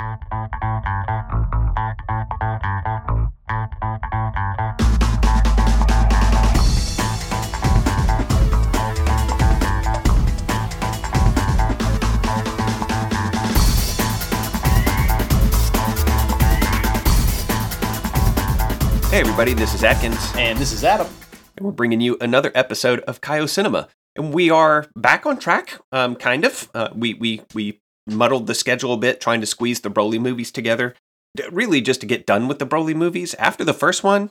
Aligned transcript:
Hey, 0.00 0.06
everybody, 19.20 19.52
this 19.52 19.74
is 19.74 19.84
Atkins, 19.84 20.16
And 20.34 20.58
this 20.58 20.72
is 20.72 20.82
Adam. 20.82 21.08
and 21.58 21.66
we're 21.66 21.72
bringing 21.72 22.00
you 22.00 22.16
another 22.22 22.50
episode 22.54 23.00
of 23.00 23.20
Kaio 23.20 23.46
Cinema. 23.46 23.88
And 24.16 24.32
we 24.32 24.48
are 24.48 24.86
back 24.96 25.26
on 25.26 25.38
track, 25.38 25.78
um, 25.92 26.16
kind 26.16 26.46
of. 26.46 26.70
Uh, 26.74 26.88
we, 26.94 27.12
we, 27.12 27.42
we 27.52 27.82
muddled 28.06 28.46
the 28.46 28.54
schedule 28.54 28.92
a 28.92 28.96
bit, 28.98 29.20
trying 29.20 29.40
to 29.40 29.46
squeeze 29.46 29.80
the 29.80 29.90
Broly 29.90 30.20
movies 30.20 30.50
together, 30.50 30.94
really 31.50 31.80
just 31.80 32.00
to 32.00 32.06
get 32.06 32.26
done 32.26 32.48
with 32.48 32.58
the 32.58 32.66
Broly 32.66 32.94
movies. 32.94 33.34
After 33.34 33.64
the 33.64 33.74
first 33.74 34.02
one, 34.04 34.30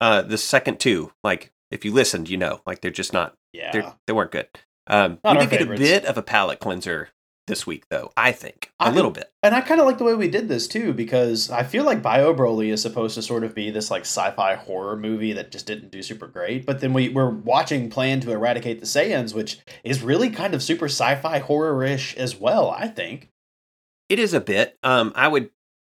uh, 0.00 0.22
the 0.22 0.38
second 0.38 0.80
two, 0.80 1.12
like, 1.22 1.52
if 1.70 1.84
you 1.84 1.92
listened, 1.92 2.28
you 2.28 2.36
know, 2.36 2.60
like, 2.66 2.80
they're 2.80 2.90
just 2.90 3.12
not, 3.12 3.34
Yeah. 3.52 3.70
they're, 3.72 3.94
they 4.06 4.12
weren't 4.12 4.32
good. 4.32 4.48
Um, 4.86 5.18
Not 5.24 5.36
we 5.38 5.46
did 5.46 5.50
get 5.50 5.62
a 5.62 5.76
bit 5.76 6.04
of 6.04 6.18
a 6.18 6.22
palate 6.22 6.60
cleanser 6.60 7.08
this 7.46 7.66
week, 7.66 7.84
though, 7.90 8.10
I 8.16 8.32
think. 8.32 8.70
A 8.80 8.84
I- 8.84 8.90
little 8.90 9.10
bit. 9.10 9.30
And 9.42 9.54
I 9.54 9.60
kind 9.60 9.80
of 9.80 9.86
like 9.86 9.98
the 9.98 10.04
way 10.04 10.14
we 10.14 10.28
did 10.28 10.48
this 10.48 10.66
too, 10.66 10.92
because 10.94 11.50
I 11.50 11.64
feel 11.64 11.84
like 11.84 12.00
Bio 12.02 12.32
Broly 12.32 12.72
is 12.72 12.80
supposed 12.80 13.14
to 13.16 13.22
sort 13.22 13.44
of 13.44 13.54
be 13.54 13.70
this 13.70 13.90
like 13.90 14.02
sci-fi 14.02 14.54
horror 14.54 14.96
movie 14.96 15.34
that 15.34 15.52
just 15.52 15.66
didn't 15.66 15.90
do 15.90 16.02
super 16.02 16.26
great. 16.26 16.64
But 16.64 16.80
then 16.80 16.92
we 16.94 17.10
we're 17.10 17.28
watching 17.28 17.90
Plan 17.90 18.20
to 18.20 18.32
Eradicate 18.32 18.80
the 18.80 18.86
Saiyans, 18.86 19.34
which 19.34 19.58
is 19.82 20.02
really 20.02 20.30
kind 20.30 20.54
of 20.54 20.62
super 20.62 20.86
sci-fi 20.86 21.38
horror-ish 21.40 22.16
as 22.16 22.36
well. 22.36 22.70
I 22.70 22.88
think. 22.88 23.28
It 24.08 24.18
is 24.18 24.32
a 24.34 24.40
bit. 24.40 24.78
Um, 24.82 25.12
I 25.14 25.28
would. 25.28 25.50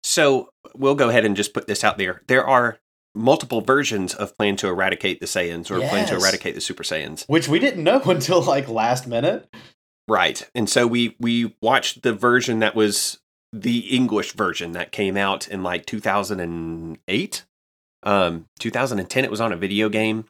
So 0.04 0.50
we'll 0.76 0.96
go 0.96 1.10
ahead 1.10 1.26
and 1.26 1.36
just 1.36 1.54
put 1.54 1.68
this 1.68 1.84
out 1.84 1.98
there. 1.98 2.22
There 2.28 2.46
are 2.46 2.80
multiple 3.16 3.62
versions 3.62 4.14
of 4.14 4.36
Plan 4.38 4.56
to 4.58 4.68
Eradicate 4.68 5.20
the 5.20 5.26
Saiyans 5.26 5.72
or 5.72 5.80
Plan 5.88 6.08
to 6.08 6.16
Eradicate 6.16 6.54
the 6.56 6.62
Super 6.62 6.84
Saiyans. 6.84 7.26
Which 7.28 7.48
we 7.48 7.60
didn't 7.60 7.84
know 7.84 8.02
until 8.06 8.42
like 8.42 8.68
last 8.68 9.08
minute. 9.08 9.48
Right. 10.08 10.48
And 10.54 10.70
so 10.70 10.86
we 10.88 11.16
we 11.20 11.56
watched 11.62 12.04
the 12.04 12.14
version 12.14 12.60
that 12.60 12.76
was 12.76 13.20
the 13.52 13.80
English 13.80 14.34
version 14.34 14.74
that 14.74 14.92
came 14.92 15.18
out 15.18 15.48
in 15.48 15.64
like 15.64 15.86
2008. 15.86 17.46
Um, 18.04 18.46
2010 18.60 19.24
it 19.24 19.32
was 19.32 19.42
on 19.42 19.52
a 19.52 19.58
video 19.58 19.90
game. 19.90 20.26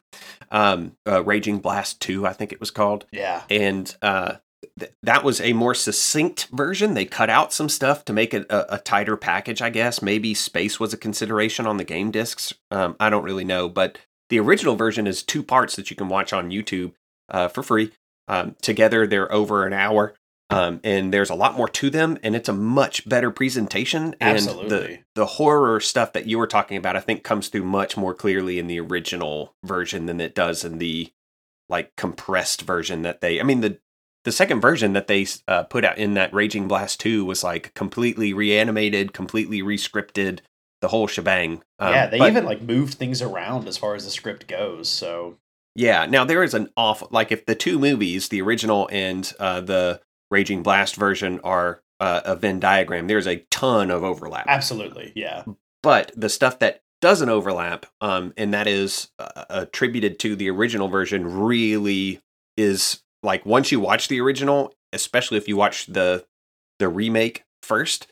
Um, 0.50 0.96
uh, 1.06 1.22
Raging 1.24 1.58
Blast 1.58 2.00
2 2.00 2.26
I 2.26 2.32
think 2.32 2.52
it 2.52 2.60
was 2.60 2.70
called. 2.70 3.04
Yeah. 3.12 3.42
and 3.50 3.94
uh, 4.00 4.36
th- 4.78 4.92
that 5.02 5.24
was 5.24 5.40
a 5.42 5.52
more 5.52 5.74
succinct 5.74 6.48
version. 6.52 6.94
They 6.94 7.04
cut 7.04 7.28
out 7.28 7.52
some 7.52 7.68
stuff 7.68 8.04
to 8.06 8.14
make 8.14 8.32
it 8.32 8.46
a, 8.50 8.76
a 8.76 8.78
tighter 8.78 9.16
package, 9.18 9.60
I 9.60 9.68
guess. 9.68 10.00
Maybe 10.00 10.32
space 10.32 10.80
was 10.80 10.94
a 10.94 10.98
consideration 10.98 11.66
on 11.66 11.76
the 11.76 11.84
game 11.84 12.10
discs. 12.10 12.54
Um, 12.70 12.96
I 12.98 13.10
don't 13.10 13.24
really 13.24 13.44
know, 13.44 13.68
but 13.68 13.98
the 14.30 14.40
original 14.40 14.74
version 14.74 15.06
is 15.06 15.22
two 15.22 15.42
parts 15.42 15.76
that 15.76 15.90
you 15.90 15.96
can 15.96 16.08
watch 16.08 16.32
on 16.32 16.50
YouTube 16.50 16.92
uh, 17.28 17.48
for 17.48 17.62
free. 17.62 17.92
Um, 18.28 18.56
together, 18.62 19.06
they're 19.06 19.32
over 19.32 19.66
an 19.66 19.72
hour. 19.72 20.14
Um, 20.48 20.80
and 20.84 21.12
there's 21.12 21.30
a 21.30 21.34
lot 21.34 21.56
more 21.56 21.68
to 21.70 21.90
them, 21.90 22.18
and 22.22 22.36
it's 22.36 22.48
a 22.48 22.52
much 22.52 23.08
better 23.08 23.32
presentation. 23.32 24.14
And 24.20 24.38
the 24.38 24.50
Absolutely. 24.50 25.04
the 25.16 25.26
horror 25.26 25.80
stuff 25.80 26.12
that 26.12 26.26
you 26.26 26.38
were 26.38 26.46
talking 26.46 26.76
about, 26.76 26.94
I 26.94 27.00
think, 27.00 27.24
comes 27.24 27.48
through 27.48 27.64
much 27.64 27.96
more 27.96 28.14
clearly 28.14 28.60
in 28.60 28.68
the 28.68 28.78
original 28.78 29.56
version 29.64 30.06
than 30.06 30.20
it 30.20 30.36
does 30.36 30.64
in 30.64 30.78
the 30.78 31.10
like 31.68 31.96
compressed 31.96 32.62
version 32.62 33.02
that 33.02 33.20
they. 33.20 33.40
I 33.40 33.42
mean 33.42 33.60
the 33.60 33.80
the 34.22 34.30
second 34.30 34.60
version 34.60 34.92
that 34.92 35.08
they 35.08 35.26
uh, 35.48 35.64
put 35.64 35.84
out 35.84 35.98
in 35.98 36.14
that 36.14 36.32
Raging 36.32 36.68
Blast 36.68 37.00
two 37.00 37.24
was 37.24 37.42
like 37.42 37.74
completely 37.74 38.32
reanimated, 38.32 39.12
completely 39.12 39.62
rescripted, 39.62 40.40
the 40.80 40.88
whole 40.88 41.08
shebang. 41.08 41.62
Um, 41.80 41.92
yeah. 41.92 42.06
They 42.06 42.18
but- 42.18 42.30
even 42.30 42.44
like 42.44 42.62
moved 42.62 42.94
things 42.94 43.20
around 43.20 43.66
as 43.66 43.76
far 43.78 43.96
as 43.96 44.04
the 44.04 44.10
script 44.10 44.46
goes. 44.46 44.88
So 44.88 45.38
yeah. 45.76 46.06
Now 46.06 46.24
there 46.24 46.42
is 46.42 46.54
an 46.54 46.70
awful 46.76 47.08
like 47.10 47.30
if 47.30 47.46
the 47.46 47.54
two 47.54 47.78
movies, 47.78 48.28
the 48.28 48.42
original 48.42 48.88
and 48.90 49.30
uh, 49.38 49.60
the 49.60 50.00
Raging 50.30 50.62
Blast 50.62 50.96
version, 50.96 51.40
are 51.44 51.82
uh, 52.00 52.22
a 52.24 52.36
Venn 52.36 52.60
diagram. 52.60 53.06
There's 53.06 53.26
a 53.26 53.46
ton 53.50 53.90
of 53.90 54.02
overlap. 54.02 54.46
absolutely. 54.48 55.12
Yeah. 55.14 55.44
but 55.82 56.12
the 56.16 56.28
stuff 56.28 56.58
that 56.58 56.82
doesn't 57.00 57.28
overlap 57.28 57.86
um, 58.00 58.32
and 58.36 58.54
that 58.54 58.66
is 58.66 59.10
uh, 59.18 59.44
attributed 59.50 60.18
to 60.20 60.34
the 60.34 60.48
original 60.50 60.88
version 60.88 61.40
really 61.40 62.20
is 62.56 63.02
like 63.22 63.44
once 63.44 63.70
you 63.70 63.78
watch 63.78 64.08
the 64.08 64.20
original 64.20 64.72
especially 64.92 65.36
if 65.36 65.46
you 65.46 65.56
watch 65.56 65.86
the 65.86 66.24
the 66.78 66.88
remake 66.88 67.44
first 67.62 68.06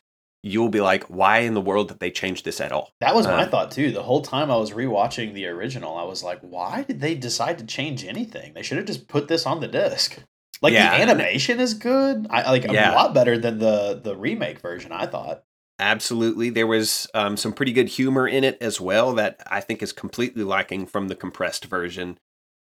you'll 0.47 0.69
be 0.69 0.81
like 0.81 1.05
why 1.05 1.39
in 1.39 1.55
the 1.55 1.61
world 1.61 1.89
did 1.89 1.99
they 2.01 2.11
change 2.11 2.43
this 2.43 2.61
at 2.61 2.71
all 2.71 2.93
That 3.01 3.15
was 3.15 3.27
my 3.27 3.45
Um, 3.45 3.51
thought 3.51 3.71
too. 3.71 3.91
The 3.91 4.03
whole 4.03 4.21
time 4.23 4.51
I 4.51 4.57
was 4.57 4.73
rewatching 4.73 5.33
the 5.33 5.47
original, 5.47 5.97
I 5.97 6.05
was 6.05 6.23
like, 6.23 6.41
why 6.43 6.83
did 6.83 7.01
they 7.01 7.15
decide 7.15 7.57
to 7.59 7.65
change 7.67 8.05
anything? 8.05 8.53
They 8.55 8.63
should 8.63 8.77
have 8.77 8.87
just 8.87 9.09
put 9.09 9.27
this 9.29 9.47
on 9.47 9.61
the 9.61 9.69
disc. 9.69 10.19
Like 10.61 10.75
Yeah, 10.75 10.91
the 10.97 11.03
animation 11.03 11.61
is 11.61 11.73
good. 11.75 12.27
I 12.31 12.51
like 12.51 12.65
Yeah. 12.71 12.93
a 12.93 12.95
lot 12.95 13.15
better 13.15 13.39
than 13.39 13.59
the 13.59 14.01
the 14.03 14.15
remake 14.17 14.61
version, 14.61 14.93
I 14.93 15.07
thought. 15.07 15.43
absolutely 15.81 16.51
there 16.51 16.67
was 16.69 17.09
um, 17.15 17.37
some 17.37 17.53
pretty 17.53 17.73
good 17.73 17.89
humor 17.89 18.29
in 18.29 18.45
it 18.45 18.57
as 18.61 18.81
well 18.81 19.13
that 19.15 19.43
i 19.51 19.61
think 19.61 19.83
is 19.83 19.93
completely 19.93 20.45
lacking 20.45 20.87
from 20.87 21.09
the 21.09 21.17
compressed 21.17 21.65
version 21.65 22.17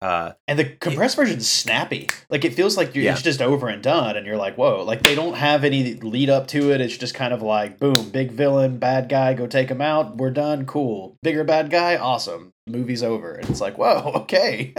uh, 0.03 0.33
And 0.47 0.59
the 0.59 0.65
compressed 0.65 1.15
version 1.15 1.37
is 1.39 1.49
snappy. 1.49 2.09
Like 2.29 2.43
it 2.45 2.53
feels 2.53 2.77
like 2.77 2.93
you're, 2.93 3.03
Yeah. 3.05 3.13
it's 3.13 3.21
just 3.21 3.41
over 3.41 3.67
and 3.69 3.81
done, 3.81 4.17
and 4.17 4.25
you're 4.27 4.37
like, 4.37 4.55
whoa! 4.57 4.83
Like 4.83 5.03
they 5.03 5.15
don't 5.15 5.35
have 5.35 5.63
any 5.63 5.95
lead 5.95 6.29
up 6.29 6.47
to 6.47 6.71
it. 6.71 6.81
It's 6.81 6.97
just 6.97 7.15
kind 7.15 7.33
of 7.33 7.41
like, 7.41 7.79
boom, 7.79 8.09
big 8.09 8.31
villain, 8.31 8.77
bad 8.77 9.09
guy, 9.09 9.33
go 9.33 9.47
take 9.47 9.69
him 9.69 9.81
out. 9.81 10.17
We're 10.17 10.31
done. 10.31 10.65
Cool. 10.65 11.17
Bigger 11.23 11.43
bad 11.43 11.69
guy, 11.69 11.95
awesome. 11.97 12.51
Movie's 12.67 13.03
over. 13.03 13.33
And 13.33 13.49
it's 13.49 13.59
like, 13.61 13.77
whoa, 13.77 14.11
okay. 14.15 14.73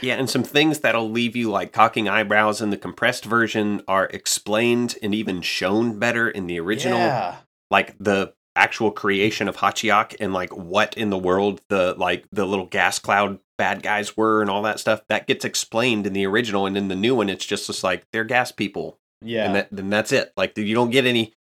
Yeah, 0.00 0.14
and 0.14 0.30
some 0.30 0.42
things 0.44 0.80
that'll 0.80 1.10
leave 1.10 1.34
you 1.36 1.50
like 1.50 1.72
cocking 1.72 2.08
eyebrows 2.08 2.60
in 2.62 2.70
the 2.70 2.76
compressed 2.78 3.24
version 3.24 3.82
are 3.88 4.06
explained 4.06 4.96
and 5.02 5.14
even 5.14 5.42
shown 5.42 5.98
better 5.98 6.28
in 6.28 6.46
the 6.46 6.58
original. 6.60 6.98
Yeah. 6.98 7.36
Like 7.70 7.96
the 7.98 8.32
actual 8.56 8.90
creation 8.90 9.46
of 9.48 9.56
Hachiyak 9.58 10.16
and 10.20 10.32
like 10.32 10.50
what 10.56 10.96
in 10.96 11.10
the 11.10 11.18
world 11.18 11.60
the 11.68 11.94
like 11.96 12.24
the 12.32 12.44
little 12.46 12.66
gas 12.66 12.98
cloud 12.98 13.38
bad 13.58 13.82
guys 13.82 14.16
were 14.16 14.40
and 14.40 14.48
all 14.50 14.62
that 14.62 14.80
stuff 14.80 15.02
that 15.08 15.26
gets 15.26 15.44
explained 15.44 16.06
in 16.06 16.12
the 16.14 16.24
original 16.26 16.64
and 16.64 16.76
in 16.76 16.88
the 16.88 16.94
new 16.94 17.14
one 17.14 17.28
it's 17.28 17.44
just 17.44 17.66
just 17.66 17.84
like 17.84 18.06
they're 18.12 18.24
gas 18.24 18.52
people 18.52 18.98
Yeah. 19.20 19.46
and 19.46 19.54
that 19.56 19.68
then 19.70 19.90
that's 19.90 20.12
it. 20.12 20.32
Like 20.36 20.56
you 20.56 20.74
don't 20.74 20.90
get 20.90 21.04
any 21.06 21.34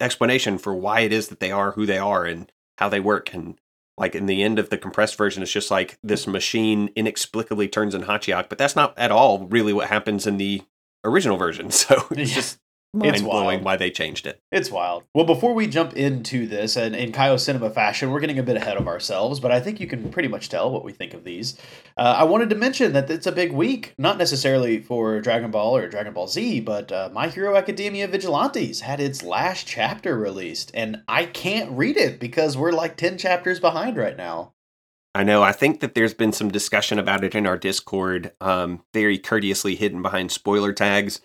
explanation 0.00 0.58
for 0.58 0.74
why 0.74 1.00
it 1.00 1.12
is 1.12 1.28
that 1.28 1.40
they 1.40 1.50
are 1.50 1.72
who 1.72 1.86
they 1.86 1.98
are 1.98 2.24
and 2.24 2.50
how 2.78 2.88
they 2.88 3.00
work 3.00 3.32
and 3.34 3.58
like 3.98 4.14
in 4.14 4.26
the 4.26 4.42
end 4.42 4.58
of 4.58 4.70
the 4.70 4.78
compressed 4.78 5.16
version 5.16 5.42
it's 5.42 5.52
just 5.52 5.70
like 5.70 5.98
this 6.02 6.26
machine 6.26 6.90
inexplicably 6.96 7.68
turns 7.68 7.94
in 7.94 8.02
Hachiyak, 8.02 8.48
but 8.48 8.58
that's 8.58 8.74
not 8.76 8.96
at 8.98 9.10
all 9.12 9.46
really 9.48 9.72
what 9.72 9.88
happens 9.88 10.26
in 10.26 10.38
the 10.38 10.62
original 11.04 11.36
version. 11.36 11.70
So 11.70 12.04
it's 12.10 12.30
Yeah. 12.30 12.36
just 12.36 12.58
It's 13.00 13.22
blowing 13.22 13.46
wild. 13.46 13.64
why 13.64 13.76
they 13.76 13.90
changed 13.90 14.26
it. 14.26 14.38
It's 14.50 14.70
wild. 14.70 15.04
Well, 15.14 15.24
before 15.24 15.54
we 15.54 15.66
jump 15.66 15.96
into 15.96 16.46
this, 16.46 16.76
and 16.76 16.94
in 16.94 17.10
Kaio 17.10 17.40
Cinema 17.40 17.70
fashion, 17.70 18.10
we're 18.10 18.20
getting 18.20 18.38
a 18.38 18.42
bit 18.42 18.56
ahead 18.56 18.76
of 18.76 18.86
ourselves, 18.86 19.40
but 19.40 19.50
I 19.50 19.60
think 19.60 19.80
you 19.80 19.86
can 19.86 20.10
pretty 20.10 20.28
much 20.28 20.50
tell 20.50 20.70
what 20.70 20.84
we 20.84 20.92
think 20.92 21.14
of 21.14 21.24
these. 21.24 21.56
Uh, 21.96 22.16
I 22.18 22.24
wanted 22.24 22.50
to 22.50 22.56
mention 22.56 22.92
that 22.92 23.10
it's 23.10 23.26
a 23.26 23.32
big 23.32 23.52
week, 23.52 23.94
not 23.96 24.18
necessarily 24.18 24.82
for 24.82 25.22
Dragon 25.22 25.50
Ball 25.50 25.74
or 25.74 25.88
Dragon 25.88 26.12
Ball 26.12 26.28
Z, 26.28 26.60
but 26.60 26.92
uh, 26.92 27.08
My 27.14 27.28
Hero 27.28 27.56
Academia 27.56 28.06
Vigilantes 28.08 28.80
had 28.80 29.00
its 29.00 29.22
last 29.22 29.66
chapter 29.66 30.18
released, 30.18 30.70
and 30.74 31.02
I 31.08 31.24
can't 31.24 31.70
read 31.70 31.96
it 31.96 32.20
because 32.20 32.58
we're 32.58 32.72
like 32.72 32.98
10 32.98 33.16
chapters 33.16 33.58
behind 33.58 33.96
right 33.96 34.18
now. 34.18 34.52
I 35.14 35.24
know. 35.24 35.42
I 35.42 35.52
think 35.52 35.80
that 35.80 35.94
there's 35.94 36.14
been 36.14 36.32
some 36.32 36.50
discussion 36.50 36.98
about 36.98 37.24
it 37.24 37.34
in 37.34 37.46
our 37.46 37.58
Discord, 37.58 38.32
um, 38.40 38.82
very 38.94 39.18
courteously 39.18 39.76
hidden 39.76 40.02
behind 40.02 40.30
spoiler 40.30 40.72
tags. 40.72 41.20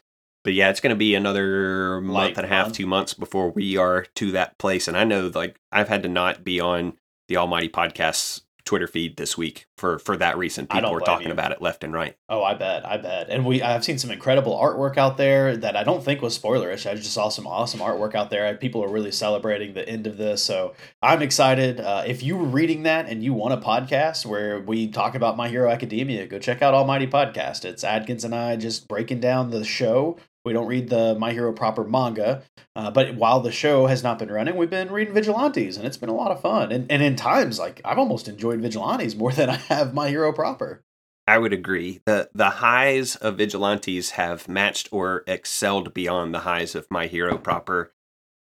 But 0.47 0.53
yeah, 0.53 0.69
it's 0.69 0.79
going 0.79 0.91
to 0.91 0.95
be 0.95 1.13
another 1.13 1.99
month 1.99 2.15
Like 2.15 2.37
and 2.37 2.45
a 2.45 2.47
half, 2.47 2.67
month. 2.67 2.77
two 2.77 2.87
months 2.87 3.13
before 3.13 3.49
we 3.49 3.75
are 3.75 4.05
to 4.15 4.31
that 4.31 4.57
place. 4.57 4.87
And 4.87 4.95
I 4.95 5.03
know, 5.03 5.29
like, 5.35 5.59
I've 5.73 5.89
had 5.89 6.03
to 6.03 6.07
not 6.07 6.45
be 6.45 6.61
on 6.61 6.93
the 7.27 7.35
Almighty 7.35 7.67
Podcast's 7.67 8.43
Twitter 8.63 8.87
feed 8.87 9.15
this 9.15 9.37
week 9.37 9.65
for 9.77 9.97
for 9.97 10.17
that 10.17 10.37
reason. 10.37 10.67
People 10.67 10.91
were 10.91 10.99
talking 10.99 11.27
you. 11.27 11.33
about 11.33 11.53
it 11.53 11.61
left 11.61 11.85
and 11.85 11.93
right. 11.93 12.17
Oh, 12.27 12.43
I 12.43 12.53
bet, 12.53 12.85
I 12.85 12.97
bet. 12.97 13.29
And 13.29 13.45
we 13.45 13.61
I've 13.61 13.85
seen 13.85 13.97
some 13.97 14.11
incredible 14.11 14.57
artwork 14.57 14.97
out 14.97 15.15
there 15.15 15.55
that 15.55 15.77
I 15.77 15.85
don't 15.85 16.03
think 16.03 16.21
was 16.21 16.37
spoilerish. 16.37 16.89
I 16.89 16.95
just 16.95 17.13
saw 17.13 17.29
some 17.29 17.47
awesome 17.47 17.79
artwork 17.79 18.13
out 18.13 18.29
there. 18.29 18.53
People 18.57 18.83
are 18.83 18.89
really 18.89 19.11
celebrating 19.11 19.73
the 19.73 19.87
end 19.87 20.05
of 20.05 20.17
this, 20.17 20.43
so 20.43 20.73
I'm 21.01 21.21
excited. 21.21 21.79
Uh, 21.79 22.03
if 22.05 22.21
you 22.23 22.35
were 22.35 22.43
reading 22.43 22.83
that 22.83 23.07
and 23.07 23.23
you 23.23 23.33
want 23.33 23.53
a 23.53 23.57
podcast 23.57 24.25
where 24.25 24.59
we 24.59 24.89
talk 24.89 25.15
about 25.15 25.37
My 25.37 25.47
Hero 25.47 25.69
Academia, 25.71 26.27
go 26.27 26.37
check 26.37 26.61
out 26.61 26.73
Almighty 26.73 27.07
Podcast. 27.07 27.63
It's 27.63 27.85
Adkins 27.85 28.25
and 28.25 28.35
I 28.35 28.57
just 28.57 28.89
breaking 28.89 29.21
down 29.21 29.49
the 29.51 29.63
show. 29.63 30.17
We 30.47 30.53
don't 30.53 30.67
read 30.67 30.89
the 30.89 31.15
My 31.19 31.33
Hero 31.33 31.51
proper 31.53 31.83
manga, 31.83 32.41
uh, 32.75 32.89
but 32.89 33.15
while 33.15 33.41
the 33.41 33.51
show 33.51 33.85
has 33.87 34.01
not 34.01 34.17
been 34.17 34.31
running, 34.31 34.55
we've 34.55 34.69
been 34.69 34.89
reading 34.91 35.13
Vigilantes, 35.13 35.77
and 35.77 35.85
it's 35.85 35.97
been 35.97 36.09
a 36.09 36.15
lot 36.15 36.31
of 36.31 36.41
fun. 36.41 36.71
And 36.71 36.89
and 36.91 37.03
in 37.03 37.15
times 37.15 37.59
like 37.59 37.81
I've 37.85 37.97
almost 37.99 38.27
enjoyed 38.27 38.61
Vigilantes 38.61 39.15
more 39.15 39.31
than 39.39 39.49
I 39.49 39.57
have 39.57 39.93
My 39.93 40.09
Hero 40.09 40.31
proper. 40.31 40.83
I 41.27 41.37
would 41.37 41.51
agree. 41.51 41.99
the 42.05 42.29
The 42.33 42.49
highs 42.49 43.17
of 43.17 43.37
Vigilantes 43.37 44.11
have 44.11 44.47
matched 44.47 44.87
or 44.91 45.23
excelled 45.27 45.93
beyond 45.93 46.33
the 46.33 46.39
highs 46.39 46.73
of 46.73 46.87
My 46.89 47.07
Hero 47.07 47.37
proper. 47.37 47.91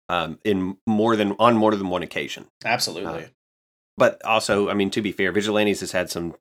um, 0.09 0.39
in 0.45 0.77
more 0.87 1.17
than 1.17 1.35
on 1.37 1.57
more 1.57 1.75
than 1.75 1.89
one 1.89 2.01
occasion. 2.03 2.45
Absolutely. 2.63 3.25
Uh, 3.25 3.27
but 3.97 4.23
also, 4.23 4.69
I 4.69 4.73
mean, 4.75 4.89
to 4.91 5.01
be 5.01 5.11
fair, 5.11 5.33
Vigilantes 5.33 5.81
has 5.81 5.91
had 5.91 6.09
some 6.09 6.35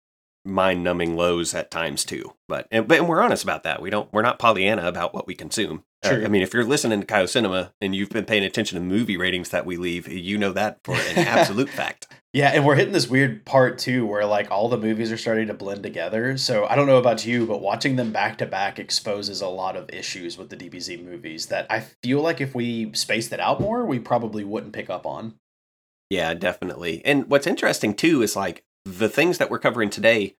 mind-numbing 0.47 1.17
lows 1.17 1.55
at 1.55 1.71
times 1.71 2.05
too. 2.05 2.35
But 2.49 2.67
and, 2.71 2.87
but 2.87 2.99
and 2.99 3.09
we're 3.09 3.21
honest 3.21 3.45
about 3.45 3.65
that. 3.65 3.83
We 3.83 3.91
don't 3.91 4.13
we're 4.13 4.23
not 4.23 4.39
Pollyanna 4.39 4.87
about 4.87 5.13
what 5.13 5.27
we 5.27 5.35
consume. 5.35 5.85
Uh, 6.03 6.11
True. 6.11 6.25
I 6.25 6.29
mean, 6.29 6.43
if 6.43 6.55
you're 6.55 6.65
listening 6.65 7.01
to 7.01 7.07
Kaio 7.07 7.29
Cinema 7.29 7.73
and 7.81 7.95
you've 7.95 8.11
been 8.11 8.25
paying 8.25 8.45
attention 8.45 8.77
to 8.77 8.85
movie 8.85 9.17
ratings 9.17 9.49
that 9.51 9.67
we 9.67 9.77
leave, 9.77 10.07
you 10.09 10.39
know 10.39 10.53
that 10.53 10.79
for 10.85 10.95
an 10.95 11.19
absolute 11.19 11.69
fact. 11.71 12.07
Yeah, 12.33 12.51
and 12.51 12.67
we're 12.67 12.75
hitting 12.75 12.93
this 12.93 13.09
weird 13.09 13.47
part 13.47 13.79
too 13.79 14.07
where 14.07 14.27
like 14.27 14.51
all 14.51 14.69
the 14.69 14.77
movies 14.77 15.11
are 15.11 15.17
starting 15.17 15.47
to 15.47 15.55
blend 15.55 15.83
together. 15.83 16.37
So 16.37 16.67
I 16.67 16.77
don't 16.77 16.87
know 16.87 16.99
about 16.99 17.25
you, 17.25 17.47
but 17.47 17.63
watching 17.63 17.97
them 17.97 18.13
back 18.13 18.39
to 18.39 18.47
back 18.47 18.79
exposes 18.79 19.41
a 19.41 19.49
lot 19.49 19.75
of 19.75 19.89
issues 19.91 20.37
with 20.37 20.51
the 20.51 20.57
DBZ 20.57 21.03
movies 21.03 21.47
that 21.47 21.67
I 21.71 21.81
feel 22.03 22.21
like 22.21 22.41
if 22.41 22.55
we 22.55 22.93
spaced 22.93 23.33
it 23.33 23.41
out 23.41 23.61
more, 23.61 23.87
we 23.87 23.99
probably 23.99 24.45
wouldn't 24.45 24.75
pick 24.75 24.91
up 24.91 25.07
on. 25.07 25.35
Yeah, 26.11 26.35
definitely. 26.35 27.03
And 27.05 27.29
what's 27.31 27.47
interesting 27.47 27.95
too 27.95 28.23
is 28.23 28.37
like 28.37 28.65
the 28.87 29.09
things 29.09 29.39
that 29.39 29.51
we're 29.51 29.59
covering 29.59 29.91
today 29.91 30.37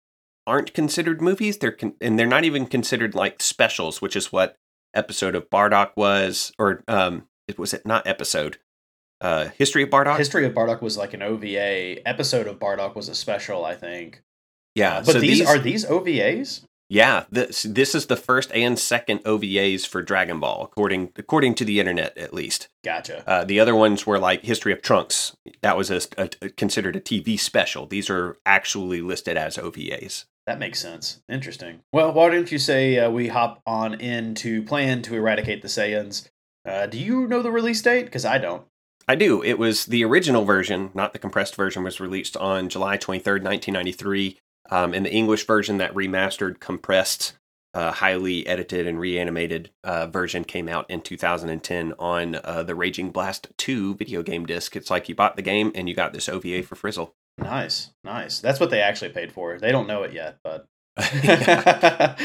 aren't 0.47 0.73
considered 0.73 1.21
movies. 1.21 1.57
They're 1.57 1.73
con- 1.73 1.95
and 2.01 2.17
they're 2.17 2.25
not 2.25 2.45
even 2.45 2.65
considered 2.65 3.13
like 3.13 3.41
specials, 3.41 4.01
which 4.01 4.15
is 4.15 4.31
what 4.31 4.55
episode 4.95 5.35
of 5.35 5.49
Bardock 5.49 5.91
was, 5.97 6.53
or 6.57 6.83
um, 6.87 7.27
it 7.47 7.59
was 7.59 7.73
it 7.73 7.85
not 7.85 8.07
episode. 8.07 8.57
Uh, 9.19 9.49
History 9.57 9.83
of 9.83 9.89
Bardock. 9.89 10.17
History 10.17 10.45
of 10.45 10.53
Bardock 10.53 10.81
was 10.81 10.97
like 10.97 11.13
an 11.13 11.21
OVA. 11.21 12.07
Episode 12.07 12.47
of 12.47 12.57
Bardock 12.59 12.95
was 12.95 13.09
a 13.09 13.15
special, 13.15 13.65
I 13.65 13.75
think. 13.75 14.21
yeah, 14.75 15.01
But 15.03 15.13
so 15.13 15.19
these, 15.19 15.45
are 15.45 15.57
these 15.57 15.85
OVAs? 15.85 16.63
Yeah. 16.89 17.25
This 17.29 17.63
this 17.63 17.93
is 17.95 18.05
the 18.05 18.15
first 18.15 18.51
and 18.53 18.77
second 18.77 19.23
OVAs 19.23 19.85
for 19.85 20.01
Dragon 20.01 20.39
Ball, 20.39 20.63
according 20.63 21.11
according 21.15 21.55
to 21.55 21.65
the 21.65 21.79
internet 21.79 22.17
at 22.17 22.33
least. 22.33 22.69
Gotcha. 22.83 23.23
Uh, 23.29 23.43
the 23.43 23.59
other 23.59 23.75
ones 23.75 24.05
were 24.05 24.19
like 24.19 24.43
History 24.43 24.73
of 24.73 24.81
Trunks. 24.81 25.35
That 25.61 25.77
was 25.77 25.91
a, 25.91 26.01
a- 26.17 26.49
considered 26.49 26.95
a 26.95 27.01
TV 27.01 27.39
special. 27.39 27.85
These 27.85 28.09
are 28.09 28.37
actually 28.45 29.01
listed 29.01 29.37
as 29.37 29.57
OVAs. 29.57 30.25
That 30.45 30.59
makes 30.59 30.79
sense. 30.79 31.21
Interesting. 31.27 31.81
Well, 31.91 32.13
why 32.13 32.29
don't 32.29 32.51
you 32.51 32.57
say 32.57 32.97
uh, 32.97 33.09
we 33.09 33.27
hop 33.27 33.61
on 33.65 33.95
into 33.95 34.63
plan 34.63 35.01
to 35.03 35.15
eradicate 35.15 35.61
the 35.61 35.67
Saiyans? 35.67 36.29
Uh, 36.65 36.85
do 36.85 36.97
you 36.97 37.27
know 37.27 37.41
the 37.41 37.51
release 37.51 37.81
date? 37.81 38.05
Because 38.05 38.23
I 38.23 38.37
don't. 38.37 38.63
I 39.09 39.15
do. 39.15 39.41
It 39.41 39.57
was 39.57 39.85
the 39.85 40.03
original 40.03 40.43
version, 40.43 40.91
not 40.93 41.13
the 41.13 41.19
compressed 41.19 41.55
version, 41.55 41.83
was 41.83 41.99
released 41.99 42.35
on 42.37 42.67
July 42.69 42.97
23rd, 42.97 43.43
1993. 43.43 44.37
Um, 44.69 44.93
and 44.93 45.05
the 45.05 45.13
English 45.13 45.45
version, 45.45 45.77
that 45.77 45.93
remastered, 45.93 46.59
compressed, 46.59 47.37
uh, 47.73 47.91
highly 47.91 48.45
edited, 48.47 48.87
and 48.87 48.99
reanimated 48.99 49.71
uh, 49.83 50.07
version 50.07 50.43
came 50.43 50.67
out 50.67 50.89
in 50.89 51.01
2010 51.01 51.93
on 51.99 52.35
uh, 52.43 52.63
the 52.63 52.75
Raging 52.75 53.11
Blast 53.11 53.47
2 53.57 53.95
video 53.95 54.23
game 54.23 54.45
disc. 54.45 54.75
It's 54.75 54.89
like 54.89 55.09
you 55.09 55.15
bought 55.15 55.35
the 55.35 55.41
game 55.41 55.71
and 55.75 55.87
you 55.87 55.95
got 55.95 56.13
this 56.13 56.29
OVA 56.29 56.63
for 56.63 56.75
Frizzle. 56.75 57.15
Nice, 57.37 57.91
nice. 58.03 58.39
That's 58.39 58.59
what 58.59 58.71
they 58.71 58.81
actually 58.81 59.11
paid 59.11 59.31
for. 59.31 59.59
They 59.59 59.71
don't 59.71 59.87
know 59.87 60.03
it 60.03 60.13
yet, 60.13 60.39
but 60.43 60.67
the 60.97 62.17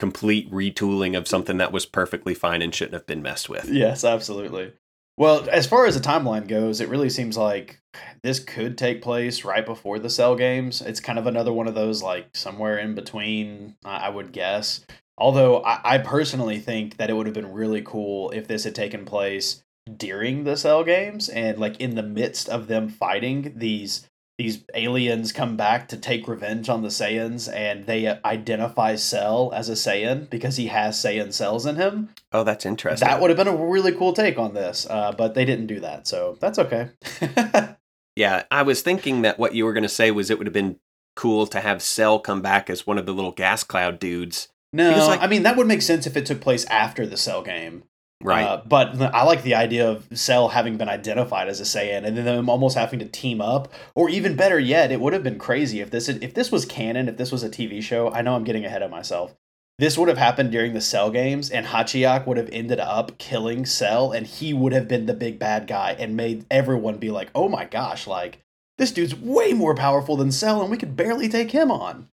complete 0.00 0.50
retooling 0.50 1.16
of 1.16 1.28
something 1.28 1.58
that 1.58 1.70
was 1.70 1.86
perfectly 1.86 2.34
fine 2.34 2.60
and 2.60 2.74
shouldn't 2.74 2.94
have 2.94 3.06
been 3.06 3.22
messed 3.22 3.48
with. 3.48 3.68
yes, 3.68 4.02
absolutely. 4.02 4.72
Well, 5.18 5.48
as 5.50 5.66
far 5.66 5.84
as 5.86 5.96
the 5.96 6.00
timeline 6.00 6.46
goes, 6.46 6.80
it 6.80 6.88
really 6.88 7.10
seems 7.10 7.36
like 7.36 7.80
this 8.22 8.38
could 8.38 8.78
take 8.78 9.02
place 9.02 9.44
right 9.44 9.66
before 9.66 9.98
the 9.98 10.08
Cell 10.08 10.36
games. 10.36 10.80
It's 10.80 11.00
kind 11.00 11.18
of 11.18 11.26
another 11.26 11.52
one 11.52 11.66
of 11.66 11.74
those, 11.74 12.04
like 12.04 12.36
somewhere 12.36 12.78
in 12.78 12.94
between, 12.94 13.74
I 13.84 14.10
would 14.10 14.30
guess. 14.30 14.86
Although 15.18 15.64
I, 15.64 15.80
I 15.82 15.98
personally 15.98 16.60
think 16.60 16.98
that 16.98 17.10
it 17.10 17.14
would 17.14 17.26
have 17.26 17.34
been 17.34 17.50
really 17.50 17.82
cool 17.82 18.30
if 18.30 18.46
this 18.46 18.62
had 18.62 18.76
taken 18.76 19.04
place 19.04 19.64
during 19.96 20.44
the 20.44 20.56
Cell 20.56 20.84
games 20.84 21.28
and 21.28 21.58
like 21.58 21.80
in 21.80 21.96
the 21.96 22.02
midst 22.04 22.48
of 22.48 22.68
them 22.68 22.88
fighting 22.88 23.54
these 23.56 24.08
these 24.38 24.62
aliens 24.74 25.32
come 25.32 25.56
back 25.56 25.88
to 25.88 25.96
take 25.96 26.28
revenge 26.28 26.68
on 26.68 26.82
the 26.82 26.88
Saiyans 26.88 27.52
and 27.52 27.86
they 27.86 28.06
identify 28.24 28.94
Cell 28.94 29.50
as 29.52 29.68
a 29.68 29.72
Saiyan 29.72 30.30
because 30.30 30.56
he 30.56 30.68
has 30.68 30.96
Saiyan 30.96 31.32
cells 31.32 31.66
in 31.66 31.74
him. 31.76 32.10
Oh, 32.32 32.44
that's 32.44 32.64
interesting. 32.64 33.06
That 33.08 33.20
would 33.20 33.30
have 33.30 33.36
been 33.36 33.48
a 33.48 33.56
really 33.56 33.92
cool 33.92 34.12
take 34.12 34.38
on 34.38 34.54
this, 34.54 34.86
uh, 34.88 35.12
but 35.18 35.34
they 35.34 35.44
didn't 35.44 35.66
do 35.66 35.80
that, 35.80 36.06
so 36.06 36.36
that's 36.40 36.58
okay. 36.58 36.90
Yeah, 38.16 38.42
I 38.50 38.62
was 38.62 38.82
thinking 38.82 39.22
that 39.22 39.38
what 39.38 39.54
you 39.54 39.64
were 39.64 39.72
going 39.72 39.84
to 39.84 39.88
say 39.88 40.10
was 40.10 40.28
it 40.28 40.38
would 40.38 40.48
have 40.48 40.52
been 40.54 40.80
cool 41.14 41.46
to 41.46 41.60
have 41.60 41.80
Cell 41.80 42.18
come 42.18 42.42
back 42.42 42.68
as 42.68 42.84
one 42.84 42.98
of 42.98 43.06
the 43.06 43.14
little 43.14 43.30
gas 43.30 43.62
cloud 43.62 44.00
dudes. 44.00 44.48
no, 44.72 44.88
Because, 44.90 45.06
like- 45.06 45.22
I 45.22 45.28
mean 45.28 45.44
that 45.44 45.56
would 45.56 45.68
make 45.68 45.82
sense 45.82 46.04
if 46.04 46.16
it 46.16 46.26
took 46.26 46.40
place 46.40 46.64
after 46.64 47.06
the 47.06 47.16
Cell 47.16 47.42
game, 47.42 47.84
Right. 48.20 48.44
Uh, 48.44 48.62
but 48.66 49.00
I 49.00 49.22
like 49.22 49.44
the 49.44 49.54
idea 49.54 49.88
of 49.88 50.06
Cell 50.12 50.48
having 50.48 50.76
been 50.76 50.88
identified 50.88 51.48
as 51.48 51.60
a 51.60 51.64
Saiyan, 51.64 52.04
and 52.04 52.16
then 52.16 52.24
them 52.24 52.48
almost 52.48 52.76
having 52.76 52.98
to 52.98 53.04
team 53.04 53.40
up, 53.40 53.72
or 53.94 54.08
even 54.10 54.34
better 54.34 54.58
yet, 54.58 54.90
it 54.90 55.00
would 55.00 55.12
have 55.12 55.22
been 55.22 55.38
crazy 55.38 55.80
if 55.80 55.90
this 55.90 56.08
if 56.08 56.34
this 56.34 56.50
was 56.50 56.64
canon, 56.64 57.08
if 57.08 57.16
this 57.16 57.30
was 57.30 57.44
a 57.44 57.48
TV 57.48 57.80
show. 57.80 58.10
I 58.12 58.22
know 58.22 58.34
I'm 58.34 58.44
getting 58.44 58.64
ahead 58.64 58.82
of 58.82 58.90
myself. 58.90 59.36
This 59.78 59.96
would 59.96 60.08
have 60.08 60.18
happened 60.18 60.50
during 60.50 60.74
the 60.74 60.80
Cell 60.80 61.12
games, 61.12 61.48
and 61.48 61.66
Hachiyak 61.66 62.26
would 62.26 62.36
have 62.36 62.50
ended 62.52 62.80
up 62.80 63.16
killing 63.18 63.64
Cell, 63.64 64.10
and 64.10 64.26
he 64.26 64.52
would 64.52 64.72
have 64.72 64.88
been 64.88 65.06
the 65.06 65.14
big 65.14 65.38
bad 65.38 65.68
guy, 65.68 65.94
and 65.96 66.16
made 66.16 66.44
everyone 66.50 66.96
be 66.96 67.12
like, 67.12 67.30
"Oh 67.36 67.48
my 67.48 67.66
gosh, 67.66 68.08
like 68.08 68.40
this 68.78 68.90
dude's 68.90 69.14
way 69.14 69.52
more 69.52 69.76
powerful 69.76 70.16
than 70.16 70.32
Cell, 70.32 70.60
and 70.60 70.70
we 70.72 70.76
could 70.76 70.96
barely 70.96 71.28
take 71.28 71.52
him 71.52 71.70
on." 71.70 72.08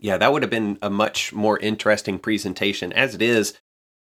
yeah, 0.00 0.16
that 0.16 0.32
would 0.32 0.42
have 0.42 0.50
been 0.50 0.78
a 0.82 0.90
much 0.90 1.32
more 1.32 1.58
interesting 1.58 2.18
presentation. 2.18 2.92
As 2.92 3.14
it 3.14 3.22
is, 3.22 3.58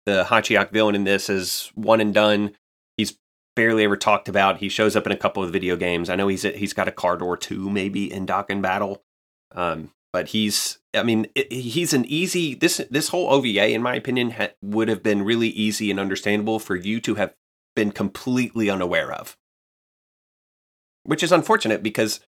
the 0.06 0.25
Hachiyak 0.25 0.70
villain 0.70 0.94
in 0.94 1.05
this 1.05 1.29
is 1.29 1.70
one 1.75 2.00
and 2.00 2.14
done. 2.14 2.56
He's 2.97 3.19
barely 3.55 3.85
ever 3.85 3.97
talked 3.97 4.29
about. 4.29 4.58
He 4.58 4.69
shows 4.69 4.97
up 4.97 5.05
in 5.05 5.12
a 5.12 5.17
couple 5.17 5.43
of 5.43 5.53
video 5.53 5.76
games. 5.76 6.08
I 6.08 6.17
know 6.17 6.29
he's 6.29 6.43
he's 6.43 6.73
got 6.73 6.88
a 6.88 6.93
card 6.93 7.20
or 7.20 7.37
two 7.37 7.69
maybe 7.69 8.11
in 8.11 8.26
Dokkan 8.26 8.62
Battle, 8.62 9.03
um, 9.53 9.91
but 10.12 10.29
he's 10.29 10.79
I 10.94 11.03
mean 11.03 11.26
it, 11.35 11.53
he's 11.53 11.93
an 11.93 12.05
easy 12.06 12.55
this 12.55 12.81
this 12.91 13.08
whole 13.08 13.31
OVA 13.31 13.69
in 13.69 13.82
my 13.82 13.97
opinion 13.97 14.31
ha- 14.31 14.55
would 14.62 14.88
have 14.88 15.03
been 15.03 15.23
really 15.23 15.49
easy 15.49 15.91
and 15.91 16.00
understandable 16.00 16.59
for 16.59 16.76
you 16.76 17.00
to 17.00 17.17
have 17.17 17.35
been 17.75 17.91
completely 17.91 18.70
unaware 18.70 19.12
of, 19.12 19.37
which 21.02 21.23
is 21.23 21.32
unfortunate 21.32 21.82
because 21.82 22.20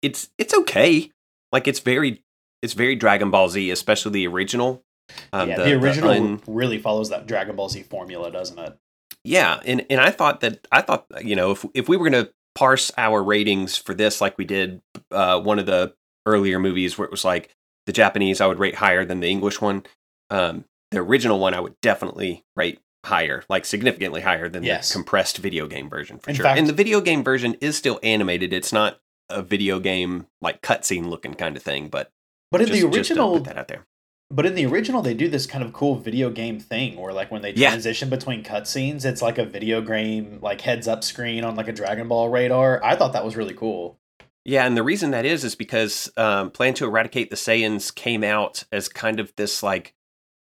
it's 0.00 0.30
it's 0.38 0.54
okay. 0.54 1.10
Like 1.52 1.68
it's 1.68 1.80
very 1.80 2.24
it's 2.62 2.72
very 2.72 2.96
Dragon 2.96 3.30
Ball 3.30 3.50
Z, 3.50 3.70
especially 3.70 4.12
the 4.12 4.26
original. 4.26 4.85
Um, 5.32 5.48
yeah, 5.48 5.56
the, 5.56 5.72
original 5.74 6.10
un- 6.10 6.40
really 6.46 6.78
follows 6.78 7.10
that 7.10 7.26
Dragon 7.26 7.56
Ball 7.56 7.68
Z 7.68 7.82
formula, 7.84 8.30
doesn't 8.30 8.58
it? 8.58 8.76
yeah, 9.24 9.60
and 9.64 9.84
and 9.90 10.00
I 10.00 10.10
thought 10.10 10.40
that 10.40 10.66
I 10.72 10.82
thought 10.82 11.06
you 11.24 11.36
know 11.36 11.50
if 11.52 11.64
if 11.74 11.88
we 11.88 11.96
were 11.96 12.08
going 12.08 12.24
to 12.24 12.32
parse 12.54 12.90
our 12.96 13.22
ratings 13.22 13.76
for 13.76 13.92
this 13.94 14.20
like 14.20 14.38
we 14.38 14.44
did 14.44 14.80
uh, 15.10 15.40
one 15.40 15.58
of 15.58 15.66
the 15.66 15.94
earlier 16.26 16.58
movies 16.58 16.96
where 16.96 17.04
it 17.04 17.10
was 17.10 17.24
like 17.24 17.50
the 17.86 17.92
Japanese 17.92 18.40
I 18.40 18.46
would 18.46 18.58
rate 18.58 18.76
higher 18.76 19.04
than 19.04 19.20
the 19.20 19.28
English 19.28 19.60
one. 19.60 19.84
Um, 20.30 20.64
the 20.90 20.98
original 20.98 21.38
one 21.38 21.54
I 21.54 21.60
would 21.60 21.74
definitely 21.82 22.44
rate 22.56 22.80
higher, 23.04 23.44
like 23.48 23.64
significantly 23.64 24.20
higher 24.22 24.48
than 24.48 24.64
Yes. 24.64 24.88
the 24.88 24.94
compressed 24.94 25.38
video 25.38 25.66
game 25.68 25.88
version 25.88 26.18
for 26.18 26.30
In 26.30 26.36
sure. 26.36 26.42
fact- 26.44 26.58
and 26.58 26.66
the 26.68 26.72
video 26.72 27.00
game 27.00 27.22
version 27.22 27.54
is 27.60 27.76
still 27.76 28.00
animated. 28.02 28.52
It's 28.52 28.72
not 28.72 28.98
a 29.28 29.42
video 29.42 29.78
game 29.78 30.26
like 30.40 30.62
cutscene 30.62 31.06
looking 31.06 31.34
kind 31.34 31.56
of 31.56 31.62
thing, 31.62 31.88
but 31.88 32.10
But 32.50 32.62
in 32.62 32.68
just, 32.68 32.80
the 32.80 32.88
original, 32.88 33.34
put 33.34 33.44
that 33.44 33.58
out 33.58 33.68
there. 33.68 33.86
But 34.30 34.46
in 34.46 34.54
the 34.54 34.66
original, 34.66 35.02
they 35.02 35.14
do 35.14 35.28
this 35.28 35.46
kind 35.46 35.62
of 35.62 35.72
cool 35.72 35.96
video 35.96 36.30
game 36.30 36.58
thing 36.58 36.96
where, 37.00 37.12
like, 37.12 37.30
when 37.30 37.42
they 37.42 37.52
Yeah. 37.52 37.70
transition 37.70 38.10
between 38.10 38.42
cutscenes, 38.42 39.04
it's 39.04 39.22
like 39.22 39.38
a 39.38 39.44
video 39.44 39.80
game, 39.80 40.38
like 40.42 40.60
heads 40.62 40.88
up 40.88 41.04
screen 41.04 41.44
on 41.44 41.56
like 41.56 41.68
a 41.68 41.72
Dragon 41.72 42.08
Ball 42.08 42.28
radar. 42.28 42.82
I 42.84 42.96
thought 42.96 43.12
that 43.12 43.24
was 43.24 43.36
really 43.36 43.54
cool. 43.54 43.98
Yeah, 44.44 44.64
and 44.66 44.76
the 44.76 44.82
reason 44.84 45.10
that 45.10 45.24
is 45.24 45.42
is 45.42 45.54
because 45.56 46.10
um, 46.16 46.50
Plan 46.50 46.74
to 46.74 46.84
Eradicate 46.86 47.30
the 47.30 47.36
Saiyans 47.36 47.92
came 47.94 48.22
out 48.22 48.64
as 48.70 48.88
kind 48.88 49.18
of 49.18 49.32
this 49.36 49.62
like 49.62 49.92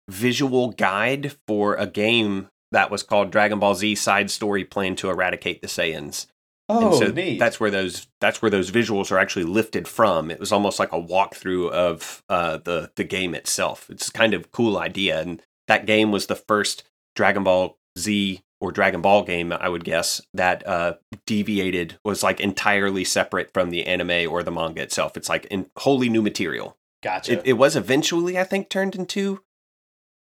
visual 0.10 0.70
guide 0.72 1.36
for 1.48 1.76
a 1.76 1.86
game 1.88 2.50
that 2.72 2.90
was 2.90 3.04
called 3.04 3.32
Dragon 3.32 3.60
Ball 3.60 3.76
Z 3.76 3.96
Side 3.96 4.32
Story 4.32 4.66
Plan 4.66 4.96
to 4.96 5.10
Eradicate 5.10 5.62
the 5.62 5.68
Saiyans. 5.68 6.26
Oh, 6.70 6.90
and 6.90 6.96
so 6.96 7.08
neat. 7.12 7.40
that's 7.40 7.60
where 7.60 7.72
those 7.72 8.08
that's 8.22 8.42
where 8.42 8.52
those 8.52 8.72
visuals 8.72 9.12
are 9.12 9.20
actually 9.20 9.46
lifted 9.46 9.88
from. 9.88 10.32
It 10.32 10.40
was 10.40 10.52
almost 10.52 10.80
like 10.80 10.94
a 10.94 11.02
walkthrough 11.02 11.70
of 11.72 12.24
uh, 12.30 12.58
the 12.58 12.92
the 12.96 13.04
game 13.04 13.36
itself. 13.36 13.90
It's 13.90 14.10
kind 14.10 14.34
of 14.34 14.52
cool 14.52 14.78
idea, 14.78 15.20
and 15.20 15.42
that 15.68 15.86
game 15.86 16.12
was 16.12 16.28
the 16.28 16.36
first 16.36 16.84
Dragon 17.16 17.44
Ball 17.44 17.78
Z 18.00 18.42
or 18.62 18.72
Dragon 18.72 19.02
Ball 19.02 19.24
game, 19.24 19.52
I 19.52 19.68
would 19.68 19.84
guess, 19.84 20.22
that 20.34 20.66
uh, 20.66 20.94
deviated 21.26 22.00
was 22.06 22.24
like 22.24 22.40
entirely 22.40 23.04
separate 23.04 23.52
from 23.54 23.72
the 23.72 23.86
anime 23.86 24.32
or 24.32 24.42
the 24.42 24.52
manga 24.52 24.82
itself. 24.82 25.18
It's 25.18 25.28
like 25.28 25.46
in 25.52 25.66
wholly 25.80 26.08
new 26.08 26.22
material. 26.22 26.78
gotcha. 27.04 27.34
It, 27.34 27.42
it 27.44 27.54
was 27.54 27.76
eventually, 27.76 28.40
I 28.40 28.46
think, 28.46 28.70
turned 28.70 28.96
into. 28.96 29.44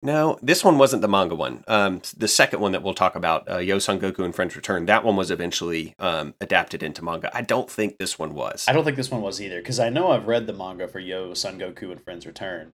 No, 0.02 0.38
this 0.42 0.62
one 0.62 0.78
wasn't 0.78 1.02
the 1.02 1.08
manga 1.08 1.34
one. 1.34 1.64
Um, 1.66 2.02
the 2.16 2.28
second 2.28 2.60
one 2.60 2.72
that 2.72 2.82
we'll 2.82 2.94
talk 2.94 3.16
about, 3.16 3.50
uh, 3.50 3.58
Yo 3.58 3.78
Son 3.78 3.98
Goku 3.98 4.24
and 4.24 4.34
Friends 4.34 4.54
Return, 4.54 4.86
that 4.86 5.04
one 5.04 5.16
was 5.16 5.30
eventually 5.30 5.94
um, 5.98 6.34
adapted 6.40 6.82
into 6.82 7.02
manga. 7.02 7.34
I 7.36 7.42
don't 7.42 7.70
think 7.70 7.98
this 7.98 8.18
one 8.18 8.34
was. 8.34 8.66
I 8.68 8.72
don't 8.72 8.84
think 8.84 8.96
this 8.96 9.10
one 9.10 9.22
was 9.22 9.40
either 9.40 9.58
because 9.58 9.80
I 9.80 9.88
know 9.88 10.12
I've 10.12 10.26
read 10.26 10.46
the 10.46 10.52
manga 10.52 10.86
for 10.86 11.00
Yo 11.00 11.34
Son 11.34 11.58
Goku 11.58 11.90
and 11.90 12.02
Friends 12.02 12.26
Return. 12.26 12.72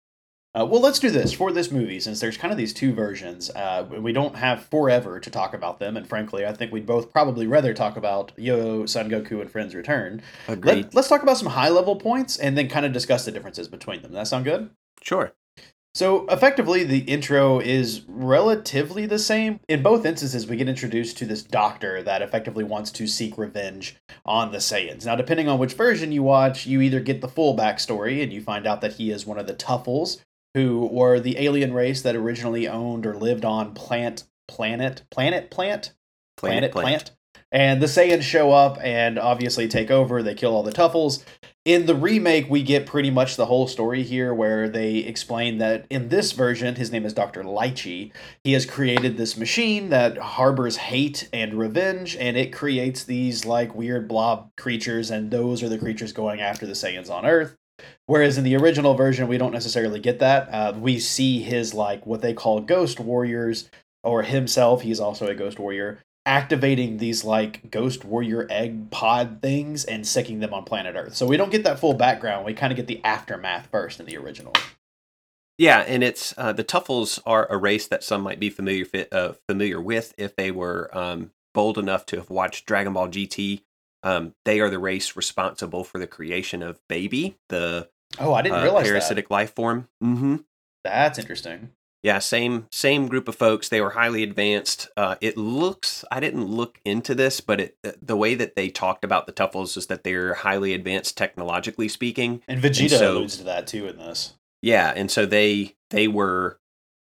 Uh, 0.54 0.66
well, 0.66 0.82
let's 0.82 0.98
do 0.98 1.08
this 1.08 1.32
for 1.32 1.50
this 1.50 1.70
movie 1.70 1.98
since 1.98 2.20
there's 2.20 2.36
kind 2.36 2.52
of 2.52 2.58
these 2.58 2.74
two 2.74 2.92
versions. 2.92 3.48
Uh, 3.50 3.86
we 3.88 4.12
don't 4.12 4.36
have 4.36 4.66
forever 4.66 5.18
to 5.18 5.30
talk 5.30 5.54
about 5.54 5.78
them, 5.78 5.96
and 5.96 6.06
frankly, 6.06 6.44
I 6.44 6.52
think 6.52 6.72
we'd 6.72 6.84
both 6.84 7.10
probably 7.10 7.46
rather 7.46 7.72
talk 7.72 7.96
about 7.96 8.32
Yo 8.36 8.84
Son 8.84 9.08
Goku 9.08 9.40
and 9.40 9.50
Friends 9.50 9.74
Return. 9.74 10.20
Agreed. 10.48 10.92
Let, 10.92 10.96
us 10.96 11.08
talk 11.08 11.22
about 11.22 11.38
some 11.38 11.48
high 11.48 11.70
level 11.70 11.96
points 11.96 12.36
and 12.36 12.58
then 12.58 12.68
kind 12.68 12.84
of 12.84 12.92
discuss 12.92 13.24
the 13.24 13.32
differences 13.32 13.68
between 13.68 14.02
them. 14.02 14.12
That 14.12 14.28
sound 14.28 14.44
good? 14.44 14.68
Sure. 15.02 15.32
So 15.94 16.26
effectively, 16.28 16.84
the 16.84 17.00
intro 17.00 17.60
is 17.60 18.02
relatively 18.08 19.04
the 19.04 19.18
same. 19.18 19.60
In 19.68 19.82
both 19.82 20.06
instances, 20.06 20.46
we 20.46 20.56
get 20.56 20.68
introduced 20.68 21.18
to 21.18 21.26
this 21.26 21.42
doctor 21.42 22.02
that 22.02 22.22
effectively 22.22 22.64
wants 22.64 22.90
to 22.92 23.06
seek 23.06 23.36
revenge 23.36 23.96
on 24.24 24.52
the 24.52 24.58
Saiyans. 24.58 25.04
Now, 25.04 25.16
depending 25.16 25.48
on 25.48 25.58
which 25.58 25.74
version 25.74 26.10
you 26.10 26.22
watch, 26.22 26.66
you 26.66 26.80
either 26.80 27.00
get 27.00 27.20
the 27.20 27.28
full 27.28 27.56
backstory 27.56 28.22
and 28.22 28.32
you 28.32 28.40
find 28.40 28.66
out 28.66 28.80
that 28.80 28.94
he 28.94 29.10
is 29.10 29.26
one 29.26 29.38
of 29.38 29.46
the 29.46 29.54
Tuffles, 29.54 30.20
who 30.54 30.88
were 30.90 31.20
the 31.20 31.38
alien 31.38 31.74
race 31.74 32.00
that 32.02 32.16
originally 32.16 32.66
owned 32.66 33.04
or 33.04 33.14
lived 33.14 33.44
on 33.44 33.74
plant 33.74 34.24
planet 34.48 35.02
planet 35.10 35.50
plant 35.50 35.92
Planet 36.36 36.72
Plant. 36.72 37.10
And 37.52 37.82
the 37.82 37.86
Saiyans 37.86 38.22
show 38.22 38.50
up 38.50 38.78
and 38.82 39.18
obviously 39.18 39.68
take 39.68 39.90
over. 39.90 40.22
They 40.22 40.34
kill 40.34 40.54
all 40.54 40.62
the 40.62 40.72
Tuffles. 40.72 41.22
In 41.64 41.86
the 41.86 41.94
remake, 41.94 42.50
we 42.50 42.64
get 42.64 42.86
pretty 42.86 43.10
much 43.10 43.36
the 43.36 43.46
whole 43.46 43.68
story 43.68 44.02
here 44.02 44.34
where 44.34 44.68
they 44.68 44.96
explain 44.96 45.58
that 45.58 45.86
in 45.90 46.08
this 46.08 46.32
version, 46.32 46.74
his 46.74 46.90
name 46.90 47.04
is 47.04 47.12
Dr. 47.12 47.44
Lychee. 47.44 48.10
He 48.42 48.54
has 48.54 48.66
created 48.66 49.16
this 49.16 49.36
machine 49.36 49.90
that 49.90 50.18
harbors 50.18 50.76
hate 50.76 51.28
and 51.32 51.54
revenge, 51.54 52.16
and 52.16 52.36
it 52.36 52.52
creates 52.52 53.04
these 53.04 53.44
like 53.44 53.76
weird 53.76 54.08
blob 54.08 54.50
creatures, 54.56 55.08
and 55.08 55.30
those 55.30 55.62
are 55.62 55.68
the 55.68 55.78
creatures 55.78 56.12
going 56.12 56.40
after 56.40 56.66
the 56.66 56.72
Saiyans 56.72 57.10
on 57.10 57.24
Earth. 57.24 57.56
Whereas 58.06 58.38
in 58.38 58.44
the 58.44 58.56
original 58.56 58.94
version, 58.94 59.28
we 59.28 59.38
don't 59.38 59.52
necessarily 59.52 60.00
get 60.00 60.18
that. 60.18 60.48
Uh, 60.52 60.72
we 60.76 60.98
see 60.98 61.42
his 61.42 61.74
like 61.74 62.04
what 62.06 62.22
they 62.22 62.34
call 62.34 62.60
ghost 62.60 62.98
warriors, 62.98 63.70
or 64.02 64.24
himself. 64.24 64.82
He's 64.82 64.98
also 64.98 65.28
a 65.28 65.34
ghost 65.34 65.60
warrior 65.60 66.00
activating 66.24 66.98
these 66.98 67.24
like 67.24 67.70
ghost 67.70 68.04
warrior 68.04 68.46
egg 68.48 68.90
pod 68.90 69.40
things 69.42 69.84
and 69.84 70.06
sicking 70.06 70.38
them 70.38 70.54
on 70.54 70.62
planet 70.64 70.94
earth 70.94 71.16
so 71.16 71.26
we 71.26 71.36
don't 71.36 71.50
get 71.50 71.64
that 71.64 71.78
full 71.78 71.94
background 71.94 72.44
we 72.44 72.54
kind 72.54 72.72
of 72.72 72.76
get 72.76 72.86
the 72.86 73.02
aftermath 73.04 73.66
first 73.70 73.98
in 73.98 74.06
the 74.06 74.16
original 74.16 74.52
Yeah, 75.58 75.80
and 75.80 76.02
it's 76.02 76.34
uh, 76.36 76.52
the 76.52 76.64
Tuffles 76.64 77.20
are 77.26 77.46
a 77.50 77.56
race 77.56 77.86
that 77.86 78.02
some 78.02 78.22
might 78.22 78.40
be 78.40 78.50
familiar 78.50 78.86
uh, 79.12 79.34
familiar 79.46 79.80
with 79.80 80.14
if 80.16 80.34
they 80.34 80.50
were 80.50 80.90
um, 80.96 81.30
bold 81.54 81.78
enough 81.78 82.06
to 82.06 82.16
have 82.16 82.30
watched 82.30 82.66
Dragon 82.66 82.94
Ball 82.94 83.08
GT. 83.08 83.62
Um, 84.02 84.34
they 84.44 84.60
are 84.60 84.70
the 84.70 84.78
race 84.78 85.14
responsible 85.14 85.84
for 85.84 85.98
the 85.98 86.06
creation 86.06 86.62
of 86.62 86.80
Baby, 86.88 87.36
the 87.48 87.88
oh 88.18 88.34
i 88.34 88.42
didn't 88.42 88.58
uh, 88.58 88.62
realize 88.62 88.88
parasitic 88.88 89.30
life 89.30 89.54
form. 89.54 89.88
Mm-hmm. 90.02 90.36
that's 90.84 91.18
interesting 91.18 91.70
Yeah, 92.02 92.18
same 92.18 92.66
same 92.72 93.06
group 93.06 93.28
of 93.28 93.36
folks. 93.36 93.68
They 93.68 93.80
were 93.80 93.90
highly 93.90 94.22
advanced. 94.24 94.88
Uh, 94.96 95.14
it 95.20 95.36
looks. 95.36 96.04
I 96.10 96.18
didn't 96.18 96.46
look 96.46 96.80
into 96.84 97.14
this, 97.14 97.40
but 97.40 97.60
it, 97.60 97.76
uh, 97.84 97.92
the 98.02 98.16
way 98.16 98.34
that 98.34 98.56
they 98.56 98.70
talked 98.70 99.04
about 99.04 99.26
the 99.26 99.32
Tuffles 99.32 99.76
is 99.76 99.86
that 99.86 100.02
they're 100.02 100.34
highly 100.34 100.74
advanced 100.74 101.16
technologically 101.16 101.88
speaking. 101.88 102.42
and 102.48 102.60
vegeta 102.60 102.98
so- 102.98 103.16
alludes 103.18 103.36
to 103.36 103.44
that 103.44 103.66
too 103.68 103.86
in 103.86 103.98
this 103.98 104.34
Yeah, 104.62 104.92
and 104.96 105.10
so 105.10 105.26
they 105.26 105.76
they 105.90 106.08
were. 106.08 106.58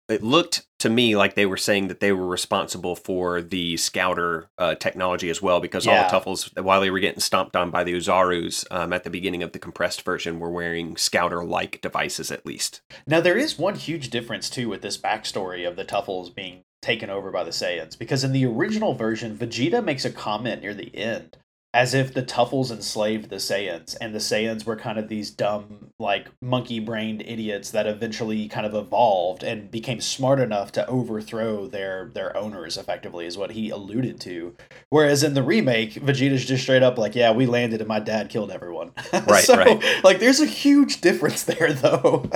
It 0.10 0.24
looked 0.24 0.66
to 0.80 0.90
me 0.90 1.16
like 1.16 1.36
they 1.36 1.46
were 1.46 1.58
saying 1.58 1.88
that 1.88 2.00
they 2.00 2.12
were 2.12 2.28
responsible 2.28 2.96
for 2.96 3.42
the 3.42 3.78
Scouter 3.78 4.50
uh, 4.58 4.76
technology 4.76 5.30
as 5.30 5.42
well, 5.42 5.60
because 5.60 5.86
Yeah. 5.86 5.92
all 5.94 6.04
the 6.04 6.10
Tuffles, 6.10 6.62
while 6.62 6.82
they 6.82 6.90
were 6.90 7.00
getting 7.00 7.20
stomped 7.22 7.56
on 7.56 7.70
by 7.72 7.84
the 7.84 7.94
Oozarus 7.94 8.66
um, 8.72 8.92
at 8.92 9.04
the 9.04 9.10
beginning 9.10 9.44
of 9.44 9.52
the 9.52 9.60
compressed 9.60 10.02
version, 10.02 10.40
were 10.40 10.50
wearing 10.52 10.98
Scouter-like 10.98 11.82
devices 11.82 12.32
at 12.32 12.46
least. 12.46 12.82
Now 13.08 13.22
there 13.22 13.38
is 13.38 13.58
one 13.58 13.76
huge 13.76 14.10
difference 14.10 14.50
too 14.50 14.68
with 14.70 14.82
this 14.82 14.98
backstory 14.98 15.68
of 15.68 15.76
the 15.76 15.86
Tuffles 15.86 16.34
being 16.34 16.64
taken 16.82 17.10
over 17.10 17.32
by 17.32 17.44
the 17.44 17.52
Saiyans 17.52 17.98
because 17.98 18.24
in 18.24 18.32
the 18.32 18.46
original 18.46 18.96
version, 18.96 19.38
Vegeta 19.38 19.84
makes 19.84 20.04
a 20.04 20.12
comment 20.12 20.62
near 20.62 20.74
the 20.74 20.94
end 20.96 21.38
as 21.74 21.94
if 21.94 22.14
the 22.14 22.24
Tuffles 22.24 22.70
enslaved 22.70 23.30
the 23.30 23.38
Saiyans 23.38 23.96
and 24.02 24.14
the 24.14 24.20
Saiyans 24.20 24.66
were 24.66 24.76
kind 24.76 25.00
of 25.00 25.08
these 25.08 25.32
dumb, 25.32 25.90
like 26.00 26.28
monkey-brained 26.42 27.22
idiots 27.22 27.72
that 27.72 27.88
eventually 27.88 28.50
kind 28.50 28.66
of 28.66 28.76
evolved 28.76 29.42
and 29.44 29.72
became 29.72 30.02
smart 30.02 30.40
enough 30.40 30.74
to 30.74 30.88
overthrow 30.88 31.68
their 31.68 32.12
their 32.14 32.36
owners. 32.36 32.78
Effectively, 32.78 33.26
is 33.26 33.38
what 33.38 33.52
he 33.52 33.70
alluded 33.70 34.20
to. 34.22 34.56
Whereas 34.90 35.24
in 35.24 35.34
the 35.34 35.44
remake, 35.44 35.94
Vegeta's 35.94 36.46
just 36.46 36.64
straight 36.64 36.84
up 36.84 36.98
like, 36.98 37.16
"Yeah, 37.16 37.32
we 37.32 37.46
landed 37.46 37.80
and 37.80 37.88
my 37.88 38.00
dad 38.00 38.30
killed 38.30 38.52
everyone." 38.52 38.92
Right, 39.28 39.44
so, 39.44 39.56
right. 39.56 40.04
Like, 40.04 40.20
there's 40.20 40.40
a 40.40 40.46
huge 40.46 41.00
difference 41.00 41.44
there, 41.44 41.72
though. 41.74 42.30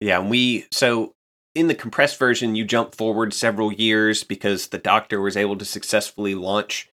Yeah, 0.00 0.20
and 0.20 0.30
we 0.30 0.66
so 0.70 1.14
in 1.54 1.68
the 1.68 1.74
compressed 1.74 2.18
version, 2.18 2.54
you 2.54 2.64
jump 2.64 2.94
forward 2.94 3.32
several 3.32 3.72
years 3.72 4.22
because 4.22 4.68
the 4.68 4.78
doctor 4.78 5.20
was 5.20 5.36
able 5.36 5.56
to 5.56 5.64
successfully 5.64 6.34
launch 6.34 6.90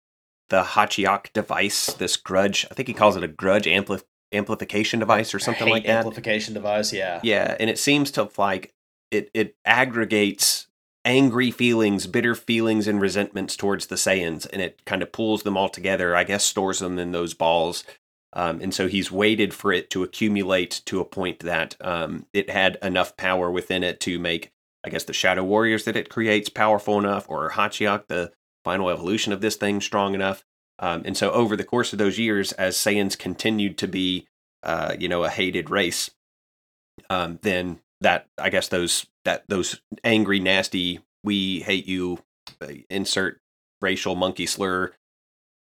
the 0.49 0.63
Hachiok 0.63 1.33
device, 1.33 1.87
this 1.93 2.17
grudge. 2.17 2.65
I 2.71 2.73
think 2.73 2.87
he 2.87 2.93
calls 2.93 3.15
it 3.15 3.23
a 3.23 3.27
grudge 3.27 3.65
ampli- 3.65 4.03
amplification 4.31 4.99
device 4.99 5.33
or 5.33 5.39
something 5.39 5.69
like 5.69 5.85
that. 5.85 5.97
amplification 5.99 6.53
device. 6.53 6.93
Yeah. 6.93 7.19
Yeah, 7.23 7.55
and 7.59 7.69
it 7.69 7.79
seems 7.79 8.11
to 8.11 8.29
like 8.37 8.73
it 9.11 9.29
it 9.33 9.55
aggregates 9.65 10.67
angry 11.05 11.51
feelings, 11.51 12.05
bitter 12.07 12.35
feelings, 12.35 12.87
and 12.87 12.99
resentments 12.99 13.55
towards 13.55 13.87
the 13.87 13.95
Saiyans, 13.95 14.47
and 14.51 14.61
it 14.61 14.83
kind 14.85 15.01
of 15.01 15.11
pulls 15.11 15.43
them 15.43 15.57
all 15.57 15.69
together. 15.69 16.15
I 16.15 16.23
guess 16.23 16.43
stores 16.43 16.79
them 16.79 16.99
in 16.99 17.11
those 17.11 17.33
balls. 17.33 17.83
Um, 18.33 18.59
and 18.61 18.73
so 18.73 18.87
he's 18.87 19.11
waited 19.11 19.53
for 19.53 19.71
it 19.71 19.89
to 19.91 20.03
accumulate 20.03 20.81
to 20.85 20.99
a 20.99 21.05
point 21.05 21.39
that 21.39 21.75
um, 21.81 22.25
it 22.33 22.49
had 22.49 22.77
enough 22.81 23.15
power 23.15 23.49
within 23.49 23.83
it 23.83 24.01
to 24.01 24.19
make, 24.19 24.51
I 24.83 24.89
guess, 24.89 25.05
the 25.05 25.13
Shadow 25.13 25.45
Warriors 25.45 25.85
that 25.85 25.95
it 25.95 26.09
creates 26.09 26.49
powerful 26.49 26.99
enough, 26.99 27.25
or 27.29 27.51
Hachiok, 27.51 28.07
the 28.07 28.31
final 28.67 28.89
evolution 28.89 29.31
of 29.31 29.39
this 29.39 29.55
thing, 29.55 29.79
strong 29.79 30.13
enough. 30.13 30.43
Um, 30.79 31.03
and 31.05 31.15
so 31.15 31.31
over 31.31 31.55
the 31.55 31.63
course 31.63 31.93
of 31.93 31.99
those 31.99 32.19
years, 32.19 32.51
as 32.51 32.75
Saiyans 32.75 33.17
continued 33.17 33.77
to 33.77 33.87
be, 33.87 34.27
uh, 34.61 34.93
you 34.99 35.07
know, 35.07 35.23
a 35.23 35.29
hated 35.29 35.69
race, 35.69 36.11
um, 37.09 37.39
then 37.43 37.79
that 38.01 38.27
I 38.37 38.49
guess 38.49 38.67
those 38.67 39.07
that 39.23 39.45
those 39.47 39.79
angry, 40.03 40.41
nasty, 40.41 40.99
we 41.23 41.61
hate 41.61 41.87
you, 41.87 42.19
uh, 42.61 42.73
insert 42.89 43.39
racial 43.81 44.15
monkey 44.15 44.45
slur 44.45 44.91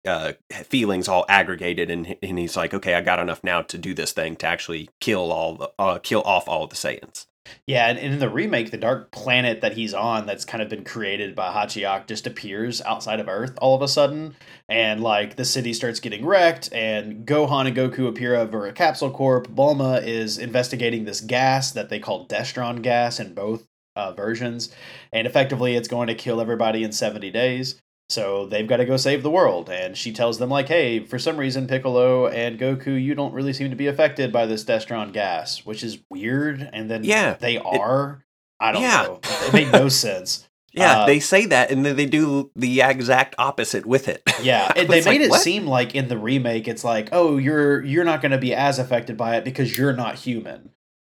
uh, 0.08 0.34
feelings 0.64 1.08
all 1.08 1.26
aggregated, 1.30 1.92
and 1.92 2.16
and 2.24 2.40
he's 2.40 2.58
like, 2.58 2.74
okay, 2.74 2.96
I 2.96 3.02
got 3.02 3.20
enough 3.20 3.44
now 3.44 3.62
to 3.62 3.78
do 3.78 3.94
this 3.94 4.14
thing 4.14 4.36
to 4.38 4.48
actually 4.48 4.90
kill 5.00 5.32
all 5.32 5.56
the 5.56 5.72
uh, 5.78 6.00
kill 6.00 6.24
off 6.24 6.48
all 6.48 6.66
the 6.66 6.76
Saiyans. 6.76 7.28
Yeah, 7.68 7.88
and 7.88 7.98
in 7.98 8.20
the 8.20 8.30
remake, 8.30 8.72
the 8.72 8.78
dark 8.78 9.12
planet 9.12 9.62
that 9.62 9.74
he's 9.74 9.94
on, 9.94 10.26
that's 10.26 10.46
kind 10.46 10.62
of 10.62 10.70
been 10.70 10.84
created 10.84 11.36
by 11.36 11.52
Hachiok, 11.54 12.08
just 12.08 12.28
appears 12.28 12.82
outside 12.82 13.20
of 13.20 13.28
Earth 13.28 13.58
all 13.62 13.76
of 13.76 13.82
a 13.82 13.88
sudden, 13.88 14.36
and 14.70 15.02
like 15.02 15.36
the 15.36 15.46
city 15.46 15.74
starts 15.74 16.00
getting 16.00 16.26
wrecked, 16.26 16.70
and 16.72 17.26
Gohan 17.26 17.68
and 17.68 17.76
Goku 17.76 18.08
appear 18.08 18.36
over 18.36 18.66
a 18.66 18.74
capsule 18.74 19.12
corp. 19.12 19.48
Bulma 19.48 20.04
is 20.06 20.38
investigating 20.38 21.06
this 21.06 21.22
gas 21.22 21.72
that 21.72 21.90
they 21.90 22.00
call 22.00 22.28
Destron 22.28 22.82
gas 22.82 23.20
in 23.20 23.34
both 23.34 23.66
uh, 23.96 24.12
versions, 24.12 24.74
and 25.14 25.26
effectively, 25.26 25.76
it's 25.76 25.88
going 25.88 26.08
to 26.08 26.16
kill 26.16 26.42
everybody 26.42 26.84
in 26.84 26.92
seventy 26.92 27.32
days. 27.32 27.82
So 28.10 28.46
they've 28.46 28.68
got 28.68 28.78
to 28.78 28.86
go 28.86 28.98
save 28.98 29.24
the 29.24 29.32
world, 29.32 29.70
and 29.70 29.98
she 29.98 30.12
tells 30.12 30.38
them 30.38 30.50
like, 30.50 30.68
"Hey, 30.68 31.00
for 31.04 31.18
some 31.18 31.38
reason, 31.38 31.66
Piccolo 31.68 32.28
and 32.28 32.60
Goku, 32.60 33.02
you 33.02 33.16
don't 33.16 33.34
really 33.34 33.54
seem 33.54 33.72
to 33.72 33.76
be 33.76 33.88
affected 33.88 34.32
by 34.32 34.46
this 34.46 34.64
Destron 34.64 35.12
gas, 35.12 35.66
which 35.66 35.84
is 35.84 35.98
weird." 36.10 36.70
And 36.72 36.90
then 36.90 37.04
Yeah, 37.04 37.34
they 37.40 37.58
are. 37.58 38.24
I 38.60 38.72
don't 38.72 38.84
Yeah. 38.84 39.04
know. 39.04 39.20
It 39.48 39.54
made 39.54 39.72
no 39.72 39.90
sense. 40.06 40.48
Yeah, 40.72 41.00
Uh, 41.00 41.06
they 41.06 41.20
say 41.20 41.46
that, 41.48 41.72
and 41.72 41.86
then 41.86 41.96
they 41.96 42.06
do 42.06 42.52
the 42.56 42.82
exact 42.82 43.34
opposite 43.40 43.86
with 43.86 44.08
it. 44.08 44.22
Yeah, 44.44 44.72
they 44.74 44.86
made 44.88 45.06
like, 45.06 45.22
it 45.22 45.30
"What?" 45.30 45.42
seem 45.42 45.66
like 45.66 45.96
in 45.96 46.08
the 46.10 46.18
remake, 46.18 46.68
it's 46.68 46.84
like, 46.84 47.10
oh, 47.12 47.38
you're 47.38 47.82
you're 47.84 48.04
not 48.04 48.22
going 48.22 48.34
to 48.34 48.38
be 48.38 48.54
as 48.54 48.78
affected 48.78 49.16
by 49.18 49.38
it 49.38 49.44
because 49.46 49.78
you're 49.78 49.94
not 49.94 50.16
human. 50.16 50.72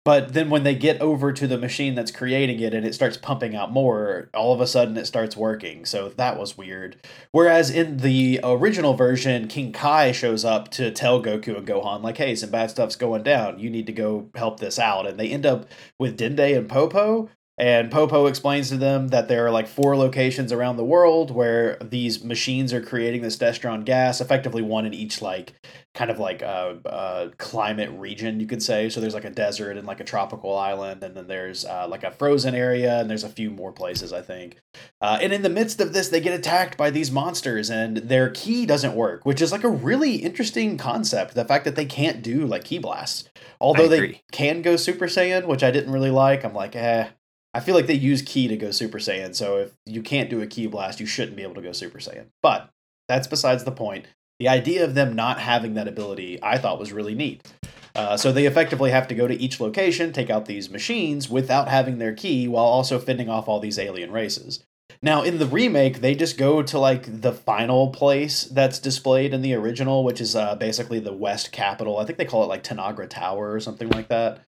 But 0.08 0.32
then 0.32 0.48
when 0.48 0.62
they 0.62 0.74
get 0.74 1.02
over 1.02 1.34
to 1.34 1.46
the 1.46 1.58
machine 1.58 1.94
that's 1.94 2.10
creating 2.10 2.60
it 2.60 2.72
and 2.72 2.86
it 2.86 2.94
starts 2.94 3.18
pumping 3.18 3.54
out 3.54 3.70
more, 3.70 4.30
all 4.32 4.54
of 4.54 4.60
a 4.62 4.66
sudden 4.66 4.96
it 4.96 5.06
starts 5.06 5.36
working. 5.36 5.84
So 5.84 6.08
that 6.16 6.38
was 6.38 6.56
weird. 6.56 6.96
Whereas 7.30 7.68
in 7.68 7.98
the 7.98 8.40
original 8.42 8.94
version, 8.94 9.48
King 9.48 9.70
Kai 9.70 10.12
shows 10.12 10.46
up 10.46 10.70
to 10.70 10.90
tell 10.90 11.22
Goku 11.22 11.58
and 11.58 11.68
Gohan, 11.68 12.02
like, 12.02 12.16
hey, 12.16 12.34
some 12.36 12.48
bad 12.48 12.70
stuff's 12.70 12.96
going 12.96 13.22
down. 13.22 13.58
You 13.58 13.68
need 13.68 13.84
to 13.84 13.92
go 13.92 14.30
help 14.34 14.60
this 14.60 14.78
out. 14.78 15.06
And 15.06 15.20
they 15.20 15.28
end 15.28 15.44
up 15.44 15.66
with 15.98 16.18
Dende 16.18 16.56
and 16.56 16.70
Popo. 16.70 17.28
And 17.58 17.90
Popo 17.90 18.26
explains 18.26 18.70
to 18.70 18.78
them 18.78 19.08
that 19.08 19.28
there 19.28 19.44
are 19.44 19.50
like 19.50 19.66
four 19.66 19.94
locations 19.94 20.52
around 20.52 20.78
the 20.78 20.84
world 20.84 21.32
where 21.32 21.76
these 21.82 22.24
machines 22.24 22.72
are 22.72 22.80
creating 22.80 23.20
this 23.20 23.36
Destron 23.36 23.84
gas, 23.84 24.22
effectively 24.22 24.62
one 24.62 24.86
in 24.86 24.94
each 24.94 25.20
like 25.20 25.52
kind 25.98 26.12
of 26.12 26.20
like 26.20 26.42
a, 26.42 26.78
a 26.84 27.30
climate 27.38 27.90
region, 27.98 28.38
you 28.38 28.46
could 28.46 28.62
say. 28.62 28.88
So 28.88 29.00
there's 29.00 29.14
like 29.14 29.24
a 29.24 29.30
desert 29.30 29.76
and 29.76 29.84
like 29.84 29.98
a 29.98 30.04
tropical 30.04 30.56
island, 30.56 31.02
and 31.02 31.16
then 31.16 31.26
there's 31.26 31.64
uh, 31.64 31.88
like 31.88 32.04
a 32.04 32.12
frozen 32.12 32.54
area, 32.54 33.00
and 33.00 33.10
there's 33.10 33.24
a 33.24 33.28
few 33.28 33.50
more 33.50 33.72
places, 33.72 34.12
I 34.12 34.22
think. 34.22 34.58
Uh, 35.00 35.18
and 35.20 35.32
in 35.32 35.42
the 35.42 35.48
midst 35.48 35.80
of 35.80 35.92
this, 35.92 36.08
they 36.08 36.20
get 36.20 36.38
attacked 36.38 36.76
by 36.76 36.90
these 36.90 37.10
monsters, 37.10 37.68
and 37.68 37.96
their 37.96 38.30
ki 38.30 38.64
doesn't 38.64 38.94
work, 38.94 39.26
which 39.26 39.42
is 39.42 39.50
like 39.50 39.64
a 39.64 39.68
really 39.68 40.14
interesting 40.14 40.78
concept. 40.78 41.34
The 41.34 41.44
fact 41.44 41.64
that 41.64 41.74
they 41.74 41.86
can't 41.86 42.22
do 42.22 42.46
like 42.46 42.62
ki 42.62 42.78
blasts, 42.78 43.28
although 43.60 43.88
they 43.88 44.22
can 44.30 44.62
go 44.62 44.76
Super 44.76 45.06
Saiyan, 45.06 45.46
which 45.46 45.64
I 45.64 45.72
didn't 45.72 45.92
really 45.92 46.12
like. 46.12 46.44
I'm 46.44 46.54
like, 46.54 46.76
eh 46.76 47.08
I 47.54 47.60
feel 47.60 47.74
like 47.74 47.88
they 47.88 47.94
use 47.94 48.22
ki 48.22 48.46
to 48.46 48.56
go 48.56 48.70
Super 48.70 48.98
Saiyan, 48.98 49.34
so 49.34 49.56
if 49.56 49.72
you 49.84 50.00
can't 50.00 50.30
do 50.30 50.40
a 50.40 50.46
ki 50.46 50.68
blast, 50.68 51.00
you 51.00 51.06
shouldn't 51.06 51.36
be 51.36 51.42
able 51.42 51.56
to 51.56 51.62
go 51.62 51.72
Super 51.72 51.98
Saiyan. 51.98 52.26
But 52.40 52.70
that's 53.08 53.26
besides 53.26 53.64
the 53.64 53.72
point. 53.72 54.06
The 54.38 54.48
idea 54.48 54.84
of 54.84 54.94
them 54.94 55.14
not 55.14 55.40
having 55.40 55.74
that 55.74 55.88
ability, 55.88 56.38
I 56.42 56.58
thought 56.58 56.78
was 56.78 56.92
really 56.92 57.14
neat. 57.14 57.52
Uh, 57.94 58.16
so 58.16 58.30
they 58.30 58.46
effectively 58.46 58.92
have 58.92 59.08
to 59.08 59.14
go 59.14 59.26
to 59.26 59.34
each 59.34 59.60
location, 59.60 60.12
take 60.12 60.30
out 60.30 60.46
these 60.46 60.70
machines 60.70 61.28
without 61.28 61.68
having 61.68 61.98
their 61.98 62.14
ki, 62.14 62.46
while 62.46 62.64
also 62.64 62.98
fending 62.98 63.28
off 63.28 63.48
all 63.48 63.58
these 63.58 63.78
alien 63.78 64.12
races. 64.12 64.64
Now, 65.02 65.22
in 65.22 65.38
the 65.38 65.46
remake, 65.46 66.00
they 66.00 66.14
just 66.14 66.38
go 66.38 66.62
to 66.62 66.78
like 66.78 67.20
the 67.20 67.32
final 67.32 67.88
place 67.88 68.44
that's 68.44 68.78
displayed 68.78 69.34
in 69.34 69.42
the 69.42 69.54
original, 69.54 70.04
which 70.04 70.20
is 70.20 70.34
uh, 70.34 70.54
basically 70.56 71.00
the 71.00 71.12
West 71.12 71.52
Capital. 71.52 71.98
I 71.98 72.04
think 72.04 72.18
they 72.18 72.24
call 72.24 72.44
it 72.44 72.48
like 72.48 72.64
Tanagra 72.64 73.08
Tower 73.08 73.52
or 73.52 73.60
something 73.60 73.88
like 73.90 74.08
that. 74.08 74.44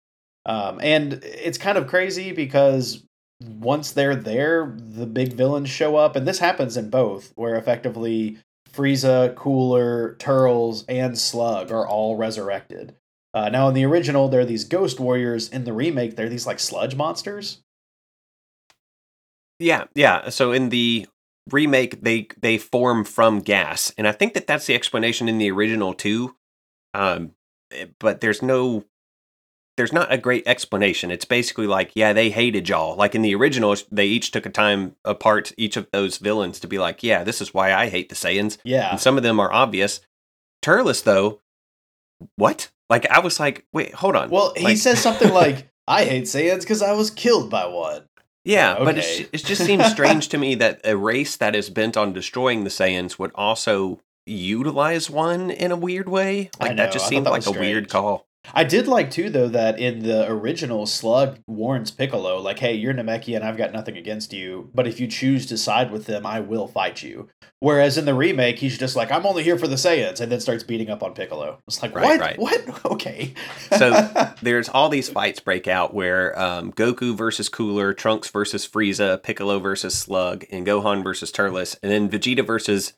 Um, 0.44 0.78
and 0.80 1.14
it's 1.24 1.58
kind 1.58 1.78
of 1.78 1.88
crazy 1.88 2.32
because 2.32 3.04
once 3.44 3.92
they're 3.92 4.16
there, 4.16 4.76
the 4.76 5.06
big 5.06 5.32
villains 5.32 5.68
show 5.68 5.96
up, 5.96 6.16
and 6.16 6.26
this 6.26 6.38
happens 6.38 6.76
in 6.76 6.90
both, 6.90 7.32
where 7.34 7.56
effectively 7.56 8.38
Frieza, 8.76 9.34
Cooler, 9.34 10.16
Turles, 10.18 10.84
and 10.88 11.18
Slug 11.18 11.72
are 11.72 11.86
all 11.86 12.16
resurrected. 12.16 12.94
Uh, 13.32 13.48
now, 13.48 13.68
in 13.68 13.74
the 13.74 13.84
original, 13.84 14.28
there 14.28 14.40
are 14.40 14.46
these 14.46 14.64
ghost 14.64 15.00
warriors. 15.00 15.48
In 15.48 15.64
the 15.64 15.72
remake, 15.72 16.16
they're 16.16 16.28
these 16.28 16.46
like 16.46 16.60
sludge 16.60 16.94
monsters. 16.94 17.62
Yeah, 19.58 19.84
yeah. 19.94 20.28
So 20.30 20.52
in 20.52 20.68
the 20.70 21.06
remake, 21.50 22.02
they 22.02 22.28
they 22.40 22.58
form 22.58 23.04
from 23.04 23.40
gas, 23.40 23.92
and 23.98 24.06
I 24.06 24.12
think 24.12 24.34
that 24.34 24.46
that's 24.46 24.66
the 24.66 24.74
explanation 24.74 25.28
in 25.28 25.38
the 25.38 25.50
original 25.50 25.94
too. 25.94 26.36
Um, 26.94 27.32
eh, 27.70 27.86
but 27.98 28.20
there's 28.20 28.42
no 28.42 28.84
there's 29.76 29.92
not 29.92 30.12
a 30.12 30.18
great 30.18 30.46
explanation. 30.46 31.10
It's 31.10 31.24
basically 31.24 31.66
like, 31.66 31.92
yeah, 31.94 32.12
they 32.12 32.30
hated 32.30 32.68
y'all. 32.68 32.96
Like 32.96 33.14
in 33.14 33.22
the 33.22 33.34
original, 33.34 33.76
they 33.90 34.06
each 34.06 34.30
took 34.30 34.46
a 34.46 34.50
time 34.50 34.96
apart, 35.04 35.52
each 35.56 35.76
of 35.76 35.86
those 35.92 36.18
villains, 36.18 36.58
to 36.60 36.66
be 36.66 36.78
like, 36.78 37.02
yeah, 37.02 37.24
this 37.24 37.40
is 37.40 37.52
why 37.52 37.74
I 37.74 37.88
hate 37.88 38.08
the 38.08 38.14
Saiyans. 38.14 38.58
Yeah. 38.64 38.90
And 38.90 39.00
some 39.00 39.16
of 39.16 39.22
them 39.22 39.38
are 39.38 39.52
obvious. 39.52 40.00
Turles, 40.62 41.02
though, 41.02 41.40
what? 42.36 42.70
Like, 42.88 43.06
I 43.10 43.20
was 43.20 43.38
like, 43.38 43.66
wait, 43.72 43.94
hold 43.94 44.16
on. 44.16 44.30
Well, 44.30 44.54
he 44.56 44.64
like, 44.64 44.76
says 44.78 44.98
something 44.98 45.32
like, 45.32 45.68
I 45.86 46.04
hate 46.04 46.24
Saiyans 46.24 46.60
because 46.60 46.82
I 46.82 46.92
was 46.92 47.10
killed 47.10 47.50
by 47.50 47.66
one. 47.66 48.02
Yeah, 48.44 48.74
okay. 48.74 48.84
but 48.84 48.98
it, 48.98 49.28
it 49.32 49.44
just 49.44 49.64
seems 49.64 49.84
strange 49.90 50.28
to 50.28 50.38
me 50.38 50.54
that 50.56 50.80
a 50.84 50.96
race 50.96 51.36
that 51.36 51.54
is 51.54 51.68
bent 51.68 51.96
on 51.96 52.12
destroying 52.12 52.64
the 52.64 52.70
Saiyans 52.70 53.18
would 53.18 53.32
also 53.34 54.00
utilize 54.24 55.10
one 55.10 55.50
in 55.50 55.70
a 55.70 55.76
weird 55.76 56.08
way. 56.08 56.50
Like, 56.60 56.76
that 56.76 56.92
just 56.92 57.08
seemed 57.08 57.26
like 57.26 57.46
a 57.46 57.52
weird 57.52 57.88
call. 57.88 58.25
I 58.54 58.64
did 58.64 58.88
like 58.88 59.10
too 59.10 59.30
though 59.30 59.48
that 59.48 59.78
in 59.78 60.00
the 60.00 60.30
original 60.30 60.86
Slug 60.86 61.38
warns 61.46 61.90
Piccolo 61.90 62.40
like, 62.40 62.58
"Hey, 62.58 62.74
you're 62.74 62.94
Namekian. 62.94 63.36
And 63.36 63.44
I've 63.44 63.56
got 63.56 63.72
nothing 63.72 63.96
against 63.96 64.32
you, 64.32 64.70
but 64.74 64.86
if 64.86 65.00
you 65.00 65.06
choose 65.06 65.46
to 65.46 65.58
side 65.58 65.90
with 65.90 66.06
them, 66.06 66.26
I 66.26 66.40
will 66.40 66.68
fight 66.68 67.02
you." 67.02 67.28
Whereas 67.58 67.96
in 67.96 68.04
the 68.04 68.14
remake, 68.14 68.58
he's 68.58 68.76
just 68.78 68.96
like, 68.96 69.10
"I'm 69.10 69.24
only 69.26 69.42
here 69.42 69.58
for 69.58 69.66
the 69.66 69.76
Saiyans," 69.76 70.20
and 70.20 70.30
then 70.30 70.40
starts 70.40 70.62
beating 70.62 70.90
up 70.90 71.02
on 71.02 71.14
Piccolo. 71.14 71.58
It's 71.66 71.82
like, 71.82 71.94
right, 71.94 72.04
what? 72.04 72.20
Right. 72.20 72.38
What? 72.38 72.62
Okay. 72.96 73.34
so 73.76 74.08
there's 74.42 74.68
all 74.68 74.88
these 74.88 75.08
fights 75.08 75.40
break 75.40 75.66
out 75.66 75.92
where 75.92 76.38
um, 76.38 76.72
Goku 76.72 77.16
versus 77.16 77.48
Cooler, 77.48 77.92
Trunks 77.92 78.30
versus 78.30 78.66
Frieza, 78.66 79.22
Piccolo 79.22 79.58
versus 79.58 79.96
Slug, 79.96 80.44
and 80.50 80.66
Gohan 80.66 81.02
versus 81.02 81.32
Turles, 81.32 81.76
and 81.82 81.90
then 81.90 82.08
Vegeta 82.08 82.46
versus 82.46 82.92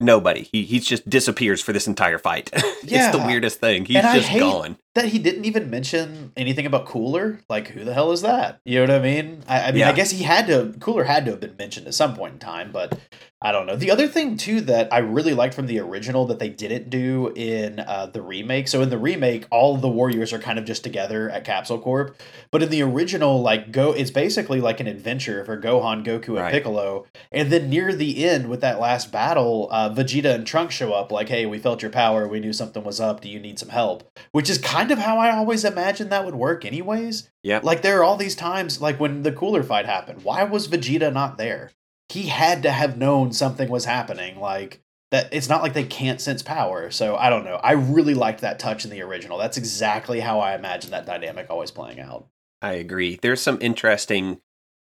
nobody. 0.00 0.48
He 0.52 0.64
he 0.64 0.80
just 0.80 1.08
disappears 1.08 1.60
for 1.60 1.72
this 1.72 1.86
entire 1.86 2.18
fight. 2.18 2.50
Yeah. 2.52 2.60
it's 3.08 3.16
the 3.16 3.24
weirdest 3.24 3.60
thing. 3.60 3.84
He's 3.84 3.96
and 3.96 4.20
just 4.20 4.32
gone. 4.32 4.76
That 4.94 5.06
he 5.06 5.18
didn't 5.18 5.44
even 5.46 5.70
mention 5.70 6.32
anything 6.36 6.66
about 6.66 6.86
Cooler. 6.86 7.40
Like, 7.48 7.68
who 7.68 7.84
the 7.84 7.94
hell 7.94 8.12
is 8.12 8.22
that? 8.22 8.60
You 8.64 8.86
know 8.86 8.92
what 8.92 9.00
I 9.00 9.02
mean? 9.02 9.42
I, 9.48 9.60
I 9.60 9.66
mean, 9.72 9.80
yeah. 9.80 9.88
I 9.88 9.92
guess 9.92 10.10
he 10.10 10.22
had 10.22 10.46
to. 10.48 10.74
Cooler 10.80 11.04
had 11.04 11.24
to 11.24 11.32
have 11.32 11.40
been 11.40 11.56
mentioned 11.56 11.86
at 11.86 11.94
some 11.94 12.14
point 12.14 12.34
in 12.34 12.38
time, 12.38 12.72
but 12.72 12.98
I 13.42 13.50
don't 13.50 13.66
know. 13.66 13.74
The 13.74 13.90
other 13.90 14.06
thing 14.06 14.36
too 14.36 14.60
that 14.62 14.92
I 14.92 14.98
really 14.98 15.34
liked 15.34 15.54
from 15.54 15.66
the 15.66 15.80
original 15.80 16.26
that 16.26 16.38
they 16.38 16.48
didn't 16.48 16.90
do 16.90 17.32
in 17.34 17.80
uh, 17.80 18.06
the 18.06 18.22
remake. 18.22 18.68
So 18.68 18.82
in 18.82 18.90
the 18.90 18.98
remake, 18.98 19.46
all 19.50 19.76
the 19.76 19.88
warriors 19.88 20.32
are 20.32 20.38
kind 20.38 20.60
of 20.60 20.64
just 20.64 20.84
together 20.84 21.28
at 21.28 21.44
Capsule 21.44 21.80
Corp, 21.80 22.16
but 22.52 22.62
in 22.62 22.70
the 22.70 22.82
original, 22.82 23.42
like 23.42 23.72
go, 23.72 23.92
it's 23.92 24.12
basically 24.12 24.60
like 24.60 24.78
an 24.78 24.86
adventure 24.86 25.44
for 25.44 25.60
Gohan, 25.60 26.04
Goku, 26.04 26.28
and 26.28 26.36
right. 26.36 26.52
Piccolo. 26.52 27.06
And 27.32 27.50
then 27.50 27.68
near 27.68 27.92
the 27.92 28.24
end, 28.24 28.48
with 28.48 28.60
that 28.60 28.78
last 28.78 29.10
battle, 29.10 29.68
uh, 29.72 29.90
Vegeta 29.90 30.32
and 30.32 30.46
Trunks 30.46 30.76
show 30.76 30.92
up. 30.92 31.10
Like, 31.10 31.28
hey, 31.28 31.46
we 31.46 31.58
felt 31.58 31.82
your 31.82 31.90
power. 31.90 32.28
We 32.28 32.38
knew 32.38 32.52
something 32.52 32.84
was 32.84 33.00
up. 33.00 33.20
Do 33.20 33.28
you 33.28 33.40
need 33.40 33.58
some 33.58 33.70
help? 33.70 34.08
Which 34.30 34.48
is 34.48 34.58
kind 34.58 34.92
of 34.92 34.98
how 34.98 35.18
I 35.18 35.34
always 35.34 35.64
imagined 35.64 36.10
that 36.10 36.24
would 36.24 36.36
work, 36.36 36.64
anyways. 36.64 37.28
Yeah. 37.42 37.58
Like 37.64 37.82
there 37.82 37.98
are 37.98 38.04
all 38.04 38.16
these 38.16 38.36
times, 38.36 38.80
like 38.80 39.00
when 39.00 39.24
the 39.24 39.32
cooler 39.32 39.64
fight 39.64 39.86
happened. 39.86 40.22
Why 40.22 40.44
was 40.44 40.68
Vegeta 40.68 41.12
not 41.12 41.38
there? 41.38 41.72
he 42.12 42.26
had 42.26 42.62
to 42.62 42.70
have 42.70 42.98
known 42.98 43.32
something 43.32 43.68
was 43.70 43.86
happening. 43.86 44.38
Like 44.38 44.80
that, 45.10 45.32
it's 45.32 45.48
not 45.48 45.62
like 45.62 45.72
they 45.72 45.84
can't 45.84 46.20
sense 46.20 46.42
power. 46.42 46.90
So 46.90 47.16
I 47.16 47.30
don't 47.30 47.44
know. 47.44 47.56
I 47.56 47.72
really 47.72 48.14
liked 48.14 48.42
that 48.42 48.58
touch 48.58 48.84
in 48.84 48.90
the 48.90 49.00
original. 49.00 49.38
That's 49.38 49.56
exactly 49.56 50.20
how 50.20 50.38
I 50.38 50.54
imagined 50.54 50.92
that 50.92 51.06
dynamic 51.06 51.46
always 51.48 51.70
playing 51.70 52.00
out. 52.00 52.28
I 52.60 52.74
agree. 52.74 53.18
There's 53.20 53.40
some 53.40 53.58
interesting 53.60 54.40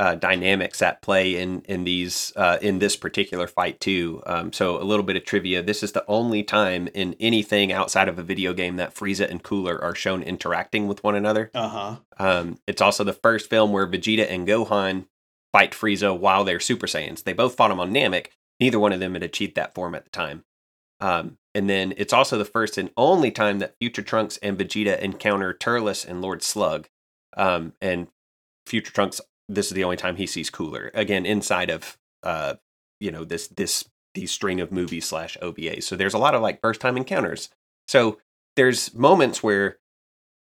uh, 0.00 0.14
dynamics 0.14 0.80
at 0.80 1.02
play 1.02 1.37
in 1.37 1.61
in 1.62 1.84
these 1.84 2.32
uh, 2.37 2.58
in 2.62 2.78
this 2.78 2.96
particular 2.96 3.46
fight 3.46 3.80
too. 3.80 4.22
Um, 4.26 4.52
so 4.52 4.80
a 4.80 4.84
little 4.84 5.04
bit 5.04 5.16
of 5.16 5.24
trivia: 5.24 5.62
this 5.62 5.82
is 5.82 5.92
the 5.92 6.04
only 6.06 6.42
time 6.42 6.88
in 6.94 7.14
anything 7.18 7.72
outside 7.72 8.08
of 8.08 8.18
a 8.18 8.22
video 8.22 8.52
game 8.52 8.76
that 8.76 8.94
Frieza 8.94 9.28
and 9.28 9.42
Cooler 9.42 9.82
are 9.82 9.94
shown 9.94 10.22
interacting 10.22 10.87
with 10.87 11.02
one 11.02 11.14
another. 11.14 11.50
Uh 11.54 11.68
huh. 11.68 11.96
Um, 12.18 12.58
it's 12.66 12.82
also 12.82 13.04
the 13.04 13.12
first 13.12 13.50
film 13.50 13.72
where 13.72 13.87
Vegeta 13.87 14.30
and 14.30 14.46
Gohan 14.46 15.06
fight 15.52 15.72
Frieza 15.72 16.16
while 16.16 16.44
they're 16.44 16.61
Super 16.61 16.87
Saiyans. 16.87 17.24
They 17.24 17.32
both 17.32 17.56
fought 17.56 17.70
him 17.70 17.80
on 17.80 17.92
Namek. 17.92 18.28
Neither 18.61 18.78
one 18.78 18.92
of 18.92 19.00
them 19.00 19.14
had 19.14 19.22
achieved 19.22 19.54
that 19.56 19.74
form 19.74 19.94
at 19.94 20.04
the 20.04 20.11
time. 20.11 20.44
Um, 21.00 21.38
and 21.54 21.68
then 21.70 21.94
it's 21.96 22.12
also 22.12 22.38
the 22.38 22.44
first 22.44 22.76
and 22.76 22.90
only 22.96 23.30
time 23.30 23.61
that 23.61 23.76
Future 23.80 24.02
Trunks 24.02 24.37
and 24.38 24.58
Vegeta 24.58 24.98
encounter 24.98 25.52
Turles 25.52 26.04
and 26.04 26.20
Lord 26.20 26.42
Slug. 26.42 26.88
Um, 27.37 27.72
and 27.80 28.08
Future 28.66 28.92
Trunks, 28.92 29.20
this 29.48 29.66
is 29.66 29.72
the 29.72 29.84
only 29.84 29.96
time 29.96 30.16
he 30.16 30.26
sees 30.26 30.50
Cooler 30.50 30.90
again 30.94 31.24
inside 31.24 31.70
of 31.70 31.96
uh, 32.22 32.54
you 33.00 33.11
know 33.11 33.24
this 33.24 33.48
this 33.48 33.88
these 34.14 34.30
string 34.30 34.61
of 34.61 34.72
movies 34.72 35.06
slash 35.06 35.37
OVAs. 35.40 35.84
So 35.84 35.96
there's 35.96 36.14
a 36.14 36.18
lot 36.18 36.34
of 36.34 36.42
like 36.42 36.61
first 36.61 36.80
time 36.80 36.96
encounters. 36.96 37.50
So 37.87 38.18
there's 38.56 38.94
moments 38.94 39.42
where 39.42 39.78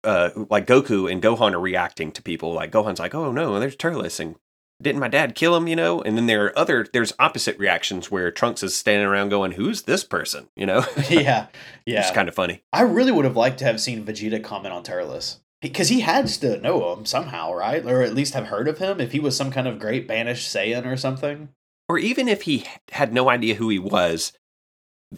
uh, 0.04 0.30
like 0.50 0.66
Goku 0.66 1.12
and 1.12 1.22
Gohan 1.22 1.54
are 1.54 1.60
reacting 1.60 2.12
to 2.14 2.22
people. 2.22 2.54
Like 2.54 2.72
Gohan's 2.72 3.00
like, 3.00 3.16
"Oh 3.16 3.32
no, 3.32 3.60
there's 3.60 3.76
Turles," 3.76 4.20
and 4.20 4.36
didn't 4.82 5.02
my 5.02 5.08
dad 5.08 5.36
kill 5.36 5.56
him? 5.56 5.68
You 5.68 5.76
know, 5.76 6.02
and 6.02 6.18
then 6.18 6.28
there 6.28 6.46
are 6.46 6.58
other 6.58 6.88
there's 6.94 7.14
opposite 7.20 7.58
reactions 7.60 8.10
where 8.10 8.32
Trunks 8.32 8.64
is 8.64 8.76
standing 8.76 9.08
around 9.08 9.30
going, 9.30 9.54
"Who's 9.54 9.84
this 9.84 10.04
person?" 10.04 10.50
You 10.56 10.66
know? 10.66 10.86
yeah, 11.10 11.48
yeah. 11.86 12.02
It's 12.02 12.12
kind 12.12 12.30
of 12.30 12.36
funny. 12.36 12.64
I 12.72 12.82
really 12.82 13.12
would 13.12 13.26
have 13.26 13.38
liked 13.38 13.60
to 13.60 13.66
have 13.66 13.82
seen 13.82 14.06
Vegeta 14.06 14.44
comment 14.44 14.74
on 14.74 14.84
Turles 14.84 15.42
because 15.62 15.90
he 15.90 16.02
had 16.02 16.28
to 16.28 16.60
know 16.60 16.94
him 16.94 17.00
um, 17.00 17.06
somehow, 17.06 17.54
right? 17.54 17.84
Or 17.86 18.02
at 18.02 18.14
least 18.14 18.34
have 18.34 18.48
heard 18.48 18.68
of 18.68 18.78
him 18.78 19.02
if 19.02 19.12
he 19.12 19.20
was 19.20 19.36
some 19.36 19.52
kind 19.52 19.68
of 19.68 19.80
great 19.80 20.08
banished 20.08 20.54
Saiyan 20.54 20.86
or 20.86 20.98
something. 20.98 21.50
Or 21.90 21.98
even 21.98 22.28
if 22.28 22.44
he 22.44 22.66
had 22.92 23.14
no 23.14 23.30
idea 23.30 23.56
who 23.56 23.70
he 23.70 23.80
was, 23.80 24.34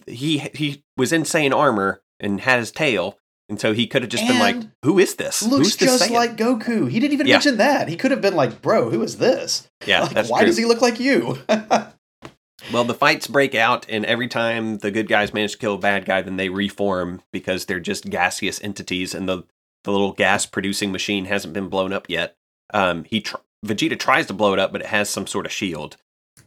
he 0.06 0.38
he 0.54 0.84
was 0.96 1.12
in 1.12 1.22
Saiyan 1.22 1.54
armor 1.54 2.02
and 2.20 2.40
had 2.40 2.60
his 2.60 2.70
tail, 2.70 3.18
and 3.48 3.60
so 3.60 3.72
he 3.72 3.86
could 3.86 4.02
have 4.02 4.10
just 4.10 4.22
and 4.22 4.32
been 4.32 4.38
like, 4.38 4.70
"Who 4.84 4.98
is 4.98 5.16
this? 5.16 5.42
Looks 5.42 5.56
Who's 5.56 5.76
this 5.76 5.88
just 5.88 6.10
Saiyan? 6.10 6.14
like 6.14 6.36
Goku." 6.36 6.88
He 6.88 7.00
didn't 7.00 7.14
even 7.14 7.26
yeah. 7.26 7.34
mention 7.34 7.56
that. 7.56 7.88
He 7.88 7.96
could 7.96 8.12
have 8.12 8.20
been 8.20 8.36
like, 8.36 8.62
"Bro, 8.62 8.90
who 8.90 9.02
is 9.02 9.18
this?" 9.18 9.68
Yeah, 9.84 10.02
like, 10.02 10.28
why 10.28 10.40
true. 10.40 10.46
does 10.46 10.56
he 10.56 10.64
look 10.64 10.80
like 10.80 11.00
you? 11.00 11.38
well, 11.48 12.84
the 12.84 12.94
fights 12.94 13.26
break 13.26 13.54
out, 13.56 13.84
and 13.88 14.06
every 14.06 14.28
time 14.28 14.78
the 14.78 14.92
good 14.92 15.08
guys 15.08 15.34
manage 15.34 15.52
to 15.52 15.58
kill 15.58 15.74
a 15.74 15.78
bad 15.78 16.04
guy, 16.04 16.22
then 16.22 16.36
they 16.36 16.48
reform 16.48 17.20
because 17.32 17.64
they're 17.64 17.80
just 17.80 18.08
gaseous 18.08 18.62
entities, 18.62 19.12
and 19.12 19.28
the 19.28 19.42
the 19.84 19.92
little 19.92 20.12
gas 20.12 20.46
producing 20.46 20.92
machine 20.92 21.26
hasn't 21.26 21.54
been 21.54 21.68
blown 21.68 21.92
up 21.92 22.08
yet. 22.08 22.36
Um, 22.72 23.04
he 23.04 23.20
tr- 23.20 23.36
Vegeta 23.64 23.98
tries 23.98 24.26
to 24.26 24.34
blow 24.34 24.52
it 24.52 24.58
up, 24.58 24.72
but 24.72 24.80
it 24.80 24.88
has 24.88 25.10
some 25.10 25.26
sort 25.26 25.46
of 25.46 25.52
shield. 25.52 25.96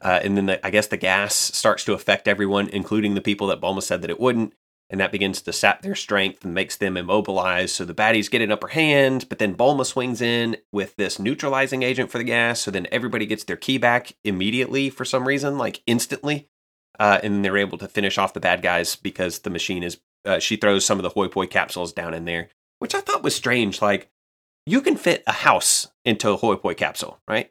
Uh, 0.01 0.19
and 0.23 0.35
then 0.35 0.47
the, 0.47 0.65
I 0.65 0.69
guess 0.69 0.87
the 0.87 0.97
gas 0.97 1.35
starts 1.35 1.85
to 1.85 1.93
affect 1.93 2.27
everyone, 2.27 2.69
including 2.69 3.13
the 3.13 3.21
people 3.21 3.47
that 3.47 3.61
Bulma 3.61 3.81
said 3.81 4.01
that 4.01 4.09
it 4.09 4.19
wouldn't 4.19 4.53
and 4.89 4.99
that 4.99 5.11
begins 5.11 5.41
to 5.41 5.51
sap 5.53 5.81
their 5.81 5.95
strength 5.95 6.45
and 6.45 6.53
makes 6.53 6.77
them 6.77 6.97
immobilized. 6.97 7.75
So 7.75 7.83
the 7.83 7.95
baddies 7.95 8.29
get 8.29 8.43
an 8.43 8.51
upper 8.51 8.67
hand, 8.67 9.27
but 9.27 9.39
then 9.39 9.55
Bulma 9.55 9.85
swings 9.85 10.21
in 10.21 10.57
with 10.71 10.95
this 10.97 11.17
neutralizing 11.17 11.81
agent 11.81 12.11
for 12.11 12.19
the 12.19 12.23
gas. 12.23 12.59
So 12.59 12.69
then 12.69 12.87
everybody 12.91 13.25
gets 13.25 13.43
their 13.43 13.55
ki 13.55 13.79
back 13.79 14.13
immediately 14.23 14.91
for 14.91 15.03
some 15.03 15.27
reason, 15.27 15.57
like 15.57 15.81
instantly. 15.87 16.47
Uh, 16.99 17.19
and 17.23 17.43
they're 17.43 17.57
able 17.57 17.79
to 17.79 17.87
finish 17.87 18.19
off 18.19 18.35
the 18.35 18.39
bad 18.39 18.61
guys 18.61 18.95
because 18.95 19.39
the 19.39 19.49
machine 19.49 19.81
is. 19.81 19.99
Uh, 20.25 20.37
she 20.39 20.57
throws 20.57 20.85
some 20.85 20.99
of 20.99 21.03
the 21.03 21.09
hoi 21.09 21.27
poi 21.27 21.47
capsules 21.47 21.91
down 21.91 22.13
in 22.13 22.25
there, 22.25 22.49
which 22.83 22.93
I 22.93 23.01
thought 23.01 23.23
was 23.23 23.35
strange. 23.35 23.81
Like, 23.81 24.09
you 24.65 24.81
can 24.81 24.95
fit 24.97 25.23
a 25.25 25.31
house 25.31 25.87
into 26.05 26.29
a 26.29 26.37
hoi 26.37 26.55
poi 26.55 26.75
capsule, 26.75 27.19
right? 27.27 27.49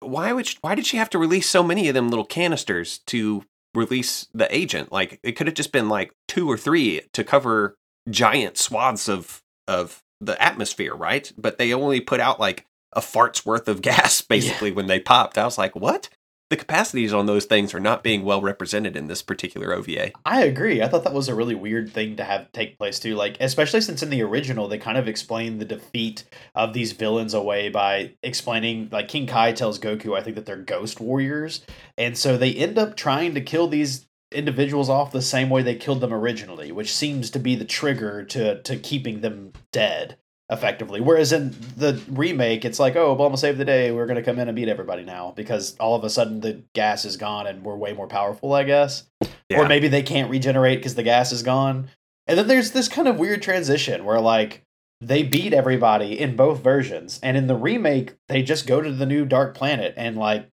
Why 0.00 0.32
would 0.32 0.46
she, 0.46 0.58
why 0.62 0.74
did 0.74 0.86
she 0.86 0.96
have 0.96 1.10
to 1.10 1.18
release 1.18 1.48
so 1.48 1.62
many 1.62 1.88
of 1.88 1.94
them 1.94 2.08
little 2.08 2.24
canisters 2.24 2.98
to 3.06 3.44
release 3.74 4.28
the 4.32 4.52
agent. 4.54 4.92
Like 4.92 5.18
it 5.22 5.32
could 5.32 5.46
have 5.46 5.54
just 5.54 5.72
been 5.72 5.88
like 5.88 6.12
two 6.28 6.50
or 6.50 6.56
three 6.56 7.02
to 7.12 7.24
cover 7.24 7.76
giant 8.08 8.56
swaths 8.56 9.08
of 9.08 9.42
of 9.66 10.02
the 10.20 10.40
atmosphere, 10.42 10.94
right? 10.94 11.30
But 11.36 11.58
they 11.58 11.74
only 11.74 12.00
put 12.00 12.20
out 12.20 12.40
like 12.40 12.66
a 12.94 13.00
fart's 13.00 13.44
worth 13.44 13.68
of 13.68 13.82
gas 13.82 14.20
basically 14.22 14.70
yeah. 14.70 14.76
when 14.76 14.86
they 14.86 15.00
popped. 15.00 15.36
I 15.36 15.44
was 15.44 15.58
like, 15.58 15.74
what? 15.74 16.08
The 16.50 16.56
capacities 16.56 17.12
on 17.12 17.26
those 17.26 17.46
things 17.46 17.74
are 17.74 17.80
not 17.80 18.02
being 18.02 18.22
well 18.22 18.42
represented 18.42 18.96
in 18.96 19.06
this 19.06 19.22
particular 19.22 19.72
OVA. 19.72 20.12
I 20.24 20.42
agree. 20.42 20.82
I 20.82 20.88
thought 20.88 21.04
that 21.04 21.14
was 21.14 21.28
a 21.28 21.34
really 21.34 21.54
weird 21.54 21.92
thing 21.92 22.16
to 22.16 22.24
have 22.24 22.52
take 22.52 22.78
place 22.78 22.98
too. 23.00 23.14
Like, 23.14 23.38
especially 23.40 23.80
since 23.80 24.02
in 24.02 24.10
the 24.10 24.22
original 24.22 24.68
they 24.68 24.78
kind 24.78 24.98
of 24.98 25.08
explain 25.08 25.58
the 25.58 25.64
defeat 25.64 26.24
of 26.54 26.74
these 26.74 26.92
villains 26.92 27.34
away 27.34 27.70
by 27.70 28.12
explaining 28.22 28.88
like 28.92 29.08
King 29.08 29.26
Kai 29.26 29.52
tells 29.52 29.78
Goku, 29.78 30.16
I 30.16 30.22
think 30.22 30.36
that 30.36 30.46
they're 30.46 30.56
ghost 30.56 31.00
warriors. 31.00 31.64
And 31.96 32.16
so 32.16 32.36
they 32.36 32.52
end 32.52 32.78
up 32.78 32.96
trying 32.96 33.34
to 33.34 33.40
kill 33.40 33.66
these 33.66 34.06
individuals 34.30 34.90
off 34.90 35.12
the 35.12 35.22
same 35.22 35.48
way 35.48 35.62
they 35.62 35.76
killed 35.76 36.00
them 36.00 36.12
originally, 36.12 36.72
which 36.72 36.94
seems 36.94 37.30
to 37.30 37.38
be 37.38 37.54
the 37.54 37.64
trigger 37.64 38.22
to 38.24 38.60
to 38.62 38.76
keeping 38.76 39.20
them 39.22 39.52
dead 39.72 40.18
effectively. 40.50 41.00
Whereas 41.00 41.32
in 41.32 41.50
the 41.76 42.00
remake, 42.08 42.64
it's 42.64 42.78
like, 42.78 42.96
oh, 42.96 43.16
Bulma 43.16 43.38
saved 43.38 43.58
the 43.58 43.64
day. 43.64 43.90
We're 43.90 44.06
going 44.06 44.16
to 44.16 44.22
come 44.22 44.38
in 44.38 44.48
and 44.48 44.54
beat 44.54 44.68
everybody 44.68 45.02
now 45.02 45.32
because 45.34 45.76
all 45.78 45.94
of 45.94 46.04
a 46.04 46.10
sudden 46.10 46.40
the 46.40 46.62
gas 46.74 47.04
is 47.04 47.16
gone 47.16 47.46
and 47.46 47.64
we're 47.64 47.76
way 47.76 47.92
more 47.92 48.06
powerful, 48.06 48.52
I 48.52 48.64
guess. 48.64 49.08
Yeah. 49.48 49.60
Or 49.60 49.68
maybe 49.68 49.88
they 49.88 50.02
can't 50.02 50.30
regenerate 50.30 50.78
because 50.78 50.94
the 50.94 51.02
gas 51.02 51.32
is 51.32 51.42
gone. 51.42 51.88
And 52.26 52.38
then 52.38 52.46
there's 52.46 52.70
this 52.70 52.88
kind 52.88 53.08
of 53.08 53.18
weird 53.18 53.42
transition 53.42 54.04
where, 54.04 54.20
like, 54.20 54.62
they 55.00 55.22
beat 55.22 55.52
everybody 55.52 56.18
in 56.18 56.36
both 56.36 56.62
versions. 56.62 57.20
And 57.22 57.36
in 57.36 57.46
the 57.46 57.56
remake, 57.56 58.14
they 58.28 58.42
just 58.42 58.66
go 58.66 58.80
to 58.80 58.92
the 58.92 59.06
new 59.06 59.26
Dark 59.26 59.54
Planet 59.54 59.94
and, 59.96 60.16
like, 60.16 60.48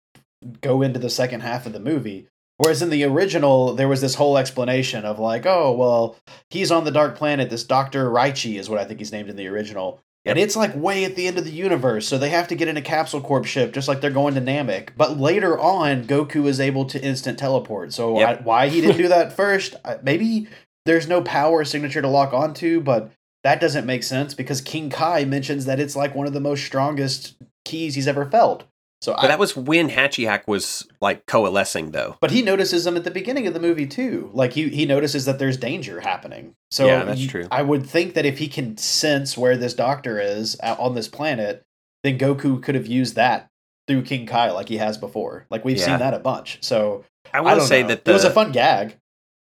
go 0.62 0.82
into 0.82 1.00
the 1.00 1.10
second 1.10 1.42
half 1.42 1.66
of 1.66 1.74
the 1.74 1.80
movie. 1.80 2.29
Whereas 2.60 2.82
in 2.82 2.90
the 2.90 3.06
original, 3.06 3.74
there 3.74 3.88
was 3.88 4.02
this 4.02 4.16
whole 4.16 4.38
explanation 4.38 5.06
of 5.06 5.18
like, 5.18 5.46
oh, 5.46 5.72
well, 5.72 6.18
he's 6.50 6.72
on 6.72 6.84
the 6.84 6.92
dark 6.92 7.16
planet. 7.16 7.50
This 7.50 7.64
Dr. 7.64 8.10
Raichi 8.10 8.60
is 8.60 8.70
what 8.70 8.80
I 8.80 8.84
think 8.84 9.00
he's 9.00 9.14
named 9.14 9.30
in 9.30 9.38
the 9.38 9.48
original. 9.48 10.02
And 10.26 10.38
it's 10.38 10.58
like 10.58 10.76
way 10.76 11.06
at 11.06 11.16
the 11.16 11.26
end 11.26 11.38
of 11.38 11.46
the 11.46 11.52
universe, 11.52 12.06
so 12.06 12.18
they 12.18 12.30
have 12.30 12.50
to 12.50 12.56
get 12.56 12.68
in 12.68 12.76
a 12.76 12.82
capsule 12.82 13.22
corp 13.22 13.46
ship, 13.46 13.74
just 13.74 13.88
like 13.88 14.02
they're 14.02 14.12
going 14.12 14.36
to 14.36 14.42
Namek. 14.42 14.90
But 14.98 15.18
later 15.18 15.58
on, 15.58 16.04
Goku 16.04 16.46
is 16.48 16.60
able 16.60 16.84
to 16.86 17.02
instant 17.02 17.40
teleport. 17.40 17.94
So 17.94 18.20
yep. 18.20 18.42
I, 18.42 18.44
why 18.44 18.68
he 18.68 18.82
didn't 18.82 18.98
do 18.98 19.08
that 19.08 19.32
first? 19.32 19.76
Maybe 20.04 20.50
there's 20.86 21.08
no 21.08 21.22
power 21.22 21.64
signature 21.64 22.02
to 22.02 22.10
lock 22.10 22.34
onto, 22.34 22.82
but 22.82 23.12
that 23.44 23.62
doesn't 23.62 23.86
make 23.86 24.04
sense 24.04 24.34
because 24.34 24.60
King 24.60 24.90
Kai 24.90 25.24
mentions 25.24 25.66
that 25.66 25.80
it's 25.80 25.96
like 25.96 26.14
one 26.14 26.28
of 26.28 26.34
the 26.34 26.42
most 26.42 26.66
strongest 26.66 27.36
keys 27.64 27.96
he's 27.96 28.08
ever 28.08 28.26
felt. 28.26 28.66
So 29.02 29.16
I, 29.18 29.28
that 29.28 29.40
was 29.40 29.56
when 29.56 29.90
Hachiyak 29.90 30.46
was 30.46 30.88
like 31.00 31.26
coalescing, 31.26 31.92
though. 31.92 32.18
But 32.20 32.32
he 32.32 32.42
notices 32.42 32.84
them 32.84 32.98
at 32.98 33.06
the 33.06 33.12
beginning 33.12 33.48
of 33.48 33.54
the 33.54 33.60
movie 33.60 33.88
too. 33.88 34.30
Like 34.34 34.54
he 34.54 34.70
he 34.70 34.86
notices 34.86 35.26
that 35.26 35.40
there's 35.40 35.58
danger 35.58 36.02
happening. 36.02 36.56
So 36.72 36.86
yeah, 36.86 37.04
that's 37.06 37.26
true. 37.26 37.48
I 37.50 37.62
would 37.62 37.86
think 37.86 38.14
that 38.16 38.26
if 38.26 38.40
he 38.40 38.48
can 38.48 38.78
sense 38.78 39.38
where 39.38 39.56
this 39.56 39.74
doctor 39.74 40.20
is 40.20 40.58
on 40.62 40.96
this 40.96 41.08
planet, 41.08 41.64
then 42.04 42.18
Goku 42.18 42.62
could 42.62 42.76
have 42.76 42.88
used 42.88 43.16
that 43.16 43.50
through 43.88 44.04
King 44.04 44.26
Kai 44.26 44.52
like 44.52 44.68
he 44.68 44.78
has 44.78 44.98
before. 44.98 45.46
Like 45.50 45.64
we've 45.64 45.78
yeah. 45.78 45.86
seen 45.86 46.00
that 46.00 46.14
a 46.14 46.20
bunch. 46.20 46.60
So 46.62 47.06
I 47.34 47.42
will 47.42 47.62
say 47.62 47.82
know. 47.82 47.90
that 47.90 48.06
the, 48.06 48.12
it 48.12 48.14
was 48.14 48.26
a 48.26 48.32
fun 48.32 48.52
gag. 48.52 48.98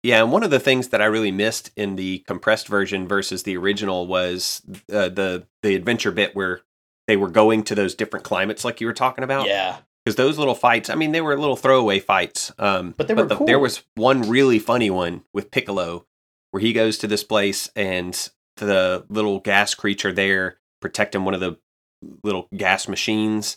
Yeah, 0.02 0.22
and 0.22 0.32
one 0.32 0.42
of 0.42 0.50
the 0.50 0.60
things 0.60 0.88
that 0.88 1.00
I 1.00 1.06
really 1.06 1.32
missed 1.32 1.70
in 1.76 1.96
the 1.96 2.18
compressed 2.26 2.68
version 2.68 3.08
versus 3.08 3.42
the 3.42 3.56
original 3.56 4.06
was 4.06 4.60
uh, 4.92 5.08
the 5.08 5.46
the 5.62 5.74
adventure 5.74 6.12
bit 6.12 6.34
where 6.34 6.60
they 7.06 7.16
were 7.16 7.30
going 7.30 7.62
to 7.64 7.74
those 7.74 7.94
different 7.94 8.24
climates 8.24 8.64
like 8.64 8.80
you 8.80 8.86
were 8.86 8.92
talking 8.92 9.24
about. 9.24 9.46
Yeah. 9.46 9.78
Because 10.04 10.16
those 10.16 10.38
little 10.38 10.54
fights, 10.54 10.90
I 10.90 10.94
mean, 10.96 11.12
they 11.12 11.20
were 11.20 11.38
little 11.38 11.56
throwaway 11.56 11.98
fights. 11.98 12.52
Um, 12.58 12.94
but 12.96 13.08
they 13.08 13.14
were 13.14 13.24
the, 13.24 13.36
cool. 13.36 13.46
There 13.46 13.58
was 13.58 13.84
one 13.94 14.28
really 14.28 14.58
funny 14.58 14.90
one 14.90 15.22
with 15.32 15.50
Piccolo 15.50 16.06
where 16.50 16.60
he 16.60 16.72
goes 16.72 16.98
to 16.98 17.06
this 17.06 17.24
place 17.24 17.70
and 17.74 18.28
the 18.56 19.04
little 19.08 19.40
gas 19.40 19.74
creature 19.74 20.12
there 20.12 20.58
protecting 20.80 21.24
one 21.24 21.34
of 21.34 21.40
the 21.40 21.58
little 22.22 22.48
gas 22.54 22.86
machines 22.86 23.56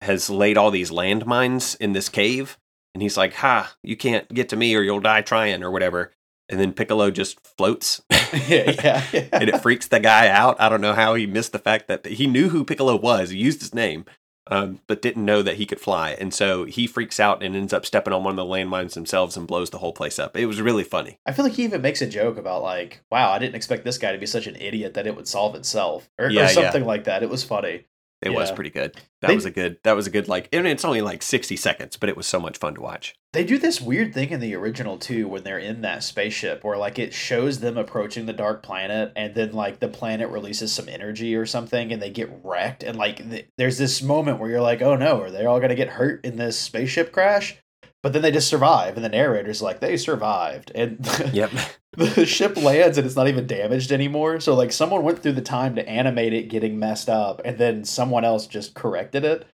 has 0.00 0.30
laid 0.30 0.56
all 0.56 0.70
these 0.70 0.90
landmines 0.90 1.76
in 1.78 1.92
this 1.92 2.08
cave. 2.08 2.58
And 2.94 3.02
he's 3.02 3.16
like, 3.16 3.34
Ha, 3.34 3.74
you 3.82 3.96
can't 3.96 4.28
get 4.32 4.48
to 4.48 4.56
me 4.56 4.74
or 4.74 4.82
you'll 4.82 5.00
die 5.00 5.22
trying 5.22 5.62
or 5.62 5.70
whatever 5.70 6.12
and 6.48 6.60
then 6.60 6.72
Piccolo 6.72 7.10
just 7.10 7.40
floats. 7.56 8.02
yeah, 8.10 8.20
yeah, 8.82 9.04
yeah. 9.12 9.28
and 9.32 9.48
it 9.48 9.60
freaks 9.62 9.88
the 9.88 10.00
guy 10.00 10.28
out. 10.28 10.60
I 10.60 10.68
don't 10.68 10.80
know 10.80 10.94
how 10.94 11.14
he 11.14 11.26
missed 11.26 11.52
the 11.52 11.58
fact 11.58 11.88
that 11.88 12.04
he 12.06 12.26
knew 12.26 12.50
who 12.50 12.64
Piccolo 12.64 12.96
was. 12.96 13.30
He 13.30 13.38
used 13.38 13.60
his 13.60 13.74
name, 13.74 14.04
um, 14.48 14.80
but 14.86 15.02
didn't 15.02 15.24
know 15.24 15.42
that 15.42 15.56
he 15.56 15.66
could 15.66 15.80
fly. 15.80 16.10
And 16.10 16.34
so 16.34 16.64
he 16.64 16.86
freaks 16.86 17.20
out 17.20 17.42
and 17.42 17.54
ends 17.54 17.72
up 17.72 17.86
stepping 17.86 18.12
on 18.12 18.24
one 18.24 18.32
of 18.32 18.36
the 18.36 18.52
landmines 18.52 18.94
themselves 18.94 19.36
and 19.36 19.46
blows 19.46 19.70
the 19.70 19.78
whole 19.78 19.92
place 19.92 20.18
up. 20.18 20.36
It 20.36 20.46
was 20.46 20.60
really 20.60 20.84
funny. 20.84 21.18
I 21.26 21.32
feel 21.32 21.44
like 21.44 21.54
he 21.54 21.64
even 21.64 21.82
makes 21.82 22.02
a 22.02 22.06
joke 22.06 22.36
about 22.36 22.62
like, 22.62 23.02
"Wow, 23.10 23.32
I 23.32 23.38
didn't 23.38 23.56
expect 23.56 23.84
this 23.84 23.98
guy 23.98 24.12
to 24.12 24.18
be 24.18 24.26
such 24.26 24.46
an 24.46 24.56
idiot 24.56 24.94
that 24.94 25.06
it 25.06 25.16
would 25.16 25.28
solve 25.28 25.54
itself," 25.54 26.10
or, 26.18 26.28
yeah, 26.28 26.46
or 26.46 26.48
something 26.48 26.82
yeah. 26.82 26.88
like 26.88 27.04
that. 27.04 27.22
It 27.22 27.30
was 27.30 27.44
funny. 27.44 27.86
It 28.22 28.30
yeah. 28.30 28.38
was 28.38 28.52
pretty 28.52 28.70
good. 28.70 28.94
That 29.20 29.28
they, 29.28 29.34
was 29.34 29.44
a 29.44 29.50
good. 29.50 29.78
That 29.82 29.96
was 29.96 30.06
a 30.06 30.10
good 30.10 30.28
like. 30.28 30.48
And 30.52 30.66
it's 30.66 30.84
only 30.84 31.02
like 31.02 31.22
sixty 31.22 31.56
seconds, 31.56 31.96
but 31.96 32.08
it 32.08 32.16
was 32.16 32.26
so 32.26 32.38
much 32.38 32.56
fun 32.56 32.74
to 32.74 32.80
watch. 32.80 33.14
They 33.32 33.44
do 33.44 33.58
this 33.58 33.80
weird 33.80 34.14
thing 34.14 34.30
in 34.30 34.40
the 34.40 34.54
original 34.54 34.96
too, 34.98 35.26
when 35.26 35.42
they're 35.42 35.58
in 35.58 35.80
that 35.80 36.04
spaceship, 36.04 36.62
where 36.62 36.76
like 36.76 36.98
it 36.98 37.12
shows 37.12 37.60
them 37.60 37.76
approaching 37.76 38.26
the 38.26 38.32
dark 38.32 38.62
planet, 38.62 39.12
and 39.16 39.34
then 39.34 39.52
like 39.52 39.80
the 39.80 39.88
planet 39.88 40.28
releases 40.28 40.72
some 40.72 40.88
energy 40.88 41.34
or 41.34 41.46
something, 41.46 41.92
and 41.92 42.00
they 42.00 42.10
get 42.10 42.30
wrecked, 42.44 42.82
and 42.82 42.96
like 42.96 43.28
th- 43.28 43.48
there's 43.58 43.78
this 43.78 44.02
moment 44.02 44.38
where 44.38 44.50
you're 44.50 44.60
like, 44.60 44.82
oh 44.82 44.96
no, 44.96 45.20
are 45.20 45.30
they 45.30 45.44
all 45.44 45.60
gonna 45.60 45.74
get 45.74 45.88
hurt 45.88 46.24
in 46.24 46.36
this 46.36 46.58
spaceship 46.58 47.12
crash? 47.12 47.56
But 48.02 48.12
then 48.12 48.22
they 48.22 48.32
just 48.32 48.48
survive, 48.48 48.96
and 48.96 49.04
the 49.04 49.08
narrator's 49.08 49.62
like, 49.62 49.78
they 49.78 49.96
survived, 49.96 50.72
and 50.74 51.08
yep. 51.32 51.52
the 51.96 52.24
ship 52.24 52.56
lands 52.56 52.96
and 52.96 53.06
it's 53.06 53.16
not 53.16 53.28
even 53.28 53.46
damaged 53.46 53.92
anymore. 53.92 54.40
So 54.40 54.54
like 54.54 54.72
someone 54.72 55.02
went 55.02 55.22
through 55.22 55.32
the 55.32 55.42
time 55.42 55.74
to 55.76 55.88
animate 55.88 56.32
it 56.32 56.48
getting 56.48 56.78
messed 56.78 57.08
up 57.08 57.42
and 57.44 57.58
then 57.58 57.84
someone 57.84 58.24
else 58.24 58.46
just 58.46 58.74
corrected 58.74 59.24
it. 59.24 59.46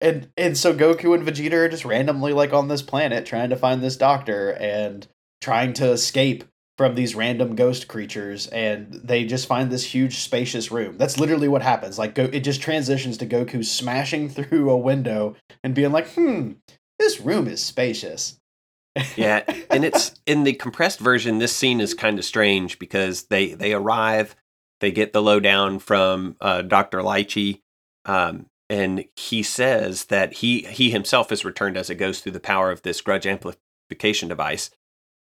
And 0.00 0.30
and 0.36 0.56
so 0.56 0.74
Goku 0.74 1.14
and 1.14 1.26
Vegeta 1.26 1.54
are 1.54 1.68
just 1.68 1.84
randomly 1.84 2.32
like 2.32 2.52
on 2.52 2.68
this 2.68 2.82
planet 2.82 3.26
trying 3.26 3.50
to 3.50 3.56
find 3.56 3.82
this 3.82 3.96
doctor 3.96 4.50
and 4.50 5.06
trying 5.40 5.72
to 5.74 5.90
escape 5.90 6.44
from 6.76 6.94
these 6.94 7.14
random 7.14 7.56
ghost 7.56 7.88
creatures 7.88 8.46
and 8.48 8.92
they 8.92 9.24
just 9.24 9.48
find 9.48 9.72
this 9.72 9.92
huge 9.92 10.18
spacious 10.18 10.70
room. 10.70 10.98
That's 10.98 11.18
literally 11.18 11.48
what 11.48 11.62
happens. 11.62 11.98
Like 11.98 12.14
go 12.14 12.24
it 12.24 12.40
just 12.40 12.60
transitions 12.60 13.16
to 13.18 13.26
Goku 13.26 13.64
smashing 13.64 14.28
through 14.28 14.70
a 14.70 14.76
window 14.76 15.36
and 15.64 15.74
being 15.74 15.90
like, 15.90 16.12
"Hmm, 16.12 16.52
this 16.98 17.20
room 17.20 17.46
is 17.46 17.62
spacious." 17.62 18.38
yeah, 19.16 19.44
and 19.70 19.84
it's 19.84 20.20
in 20.26 20.44
the 20.44 20.54
compressed 20.54 21.00
version. 21.00 21.38
This 21.38 21.54
scene 21.54 21.80
is 21.80 21.94
kind 21.94 22.18
of 22.18 22.24
strange 22.24 22.78
because 22.78 23.24
they 23.24 23.54
they 23.54 23.72
arrive, 23.72 24.34
they 24.80 24.90
get 24.90 25.12
the 25.12 25.22
lowdown 25.22 25.78
from 25.78 26.36
uh, 26.40 26.62
Doctor 26.62 27.00
Lychee, 27.00 27.60
um, 28.04 28.46
and 28.68 29.04
he 29.16 29.42
says 29.42 30.06
that 30.06 30.34
he 30.34 30.62
he 30.62 30.90
himself 30.90 31.32
is 31.32 31.44
returned 31.44 31.76
as 31.76 31.90
it 31.90 31.96
goes 31.96 32.20
through 32.20 32.32
the 32.32 32.40
power 32.40 32.70
of 32.70 32.82
this 32.82 33.00
grudge 33.00 33.26
amplification 33.26 34.28
device. 34.28 34.70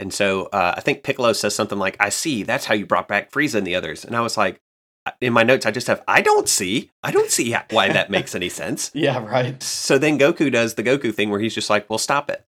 And 0.02 0.14
so 0.14 0.46
uh, 0.46 0.76
I 0.78 0.82
think 0.82 1.04
Piccolo 1.04 1.34
says 1.34 1.56
something 1.56 1.80
like, 1.80 1.98
"I 2.00 2.10
see. 2.10 2.44
That's 2.44 2.66
how 2.66 2.74
you 2.74 2.86
brought 2.86 3.08
back 3.08 3.32
Frieza 3.32 3.56
and 3.56 3.68
the 3.68 3.76
others." 3.76 4.06
And 4.06 4.16
I 4.16 4.22
was 4.22 4.38
like, 4.38 4.62
in 5.22 5.34
my 5.34 5.44
notes, 5.44 5.66
I 5.66 5.72
just 5.72 5.88
have, 5.88 6.04
"I 6.08 6.22
don't 6.22 6.50
see. 6.50 6.92
I 7.04 7.12
don't 7.12 7.32
see 7.32 7.56
why 7.72 7.90
that 7.92 8.10
makes 8.10 8.36
any 8.36 8.50
sense." 8.50 8.92
yeah, 8.94 9.24
right. 9.24 9.62
So 9.62 9.98
then 9.98 10.20
Goku 10.20 10.52
does 10.52 10.76
the 10.76 10.84
Goku 10.84 11.14
thing 11.14 11.30
where 11.30 11.40
he's 11.40 11.56
just 11.56 11.70
like, 11.70 11.90
"Well, 11.90 12.00
stop 12.00 12.30
it." 12.30 12.46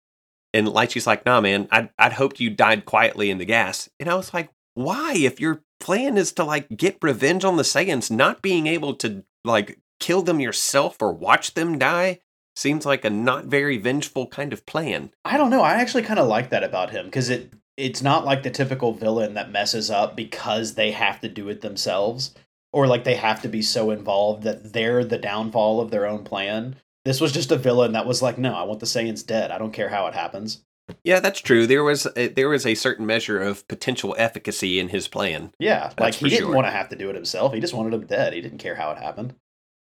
And 0.53 0.67
Lychee's 0.67 1.07
like, 1.07 1.25
nah, 1.25 1.41
man, 1.41 1.67
I'd, 1.71 1.89
I'd 1.97 2.13
hoped 2.13 2.39
you 2.39 2.49
died 2.49 2.85
quietly 2.85 3.29
in 3.29 3.37
the 3.37 3.45
gas. 3.45 3.89
And 3.99 4.09
I 4.09 4.15
was 4.15 4.33
like, 4.33 4.49
why? 4.73 5.13
If 5.15 5.39
your 5.39 5.61
plan 5.79 6.17
is 6.17 6.31
to 6.33 6.43
like 6.43 6.75
get 6.75 6.97
revenge 7.01 7.45
on 7.45 7.57
the 7.57 7.63
Saiyans, 7.63 8.09
not 8.09 8.41
being 8.41 8.67
able 8.67 8.95
to 8.95 9.23
like 9.43 9.79
kill 9.99 10.21
them 10.21 10.39
yourself 10.39 11.01
or 11.01 11.13
watch 11.13 11.53
them 11.53 11.77
die 11.77 12.19
seems 12.55 12.85
like 12.85 13.05
a 13.05 13.09
not 13.09 13.45
very 13.45 13.77
vengeful 13.77 14.27
kind 14.27 14.51
of 14.51 14.65
plan. 14.65 15.11
I 15.23 15.37
don't 15.37 15.49
know. 15.49 15.61
I 15.61 15.75
actually 15.75 16.03
kind 16.03 16.19
of 16.19 16.27
like 16.27 16.49
that 16.49 16.63
about 16.63 16.91
him 16.91 17.05
because 17.05 17.29
it 17.29 17.53
it's 17.77 18.01
not 18.01 18.25
like 18.25 18.43
the 18.43 18.49
typical 18.49 18.91
villain 18.91 19.35
that 19.35 19.51
messes 19.51 19.89
up 19.89 20.13
because 20.13 20.73
they 20.73 20.91
have 20.91 21.21
to 21.21 21.29
do 21.29 21.47
it 21.47 21.61
themselves 21.61 22.33
or 22.71 22.87
like 22.87 23.03
they 23.03 23.15
have 23.15 23.41
to 23.41 23.47
be 23.47 23.61
so 23.61 23.91
involved 23.91 24.43
that 24.43 24.73
they're 24.73 25.03
the 25.03 25.17
downfall 25.17 25.81
of 25.81 25.91
their 25.91 26.05
own 26.05 26.23
plan. 26.23 26.75
This 27.05 27.21
was 27.21 27.31
just 27.31 27.51
a 27.51 27.57
villain 27.57 27.93
that 27.93 28.05
was 28.05 28.21
like, 28.21 28.37
no, 28.37 28.53
I 28.53 28.63
want 28.63 28.79
the 28.79 28.85
Saiyans 28.85 29.25
dead. 29.25 29.51
I 29.51 29.57
don't 29.57 29.73
care 29.73 29.89
how 29.89 30.07
it 30.07 30.13
happens. 30.13 30.63
Yeah, 31.03 31.19
that's 31.19 31.39
true. 31.39 31.67
There 31.67 31.83
was 31.83 32.07
a, 32.15 32.27
there 32.27 32.49
was 32.49 32.65
a 32.65 32.75
certain 32.75 33.05
measure 33.05 33.41
of 33.41 33.67
potential 33.67 34.15
efficacy 34.17 34.79
in 34.79 34.89
his 34.89 35.07
plan. 35.07 35.53
Yeah, 35.59 35.91
like 35.99 36.15
he 36.15 36.29
didn't 36.29 36.47
sure. 36.47 36.55
want 36.55 36.67
to 36.67 36.71
have 36.71 36.89
to 36.89 36.95
do 36.95 37.09
it 37.09 37.15
himself. 37.15 37.53
He 37.53 37.59
just 37.59 37.73
wanted 37.73 37.93
him 37.93 38.05
dead. 38.05 38.33
He 38.33 38.41
didn't 38.41 38.57
care 38.57 38.75
how 38.75 38.91
it 38.91 38.97
happened. 38.97 39.35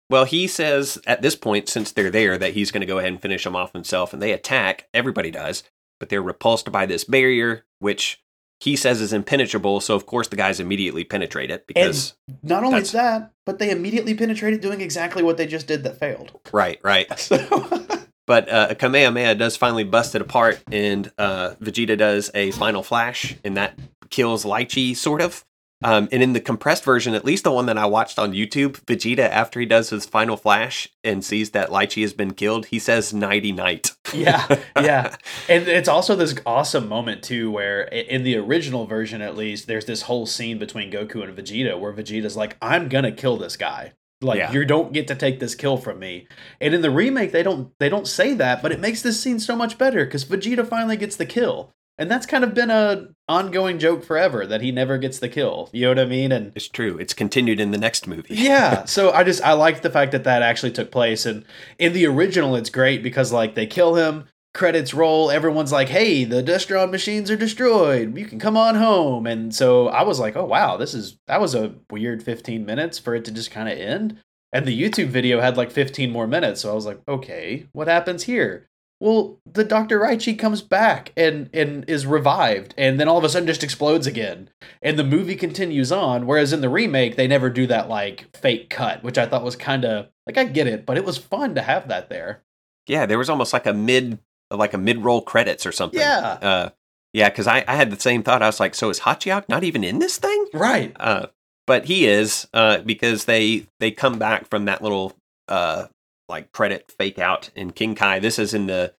Well, 0.09 0.25
he 0.25 0.47
says 0.47 0.99
at 1.07 1.21
this 1.21 1.35
point, 1.35 1.69
since 1.69 1.91
they're 1.91 2.09
there, 2.09 2.37
that 2.37 2.53
he's 2.53 2.71
going 2.71 2.81
to 2.81 2.87
go 2.87 2.99
ahead 2.99 3.11
and 3.11 3.21
finish 3.21 3.43
them 3.43 3.55
off 3.55 3.73
himself, 3.73 4.13
and 4.13 4.21
they 4.21 4.31
attack. 4.31 4.87
Everybody 4.93 5.31
does, 5.31 5.63
but 5.99 6.09
they're 6.09 6.21
repulsed 6.21 6.71
by 6.71 6.85
this 6.85 7.03
barrier, 7.03 7.65
which 7.79 8.22
he 8.63 8.77
says 8.77 9.01
is 9.01 9.11
impenetrable. 9.11 9.81
So 9.81 9.93
of 9.95 10.05
course 10.05 10.29
the 10.29 10.37
guys 10.37 10.61
immediately 10.61 11.03
penetrate 11.03 11.51
it 11.51 11.67
because 11.67 12.15
Not 12.41 12.63
only 12.63 12.81
that, 12.81 13.31
but 13.45 13.59
they 13.59 13.71
immediately 13.71 14.13
penetrate 14.13 14.53
it 14.53 14.61
doing 14.61 14.79
exactly 14.79 15.21
what 15.21 15.35
they 15.35 15.45
just 15.45 15.67
did 15.67 15.83
that 15.83 15.99
failed. 15.99 16.39
right, 16.51 16.79
right. 16.83 17.07
So 17.19 17.37
But 18.25 18.49
uh, 18.49 18.73
Kamehameha 18.75 19.35
does 19.35 19.57
finally 19.57 19.83
bust 19.83 20.15
it 20.15 20.21
apart, 20.21 20.63
and 20.71 21.11
uh, 21.17 21.55
Vegeta 21.61 21.97
does 21.97 22.31
a 22.33 22.51
final 22.51 22.81
flash, 22.81 23.35
and 23.43 23.57
that 23.57 23.77
kills 24.09 24.45
Lychee, 24.45 24.95
sort 24.95 25.21
of. 25.21 25.43
Um, 25.83 26.07
and 26.11 26.23
in 26.23 26.33
the 26.33 26.39
compressed 26.39 26.83
version, 26.83 27.13
at 27.13 27.25
least 27.25 27.43
the 27.43 27.51
one 27.51 27.65
that 27.67 27.77
I 27.77 27.85
watched 27.85 28.17
on 28.17 28.33
YouTube, 28.33 28.73
Vegeta, 28.85 29.27
after 29.29 29.59
he 29.59 29.65
does 29.65 29.89
his 29.89 30.05
final 30.05 30.37
flash 30.37 30.87
and 31.03 31.23
sees 31.23 31.51
that 31.51 31.69
Lychee 31.69 32.01
has 32.01 32.13
been 32.13 32.33
killed, 32.33 32.67
he 32.67 32.79
says 32.79 33.13
"nighty 33.13 33.51
night." 33.51 33.91
yeah, 34.13 34.47
yeah, 34.77 35.15
and 35.49 35.67
it's 35.67 35.89
also 35.89 36.15
this 36.15 36.35
awesome 36.45 36.87
moment 36.87 37.23
too, 37.23 37.51
where 37.51 37.81
in 37.83 38.23
the 38.23 38.37
original 38.37 38.85
version, 38.85 39.21
at 39.21 39.35
least, 39.37 39.67
there's 39.67 39.85
this 39.85 40.03
whole 40.03 40.25
scene 40.25 40.57
between 40.59 40.91
Goku 40.91 41.23
and 41.23 41.35
Vegeta 41.37 41.79
where 41.79 41.93
Vegeta's 41.93 42.37
like, 42.37 42.57
"I'm 42.61 42.89
gonna 42.89 43.11
kill 43.11 43.37
this 43.37 43.57
guy." 43.57 43.93
Like 44.21 44.37
Yeah. 44.37 44.51
you 44.53 44.63
don't 44.63 44.93
get 44.93 45.07
to 45.09 45.15
take 45.15 45.41
this 45.41 45.53
kill 45.53 45.75
from 45.75 45.99
me. 45.99 46.27
And 46.61 46.73
in 46.73 46.81
the 46.81 46.89
remake, 46.89 47.33
they 47.33 47.43
don't 47.43 47.71
they 47.79 47.89
don't 47.89 48.07
say 48.07 48.33
that, 48.35 48.61
but 48.61 48.71
it 48.71 48.79
makes 48.79 49.01
this 49.01 49.19
scene 49.19 49.37
so 49.39 49.53
much 49.55 49.77
better 49.77 50.05
because 50.05 50.23
Vegeta 50.23 50.65
finally 50.65 50.95
gets 50.95 51.17
the 51.17 51.25
kill, 51.25 51.73
and 51.97 52.09
that's 52.09 52.25
kind 52.25 52.43
of 52.43 52.53
been 52.53 52.71
a 52.71 53.07
ongoing 53.27 53.79
joke 53.79 54.03
forever 54.03 54.45
that 54.45 54.61
he 54.61 54.71
never 54.71 54.97
gets 54.97 55.19
the 55.19 55.29
kill. 55.29 55.69
You 55.71 55.83
know 55.83 55.89
what 55.89 55.99
I 55.99 56.05
mean? 56.05 56.31
And 56.31 56.51
It's 56.55 56.67
true. 56.67 56.97
It's 56.97 57.13
continued 57.13 57.59
in 57.59 57.71
the 57.71 57.77
next 57.77 58.07
movie. 58.07 58.35
yeah 58.43 58.85
so 58.85 59.11
i 59.11 59.23
just 59.23 59.41
i 59.43 59.53
like 59.53 59.81
the 59.81 59.89
fact 59.89 60.11
that 60.11 60.23
that 60.25 60.41
actually 60.41 60.71
took 60.71 60.91
place 60.91 61.25
and 61.25 61.45
in 61.79 61.93
the 61.93 62.05
original 62.05 62.55
it's 62.55 62.69
great 62.69 63.01
because 63.01 63.31
like 63.31 63.55
they 63.55 63.65
kill 63.65 63.95
him 63.95 64.25
credits 64.53 64.93
roll 64.93 65.31
everyone's 65.31 65.71
like 65.71 65.89
hey 65.89 66.23
the 66.23 66.43
destron 66.43 66.91
machines 66.91 67.31
are 67.31 67.37
destroyed 67.37 68.15
you 68.17 68.25
can 68.25 68.39
come 68.39 68.57
on 68.57 68.75
home 68.75 69.25
and 69.25 69.53
so 69.55 69.87
i 69.89 70.03
was 70.03 70.19
like 70.19 70.35
oh 70.35 70.45
wow 70.45 70.77
this 70.77 70.93
is 70.93 71.17
that 71.27 71.41
was 71.41 71.55
a 71.55 71.73
weird 71.89 72.21
15 72.21 72.65
minutes 72.65 72.99
for 72.99 73.15
it 73.15 73.25
to 73.25 73.31
just 73.31 73.51
kind 73.51 73.69
of 73.69 73.77
end 73.77 74.19
and 74.51 74.65
the 74.65 74.79
youtube 74.79 75.07
video 75.07 75.39
had 75.39 75.57
like 75.57 75.71
15 75.71 76.11
more 76.11 76.27
minutes 76.27 76.61
so 76.61 76.71
i 76.71 76.75
was 76.75 76.85
like 76.85 76.99
okay 77.07 77.65
what 77.71 77.87
happens 77.87 78.23
here 78.23 78.67
well 79.03 79.37
the 79.45 79.63
dr 79.63 79.99
raichi 79.99 80.37
comes 80.37 80.61
back 80.61 81.11
and 81.17 81.49
and 81.53 81.83
is 81.89 82.05
revived 82.05 82.73
and 82.77 82.99
then 82.99 83.07
all 83.07 83.17
of 83.17 83.23
a 83.23 83.29
sudden 83.29 83.47
just 83.47 83.63
explodes 83.63 84.07
again 84.07 84.49
and 84.81 84.97
the 84.97 85.03
movie 85.03 85.35
continues 85.35 85.91
on 85.91 86.25
whereas 86.25 86.53
in 86.53 86.61
the 86.61 86.69
remake 86.69 87.15
they 87.15 87.27
never 87.27 87.49
do 87.49 87.67
that 87.67 87.89
like 87.89 88.25
fake 88.35 88.69
cut 88.69 89.03
which 89.03 89.17
i 89.17 89.25
thought 89.25 89.43
was 89.43 89.55
kind 89.55 89.83
of 89.85 90.07
like 90.25 90.37
i 90.37 90.43
get 90.43 90.67
it 90.67 90.85
but 90.85 90.97
it 90.97 91.05
was 91.05 91.17
fun 91.17 91.53
to 91.53 91.61
have 91.61 91.87
that 91.87 92.09
there 92.09 92.41
Yeah, 92.87 93.05
there 93.05 93.17
was 93.17 93.29
almost 93.29 93.53
like 93.53 93.65
a 93.65 93.73
mid, 93.73 94.19
like 94.51 94.73
a 94.73 94.77
mid-roll 94.77 95.21
credits 95.21 95.65
or 95.65 95.71
something. 95.71 96.01
Yeah. 96.01 96.37
Uh, 96.41 96.69
yeah, 97.13 97.29
because 97.29 97.47
I, 97.47 97.63
I 97.65 97.75
had 97.75 97.91
the 97.91 97.99
same 97.99 98.23
thought. 98.23 98.41
I 98.41 98.47
was 98.47 98.59
like, 98.59 98.75
so 98.75 98.89
is 98.89 98.99
Hachiok 98.99 99.47
not 99.47 99.63
even 99.63 99.83
in 99.85 99.99
this 99.99 100.17
thing? 100.17 100.47
right 100.53 100.91
Uh, 100.99 101.27
but 101.65 101.85
he 101.85 102.05
is 102.05 102.45
uh, 102.53 102.79
because 102.79 103.23
they 103.23 103.67
they 103.79 103.89
come 103.91 104.19
back 104.19 104.49
from 104.49 104.65
that 104.65 104.81
little 104.81 105.13
uh, 105.47 105.87
like 106.33 106.51
credit 106.51 106.91
fake 106.97 107.19
out 107.19 107.49
in 107.55 107.71
King 107.71 107.95
Kai. 107.95 108.19
This 108.19 108.37
is 108.37 108.53
in 108.53 108.67
the 108.67 108.93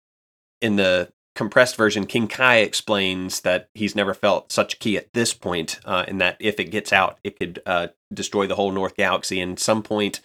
in 0.60 0.76
the 0.76 1.12
compressed 1.34 1.76
version. 1.76 2.06
King 2.06 2.28
Kai 2.28 2.58
explains 2.58 3.40
that 3.40 3.68
he's 3.74 3.96
never 3.96 4.14
felt 4.14 4.52
such 4.52 4.78
ki 4.78 4.96
at 4.96 5.12
this 5.12 5.34
point, 5.34 5.80
uh, 5.84 6.04
and 6.06 6.20
that 6.20 6.36
if 6.40 6.60
it 6.60 6.70
gets 6.70 6.92
out, 6.92 7.18
it 7.24 7.38
could 7.38 7.60
uh, 7.66 7.88
destroy 8.12 8.46
the 8.46 8.54
whole 8.54 8.70
North 8.70 8.96
Galaxy. 8.96 9.40
And 9.40 9.58
some 9.58 9.82
point 9.82 10.20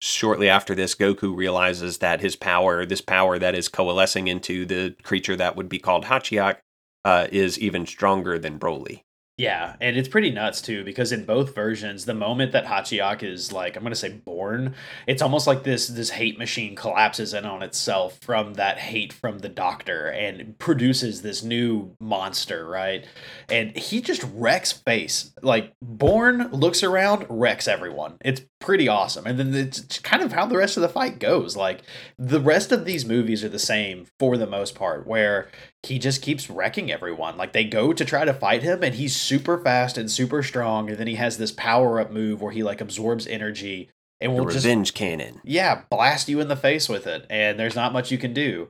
shortly 0.00 0.48
after 0.48 0.74
this, 0.74 0.94
Goku 0.94 1.34
realizes 1.34 1.98
that 1.98 2.20
his 2.20 2.36
power, 2.36 2.84
this 2.84 3.00
power 3.00 3.38
that 3.38 3.54
is 3.54 3.68
coalescing 3.68 4.28
into 4.28 4.66
the 4.66 4.94
creature 5.02 5.36
that 5.36 5.56
would 5.56 5.68
be 5.68 5.78
called 5.78 6.04
Hachiok, 6.04 6.58
uh, 7.04 7.26
is 7.32 7.58
even 7.58 7.86
stronger 7.86 8.38
than 8.38 8.58
Broly. 8.58 9.02
Yeah, 9.40 9.76
and 9.80 9.96
it's 9.96 10.06
pretty 10.06 10.30
nuts 10.30 10.60
too 10.60 10.84
because 10.84 11.12
in 11.12 11.24
both 11.24 11.54
versions, 11.54 12.04
the 12.04 12.12
moment 12.12 12.52
that 12.52 12.66
Hachiyak 12.66 13.22
is 13.22 13.52
like 13.52 13.74
I'm 13.74 13.82
gonna 13.82 13.94
say 13.94 14.10
born, 14.10 14.74
it's 15.06 15.22
almost 15.22 15.46
like 15.46 15.62
this 15.62 15.88
this 15.88 16.10
hate 16.10 16.36
machine 16.38 16.76
collapses 16.76 17.32
in 17.32 17.46
on 17.46 17.62
itself 17.62 18.18
from 18.20 18.52
that 18.54 18.78
hate 18.78 19.14
from 19.14 19.38
the 19.38 19.48
doctor 19.48 20.08
and 20.08 20.58
produces 20.58 21.22
this 21.22 21.42
new 21.42 21.96
monster, 21.98 22.66
right? 22.68 23.06
And 23.48 23.74
he 23.74 24.02
just 24.02 24.22
wrecks 24.34 24.72
face. 24.72 25.32
Like 25.40 25.72
Born 25.80 26.50
looks 26.50 26.82
around, 26.82 27.24
wrecks 27.30 27.66
everyone. 27.66 28.18
It's 28.22 28.42
pretty 28.60 28.86
awesome. 28.88 29.26
And 29.26 29.38
then 29.38 29.54
it's 29.54 29.98
kind 30.00 30.22
of 30.22 30.32
how 30.32 30.46
the 30.46 30.56
rest 30.56 30.76
of 30.76 30.82
the 30.82 30.88
fight 30.88 31.18
goes. 31.18 31.56
Like 31.56 31.82
the 32.18 32.40
rest 32.40 32.70
of 32.72 32.84
these 32.84 33.04
movies 33.04 33.42
are 33.42 33.48
the 33.48 33.58
same 33.58 34.06
for 34.18 34.36
the 34.36 34.46
most 34.46 34.74
part, 34.74 35.06
where 35.06 35.50
he 35.82 35.98
just 35.98 36.22
keeps 36.22 36.48
wrecking 36.50 36.92
everyone. 36.92 37.36
Like 37.36 37.52
they 37.52 37.64
go 37.64 37.92
to 37.92 38.04
try 38.04 38.24
to 38.24 38.34
fight 38.34 38.62
him, 38.62 38.82
and 38.82 38.94
he's 38.94 39.16
super 39.16 39.58
fast 39.58 39.98
and 39.98 40.10
super 40.10 40.42
strong. 40.42 40.88
And 40.90 40.98
then 40.98 41.06
he 41.06 41.16
has 41.16 41.38
this 41.38 41.52
power 41.52 41.98
up 42.00 42.10
move 42.12 42.40
where 42.42 42.52
he 42.52 42.62
like 42.62 42.80
absorbs 42.80 43.26
energy 43.26 43.90
and 44.20 44.36
The 44.36 44.42
will 44.42 44.50
just 44.50 44.64
revenge 44.66 44.92
cannon. 44.92 45.40
yeah 45.44 45.82
blast 45.90 46.28
you 46.28 46.40
in 46.40 46.48
the 46.48 46.56
face 46.56 46.88
with 46.88 47.06
it. 47.06 47.26
And 47.30 47.58
there's 47.58 47.74
not 47.74 47.92
much 47.92 48.10
you 48.10 48.18
can 48.18 48.34
do. 48.34 48.68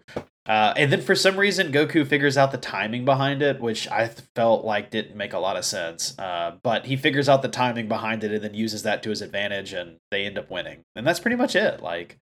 Uh, 0.50 0.74
and 0.76 0.90
then 0.90 1.00
for 1.00 1.14
some 1.14 1.36
reason, 1.36 1.70
Goku 1.70 2.04
figures 2.04 2.36
out 2.36 2.50
the 2.50 2.58
timing 2.58 3.04
behind 3.04 3.40
it, 3.40 3.60
which 3.60 3.86
I 3.86 4.08
felt 4.34 4.64
like 4.64 4.90
didn't 4.90 5.14
make 5.14 5.32
a 5.32 5.38
lot 5.38 5.56
of 5.56 5.64
sense. 5.64 6.18
Uh, 6.18 6.56
but 6.64 6.86
he 6.86 6.96
figures 6.96 7.28
out 7.28 7.42
the 7.42 7.48
timing 7.48 7.86
behind 7.86 8.24
it 8.24 8.32
and 8.32 8.42
then 8.42 8.54
uses 8.54 8.82
that 8.82 9.04
to 9.04 9.10
his 9.10 9.22
advantage, 9.22 9.72
and 9.72 9.98
they 10.10 10.26
end 10.26 10.36
up 10.36 10.50
winning. 10.50 10.82
And 10.96 11.06
that's 11.06 11.20
pretty 11.20 11.36
much 11.36 11.54
it. 11.54 11.80
Like, 11.80 12.18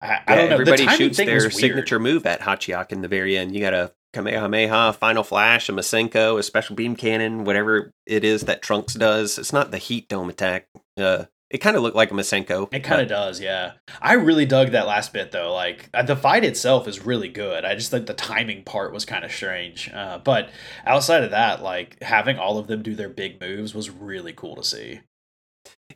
I, 0.00 0.20
I 0.28 0.34
don't 0.36 0.48
know. 0.48 0.54
everybody 0.54 0.84
the 0.84 0.92
shoots 0.92 1.16
their 1.16 1.50
signature 1.50 1.98
move 1.98 2.24
at 2.24 2.40
Hachiok 2.40 2.92
in 2.92 3.00
the 3.00 3.08
very 3.08 3.36
end. 3.36 3.52
You 3.52 3.60
got 3.60 3.74
a 3.74 3.92
Kamehameha, 4.12 4.92
Final 4.92 5.24
Flash, 5.24 5.68
a 5.68 5.72
Masenko, 5.72 6.38
a 6.38 6.44
Special 6.44 6.76
Beam 6.76 6.94
Cannon, 6.94 7.42
whatever 7.42 7.90
it 8.06 8.22
is 8.22 8.42
that 8.42 8.62
Trunks 8.62 8.94
does. 8.94 9.40
It's 9.40 9.52
not 9.52 9.72
the 9.72 9.78
Heat 9.78 10.08
Dome 10.08 10.28
attack. 10.28 10.68
Uh, 10.96 11.24
it 11.50 11.58
kind 11.58 11.76
of 11.76 11.82
looked 11.82 11.96
like 11.96 12.10
a 12.10 12.14
Masenko. 12.14 12.72
It 12.72 12.82
kind 12.84 13.00
of 13.00 13.08
does, 13.08 13.40
yeah. 13.40 13.72
I 14.00 14.14
really 14.14 14.46
dug 14.46 14.72
that 14.72 14.86
last 14.86 15.12
bit 15.12 15.30
though. 15.30 15.52
Like 15.54 15.88
uh, 15.94 16.02
the 16.02 16.16
fight 16.16 16.44
itself 16.44 16.88
is 16.88 17.06
really 17.06 17.28
good. 17.28 17.64
I 17.64 17.74
just 17.74 17.90
think 17.90 18.06
the 18.06 18.14
timing 18.14 18.64
part 18.64 18.92
was 18.92 19.04
kind 19.04 19.24
of 19.24 19.32
strange. 19.32 19.90
Uh, 19.92 20.18
but 20.18 20.50
outside 20.84 21.22
of 21.22 21.30
that, 21.30 21.62
like 21.62 22.02
having 22.02 22.38
all 22.38 22.58
of 22.58 22.66
them 22.66 22.82
do 22.82 22.94
their 22.94 23.08
big 23.08 23.40
moves 23.40 23.74
was 23.74 23.90
really 23.90 24.32
cool 24.32 24.56
to 24.56 24.64
see. 24.64 25.00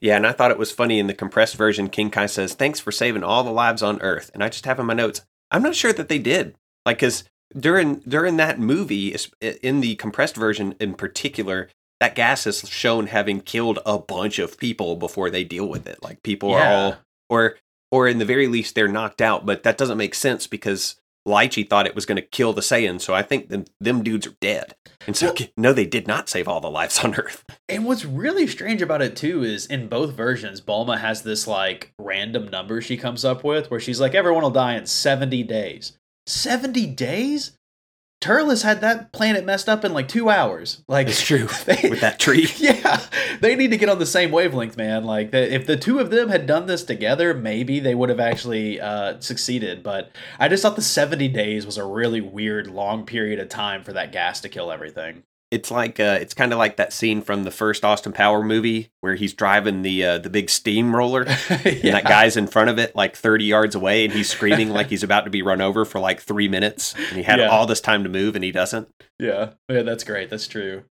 Yeah, 0.00 0.16
and 0.16 0.26
I 0.26 0.32
thought 0.32 0.50
it 0.50 0.58
was 0.58 0.72
funny 0.72 0.98
in 0.98 1.08
the 1.08 1.14
compressed 1.14 1.56
version. 1.56 1.88
King 1.88 2.10
Kai 2.10 2.26
says, 2.26 2.54
"Thanks 2.54 2.80
for 2.80 2.92
saving 2.92 3.22
all 3.22 3.44
the 3.44 3.50
lives 3.50 3.82
on 3.82 4.00
Earth," 4.00 4.30
and 4.32 4.42
I 4.42 4.48
just 4.48 4.64
have 4.64 4.78
in 4.78 4.86
my 4.86 4.94
notes. 4.94 5.22
I'm 5.50 5.62
not 5.62 5.74
sure 5.74 5.92
that 5.92 6.08
they 6.08 6.18
did, 6.18 6.54
like, 6.86 6.98
because 6.98 7.24
during 7.58 7.96
during 8.00 8.36
that 8.36 8.58
movie, 8.58 9.14
in 9.40 9.80
the 9.80 9.96
compressed 9.96 10.36
version 10.36 10.74
in 10.80 10.94
particular, 10.94 11.68
that 12.00 12.14
gas 12.14 12.46
is 12.46 12.68
shown 12.68 13.06
having 13.06 13.40
killed 13.40 13.78
a 13.86 13.98
bunch 13.98 14.38
of 14.38 14.58
people 14.58 14.96
before 14.96 15.30
they 15.30 15.44
deal 15.44 15.68
with 15.68 15.86
it. 15.86 16.02
Like, 16.02 16.22
people 16.22 16.52
are 16.52 16.66
all, 16.66 16.96
or 17.28 17.56
or 17.92 18.08
in 18.08 18.18
the 18.18 18.24
very 18.24 18.46
least, 18.46 18.74
they're 18.74 18.88
knocked 18.88 19.20
out. 19.20 19.44
But 19.46 19.62
that 19.64 19.76
doesn't 19.78 19.98
make 19.98 20.14
sense 20.14 20.46
because 20.46 20.96
Lychee 21.28 21.68
thought 21.68 21.86
it 21.86 21.94
was 21.94 22.06
going 22.06 22.16
to 22.16 22.22
kill 22.22 22.52
the 22.52 22.60
Saiyans, 22.62 23.02
so 23.02 23.14
I 23.14 23.22
think 23.22 23.48
them 23.48 23.66
them 23.80 24.02
dudes 24.02 24.26
are 24.26 24.34
dead. 24.40 24.74
And 25.06 25.14
so, 25.16 25.34
Well- 25.38 25.48
no, 25.56 25.72
they 25.72 25.86
did 25.86 26.06
not 26.06 26.28
save 26.28 26.48
all 26.48 26.60
the 26.60 26.70
lives 26.70 26.98
on 27.04 27.14
Earth. 27.14 27.44
And 27.68 27.84
what's 27.84 28.04
really 28.04 28.46
strange 28.46 28.80
about 28.80 29.02
it 29.02 29.16
too 29.16 29.42
is 29.44 29.66
in 29.66 29.88
both 29.88 30.14
versions, 30.14 30.60
Bulma 30.60 30.98
has 30.98 31.22
this 31.22 31.46
like 31.46 31.92
random 31.98 32.48
number 32.48 32.80
she 32.80 32.96
comes 32.96 33.24
up 33.24 33.44
with 33.44 33.70
where 33.70 33.80
she's 33.80 34.00
like, 34.00 34.14
everyone 34.14 34.42
will 34.42 34.50
die 34.50 34.74
in 34.76 34.86
70 34.86 35.42
days. 35.42 35.98
70 36.26 36.86
days? 36.86 37.52
Turles 38.20 38.62
had 38.62 38.82
that 38.82 39.12
planet 39.12 39.46
messed 39.46 39.68
up 39.68 39.82
in 39.84 39.94
like 39.94 40.06
two 40.06 40.28
hours. 40.28 40.82
Like 40.88 41.08
It's 41.08 41.22
true 41.22 41.46
they- 41.64 41.88
with 41.88 42.00
that 42.00 42.18
tree. 42.20 42.48
yeah, 42.58 43.00
they 43.40 43.56
need 43.56 43.70
to 43.70 43.78
get 43.78 43.88
on 43.88 43.98
the 43.98 44.04
same 44.06 44.30
wavelength, 44.30 44.76
man. 44.76 45.04
Like, 45.04 45.30
the, 45.30 45.52
if 45.52 45.66
the 45.66 45.76
two 45.76 45.98
of 45.98 46.10
them 46.10 46.28
had 46.28 46.46
done 46.46 46.66
this 46.66 46.84
together, 46.84 47.32
maybe 47.32 47.80
they 47.80 47.94
would 47.94 48.10
have 48.10 48.20
actually 48.20 48.80
uh, 48.80 49.18
succeeded. 49.20 49.82
But 49.82 50.10
I 50.38 50.48
just 50.48 50.62
thought 50.62 50.76
the 50.76 50.82
70 50.82 51.28
days 51.28 51.64
was 51.64 51.78
a 51.78 51.84
really 51.84 52.20
weird, 52.20 52.66
long 52.66 53.06
period 53.06 53.38
of 53.40 53.48
time 53.48 53.82
for 53.84 53.94
that 53.94 54.12
gas 54.12 54.40
to 54.42 54.48
kill 54.50 54.70
everything. 54.70 55.22
It's 55.50 55.70
like 55.70 55.98
uh, 55.98 56.18
it's 56.20 56.32
kind 56.32 56.52
of 56.52 56.58
like 56.60 56.76
that 56.76 56.92
scene 56.92 57.22
from 57.22 57.42
the 57.42 57.50
first 57.50 57.84
Austin 57.84 58.12
Power 58.12 58.42
movie 58.44 58.90
where 59.00 59.16
he's 59.16 59.34
driving 59.34 59.82
the 59.82 60.04
uh, 60.04 60.18
the 60.18 60.30
big 60.30 60.48
steamroller 60.48 61.22
and 61.48 61.82
that 61.82 62.04
guy's 62.04 62.36
in 62.36 62.46
front 62.46 62.70
of 62.70 62.78
it 62.78 62.94
like 62.94 63.16
30 63.16 63.46
yards 63.46 63.74
away 63.74 64.04
and 64.04 64.12
he's 64.12 64.30
screaming 64.30 64.68
like 64.70 64.86
he's 64.90 65.02
about 65.02 65.24
to 65.24 65.30
be 65.30 65.42
run 65.42 65.60
over 65.60 65.84
for 65.84 65.98
like 65.98 66.20
three 66.20 66.46
minutes 66.46 66.94
and 66.94 67.16
he 67.16 67.24
had 67.24 67.40
Yeah. 67.40 67.48
all 67.48 67.66
this 67.66 67.80
time 67.80 68.04
to 68.04 68.08
move 68.08 68.36
and 68.36 68.44
he 68.44 68.52
doesn't. 68.52 68.88
Yeah, 69.18 69.54
yeah, 69.68 69.82
that's 69.82 70.04
great. 70.04 70.30
That's 70.30 70.46
true. 70.46 70.84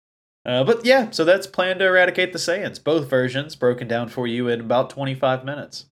Uh, 0.43 0.63
but 0.63 0.83
yeah, 0.85 1.11
so 1.11 1.23
that's 1.23 1.45
Plan 1.45 1.77
to 1.77 1.85
Eradicate 1.85 2.33
the 2.33 2.39
Saiyans. 2.39 2.83
Both 2.83 3.09
versions 3.09 3.55
broken 3.55 3.87
down 3.87 4.07
for 4.09 4.25
you 4.25 4.47
in 4.47 4.61
about 4.61 4.89
25 4.89 5.45
minutes. 5.45 5.85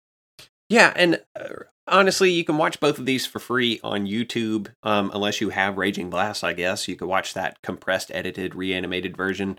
Yeah, 0.68 0.92
and 0.94 1.20
uh, 1.34 1.48
honestly, 1.86 2.30
you 2.30 2.44
can 2.44 2.56
watch 2.56 2.80
both 2.80 2.98
of 2.98 3.06
these 3.06 3.26
for 3.26 3.38
free 3.38 3.80
on 3.82 4.06
YouTube, 4.06 4.68
um, 4.82 5.10
unless 5.14 5.40
you 5.40 5.50
have 5.50 5.78
Raging 5.78 6.10
Blast. 6.10 6.44
I 6.44 6.52
guess 6.52 6.88
you 6.88 6.96
could 6.96 7.08
watch 7.08 7.34
that 7.34 7.60
compressed, 7.62 8.10
edited, 8.14 8.54
reanimated 8.54 9.16
version. 9.16 9.58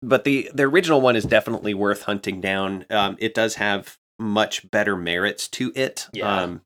But 0.00 0.24
the 0.24 0.50
the 0.54 0.64
original 0.64 1.00
one 1.00 1.16
is 1.16 1.24
definitely 1.24 1.74
worth 1.74 2.02
hunting 2.02 2.40
down. 2.40 2.86
Um, 2.90 3.16
it 3.18 3.34
does 3.34 3.56
have 3.56 3.96
much 4.18 4.70
better 4.70 4.96
merits 4.96 5.48
to 5.48 5.72
it. 5.74 6.08
Yeah. 6.12 6.42
Um, 6.42 6.62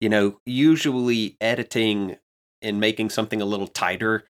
you 0.00 0.08
know, 0.08 0.40
usually 0.46 1.36
editing 1.40 2.16
and 2.62 2.80
making 2.80 3.10
something 3.10 3.40
a 3.40 3.46
little 3.46 3.68
tighter 3.68 4.24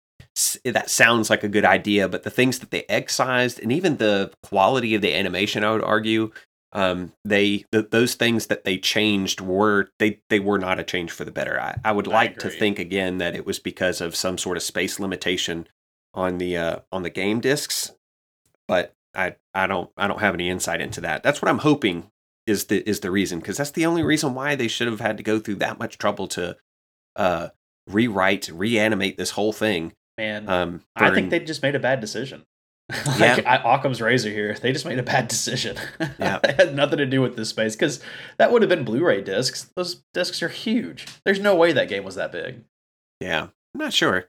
that 0.63 0.89
sounds 0.89 1.29
like 1.29 1.43
a 1.43 1.49
good 1.49 1.65
idea, 1.65 2.07
but 2.07 2.23
the 2.23 2.29
things 2.29 2.59
that 2.59 2.71
they 2.71 2.85
excised 2.87 3.59
and 3.59 3.71
even 3.71 3.97
the 3.97 4.31
quality 4.43 4.95
of 4.95 5.01
the 5.01 5.13
animation, 5.13 5.63
I 5.63 5.71
would 5.71 5.83
argue, 5.83 6.31
um, 6.73 7.13
they 7.25 7.65
th- 7.71 7.89
those 7.91 8.15
things 8.15 8.47
that 8.47 8.63
they 8.63 8.77
changed 8.77 9.41
were 9.41 9.89
they 9.99 10.21
they 10.29 10.39
were 10.39 10.59
not 10.59 10.79
a 10.79 10.83
change 10.83 11.11
for 11.11 11.25
the 11.25 11.31
better. 11.31 11.59
I, 11.59 11.77
I 11.83 11.91
would 11.91 12.07
I 12.07 12.11
like 12.11 12.39
to 12.39 12.49
think 12.49 12.79
again 12.79 13.17
that 13.17 13.35
it 13.35 13.45
was 13.45 13.59
because 13.59 14.01
of 14.01 14.15
some 14.15 14.37
sort 14.37 14.57
of 14.57 14.63
space 14.63 14.99
limitation 14.99 15.67
on 16.13 16.37
the 16.37 16.57
uh, 16.57 16.79
on 16.91 17.03
the 17.03 17.09
game 17.09 17.41
discs, 17.41 17.91
but 18.67 18.93
I 19.13 19.35
I 19.53 19.67
don't 19.67 19.89
I 19.97 20.07
don't 20.07 20.21
have 20.21 20.33
any 20.33 20.49
insight 20.49 20.81
into 20.81 21.01
that. 21.01 21.23
That's 21.23 21.41
what 21.41 21.49
I'm 21.49 21.59
hoping 21.59 22.09
is 22.47 22.65
the 22.65 22.87
is 22.89 23.01
the 23.01 23.11
reason 23.11 23.39
because 23.39 23.57
that's 23.57 23.71
the 23.71 23.85
only 23.85 24.03
reason 24.03 24.33
why 24.33 24.55
they 24.55 24.67
should 24.67 24.87
have 24.87 25.01
had 25.01 25.17
to 25.17 25.23
go 25.23 25.39
through 25.39 25.55
that 25.55 25.79
much 25.79 25.97
trouble 25.97 26.27
to 26.29 26.55
uh, 27.17 27.49
rewrite 27.87 28.49
reanimate 28.49 29.17
this 29.17 29.31
whole 29.31 29.53
thing. 29.53 29.93
Man, 30.17 30.47
Um, 30.47 30.83
I 30.95 31.13
think 31.13 31.31
they 31.31 31.39
just 31.39 31.63
made 31.63 31.75
a 31.75 31.79
bad 31.79 31.99
decision. 31.99 32.45
Yeah. 33.17 33.35
like, 33.35 33.45
I, 33.45 33.57
Occam's 33.75 34.01
razor 34.01 34.29
here. 34.29 34.53
They 34.53 34.71
just 34.73 34.85
made 34.85 34.99
a 34.99 35.03
bad 35.03 35.27
decision. 35.27 35.77
Yeah. 36.19 36.39
it 36.43 36.55
had 36.59 36.75
nothing 36.75 36.97
to 36.97 37.05
do 37.05 37.21
with 37.21 37.35
this 37.35 37.49
space 37.49 37.75
because 37.75 38.01
that 38.37 38.51
would 38.51 38.61
have 38.61 38.69
been 38.69 38.83
Blu-ray 38.83 39.21
discs. 39.21 39.69
Those 39.75 40.01
discs 40.13 40.43
are 40.43 40.49
huge. 40.49 41.05
There's 41.25 41.39
no 41.39 41.55
way 41.55 41.71
that 41.73 41.87
game 41.89 42.03
was 42.03 42.15
that 42.15 42.31
big. 42.31 42.63
Yeah, 43.19 43.43
I'm 43.43 43.79
not 43.79 43.93
sure. 43.93 44.25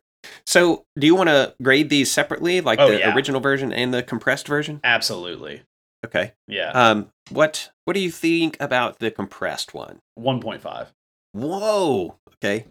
So, 0.46 0.84
do 0.98 1.06
you 1.06 1.14
want 1.16 1.28
to 1.30 1.54
grade 1.60 1.88
these 1.90 2.10
separately, 2.10 2.60
like 2.60 2.78
Oh, 2.78 2.88
the 2.88 2.98
yeah. 3.00 3.14
original 3.14 3.40
version 3.40 3.72
and 3.72 3.92
the 3.92 4.02
compressed 4.02 4.46
version? 4.46 4.78
Absolutely. 4.84 5.62
Okay. 6.06 6.32
Yeah. 6.46 6.70
Um, 6.70 7.10
what 7.30 7.70
what 7.84 7.94
do 7.94 8.00
you 8.00 8.10
think 8.10 8.56
about 8.60 8.98
the 9.00 9.10
compressed 9.10 9.74
one? 9.74 9.98
1.5. 10.18 10.88
Whoa. 11.32 12.16
Okay. 12.34 12.66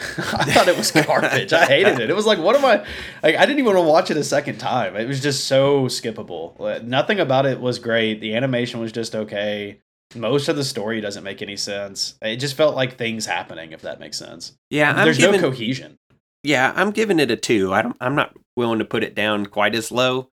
I 0.00 0.44
thought 0.44 0.68
it 0.68 0.76
was 0.76 0.92
garbage. 0.92 1.52
I 1.52 1.64
hated 1.66 1.98
it. 1.98 2.08
It 2.10 2.14
was 2.14 2.26
like, 2.26 2.38
what 2.38 2.54
am 2.54 2.64
I? 2.64 2.84
Like, 3.22 3.34
I 3.36 3.40
didn't 3.46 3.58
even 3.58 3.74
want 3.74 3.78
to 3.78 3.82
watch 3.82 4.10
it 4.10 4.16
a 4.16 4.22
second 4.24 4.58
time. 4.58 4.94
It 4.96 5.08
was 5.08 5.20
just 5.20 5.44
so 5.46 5.86
skippable. 5.86 6.58
Like, 6.58 6.84
Nothing 6.84 7.18
about 7.18 7.46
it 7.46 7.60
was 7.60 7.78
great. 7.80 8.20
The 8.20 8.34
animation 8.36 8.78
was 8.80 8.92
just 8.92 9.16
okay. 9.16 9.80
Most 10.14 10.48
of 10.48 10.56
the 10.56 10.64
story 10.64 11.00
doesn't 11.00 11.24
make 11.24 11.42
any 11.42 11.56
sense. 11.56 12.14
It 12.22 12.36
just 12.36 12.56
felt 12.56 12.76
like 12.76 12.96
things 12.96 13.26
happening, 13.26 13.72
if 13.72 13.82
that 13.82 13.98
makes 14.00 14.16
sense. 14.16 14.52
Yeah, 14.70 14.90
I'm 14.92 15.04
There's 15.04 15.18
giving, 15.18 15.40
no 15.40 15.50
cohesion. 15.50 15.96
yeah, 16.44 16.72
I'm 16.76 16.92
giving 16.92 17.18
it 17.18 17.30
a 17.30 17.36
two. 17.36 17.74
I 17.74 17.82
don't. 17.82 17.96
I'm 18.00 18.14
not 18.14 18.34
willing 18.56 18.78
to 18.78 18.84
put 18.84 19.02
it 19.04 19.14
down 19.14 19.46
quite 19.46 19.74
as 19.74 19.90
low. 19.92 20.28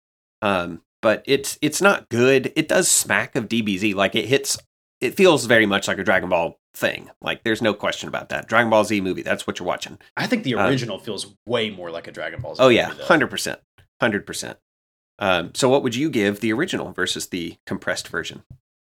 Um, 0.42 0.80
but 1.02 1.22
it's 1.26 1.56
it's 1.62 1.80
not 1.80 2.08
good. 2.08 2.52
It 2.56 2.66
does 2.66 2.88
smack 2.88 3.36
of 3.36 3.48
DBZ. 3.48 3.94
Like 3.94 4.14
it 4.16 4.24
hits. 4.24 4.58
It 5.00 5.14
feels 5.16 5.44
very 5.46 5.66
much 5.66 5.86
like 5.86 5.98
a 5.98 6.04
Dragon 6.04 6.30
Ball 6.30 6.56
thing. 6.74 7.10
Like 7.20 7.42
there's 7.44 7.62
no 7.62 7.74
question 7.74 8.08
about 8.08 8.28
that. 8.30 8.48
Dragon 8.48 8.70
Ball 8.70 8.84
Z 8.84 9.00
movie. 9.00 9.22
That's 9.22 9.46
what 9.46 9.58
you're 9.58 9.66
watching. 9.66 9.98
I 10.16 10.26
think 10.26 10.44
the 10.44 10.54
Uh, 10.54 10.68
original 10.68 10.98
feels 10.98 11.34
way 11.46 11.70
more 11.70 11.90
like 11.90 12.06
a 12.06 12.12
Dragon 12.12 12.40
Ball 12.40 12.54
Z. 12.54 12.62
Oh 12.62 12.68
yeah, 12.68 12.90
hundred 13.02 13.28
percent, 13.28 13.60
hundred 14.00 14.26
percent. 14.26 14.58
Um, 15.18 15.50
so 15.54 15.68
what 15.68 15.82
would 15.82 15.94
you 15.94 16.08
give 16.10 16.40
the 16.40 16.52
original 16.52 16.92
versus 16.92 17.26
the 17.28 17.56
compressed 17.66 18.08
version? 18.08 18.42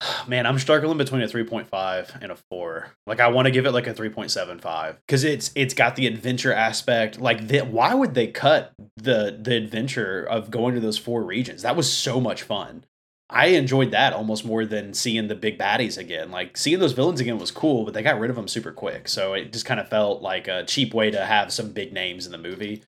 Man, 0.28 0.46
I'm 0.46 0.58
struggling 0.60 0.98
between 0.98 1.22
a 1.22 1.28
3.5 1.28 2.22
and 2.22 2.32
a 2.32 2.36
4. 2.50 2.88
Like 3.08 3.20
I 3.20 3.28
want 3.28 3.46
to 3.46 3.52
give 3.52 3.66
it 3.66 3.72
like 3.72 3.88
a 3.88 3.94
3.75 3.94 4.98
cuz 5.08 5.24
it's 5.24 5.52
it's 5.56 5.74
got 5.74 5.96
the 5.96 6.08
adventure 6.08 6.52
aspect. 6.54 7.20
Like 7.20 7.48
the, 7.48 7.60
why 7.62 7.94
would 7.94 8.14
they 8.14 8.28
cut 8.28 8.74
the 8.98 9.38
the 9.40 9.56
adventure 9.56 10.24
of 10.24 10.50
going 10.52 10.74
to 10.76 10.82
those 10.82 10.98
four 10.98 11.24
regions? 11.24 11.62
That 11.62 11.76
was 11.76 11.92
so 11.92 12.20
much 12.20 12.42
fun. 12.44 12.86
I 13.30 13.48
enjoyed 13.48 13.92
that 13.92 14.14
almost 14.14 14.46
more 14.46 14.66
than 14.66 14.94
seeing 14.94 15.28
the 15.28 15.36
big 15.36 15.58
baddies 15.58 15.98
again. 15.98 16.32
Like 16.32 16.58
seeing 16.58 16.80
those 16.80 16.94
villains 16.94 17.20
again 17.20 17.40
was 17.40 17.52
cool, 17.52 17.84
but 17.84 17.94
they 17.94 18.04
got 18.04 18.20
rid 18.20 18.30
of 18.30 18.36
them 18.36 18.48
super 18.48 18.72
quick. 18.72 19.08
So 19.08 19.34
it 19.34 19.52
just 19.52 19.66
kind 19.66 19.80
of 19.80 19.90
felt 19.90 20.22
like 20.22 20.48
a 20.48 20.64
cheap 20.66 20.94
way 20.94 21.10
to 21.12 21.26
have 21.26 21.52
some 21.52 21.72
big 21.74 21.92
names 21.92 22.26
in 22.26 22.32
the 22.32 22.38
movie. 22.38 22.84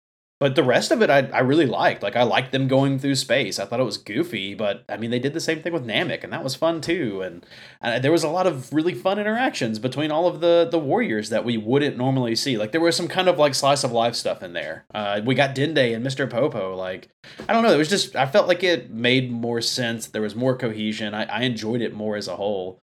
But 0.42 0.56
the 0.56 0.64
rest 0.64 0.90
of 0.90 1.00
it, 1.02 1.08
I, 1.08 1.18
I 1.32 1.38
really 1.38 1.66
liked. 1.66 2.02
Like, 2.02 2.16
I 2.16 2.24
liked 2.24 2.50
them 2.50 2.66
going 2.66 2.98
through 2.98 3.14
space. 3.14 3.60
I 3.60 3.64
thought 3.64 3.78
it 3.78 3.84
was 3.84 3.96
goofy, 3.96 4.54
but 4.56 4.84
I 4.88 4.96
mean, 4.96 5.12
they 5.12 5.20
did 5.20 5.34
the 5.34 5.40
same 5.40 5.62
thing 5.62 5.72
with 5.72 5.86
Namek, 5.86 6.24
and 6.24 6.32
that 6.32 6.42
was 6.42 6.56
fun 6.56 6.80
too. 6.80 7.22
And 7.22 7.46
uh, 7.80 8.00
there 8.00 8.10
was 8.10 8.24
a 8.24 8.28
lot 8.28 8.48
of 8.48 8.72
really 8.72 8.92
fun 8.92 9.20
interactions 9.20 9.78
between 9.78 10.10
all 10.10 10.26
of 10.26 10.40
the 10.40 10.66
the 10.68 10.80
warriors 10.80 11.28
that 11.28 11.44
we 11.44 11.56
wouldn't 11.56 11.96
normally 11.96 12.34
see. 12.34 12.58
Like, 12.58 12.72
there 12.72 12.80
was 12.80 12.96
some 12.96 13.06
kind 13.06 13.28
of 13.28 13.38
like 13.38 13.54
slice 13.54 13.84
of 13.84 13.92
life 13.92 14.16
stuff 14.16 14.42
in 14.42 14.52
there. 14.52 14.84
Uh, 14.92 15.20
we 15.24 15.36
got 15.36 15.54
Dende 15.54 15.94
and 15.94 16.04
Mr. 16.04 16.28
Popo. 16.28 16.74
Like, 16.74 17.08
I 17.48 17.52
don't 17.52 17.62
know. 17.62 17.72
It 17.72 17.78
was 17.78 17.88
just 17.88 18.16
I 18.16 18.26
felt 18.26 18.48
like 18.48 18.64
it 18.64 18.90
made 18.90 19.30
more 19.30 19.60
sense. 19.60 20.08
There 20.08 20.22
was 20.22 20.34
more 20.34 20.56
cohesion. 20.56 21.14
I, 21.14 21.22
I 21.22 21.42
enjoyed 21.42 21.82
it 21.82 21.94
more 21.94 22.16
as 22.16 22.26
a 22.26 22.34
whole. 22.34 22.80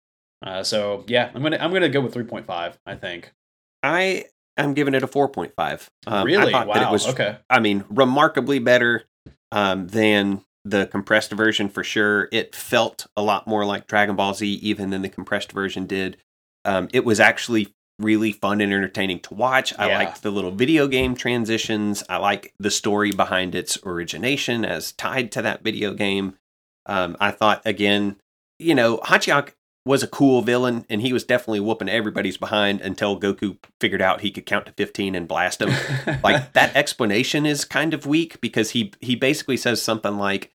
Uh, 0.45 0.61
so 0.61 1.05
yeah, 1.07 1.31
I'm 1.33 1.41
gonna 1.41 1.57
I'm 1.59 1.73
gonna 1.73 1.89
go 1.89 2.01
with 2.01 2.13
3.5. 2.13 2.75
I 2.85 2.93
think. 2.93 3.33
I 3.81 4.25
am 4.57 4.73
giving 4.73 4.93
it 4.93 5.03
a 5.03 5.07
four 5.07 5.29
point 5.29 5.53
five. 5.55 5.89
Um, 6.05 6.25
really? 6.25 6.47
I 6.47 6.51
thought 6.51 6.67
wow. 6.67 6.91
was. 6.91 7.07
okay. 7.07 7.37
I 7.49 7.59
mean, 7.59 7.85
remarkably 7.89 8.59
better 8.59 9.03
um, 9.51 9.87
than 9.87 10.43
the 10.65 10.87
compressed 10.87 11.31
version 11.31 11.69
for 11.69 11.83
sure. 11.83 12.27
It 12.31 12.55
felt 12.55 13.07
a 13.15 13.21
lot 13.21 13.47
more 13.47 13.65
like 13.65 13.87
Dragon 13.87 14.15
Ball 14.15 14.33
Z 14.33 14.45
even 14.47 14.89
than 14.89 15.01
the 15.01 15.09
compressed 15.09 15.51
version 15.51 15.85
did. 15.85 16.17
Um, 16.65 16.89
it 16.91 17.05
was 17.05 17.19
actually 17.19 17.73
really 17.99 18.31
fun 18.31 18.61
and 18.61 18.71
entertaining 18.71 19.19
to 19.21 19.33
watch. 19.33 19.73
I 19.79 19.87
Yeah. 19.87 19.97
liked 19.97 20.21
the 20.21 20.29
little 20.31 20.51
video 20.51 20.87
game 20.87 21.15
transitions. 21.15 22.03
I 22.09 22.17
like 22.17 22.53
the 22.59 22.69
story 22.69 23.11
behind 23.11 23.55
its 23.55 23.77
origination 23.83 24.63
as 24.65 24.91
tied 24.91 25.31
to 25.33 25.41
that 25.41 25.63
video 25.63 25.93
game. 25.93 26.37
Um, 26.85 27.17
I 27.19 27.31
thought 27.31 27.61
again, 27.65 28.17
you 28.59 28.75
know, 28.75 28.97
Hatchiyack 28.97 29.53
was 29.88 30.04
a 30.04 30.08
cool 30.08 30.41
villain 30.41 30.86
and 30.89 31.02
he 31.02 31.13
was 31.13 31.23
definitely 31.23 31.62
whooping 31.62 31.89
everybody's 31.89 32.38
behind 32.38 32.82
until 32.82 33.19
Goku 33.19 33.58
figured 33.80 34.02
out 34.02 34.21
he 34.21 34.32
could 34.32 34.45
count 34.45 34.65
to 34.65 34.73
15 34.73 35.15
and 35.15 35.28
blast 35.28 35.62
him. 35.62 35.69
Like 36.23 36.54
that 36.54 36.76
explanation 36.76 37.45
is 37.45 37.63
kind 37.63 37.93
of 37.93 38.06
weak 38.06 38.41
because 38.41 38.71
he 38.71 38.91
he 39.00 39.15
basically 39.15 39.58
says 39.58 39.82
something 39.82 40.17
like 40.17 40.52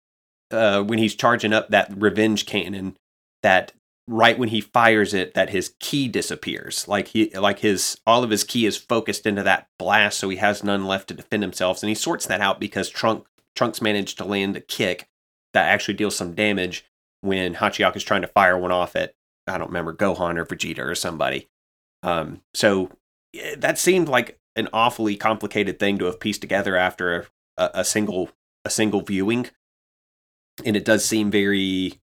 uh, 0.51 0.83
when 0.83 0.99
he's 0.99 1.15
charging 1.15 1.53
up 1.53 1.71
that 1.71 1.93
revenge 1.97 2.47
cannon 2.47 2.97
that 3.43 3.73
right 4.09 4.39
when 4.39 4.51
he 4.51 4.61
fires 4.61 5.15
it 5.15 5.35
that 5.35 5.51
his 5.51 5.75
ki 5.81 6.09
disappears. 6.09 6.87
Like 6.87 7.09
he 7.09 7.31
like 7.31 7.61
his 7.61 7.99
all 8.07 8.23
of 8.23 8.31
his 8.31 8.45
ki 8.45 8.67
is 8.67 8.77
focused 8.77 9.25
into 9.25 9.43
that 9.43 9.69
blast 9.79 10.19
so 10.19 10.29
he 10.29 10.37
has 10.37 10.63
none 10.63 10.85
left 10.85 11.09
to 11.09 11.15
defend 11.15 11.43
himself. 11.43 11.83
And 11.83 11.89
he 11.89 11.95
sorts 11.95 12.27
that 12.27 12.41
out 12.41 12.61
because 12.61 12.91
trunk 12.91 13.27
trunks 13.57 13.81
managed 13.81 14.19
to 14.19 14.25
land 14.25 14.57
a 14.57 14.61
kick 14.61 15.09
that 15.55 15.69
actually 15.69 15.95
deals 15.95 16.17
some 16.17 16.35
damage 16.35 16.85
when 17.21 17.55
Hatchiyack 17.55 17.97
is 17.97 18.05
trying 18.05 18.23
to 18.23 18.29
fire 18.29 18.59
one 18.59 18.73
off 18.73 18.97
at 18.97 19.15
I 19.47 19.59
don't 19.59 19.69
remember 19.69 19.95
Gohan 19.95 20.39
or 20.39 20.45
Vegeta 20.45 20.81
or 20.81 20.95
somebody 20.95 21.49
um 22.03 22.43
so 22.55 22.91
that 23.57 23.79
seemed 23.79 24.09
like 24.09 24.39
an 24.57 24.69
awfully 24.73 25.17
complicated 25.17 25.79
thing 25.79 25.99
to 25.99 26.05
have 26.07 26.21
pieced 26.21 26.41
together 26.41 26.77
after 26.77 27.27
a, 27.57 27.71
a 27.75 27.85
single 27.85 28.31
a 28.65 28.71
single 28.71 29.01
viewing, 29.01 29.49
and 30.65 30.77
it 30.77 30.85
does 30.85 31.05
seem 31.05 31.31
very 31.31 32.01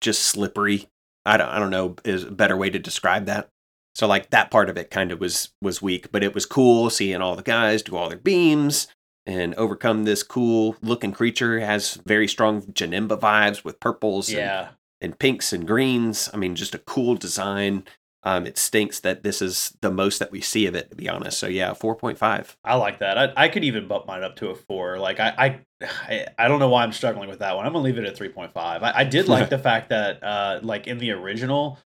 just 0.00 0.22
slippery. 0.22 0.88
I 1.26 1.36
don't 1.36 1.48
I 1.48 1.58
don't 1.58 1.70
know 1.70 1.96
is 2.04 2.24
a 2.24 2.30
better 2.30 2.56
way 2.56 2.70
to 2.70 2.78
describe 2.78 3.26
that. 3.26 3.48
So 3.94 4.06
like 4.06 4.30
that 4.30 4.50
part 4.50 4.70
of 4.70 4.76
it 4.76 4.90
kind 4.90 5.12
of 5.12 5.20
was 5.20 5.50
was 5.60 5.82
weak, 5.82 6.12
but 6.12 6.24
it 6.24 6.34
was 6.34 6.46
cool 6.46 6.90
seeing 6.90 7.20
all 7.20 7.36
the 7.36 7.42
guys 7.42 7.82
do 7.82 7.96
all 7.96 8.08
their 8.08 8.18
beams 8.18 8.88
and 9.26 9.54
overcome 9.54 10.04
this 10.04 10.22
cool 10.22 10.76
looking 10.82 11.12
creature. 11.12 11.58
It 11.58 11.64
has 11.64 11.94
very 12.06 12.26
strong 12.26 12.62
Janemba 12.62 13.18
vibes 13.18 13.64
with 13.64 13.80
purples 13.80 14.30
yeah. 14.30 14.68
and 14.68 14.76
pinks 15.10 15.52
and 15.52 15.66
greens. 15.66 16.30
I 16.32 16.36
mean, 16.36 16.54
just 16.54 16.74
a 16.74 16.78
cool 16.78 17.14
design. 17.14 17.84
Um, 18.24 18.46
it 18.46 18.56
stinks 18.56 19.00
that 19.00 19.24
this 19.24 19.42
is 19.42 19.76
the 19.80 19.90
most 19.90 20.20
that 20.20 20.30
we 20.30 20.40
see 20.40 20.66
of 20.66 20.76
it, 20.76 20.90
to 20.90 20.96
be 20.96 21.08
honest. 21.08 21.38
So 21.40 21.48
yeah, 21.48 21.74
four 21.74 21.96
point 21.96 22.18
five. 22.18 22.56
I 22.62 22.76
like 22.76 23.00
that. 23.00 23.18
I, 23.18 23.32
I 23.36 23.48
could 23.48 23.64
even 23.64 23.88
bump 23.88 24.06
mine 24.06 24.22
up 24.22 24.36
to 24.36 24.50
a 24.50 24.54
four. 24.54 24.98
Like 25.00 25.18
I, 25.18 25.34
I, 25.36 25.86
I, 26.08 26.26
I 26.38 26.46
don't 26.48 26.60
know 26.60 26.68
why 26.68 26.84
I'm 26.84 26.92
struggling 26.92 27.28
with 27.28 27.40
that 27.40 27.56
one. 27.56 27.66
I'm 27.66 27.72
gonna 27.72 27.84
leave 27.84 27.98
it 27.98 28.04
at 28.04 28.16
three 28.16 28.28
point 28.28 28.52
five. 28.52 28.84
I, 28.84 28.92
I 28.98 29.04
did 29.04 29.26
like 29.28 29.50
the 29.56 29.58
fact 29.58 29.88
that, 29.88 30.22
uh, 30.22 30.60
like 30.62 30.86
in 30.86 30.98
the 30.98 31.10
original, 31.10 31.80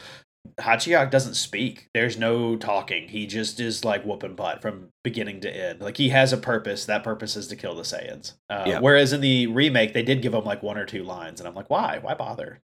Hatchiyack 0.61 1.11
doesn't 1.13 1.35
speak. 1.35 1.89
There's 1.95 2.19
no 2.19 2.57
talking. 2.57 3.09
He 3.09 3.27
just 3.27 3.61
is 3.61 3.85
like 3.85 4.05
whooping 4.05 4.35
butt 4.35 4.61
from 4.61 4.89
beginning 5.05 5.41
to 5.43 5.57
end. 5.57 5.81
Like 5.81 5.97
he 5.97 6.09
has 6.09 6.33
a 6.33 6.37
purpose. 6.37 6.85
That 6.87 7.05
purpose 7.05 7.37
is 7.37 7.47
to 7.49 7.57
kill 7.57 7.77
the 7.77 7.83
Saiyans. 7.83 8.35
Uh, 8.51 8.65
Yeah. 8.67 8.81
Whereas 8.81 9.13
in 9.13 9.21
the 9.21 9.47
remake, 9.47 9.95
they 9.95 10.03
did 10.03 10.21
give 10.21 10.35
him 10.35 10.45
like 10.45 10.65
one 10.65 10.79
or 10.79 10.85
two 10.85 11.05
lines, 11.05 11.41
and 11.41 11.49
I'm 11.49 11.55
like, 11.55 11.71
why? 11.71 11.99
Why 12.03 12.15
bother? 12.15 12.61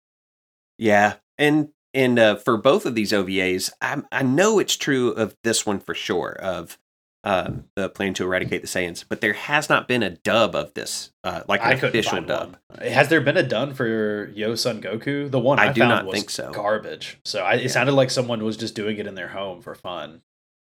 Yeah, 0.79 1.15
and 1.37 1.69
and 1.93 2.17
uh, 2.17 2.35
for 2.37 2.57
both 2.57 2.85
of 2.85 2.95
these 2.95 3.11
OVAs, 3.11 3.71
I 3.81 4.01
I 4.11 4.23
know 4.23 4.57
it's 4.59 4.75
true 4.77 5.09
of 5.11 5.35
this 5.43 5.65
one 5.65 5.79
for 5.79 5.93
sure. 5.93 6.31
Of 6.41 6.77
um, 7.25 7.65
the 7.75 7.89
plan 7.89 8.13
to 8.13 8.23
eradicate 8.23 8.61
the 8.61 8.67
Saiyans, 8.67 9.03
but 9.07 9.19
there 9.19 9.33
has 9.33 9.67
not 9.67 9.89
been 9.89 10.01
a 10.03 10.11
dub 10.11 10.55
of 10.55 10.73
this, 10.73 11.11
uh, 11.25 11.43
like 11.49 11.59
an 11.61 11.73
official 11.73 12.21
dub. 12.21 12.55
one. 12.69 12.87
Has 12.87 13.09
there 13.09 13.19
been 13.19 13.35
a 13.35 13.43
done 13.43 13.73
for 13.73 14.29
Yo 14.33 14.55
Son 14.55 14.81
Goku? 14.81 15.29
The 15.29 15.37
one 15.39 15.59
I, 15.59 15.67
I 15.67 15.73
do 15.73 15.81
found 15.81 15.89
not 15.89 16.05
was 16.05 16.13
think 16.15 16.29
so. 16.29 16.53
garbage. 16.53 17.19
So 17.25 17.43
I, 17.43 17.55
it 17.55 17.63
Yeah. 17.63 17.67
sounded 17.67 17.91
like 17.91 18.09
someone 18.09 18.41
was 18.45 18.55
just 18.55 18.73
doing 18.73 18.97
it 18.99 19.05
in 19.05 19.15
their 19.15 19.27
home 19.27 19.61
for 19.61 19.75
fun. 19.75 20.21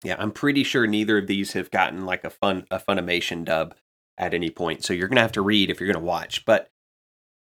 Yeah, 0.05 0.15
I'm 0.21 0.31
pretty 0.31 0.63
sure 0.63 0.87
neither 0.87 1.19
of 1.19 1.27
these 1.27 1.55
have 1.55 1.73
gotten 1.73 2.07
like 2.07 2.23
a 2.23 2.31
fun 2.31 2.65
a 2.71 2.79
Funimation 2.79 3.45
dub 3.45 3.75
at 4.17 4.33
any 4.33 4.51
point. 4.51 4.85
So 4.85 4.93
you're 4.95 5.09
gonna 5.09 5.23
have 5.23 5.33
to 5.33 5.43
read 5.43 5.69
if 5.69 5.81
you're 5.81 5.93
gonna 5.93 6.05
watch. 6.05 6.45
But 6.45 6.71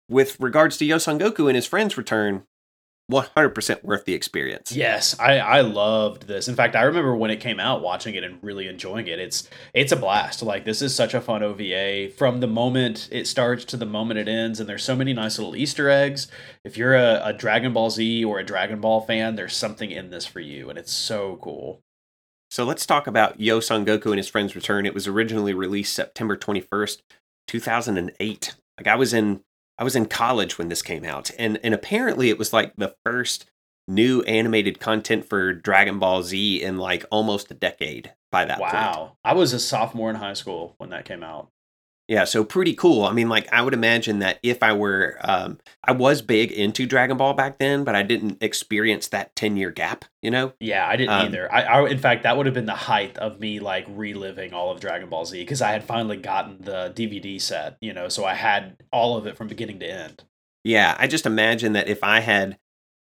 with 0.09 0.41
regards 0.41 0.79
to 0.79 0.87
Yo 0.87 0.97
Son 0.97 1.19
Goku 1.19 1.47
and 1.47 1.57
his 1.57 1.67
friends 1.67 1.99
return, 1.99 2.45
100% 3.11 3.85
worth 3.85 4.07
the 4.07 4.15
experience. 4.15 4.73
Yes, 4.73 5.19
I, 5.21 5.39
I 5.39 5.61
loved 5.61 6.27
this. 6.27 6.49
In 6.49 6.55
fact, 6.55 6.75
I 6.75 6.83
remember 6.83 7.15
when 7.15 7.31
it 7.31 7.41
came 7.41 7.61
out, 7.61 7.83
watching 7.83 8.15
it 8.15 8.25
and 8.25 8.39
really 8.43 8.67
enjoying 8.67 9.07
it. 9.09 9.19
It's 9.19 9.49
it's 9.75 9.93
a 9.93 9.97
blast. 9.97 10.43
Like 10.43 10.65
this 10.65 10.81
is 10.81 10.95
such 10.95 11.13
a 11.13 11.21
fun 11.21 11.43
OVA 11.43 12.11
from 12.17 12.41
the 12.41 12.47
moment 12.47 13.09
it 13.13 13.27
starts 13.27 13.67
to 13.67 13.77
the 13.77 13.85
moment 13.85 14.21
it 14.21 14.29
ends, 14.29 14.59
and 14.59 14.69
there's 14.69 14.83
so 14.85 14.97
many 14.97 15.13
nice 15.13 15.39
little 15.39 15.55
Easter 15.55 15.91
eggs. 15.91 16.29
If 16.65 16.79
you're 16.79 16.95
a, 16.95 17.21
a 17.25 17.33
Dragon 17.35 17.75
Ball 17.75 17.91
Z 17.91 18.25
or 18.25 18.39
a 18.39 18.45
Dragon 18.45 18.81
Ball 18.81 19.03
fan, 19.03 19.37
there's 19.37 19.55
something 19.55 19.91
in 19.91 20.09
this 20.09 20.25
for 20.25 20.41
you, 20.41 20.71
and 20.71 20.79
it's 20.79 20.93
so 20.93 21.39
cool. 21.43 21.81
So 22.51 22.65
let's 22.65 22.87
talk 22.87 23.07
about 23.07 23.41
Yo 23.41 23.61
Son 23.61 23.85
Goku 23.85 24.07
and 24.07 24.17
his 24.17 24.29
friends 24.29 24.55
return. 24.55 24.87
It 24.87 24.95
was 24.95 25.09
originally 25.09 25.53
released 25.53 25.93
September 25.93 26.37
21st, 26.37 26.99
2008. 27.49 28.55
Like 28.79 28.87
I 28.87 28.95
was 28.95 29.13
in 29.13 29.41
I 29.79 29.85
was 29.85 29.97
in 29.97 30.07
college 30.07 30.59
when 30.59 30.69
this 30.69 30.83
came 30.83 31.05
out 31.05 31.31
and 31.39 31.59
and 31.63 31.75
apparently 31.75 32.31
it 32.31 32.39
was 32.39 32.53
like 32.53 32.75
the 32.77 32.95
first 33.05 33.47
new 33.87 34.23
animated 34.23 34.81
content 34.81 35.29
for 35.29 35.53
Dragon 35.53 35.99
Ball 35.99 36.23
Z 36.23 36.63
in 36.63 36.79
like 36.79 37.05
almost 37.11 37.51
a 37.51 37.55
decade 37.55 38.13
by 38.31 38.45
that 38.45 38.59
point. 38.59 38.73
wow, 38.73 39.17
I 39.25 39.35
was 39.35 39.53
a 39.53 39.61
sophomore 39.61 40.11
in 40.11 40.17
high 40.17 40.33
school 40.35 40.75
when 40.79 40.91
that 40.91 41.05
came 41.05 41.23
out. 41.23 41.51
Yeah, 42.07 42.25
so 42.25 42.45
pretty 42.45 42.75
cool. 42.75 43.05
I 43.05 43.13
mean, 43.13 43.31
like 43.31 43.51
I 43.51 43.63
would 43.63 43.73
imagine 43.73 44.19
that 44.19 44.39
if 44.43 44.63
I 44.63 44.75
were, 44.75 45.19
um, 45.23 45.59
I 45.83 45.93
was 45.93 46.21
big 46.21 46.53
into 46.53 46.85
Dragon 46.85 47.17
Ball 47.17 47.33
back 47.33 47.59
then, 47.59 47.83
but 47.83 47.95
I 47.95 48.03
didn't 48.03 48.43
experience 48.43 49.09
that 49.09 49.35
ten 49.35 49.57
year 49.57 49.71
gap. 49.71 50.05
You 50.21 50.31
know? 50.31 50.53
Yeah, 50.61 50.87
I 50.87 50.97
didn't 50.97 51.15
Um, 51.15 51.27
either. 51.27 51.53
I, 51.53 51.63
I, 51.63 51.89
in 51.89 51.99
fact, 51.99 52.25
that 52.25 52.37
would 52.37 52.45
have 52.45 52.55
been 52.55 52.67
the 52.67 52.73
height 52.73 53.17
of 53.17 53.41
me 53.41 53.59
like 53.59 53.87
reliving 53.89 54.53
all 54.53 54.71
of 54.71 54.81
Dragon 54.81 55.09
Ball 55.09 55.25
Z 55.25 55.41
because 55.41 55.63
I 55.63 55.73
had 55.73 55.85
finally 55.85 56.19
gotten 56.19 56.59
the 56.61 56.93
DVD 56.95 57.41
set, 57.41 57.79
you 57.81 57.95
know, 57.95 58.09
so 58.11 58.25
I 58.27 58.35
had 58.35 58.77
all 58.93 59.17
of 59.17 59.27
it 59.27 59.37
from 59.37 59.49
beginning 59.49 59.81
to 59.81 59.87
end. 59.87 60.25
Yeah, 60.63 60.97
I 60.99 61.07
just 61.07 61.27
imagine 61.27 61.73
that 61.73 61.89
if 61.89 62.03
I 62.05 62.21
had 62.21 62.59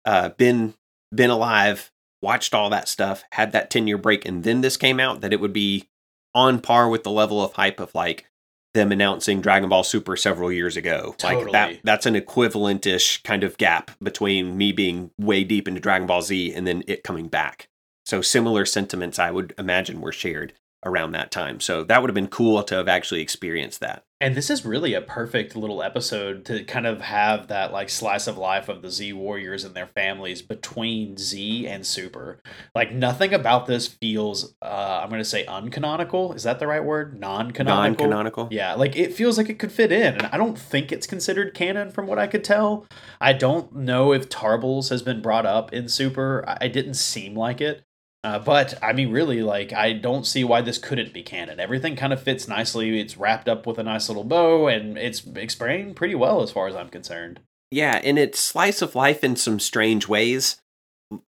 uh, 0.04 0.30
been 0.30 0.74
been 1.14 1.30
alive, 1.30 1.92
watched 2.20 2.52
all 2.52 2.68
that 2.70 2.88
stuff, 2.88 3.22
had 3.32 3.52
that 3.52 3.70
ten 3.70 3.86
year 3.86 3.98
break, 3.98 4.26
and 4.26 4.42
then 4.42 4.60
this 4.60 4.76
came 4.76 4.98
out, 4.98 5.20
that 5.20 5.32
it 5.32 5.40
would 5.40 5.52
be 5.52 5.88
on 6.34 6.60
par 6.60 6.88
with 6.88 7.04
the 7.04 7.10
level 7.10 7.42
of 7.42 7.52
hype 7.52 7.78
of 7.80 7.94
like 7.94 8.27
them 8.74 8.92
announcing 8.92 9.40
Dragon 9.40 9.68
Ball 9.68 9.82
Super 9.82 10.16
several 10.16 10.52
years 10.52 10.76
ago. 10.76 11.16
Like 11.22 11.50
that 11.52 11.80
that's 11.84 12.06
an 12.06 12.16
equivalent-ish 12.16 13.22
kind 13.22 13.44
of 13.44 13.56
gap 13.58 13.90
between 14.02 14.56
me 14.56 14.72
being 14.72 15.10
way 15.18 15.44
deep 15.44 15.66
into 15.68 15.80
Dragon 15.80 16.06
Ball 16.06 16.22
Z 16.22 16.52
and 16.54 16.66
then 16.66 16.84
it 16.86 17.02
coming 17.02 17.28
back. 17.28 17.68
So 18.04 18.22
similar 18.22 18.64
sentiments 18.64 19.18
I 19.18 19.30
would 19.30 19.54
imagine 19.58 20.00
were 20.00 20.12
shared 20.12 20.54
around 20.84 21.12
that 21.12 21.30
time. 21.30 21.60
So 21.60 21.84
that 21.84 22.00
would 22.00 22.10
have 22.10 22.14
been 22.14 22.28
cool 22.28 22.62
to 22.62 22.76
have 22.76 22.88
actually 22.88 23.20
experienced 23.20 23.80
that. 23.80 24.04
And 24.20 24.34
this 24.34 24.50
is 24.50 24.64
really 24.64 24.94
a 24.94 25.00
perfect 25.00 25.54
little 25.54 25.80
episode 25.80 26.44
to 26.46 26.64
kind 26.64 26.88
of 26.88 27.00
have 27.02 27.46
that 27.48 27.72
like 27.72 27.88
slice 27.88 28.26
of 28.26 28.36
life 28.36 28.68
of 28.68 28.82
the 28.82 28.90
Z 28.90 29.12
Warriors 29.12 29.62
and 29.62 29.76
their 29.76 29.86
families 29.86 30.42
between 30.42 31.16
Z 31.16 31.68
and 31.68 31.86
Super. 31.86 32.40
Like 32.74 32.92
nothing 32.92 33.32
about 33.32 33.66
this 33.66 33.86
feels 33.86 34.56
uh 34.60 35.00
I'm 35.02 35.08
going 35.08 35.20
to 35.20 35.24
say 35.24 35.44
uncanonical. 35.46 36.34
Is 36.34 36.42
that 36.42 36.58
the 36.58 36.66
right 36.66 36.82
word? 36.82 37.18
Non-canonical. 37.18 38.06
Non-canonical. 38.06 38.48
Yeah, 38.50 38.74
like 38.74 38.96
it 38.96 39.14
feels 39.14 39.38
like 39.38 39.48
it 39.48 39.60
could 39.60 39.70
fit 39.70 39.92
in, 39.92 40.14
and 40.14 40.26
I 40.26 40.36
don't 40.36 40.58
think 40.58 40.90
it's 40.90 41.06
considered 41.06 41.54
canon 41.54 41.90
from 41.90 42.08
what 42.08 42.18
I 42.18 42.26
could 42.26 42.42
tell. 42.42 42.86
I 43.20 43.32
don't 43.32 43.72
know 43.72 44.12
if 44.12 44.28
Tarbles 44.28 44.90
has 44.90 45.02
been 45.02 45.22
brought 45.22 45.46
up 45.46 45.72
in 45.72 45.88
Super. 45.88 46.44
I 46.46 46.64
it 46.64 46.72
didn't 46.72 46.94
seem 46.94 47.36
like 47.36 47.60
it. 47.60 47.84
Uh, 48.28 48.38
but 48.38 48.74
I 48.82 48.92
mean, 48.92 49.10
really, 49.10 49.42
like 49.42 49.72
I 49.72 49.92
don't 49.94 50.26
see 50.26 50.44
why 50.44 50.60
this 50.60 50.76
couldn't 50.76 51.12
be 51.14 51.22
canon. 51.22 51.58
Everything 51.60 51.96
kind 51.96 52.12
of 52.12 52.22
fits 52.22 52.46
nicely. 52.46 53.00
It's 53.00 53.16
wrapped 53.16 53.48
up 53.48 53.66
with 53.66 53.78
a 53.78 53.82
nice 53.82 54.08
little 54.08 54.24
bow, 54.24 54.68
and 54.68 54.98
it's 54.98 55.26
explained 55.34 55.96
pretty 55.96 56.14
well 56.14 56.42
as 56.42 56.50
far 56.50 56.68
as 56.68 56.76
I'm 56.76 56.90
concerned. 56.90 57.40
Yeah, 57.70 58.00
and 58.04 58.18
it's 58.18 58.38
slice 58.38 58.82
of 58.82 58.94
life 58.94 59.24
in 59.24 59.36
some 59.36 59.58
strange 59.60 60.08
ways. 60.08 60.56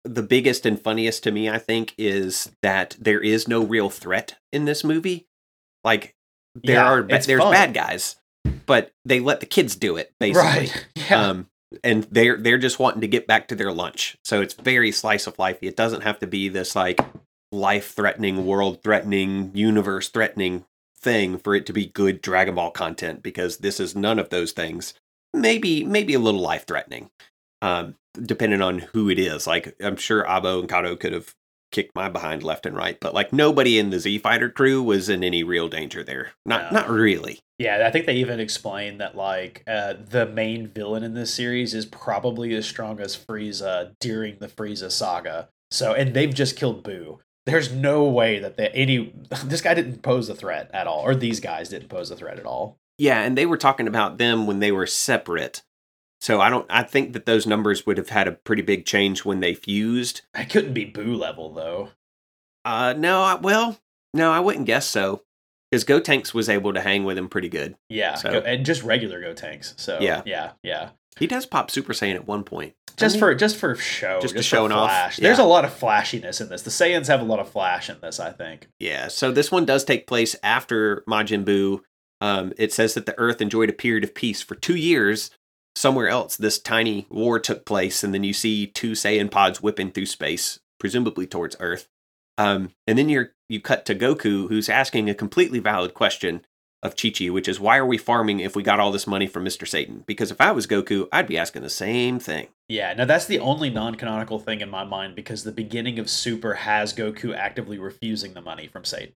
The 0.05 0.23
biggest 0.23 0.65
and 0.65 0.81
funniest 0.81 1.23
to 1.25 1.31
me, 1.33 1.51
I 1.51 1.59
think, 1.59 1.93
is 1.99 2.51
that 2.63 2.97
there 2.99 3.21
is 3.21 3.47
no 3.47 3.63
real 3.63 3.91
threat 3.91 4.37
in 4.53 4.65
this 4.65 4.83
movie. 4.83 5.27
Like 5.85 6.15
there 6.55 6.77
Yeah, 6.77 6.85
are 6.87 7.03
ba- 7.03 7.21
there's 7.27 7.43
fun. 7.43 7.53
bad 7.53 7.75
guys, 7.75 8.17
but 8.65 8.93
they 9.05 9.21
let 9.21 9.41
the 9.41 9.47
kids 9.47 9.77
do 9.77 9.97
it 9.97 10.13
basically. 10.19 10.41
Right? 10.49 10.87
Yeah. 11.11 11.27
Um, 11.29 11.47
and 11.83 12.05
they're 12.05 12.37
they're 12.37 12.59
just 12.59 12.79
wanting 12.79 13.01
to 13.01 13.09
get 13.09 13.27
back 13.27 13.49
to 13.49 13.55
their 13.55 13.73
lunch. 13.73 14.17
So 14.25 14.41
it's 14.41 14.55
very 14.55 14.93
slice 14.93 15.27
of 15.27 15.39
life. 15.39 15.59
It 15.62 15.77
doesn't 15.77 16.03
have 16.03 16.19
to 16.21 16.27
be 16.27 16.49
this 16.49 16.77
like 16.77 17.01
life 17.53 17.95
threatening, 17.95 18.47
world 18.47 18.83
threatening, 18.83 19.51
universe 19.55 20.09
threatening 20.09 20.64
thing 20.99 21.39
for 21.39 21.55
it 21.55 21.67
to 21.67 21.73
be 21.73 21.87
good 21.87 22.21
Dragon 22.23 22.55
Ball 22.55 22.71
content 22.71 23.23
because 23.23 23.59
this 23.59 23.81
is 23.81 23.95
none 23.95 24.19
of 24.19 24.31
those 24.31 24.53
things. 24.53 24.95
Maybe 25.35 25.85
maybe 25.85 26.14
a 26.14 26.21
little 26.21 26.41
life 26.41 26.67
threatening. 26.67 27.11
Um, 27.62 27.97
depending 28.23 28.62
on 28.62 28.79
who 28.79 29.09
it 29.09 29.19
is. 29.19 29.47
Like 29.47 29.75
I'm 29.81 29.97
sure 29.97 30.25
Abo 30.25 30.61
and 30.61 30.69
Cado 30.69 30.99
could 30.99 31.12
have 31.12 31.35
kicked 31.77 31.95
my 31.95 32.09
behind 32.09 32.43
left 32.43 32.64
and 32.64 32.74
right, 32.74 32.99
but 32.99 33.12
like 33.12 33.35
nobody 33.35 33.79
in 33.79 33.91
the 33.91 34.01
Z 34.01 34.18
Fighter 34.20 34.49
crew 34.49 34.83
was 34.83 35.11
in 35.11 35.22
any 35.22 35.45
real 35.45 35.68
danger 35.68 36.03
there. 36.03 36.31
Not 36.47 36.72
No. 36.72 36.81
not 36.81 36.89
really. 36.89 37.41
Yeah, 37.59 37.87
I 37.87 37.91
think 37.91 38.07
they 38.07 38.14
even 38.16 38.41
explain 38.41 38.97
that 38.99 39.14
like 39.14 39.62
uh, 39.66 39.95
the 40.09 40.24
main 40.27 40.68
villain 40.68 41.03
in 41.03 41.12
this 41.12 41.33
series 41.35 41.74
is 41.74 41.85
probably 41.85 42.55
as 42.55 42.66
strong 42.66 42.99
as 42.99 43.14
Frieza 43.16 43.95
during 44.01 44.39
the 44.39 44.49
Frieza 44.49 44.91
saga. 44.91 45.51
So, 45.70 45.93
and 45.93 46.14
they've 46.14 46.33
just 46.33 46.57
killed 46.57 46.83
Boo. 46.83 47.20
There's 47.45 47.70
no 47.72 48.05
way 48.05 48.39
that 48.39 48.57
they, 48.57 48.68
any 48.68 49.12
this 49.45 49.61
guy 49.61 49.74
didn't 49.74 50.03
pose 50.03 50.29
a 50.31 50.35
threat 50.35 50.70
at 50.72 50.87
all, 50.87 51.01
or 51.01 51.14
these 51.14 51.41
guys 51.41 51.68
didn't 51.68 51.89
pose 51.91 52.11
a 52.11 52.16
threat 52.16 52.39
at 52.39 52.47
all. 52.47 52.79
Yeah, 52.99 53.20
and 53.20 53.37
they 53.37 53.45
were 53.45 53.59
talking 53.59 53.87
about 53.89 54.16
them 54.16 54.47
when 54.47 54.61
they 54.61 54.72
were 54.72 54.87
separate. 54.87 55.62
So 56.21 56.41
I 56.41 56.49
don't 56.51 56.67
I 56.71 56.83
think 56.83 57.12
that 57.12 57.27
those 57.27 57.47
numbers 57.47 57.87
would 57.87 57.99
have 57.99 58.09
had 58.09 58.27
a 58.27 58.33
pretty 58.33 58.62
big 58.62 58.87
change 58.87 59.25
when 59.25 59.41
they 59.41 59.55
fused. 59.55 60.23
I 60.35 60.45
couldn't 60.45 60.73
be 60.75 60.85
Boo 60.85 61.14
level 61.14 61.53
though. 61.53 61.91
Uh 62.64 62.95
no, 62.97 63.23
I, 63.23 63.35
well, 63.37 63.79
no, 64.14 64.33
I 64.33 64.41
wouldn't 64.41 64.67
guess 64.67 64.87
so. 64.89 65.23
Cuz 65.73 65.85
Gotenks 65.85 66.33
was 66.33 66.49
able 66.49 66.73
to 66.73 66.81
hang 66.81 67.05
with 67.05 67.19
him 67.19 67.29
pretty 67.29 67.49
good. 67.49 67.77
Yeah, 67.89 68.14
So- 68.14 68.33
go, 68.33 68.39
and 68.41 68.64
just 68.64 68.83
regular 68.83 69.21
Gotenks. 69.21 69.79
So 69.79 69.99
Yeah. 70.01 70.23
yeah, 70.25 70.53
yeah. 70.62 70.91
He 71.19 71.27
does 71.27 71.47
pop 71.47 71.71
Super 71.71 71.93
Saiyan 71.95 72.14
at 72.14 72.27
one 72.27 72.45
point. 72.45 72.75
Just 72.97 73.19
for 73.19 73.35
just 73.35 73.57
for 73.57 73.75
show, 73.77 74.21
Just 74.23 74.35
to 74.35 74.39
for 74.41 74.43
showing 74.43 74.73
off, 74.73 74.91
yeah. 75.19 75.23
There's 75.25 75.39
a 75.39 75.45
lot 75.45 75.64
of 75.67 75.73
flashiness 75.73 76.41
in 76.41 76.49
this. 76.49 76.62
The 76.62 76.71
Saiyans 76.71 77.09
have 77.09 77.21
a 77.21 77.25
lot 77.25 77.41
of 77.41 77.49
flash 77.51 77.91
in 77.91 77.97
this. 78.01 78.19
I 78.19 78.31
think. 78.33 78.69
Yeah, 78.79 79.09
so 79.09 79.31
this 79.31 79.51
one 79.53 79.67
does 79.67 79.85
take 79.85 80.07
place 80.07 80.35
after 80.43 81.03
Majin 81.09 81.45
Buu. 81.45 81.81
Um, 82.23 82.55
it 82.57 82.73
says 82.73 82.95
that 82.95 83.05
the 83.05 83.19
Earth 83.19 83.43
enjoyed 83.43 83.69
a 83.69 83.75
period 83.75 84.03
of 84.05 84.14
peace 84.14 84.41
for 84.41 84.55
two 84.55 84.77
years. 84.77 85.31
Somewhere 85.77 86.09
else, 86.09 86.39
this 86.39 86.59
tiny 86.59 87.07
war 87.11 87.39
took 87.39 87.66
place, 87.66 88.03
and 88.03 88.14
then 88.14 88.24
you 88.24 88.33
see 88.33 88.66
two 88.66 88.93
Saiyan 88.93 89.31
pods 89.31 89.62
whipping 89.62 89.91
through 89.91 90.07
space, 90.07 90.59
presumably 90.81 91.27
towards 91.27 91.55
Earth. 91.61 91.87
Um, 92.39 92.70
and 92.87 92.99
then 92.99 93.11
you're 93.11 93.33
you 93.49 93.61
cut 93.61 93.85
to 93.87 93.95
Goku, 93.95 94.49
who's 94.49 94.70
asking 94.70 95.09
a 95.11 95.14
completely 95.14 95.59
valid 95.59 95.93
question 95.93 96.47
of 96.83 96.97
Chi 96.97 97.11
Chi, 97.11 97.29
which 97.29 97.47
is 97.47 97.61
why 97.61 97.77
are 97.77 97.87
we 97.87 97.99
farming 97.99 98.41
if 98.41 98.57
we 98.57 98.62
got 98.62 98.81
all 98.81 98.91
this 98.91 99.07
money 99.07 99.27
from 99.27 99.45
Mister 99.45 99.66
Satan? 99.66 100.03
Because 100.07 100.31
if 100.31 100.41
I 100.41 100.51
was 100.51 100.66
Goku, 100.66 101.09
I'd 101.12 101.27
be 101.27 101.39
asking 101.39 101.62
the 101.62 101.70
same 101.70 102.18
thing. 102.18 102.49
Yeah, 102.68 102.95
now 102.95 103.05
that's 103.05 103.27
the 103.27 103.39
only 103.39 103.68
non-canonical 103.68 104.39
thing 104.39 104.62
in 104.62 104.70
my 104.70 104.85
mind 104.85 105.14
because 105.14 105.45
the 105.45 105.53
beginning 105.53 105.99
of 105.99 106.09
Super 106.09 106.55
has 106.55 106.95
Goku 106.95 107.37
actively 107.37 107.79
refusing 107.79 108.33
the 108.33 108.41
money 108.41 108.66
from 108.66 108.85
Satan. 108.85 109.14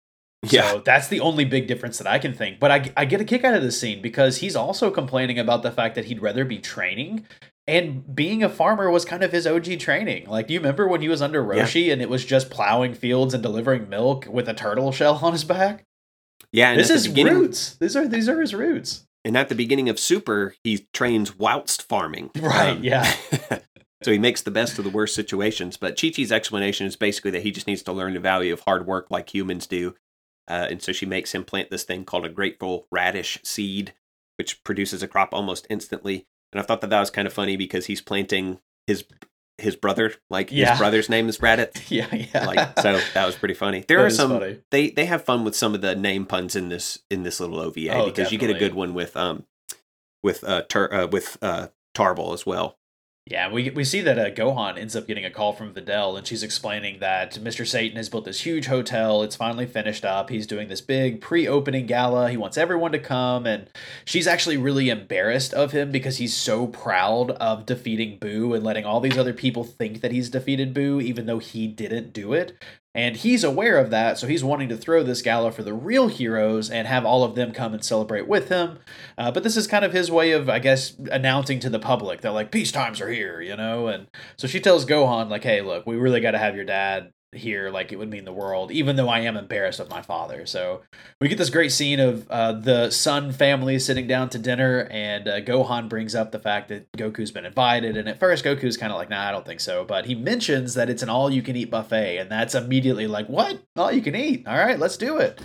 So 0.46 0.82
that's 0.84 1.08
the 1.08 1.20
only 1.20 1.44
big 1.44 1.66
difference 1.66 1.98
that 1.98 2.06
I 2.06 2.18
can 2.18 2.32
think. 2.32 2.60
But 2.60 2.70
I, 2.70 2.92
I 2.96 3.04
get 3.06 3.20
a 3.20 3.24
kick 3.24 3.42
out 3.44 3.54
of 3.54 3.62
this 3.62 3.78
scene 3.80 4.00
because 4.00 4.38
he's 4.38 4.54
also 4.54 4.90
complaining 4.90 5.38
about 5.38 5.62
the 5.62 5.70
fact 5.72 5.94
that 5.96 6.04
he'd 6.06 6.22
rather 6.22 6.44
be 6.44 6.58
training. 6.58 7.26
And 7.66 8.14
being 8.14 8.42
a 8.42 8.48
farmer 8.48 8.88
was 8.90 9.04
kind 9.04 9.22
of 9.22 9.32
his 9.32 9.46
OG 9.46 9.78
training. 9.80 10.26
Like, 10.28 10.46
do 10.46 10.54
you 10.54 10.60
remember 10.60 10.86
when 10.88 11.00
he 11.02 11.08
was 11.08 11.20
under 11.20 11.40
Yeah. 11.54 11.64
Roshi 11.64 11.92
and 11.92 12.00
it 12.00 12.08
was 12.08 12.24
just 12.24 12.50
plowing 12.50 12.94
fields 12.94 13.34
and 13.34 13.42
delivering 13.42 13.88
milk 13.88 14.26
with 14.30 14.48
a 14.48 14.54
turtle 14.54 14.92
shell 14.92 15.16
on 15.22 15.32
his 15.32 15.44
back? 15.44 15.84
yeah. 16.52 16.70
And 16.70 16.80
this 16.80 16.88
is 16.90 17.12
the 17.12 17.24
roots. 17.24 17.76
These 17.76 17.96
are 17.96 18.06
these 18.08 18.28
are 18.28 18.40
his 18.40 18.54
roots. 18.54 19.04
And 19.24 19.36
at 19.36 19.48
the 19.50 19.54
beginning 19.56 19.88
of 19.90 19.98
Super, 19.98 20.54
he 20.62 20.86
trains 20.94 21.36
whilst 21.36 21.82
farming. 21.82 22.30
Right, 22.40 22.76
Um, 22.76 22.84
yeah. 22.84 23.12
so 24.02 24.12
he 24.12 24.18
makes 24.18 24.40
the 24.40 24.50
best 24.52 24.78
of 24.78 24.84
the 24.84 24.90
worst 24.90 25.14
situations. 25.16 25.76
But 25.76 26.00
Chi 26.00 26.10
Chi's 26.10 26.32
explanation 26.32 26.86
is 26.86 26.96
basically 26.96 27.32
that 27.32 27.42
he 27.42 27.50
just 27.50 27.66
needs 27.66 27.82
to 27.82 27.92
learn 27.92 28.14
the 28.14 28.20
value 28.20 28.52
of 28.52 28.60
hard 28.60 28.86
work 28.86 29.10
like 29.10 29.34
humans 29.34 29.66
do. 29.66 29.94
Uh, 30.48 30.66
and 30.70 30.82
so 30.82 30.92
she 30.92 31.04
makes 31.06 31.34
him 31.34 31.44
plant 31.44 31.70
this 31.70 31.84
thing 31.84 32.04
called 32.04 32.24
a 32.24 32.28
grateful 32.30 32.86
radish 32.90 33.38
seed, 33.44 33.92
which 34.36 34.64
produces 34.64 35.02
a 35.02 35.08
crop 35.08 35.28
almost 35.32 35.66
instantly. 35.68 36.26
And 36.52 36.60
I 36.60 36.62
thought 36.64 36.80
that 36.80 36.90
that 36.90 37.00
was 37.00 37.10
kind 37.10 37.26
of 37.26 37.34
funny 37.34 37.56
because 37.56 37.86
he's 37.86 38.00
planting 38.00 38.58
his 38.86 39.04
his 39.58 39.74
brother, 39.76 40.14
like 40.30 40.50
Yeah. 40.52 40.70
his 40.70 40.78
brother's 40.78 41.08
name 41.08 41.28
is 41.28 41.38
Raditz. 41.38 41.82
yeah, 41.90 42.06
yeah. 42.14 42.46
Like 42.46 42.78
so, 42.80 43.00
that 43.14 43.26
was 43.26 43.34
pretty 43.36 43.54
funny. 43.54 43.84
There 43.86 43.98
That 43.98 44.06
are 44.06 44.10
some 44.10 44.30
funny. 44.38 44.60
they 44.70 44.90
they 44.90 45.04
have 45.06 45.24
fun 45.24 45.44
with 45.44 45.56
some 45.56 45.74
of 45.74 45.80
the 45.82 45.94
name 45.96 46.24
puns 46.26 46.56
in 46.56 46.68
this 46.70 47.00
in 47.10 47.24
this 47.24 47.40
little 47.40 47.58
OVA 47.60 47.92
Oh, 47.92 48.06
because 48.06 48.32
you 48.32 48.38
get 48.38 48.50
a 48.50 48.58
good 48.58 48.74
one 48.74 48.94
with 48.94 49.16
um 49.16 49.44
with 50.22 50.44
uh, 50.44 50.62
Tur- 50.68 50.94
uh 50.94 51.06
with 51.08 51.36
uh 51.42 51.68
Tarble 51.94 52.32
as 52.32 52.46
well. 52.46 52.77
Yeah, 53.30 53.52
we 53.52 53.68
we 53.68 53.84
see 53.84 54.00
that 54.00 54.18
uh, 54.18 54.30
Gohan 54.30 54.78
ends 54.78 54.96
up 54.96 55.06
getting 55.06 55.26
a 55.26 55.30
call 55.30 55.52
from 55.52 55.74
Videl, 55.74 56.16
and 56.16 56.26
she's 56.26 56.42
explaining 56.42 57.00
that 57.00 57.34
Mr. 57.34 57.66
Satan 57.66 57.98
has 57.98 58.08
built 58.08 58.24
this 58.24 58.40
huge 58.40 58.68
hotel. 58.68 59.22
It's 59.22 59.36
finally 59.36 59.66
finished 59.66 60.02
up. 60.02 60.30
He's 60.30 60.46
doing 60.46 60.68
this 60.68 60.80
big 60.80 61.20
pre-opening 61.20 61.84
gala. 61.84 62.30
He 62.30 62.38
wants 62.38 62.56
everyone 62.56 62.92
to 62.92 62.98
come, 62.98 63.46
and 63.46 63.68
she's 64.06 64.26
actually 64.26 64.56
really 64.56 64.88
embarrassed 64.88 65.52
of 65.52 65.72
him 65.72 65.92
because 65.92 66.16
he's 66.16 66.34
so 66.34 66.68
proud 66.68 67.32
of 67.32 67.66
defeating 67.66 68.16
Boo 68.18 68.54
and 68.54 68.64
letting 68.64 68.86
all 68.86 68.98
these 68.98 69.18
other 69.18 69.34
people 69.34 69.62
think 69.62 70.00
that 70.00 70.12
he's 70.12 70.30
defeated 70.30 70.72
Boo, 70.72 70.98
even 70.98 71.26
though 71.26 71.38
he 71.38 71.66
didn't 71.66 72.14
do 72.14 72.32
it. 72.32 72.56
And 72.98 73.16
he's 73.16 73.44
aware 73.44 73.78
of 73.78 73.90
that, 73.90 74.18
so 74.18 74.26
he's 74.26 74.42
wanting 74.42 74.68
to 74.70 74.76
throw 74.76 75.04
this 75.04 75.22
gala 75.22 75.52
for 75.52 75.62
the 75.62 75.72
real 75.72 76.08
heroes 76.08 76.68
and 76.68 76.88
have 76.88 77.04
all 77.04 77.22
of 77.22 77.36
them 77.36 77.52
come 77.52 77.72
and 77.72 77.84
celebrate 77.84 78.26
with 78.26 78.48
him. 78.48 78.80
Uh, 79.16 79.30
but 79.30 79.44
this 79.44 79.56
is 79.56 79.68
kind 79.68 79.84
of 79.84 79.92
his 79.92 80.10
way 80.10 80.32
of, 80.32 80.48
I 80.48 80.58
guess, 80.58 80.96
announcing 81.12 81.60
to 81.60 81.70
the 81.70 81.78
public 81.78 82.22
that 82.22 82.32
like 82.32 82.50
peace 82.50 82.72
times 82.72 83.00
are 83.00 83.08
here, 83.08 83.40
you 83.40 83.54
know. 83.54 83.86
And 83.86 84.08
so 84.36 84.48
she 84.48 84.58
tells 84.58 84.84
Gohan 84.84 85.30
like, 85.30 85.44
"Hey, 85.44 85.60
look, 85.60 85.86
we 85.86 85.94
really 85.94 86.20
got 86.20 86.32
to 86.32 86.38
have 86.38 86.56
your 86.56 86.64
dad 86.64 87.12
here. 87.32 87.70
Like, 87.70 87.92
it 87.92 87.96
would 87.96 88.10
mean 88.10 88.24
the 88.24 88.32
world, 88.32 88.70
even 88.70 88.96
though 88.96 89.08
I 89.08 89.20
am 89.20 89.36
embarrassed 89.36 89.80
of 89.80 89.90
my 89.90 90.02
father." 90.02 90.46
So 90.46 90.82
we 91.20 91.28
get 91.28 91.38
this 91.38 91.50
great 91.50 91.72
scene 91.72 92.00
of 92.00 92.28
uh, 92.30 92.52
the 92.52 92.90
Son 92.90 93.32
family 93.32 93.78
sitting 93.78 94.06
down 94.06 94.28
to 94.30 94.38
dinner, 94.38 94.88
and 94.90 95.28
uh, 95.28 95.40
Gohan 95.40 95.88
brings 95.88 96.14
up 96.14 96.32
the 96.32 96.38
fact 96.38 96.68
that 96.68 96.90
Goku's 96.92 97.30
been 97.30 97.44
invited. 97.46 97.96
And 97.96 98.08
at 98.08 98.18
first, 98.18 98.44
Goku's 98.44 98.76
kind 98.76 98.92
of 98.92 98.98
like, 98.98 99.10
"Nah, 99.10 99.28
I 99.28 99.32
don't 99.32 99.46
think 99.46 99.60
so." 99.60 99.84
But 99.84 100.06
he 100.06 100.14
mentions 100.14 100.74
that 100.74 100.90
it's 100.90 101.02
an 101.02 101.08
all-you-can-eat 101.08 101.70
buffet, 101.70 102.18
and 102.18 102.30
that's 102.30 102.54
immediately 102.54 103.06
like, 103.06 103.28
"What? 103.28 103.60
All 103.76 103.92
you 103.92 104.02
can 104.02 104.14
eat? 104.14 104.46
All 104.46 104.56
right, 104.56 104.78
let's 104.78 104.96
do 104.96 105.18
it." 105.18 105.40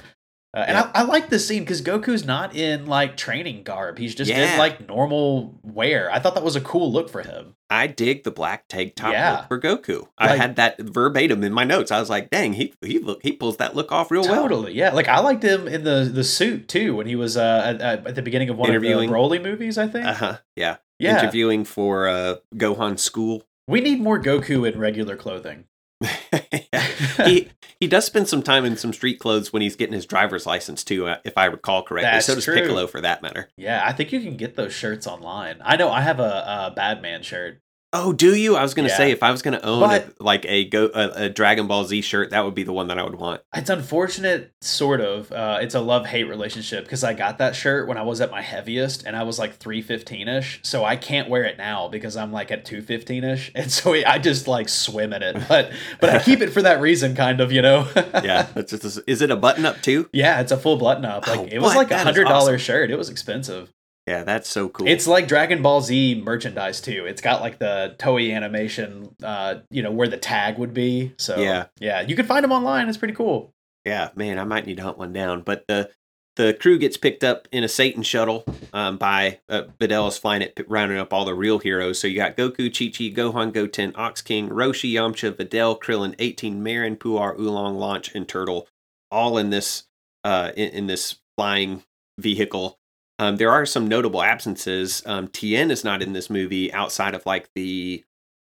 Uh, 0.56 0.66
and 0.68 0.76
Yeah. 0.78 0.91
I, 0.93 0.99
I 0.99 1.04
like 1.04 1.30
this 1.30 1.47
scene 1.47 1.64
because 1.64 1.82
Goku's 1.82 2.26
not 2.26 2.56
in 2.56 2.86
like 2.86 3.18
training 3.18 3.64
garb. 3.64 3.97
He's 3.97 4.14
just 4.14 4.30
in 4.30 4.58
like 4.60 4.88
normal 4.88 5.60
wear. 5.64 6.12
I 6.12 6.20
thought 6.20 6.36
that 6.36 6.43
was 6.43 6.56
a 6.56 6.62
cool 6.62 6.91
look 6.91 7.10
for 7.10 7.22
him. 7.24 7.56
I 7.72 7.88
dig 7.88 8.24
the 8.24 8.30
black 8.30 8.68
tank 8.68 8.93
top 8.95 9.14
Yeah. 9.14 9.38
look 9.38 9.47
for 9.47 9.60
Goku. 9.60 10.08
I 10.18 10.36
had 10.38 10.58
that 10.58 10.80
verbatim 10.80 11.43
in 11.43 11.54
my 11.54 11.64
notes. 11.64 11.89
I 11.91 11.99
was 11.99 12.08
like, 12.10 12.30
dang, 12.30 12.54
he 12.54 12.72
he 12.86 12.99
look 12.99 13.24
he 13.24 13.32
pulls 13.32 13.58
that 13.58 13.76
look 13.76 13.91
off 13.91 14.12
real 14.12 14.22
well. 14.22 14.43
Totally, 14.43 14.74
yeah. 14.74 14.91
Like 14.91 15.08
I 15.08 15.20
liked 15.22 15.43
him 15.43 15.68
in 15.68 15.84
the 15.84 16.10
the 16.14 16.24
suit 16.24 16.68
too 16.68 16.95
when 16.97 17.08
he 17.08 17.16
was 17.16 17.36
uh, 17.36 17.64
at, 17.66 17.82
at 17.82 18.08
at 18.08 18.16
the 18.16 18.22
beginning 18.22 18.49
of 18.49 18.58
one 18.58 18.70
of 18.74 18.80
the 18.82 18.88
Broly 18.88 19.41
movies. 19.41 19.80
I 19.80 19.88
think. 19.88 20.06
Uh 20.06 20.14
huh. 20.14 20.38
Yeah. 20.56 20.76
yeah, 20.99 21.18
Interviewing 21.20 21.66
for 21.66 22.08
uh 22.08 22.36
Gohan 22.56 22.99
school. 22.99 23.41
we 23.68 23.82
need 23.82 23.99
more 24.01 24.22
Goku 24.22 24.72
in 24.72 24.78
regular 24.80 25.16
clothing. 25.16 25.66
he 27.26 27.49
he 27.80 27.88
does 27.88 28.06
spend 28.06 28.28
some 28.28 28.41
time 28.43 28.66
in 28.66 28.78
some 28.78 28.93
street 28.93 29.20
clothes 29.20 29.51
when 29.51 29.62
he's 29.62 29.76
getting 29.76 29.93
his 29.93 30.06
driver's 30.06 30.45
license 30.45 30.84
too, 30.84 31.08
uh, 31.08 31.18
if 31.24 31.38
I 31.38 31.45
recall 31.45 31.84
correctly. 31.84 32.12
That's 32.12 32.26
so 32.26 32.36
does 32.36 32.45
true. 32.45 32.56
Piccolo 32.56 32.88
for 32.88 33.01
that 33.01 33.22
matter. 33.22 33.49
Yeah, 33.58 33.82
I 33.86 33.93
think 33.93 34.12
you 34.12 34.22
can 34.22 34.38
get 34.38 34.56
those 34.56 34.74
shirts 34.74 35.08
online. 35.08 35.58
I 35.64 35.76
know 35.76 35.89
I 35.89 36.01
have 36.01 36.20
a, 36.20 36.70
a 36.70 36.74
Batman 36.76 37.24
shirt. 37.24 37.62
Oh, 37.96 38.12
do 38.12 38.34
you? 38.36 38.56
I 38.56 38.64
was 38.64 38.74
gonna 38.74 38.88
Yeah. 38.89 38.98
say 38.98 39.12
if 39.12 39.22
I 39.22 39.30
was 39.32 39.44
gonna 39.44 39.60
own 39.64 39.82
But- 39.82 40.08
a, 40.20 40.24
like 40.24 40.46
a 40.48 40.66
go 40.66 40.89
a, 40.94 41.26
a 41.26 41.30
Dragon 41.30 41.68
Ball 41.68 41.86
Z 41.86 42.02
shirt, 42.02 42.32
that 42.32 42.44
would 42.44 42.56
be 42.56 42.64
the 42.64 42.74
one 42.74 42.88
that 42.88 42.98
I 42.98 43.04
would 43.04 43.16
want. 43.16 43.41
It's 43.56 43.70
unfortunate, 43.70 44.52
sort 44.62 45.00
of. 45.00 45.32
Uh, 45.32 45.60
it's 45.62 45.76
a 45.76 45.80
love 45.80 46.08
hate 46.08 46.24
relationship 46.24 46.86
because 46.86 47.04
I 47.04 47.14
got 47.14 47.38
that 47.38 47.56
shirt 47.56 47.88
when 47.88 47.98
I 47.98 48.02
was 48.02 48.20
at 48.20 48.32
my 48.32 48.41
heaviest 48.41 49.04
and 49.06 49.16
I 49.16 49.22
was 49.24 49.38
like 49.38 49.58
315 49.58 50.28
ish. 50.28 50.60
So 50.64 50.84
I 50.84 50.96
can't 50.96 51.30
wear 51.30 51.44
it 51.44 51.58
now 51.60 51.88
because 51.88 52.18
I'm 52.18 52.32
like 52.34 52.52
at 52.52 52.66
215 52.66 53.24
ish. 53.24 53.52
And 53.56 53.72
so 53.72 53.94
I 53.94 54.18
just 54.18 54.48
like 54.48 54.70
swim 54.70 55.14
in 55.14 55.22
it. 55.22 55.38
But 55.48 55.72
but 56.00 56.10
I 56.10 56.20
keep 56.20 56.41
it 56.41 56.50
for 56.50 56.64
that 56.64 56.82
reason, 56.82 57.16
kind 57.16 57.39
of, 57.41 57.52
you 57.52 57.62
know? 57.62 57.88
Yeah, 58.24 58.48
it's 58.56 58.72
just, 58.72 59.02
is 59.06 59.22
it 59.22 59.30
a 59.30 59.36
button 59.36 59.66
up 59.66 59.82
too? 59.82 60.10
yeah, 60.14 60.39
it's 60.41 60.52
a 60.52 60.58
full 60.58 60.78
button 60.78 61.06
up. 61.06 61.28
Like 61.28 61.39
Oh, 61.41 61.44
it 61.52 61.60
was 61.60 61.76
what? 61.76 61.78
like 61.78 61.91
a 61.91 62.00
hundred 62.04 62.24
dollar 62.26 62.54
awesome. 62.54 62.58
shirt. 62.58 62.89
It 62.91 62.98
was 62.98 63.10
expensive. 63.10 63.72
Yeah, 64.08 64.24
that's 64.24 64.49
so 64.49 64.68
cool. 64.68 64.88
It's 64.88 65.08
like 65.08 65.28
Dragon 65.28 65.62
Ball 65.62 65.82
Z 65.82 66.22
merchandise 66.26 66.82
too. 66.82 67.06
It's 67.06 67.22
got 67.22 67.41
like 67.41 67.60
the 67.60 67.95
Toei 67.99 68.36
animation, 68.36 69.16
uh, 69.24 69.56
you 69.70 69.82
know, 69.82 69.91
where 69.91 70.10
the 70.10 70.18
tag 70.18 70.58
would 70.58 70.74
be. 70.74 71.14
So 71.18 71.39
Yeah. 71.39 71.66
yeah, 71.80 72.01
you 72.01 72.16
can 72.16 72.26
find 72.26 72.43
them 72.43 72.51
online. 72.51 72.89
It's 72.89 72.97
pretty 72.97 73.14
cool. 73.14 73.54
Yeah, 73.86 74.10
man, 74.16 74.39
I 74.39 74.43
might 74.43 74.66
need 74.66 74.78
to 74.78 74.84
hunt 74.84 74.97
one 74.97 75.14
down. 75.14 75.41
But 75.41 75.66
the 75.68 75.89
the 76.36 76.54
crew 76.60 76.80
gets 76.80 76.97
picked 76.97 77.24
up 77.24 77.47
in 77.51 77.64
a 77.64 77.68
Satan 77.68 78.01
shuttle 78.01 78.43
um, 78.74 78.97
by 78.97 79.39
uh, 79.49 79.64
Videl 79.80 80.08
is 80.08 80.18
flying 80.18 80.41
it, 80.41 80.60
rounding 80.68 80.97
up 80.97 81.14
all 81.14 81.26
the 81.26 81.36
real 81.36 81.60
heroes. 81.60 81.99
So 81.99 82.08
you 82.08 82.16
got 82.16 82.36
Goku, 82.36 82.76
Chi 82.76 82.86
Chi, 82.88 83.14
Gohan, 83.16 83.54
Goten, 83.54 83.93
Ox 83.95 84.22
King, 84.22 84.49
Roshi, 84.49 84.91
Yamcha, 84.93 85.32
Videl, 85.32 85.80
Krillin, 85.80 86.16
18, 86.18 86.64
Marron, 86.64 86.95
Puar, 86.95 87.38
Oolong, 87.39 87.76
Launch, 87.78 88.16
and 88.16 88.28
Turtle, 88.28 88.68
all 89.12 89.38
in 89.38 89.51
this 89.51 89.84
uh, 90.24 90.51
in, 90.58 90.70
in 90.70 90.88
this 90.88 91.20
flying 91.38 91.84
vehicle. 92.20 92.80
Um, 93.24 93.38
there 93.38 93.51
are 93.51 93.65
some 93.65 93.88
notable 93.88 94.21
absences. 94.21 95.01
Um, 95.05 95.28
Tien 95.30 95.71
is 95.71 95.84
not 95.84 96.01
in 96.01 96.13
this 96.13 96.30
movie 96.30 96.71
outside 96.74 97.15
of 97.15 97.26
like 97.26 97.49
the 97.55 98.03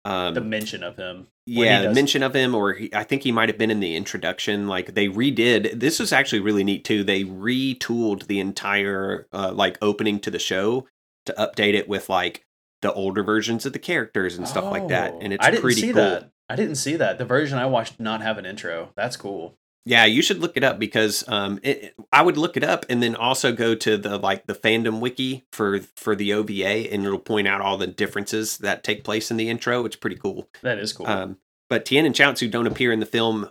um, 0.04 0.34
The 0.34 0.40
mention 0.40 0.82
of 0.82 0.96
him. 0.96 1.28
yeah, 1.46 1.82
the 1.82 1.94
mention 1.94 2.22
of 2.22 2.34
him, 2.34 2.54
or 2.54 2.74
he, 2.74 2.92
I 2.94 3.04
think 3.04 3.22
he 3.22 3.32
might 3.32 3.48
have 3.48 3.56
been 3.58 3.70
in 3.70 3.80
the 3.80 3.94
introduction. 3.96 4.66
Like 4.68 4.94
they 4.94 5.08
redid. 5.08 5.80
This 5.80 5.98
was 5.98 6.12
actually 6.12 6.40
really 6.40 6.64
neat 6.64 6.84
too. 6.84 7.04
They 7.04 7.24
retooled 7.24 8.26
the 8.26 8.40
entire 8.40 9.26
uh, 9.32 9.52
like 9.52 9.78
opening 9.80 10.20
to 10.20 10.30
the 10.30 10.38
show 10.38 10.86
to 11.26 11.32
update 11.38 11.74
it 11.74 11.88
with 11.88 12.08
like 12.08 12.44
the 12.82 12.92
older 12.92 13.22
versions 13.22 13.64
of 13.64 13.72
the 13.72 13.78
characters 13.78 14.36
and 14.36 14.46
stuff 14.46 14.64
like 14.64 14.88
that. 14.88 15.12
Oh, 15.14 15.20
And 15.22 15.32
it's 15.32 15.44
I 15.46 15.50
didn't 15.50 15.62
pretty 15.62 15.80
see 15.80 15.86
cool. 15.92 16.02
that. 16.02 16.30
I 16.50 16.56
didn't 16.56 16.74
see 16.76 16.96
that. 16.96 17.16
The 17.16 17.24
version 17.24 17.56
I 17.58 17.64
watched 17.64 17.96
did 17.96 18.04
not 18.04 18.20
have 18.20 18.36
an 18.36 18.44
intro. 18.44 18.90
That's 18.96 19.16
cool. 19.16 19.54
Yeah, 19.86 20.06
you 20.06 20.22
should 20.22 20.38
look 20.38 20.56
it 20.56 20.64
up 20.64 20.78
because 20.78 21.24
um, 21.28 21.60
it, 21.62 21.94
I 22.10 22.22
would 22.22 22.38
look 22.38 22.56
it 22.56 22.64
up 22.64 22.86
and 22.88 23.02
then 23.02 23.14
also 23.14 23.52
go 23.52 23.74
to 23.74 23.98
the 23.98 24.16
like 24.18 24.46
the 24.46 24.54
fandom 24.54 25.00
wiki 25.00 25.44
for 25.52 25.80
for 25.96 26.16
the 26.16 26.32
OVA 26.32 26.90
and 26.90 27.04
it'll 27.04 27.18
point 27.18 27.46
out 27.46 27.60
all 27.60 27.76
the 27.76 27.86
differences 27.86 28.58
that 28.58 28.82
take 28.82 29.04
place 29.04 29.30
in 29.30 29.36
the 29.36 29.50
intro. 29.50 29.84
It's 29.84 29.96
pretty 29.96 30.16
cool. 30.16 30.48
That 30.62 30.78
is 30.78 30.92
cool. 30.92 31.06
Um, 31.06 31.36
but 31.68 31.84
Tien 31.84 32.06
and 32.06 32.14
Chaozu 32.14 32.50
don't 32.50 32.66
appear 32.66 32.92
in 32.92 33.00
the 33.00 33.06
film, 33.06 33.50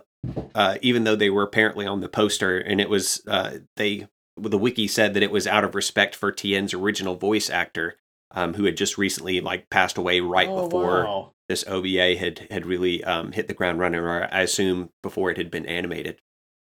uh, 0.54 0.78
even 0.82 1.04
though 1.04 1.16
they 1.16 1.30
were 1.30 1.42
apparently 1.42 1.86
on 1.86 2.00
the 2.00 2.08
poster. 2.08 2.58
And 2.58 2.80
it 2.80 2.88
was 2.88 3.22
uh, 3.28 3.58
they 3.76 4.08
the 4.36 4.58
wiki 4.58 4.88
said 4.88 5.14
that 5.14 5.22
it 5.22 5.30
was 5.30 5.46
out 5.46 5.64
of 5.64 5.76
respect 5.76 6.16
for 6.16 6.32
Tien's 6.32 6.74
original 6.74 7.14
voice 7.14 7.48
actor, 7.48 7.96
um, 8.34 8.54
who 8.54 8.64
had 8.64 8.76
just 8.76 8.98
recently 8.98 9.40
like 9.40 9.70
passed 9.70 9.96
away 9.98 10.20
right 10.20 10.48
Oh, 10.48 10.64
before 10.64 11.04
wow. 11.04 11.32
this 11.48 11.64
OVA 11.66 12.16
had 12.16 12.46
had 12.50 12.66
really 12.66 13.02
um, 13.04 13.32
hit 13.32 13.48
the 13.48 13.54
ground 13.54 13.78
running, 13.78 14.00
or 14.00 14.28
I 14.32 14.42
assume 14.42 14.90
before 15.02 15.30
it 15.30 15.36
had 15.38 15.50
been 15.50 15.66
animated. 15.66 16.20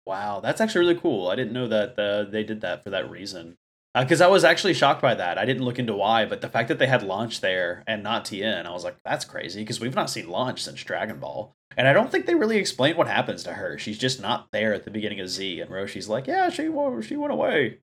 Wow, 0.06 0.40
that's 0.40 0.60
actually 0.62 0.82
really 0.88 1.00
cool. 1.00 1.28
I 1.30 1.36
didn't 1.36 1.54
know 1.54 1.68
that 1.68 1.98
uh, 2.00 2.24
they 2.30 2.44
did 2.44 2.62
that 2.62 2.84
for 2.84 2.90
that 2.90 3.10
reason. 3.10 3.58
Because 3.98 4.22
I 4.22 4.28
was 4.28 4.44
actually 4.44 4.76
shocked 4.76 5.02
by 5.02 5.16
that. 5.16 5.40
I 5.40 5.46
didn't 5.46 5.64
look 5.66 5.80
into 5.80 5.96
why, 5.96 6.24
but 6.26 6.42
the 6.42 6.48
fact 6.48 6.68
that 6.70 6.78
they 6.78 6.86
had 6.86 7.02
Launch 7.02 7.42
there 7.42 7.84
and 7.88 8.04
not 8.04 8.24
Tien, 8.26 8.68
I 8.68 8.72
was 8.72 8.84
like, 8.84 8.98
that's 9.04 9.26
crazy. 9.26 9.62
Because 9.62 9.80
we've 9.80 9.96
not 9.96 10.12
seen 10.12 10.30
Launch 10.30 10.62
since 10.64 10.84
Dragon 10.84 11.20
Ball, 11.20 11.54
and 11.76 11.88
I 11.88 11.94
don't 11.94 12.12
think 12.12 12.26
they 12.26 12.36
really 12.36 12.58
explained 12.58 12.98
what 12.98 13.08
happens 13.08 13.44
to 13.44 13.54
her. 13.54 13.78
She's 13.80 13.98
just 13.98 14.22
not 14.22 14.48
there 14.52 14.74
at 14.74 14.84
the 14.86 14.92
beginning 14.92 15.20
of 15.20 15.28
Z, 15.30 15.60
and 15.60 15.72
Roshi's 15.72 16.08
like, 16.08 16.28
yeah, 16.28 16.50
she 16.50 16.64
she 17.02 17.16
went 17.18 17.34
away. 17.34 17.80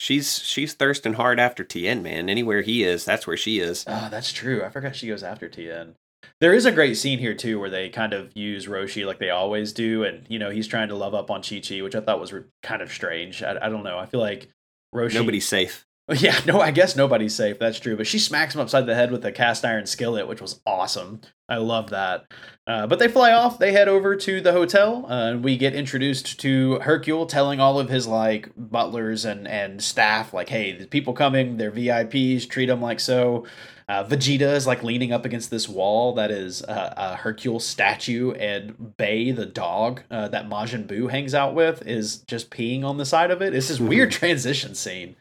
She's 0.00 0.38
she's 0.38 0.72
thirsting 0.72 1.12
hard 1.12 1.38
after 1.38 1.62
Tien, 1.62 2.02
man. 2.02 2.30
Anywhere 2.30 2.62
he 2.62 2.84
is, 2.84 3.04
that's 3.04 3.26
where 3.26 3.36
she 3.36 3.60
is. 3.60 3.84
Ah, 3.86 4.08
that's 4.10 4.32
true. 4.32 4.64
I 4.64 4.70
forgot 4.70 4.96
she 4.96 5.08
goes 5.08 5.22
after 5.22 5.46
Tien. 5.46 5.94
There 6.40 6.54
is 6.54 6.64
a 6.64 6.72
great 6.72 6.94
scene 6.94 7.18
here 7.18 7.34
too, 7.34 7.60
where 7.60 7.68
they 7.68 7.90
kind 7.90 8.14
of 8.14 8.34
use 8.34 8.66
Roshi 8.66 9.04
like 9.06 9.18
they 9.18 9.28
always 9.28 9.74
do, 9.74 10.02
and 10.04 10.24
you 10.26 10.38
know 10.38 10.48
he's 10.48 10.66
trying 10.66 10.88
to 10.88 10.94
love 10.94 11.12
up 11.12 11.30
on 11.30 11.42
Chi 11.42 11.60
Chi, 11.60 11.82
which 11.82 11.94
I 11.94 12.00
thought 12.00 12.18
was 12.18 12.32
re- 12.32 12.44
kind 12.62 12.80
of 12.80 12.90
strange. 12.90 13.42
I, 13.42 13.66
I 13.66 13.68
don't 13.68 13.84
know. 13.84 13.98
I 13.98 14.06
feel 14.06 14.20
like 14.20 14.48
Roshi. 14.94 15.12
Nobody's 15.12 15.46
safe. 15.46 15.86
Yeah, 16.18 16.38
no, 16.44 16.60
I 16.60 16.72
guess 16.72 16.96
nobody's 16.96 17.36
safe. 17.36 17.58
That's 17.60 17.78
true. 17.78 17.96
But 17.96 18.06
she 18.06 18.18
smacks 18.18 18.54
him 18.54 18.60
upside 18.60 18.86
the 18.86 18.96
head 18.96 19.12
with 19.12 19.24
a 19.24 19.30
cast 19.30 19.64
iron 19.64 19.86
skillet, 19.86 20.26
which 20.26 20.40
was 20.40 20.60
awesome. 20.66 21.20
I 21.48 21.58
love 21.58 21.90
that. 21.90 22.24
Uh, 22.66 22.86
but 22.88 22.98
they 22.98 23.06
fly 23.06 23.32
off. 23.32 23.58
They 23.58 23.72
head 23.72 23.88
over 23.88 24.16
to 24.16 24.40
the 24.40 24.52
hotel, 24.52 25.06
uh, 25.08 25.30
and 25.30 25.44
we 25.44 25.56
get 25.56 25.74
introduced 25.74 26.40
to 26.40 26.80
Hercule 26.80 27.26
telling 27.26 27.60
all 27.60 27.78
of 27.78 27.88
his 27.88 28.06
like 28.08 28.50
butlers 28.56 29.24
and 29.24 29.46
and 29.46 29.82
staff, 29.82 30.34
like, 30.34 30.48
"Hey, 30.48 30.72
the 30.76 30.86
people 30.86 31.12
coming. 31.12 31.56
They're 31.56 31.72
VIPs. 31.72 32.48
Treat 32.48 32.66
them 32.66 32.80
like 32.82 33.00
so." 33.00 33.46
Uh, 33.90 34.04
Vegeta 34.04 34.54
is 34.54 34.68
like 34.68 34.84
leaning 34.84 35.10
up 35.10 35.24
against 35.24 35.50
this 35.50 35.68
wall 35.68 36.14
that 36.14 36.30
is 36.30 36.62
uh, 36.62 36.94
a 36.96 37.16
Hercule 37.16 37.58
statue, 37.58 38.30
and 38.34 38.96
Bay, 38.96 39.32
the 39.32 39.46
dog 39.46 40.02
uh, 40.12 40.28
that 40.28 40.48
Majin 40.48 40.86
Buu 40.86 41.10
hangs 41.10 41.34
out 41.34 41.56
with, 41.56 41.84
is 41.84 42.18
just 42.18 42.52
peeing 42.52 42.84
on 42.84 42.98
the 42.98 43.04
side 43.04 43.32
of 43.32 43.42
it. 43.42 43.52
It's 43.52 43.66
this 43.66 43.80
weird 43.80 44.12
transition 44.12 44.76
scene. 44.76 45.16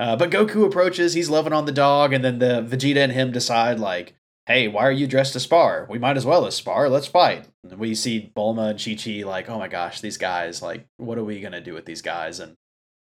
Uh, 0.00 0.16
but 0.16 0.30
Goku 0.30 0.66
approaches, 0.66 1.14
he's 1.14 1.30
loving 1.30 1.52
on 1.52 1.66
the 1.66 1.70
dog, 1.70 2.12
and 2.12 2.24
then 2.24 2.40
the 2.40 2.60
Vegeta 2.60 3.04
and 3.04 3.12
him 3.12 3.30
decide, 3.30 3.78
like, 3.78 4.16
hey, 4.46 4.66
why 4.66 4.82
are 4.82 4.90
you 4.90 5.06
dressed 5.06 5.34
to 5.34 5.40
spar? 5.40 5.86
We 5.88 6.00
might 6.00 6.16
as 6.16 6.26
well 6.26 6.44
as 6.44 6.56
spar. 6.56 6.88
Let's 6.88 7.06
fight. 7.06 7.46
And 7.62 7.78
we 7.78 7.94
see 7.94 8.32
Bulma 8.36 8.70
and 8.70 8.84
Chi 8.84 8.96
Chi, 9.00 9.24
like, 9.24 9.48
oh 9.48 9.60
my 9.60 9.68
gosh, 9.68 10.00
these 10.00 10.18
guys, 10.18 10.60
like, 10.60 10.88
what 10.96 11.18
are 11.18 11.24
we 11.24 11.40
to 11.40 11.60
do 11.60 11.72
with 11.72 11.86
these 11.86 12.02
guys? 12.02 12.40
And 12.40 12.56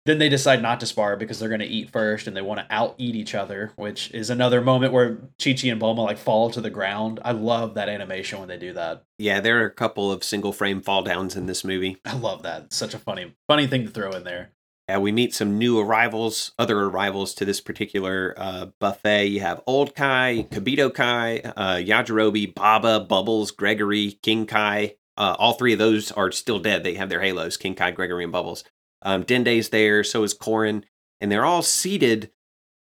then 0.05 0.19
they 0.19 0.29
decide 0.29 0.61
not 0.63 0.81
to 0.81 0.87
spar 0.87 1.17
because 1.17 1.39
they're 1.39 1.49
going 1.49 1.61
to 1.61 1.67
eat 1.67 1.91
first 1.91 2.27
and 2.27 2.37
they 2.37 2.43
want 2.43 2.61
to 2.61 2.75
out 2.75 2.95
eat 2.99 3.15
each 3.15 3.35
other, 3.35 3.73
which 3.77 4.11
is 4.13 4.31
another 4.31 4.61
moment 4.61 4.93
where 4.93 5.17
Chi 5.43 5.53
Chi 5.53 5.69
and 5.69 5.81
Bulma 5.81 6.05
like 6.05 6.19
fall 6.19 6.51
to 6.51 6.61
the 6.61 6.71
ground. 6.71 7.21
I 7.25 7.33
love 7.33 7.75
that 7.75 7.89
animation 7.89 8.41
when 8.41 8.49
they 8.49 8.59
do 8.59 8.73
that. 8.73 9.05
Yeah, 9.19 9.41
there 9.41 9.63
are 9.63 9.67
a 9.67 9.71
couple 9.71 10.11
of 10.11 10.25
single 10.25 10.53
frame 10.53 10.81
fall 10.81 11.03
downs 11.03 11.37
in 11.37 11.47
this 11.47 11.65
movie. 11.65 11.99
I 12.05 12.17
love 12.17 12.43
that. 12.43 12.65
It's 12.65 12.77
such 12.77 12.95
a 12.95 12.99
funny, 12.99 13.35
funny 13.47 13.67
thing 13.67 13.85
to 13.85 13.91
throw 13.91 14.11
in 14.11 14.25
there. 14.25 14.51
Yeah, 14.89 14.99
we 14.99 15.13
meet 15.13 15.33
some 15.33 15.59
new 15.59 15.79
arrivals, 15.79 16.51
other 16.59 16.81
arrivals 16.81 17.35
to 17.35 17.45
this 17.45 17.61
particular 17.61 18.35
uh, 18.37 18.67
buffet. 18.81 19.27
You 19.27 19.41
have 19.41 19.63
Old 19.67 19.95
Kai, 19.95 20.49
Kibito 20.51 20.93
Kai, 20.93 21.39
uh, 21.39 21.77
Yajirobe, 21.77 22.53
Baba, 22.55 22.99
Bubbles, 22.99 23.53
Gregory, 23.53 24.19
King 24.23 24.45
Kai. 24.47 24.97
Uh, 25.17 25.37
all 25.39 25.53
three 25.53 25.75
of 25.75 25.79
those 25.79 26.11
are 26.11 26.33
still 26.33 26.59
dead. 26.59 26.83
They 26.83 26.95
have 26.95 27.09
their 27.09 27.21
halos 27.21 27.57
King 27.57 27.77
Kai, 27.77 27.93
Gregory, 27.93 28.25
and 28.25 28.33
Bubbles. 28.33 28.65
Um, 29.03 29.23
Dende's 29.25 29.71
there, 29.71 30.05
so 30.05 30.23
is 30.23 30.35
Korin, 30.35 30.85
and 31.21 31.31
they're 31.31 31.45
all 31.45 31.63
seated, 31.63 32.31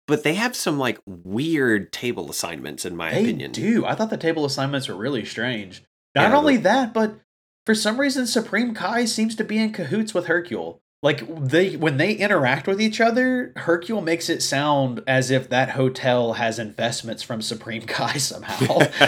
but 0.08 0.24
they 0.24 0.34
have 0.36 0.56
some 0.56 0.80
like 0.80 1.00
weird 1.06 1.92
table 1.94 2.30
assignments, 2.30 2.86
in 2.86 2.96
my 2.96 3.10
opinion. 3.12 3.38
they 3.38 3.46
opinion. 3.46 3.82
do. 3.82 3.86
I 3.86 3.96
thought 3.96 4.10
the 4.10 4.18
table 4.18 4.46
assignments 4.46 4.88
were 4.88 4.96
really 4.96 5.26
strange. 5.26 5.84
Not 6.16 6.32
Yeah, 6.32 6.38
only 6.38 6.58
the- 6.58 6.64
that, 6.64 6.94
but 6.94 7.20
for 7.66 7.76
some 7.76 8.00
reason, 8.00 8.26
Supreme 8.26 8.74
Kai 8.74 9.06
seems 9.06 9.36
to 9.36 9.44
be 9.44 9.60
in 9.60 9.72
cahoots 9.72 10.14
with 10.14 10.26
Hercule. 10.26 10.82
Like 11.02 11.24
they, 11.48 11.78
when 11.78 11.96
they 11.96 12.12
interact 12.14 12.68
with 12.68 12.82
each 12.82 13.00
other, 13.00 13.54
Hercule 13.56 14.02
makes 14.02 14.28
it 14.28 14.42
sound 14.42 15.02
as 15.08 15.32
if 15.32 15.48
that 15.50 15.70
hotel 15.70 16.34
has 16.34 16.60
investments 16.60 17.24
from 17.24 17.42
Supreme 17.42 17.84
Kai 17.84 18.18
somehow. 18.18 18.80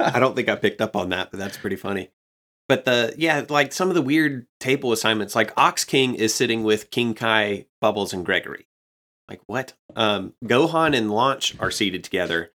I 0.00 0.16
don't 0.18 0.34
think 0.34 0.48
I 0.48 0.56
picked 0.56 0.80
up 0.80 0.96
on 0.96 1.10
that, 1.10 1.30
but 1.30 1.38
that's 1.38 1.56
pretty 1.58 1.76
funny. 1.76 2.10
But 2.72 2.86
the 2.86 3.14
yeah, 3.18 3.44
like 3.50 3.70
some 3.70 3.90
of 3.90 3.94
the 3.94 4.00
weird 4.00 4.46
table 4.58 4.92
assignments, 4.92 5.36
like 5.36 5.52
Ox 5.58 5.84
King 5.84 6.14
is 6.14 6.34
sitting 6.34 6.62
with 6.62 6.90
King 6.90 7.12
Kai, 7.12 7.66
Bubbles, 7.82 8.14
and 8.14 8.24
Gregory. 8.24 8.66
Like 9.28 9.42
what? 9.44 9.74
Um, 9.94 10.32
Gohan 10.42 10.96
and 10.96 11.10
Launch 11.10 11.54
are 11.60 11.70
seated 11.70 12.02
together, 12.02 12.50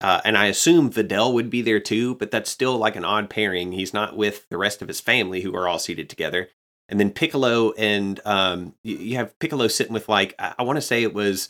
uh, 0.00 0.20
and 0.24 0.38
I 0.38 0.46
assume 0.46 0.88
Videl 0.88 1.34
would 1.34 1.50
be 1.50 1.62
there 1.62 1.80
too. 1.80 2.14
But 2.14 2.30
that's 2.30 2.48
still 2.48 2.78
like 2.78 2.94
an 2.94 3.04
odd 3.04 3.28
pairing. 3.28 3.72
He's 3.72 3.92
not 3.92 4.16
with 4.16 4.48
the 4.50 4.56
rest 4.56 4.82
of 4.82 4.86
his 4.86 5.00
family 5.00 5.40
who 5.40 5.52
are 5.56 5.66
all 5.66 5.80
seated 5.80 6.08
together. 6.08 6.50
And 6.88 7.00
then 7.00 7.10
Piccolo 7.10 7.72
and 7.72 8.20
um, 8.24 8.76
you, 8.84 8.98
you 8.98 9.16
have 9.16 9.36
Piccolo 9.40 9.66
sitting 9.66 9.94
with 9.94 10.08
like 10.08 10.32
I, 10.38 10.54
I 10.60 10.62
want 10.62 10.76
to 10.76 10.80
say 10.80 11.02
it 11.02 11.12
was 11.12 11.48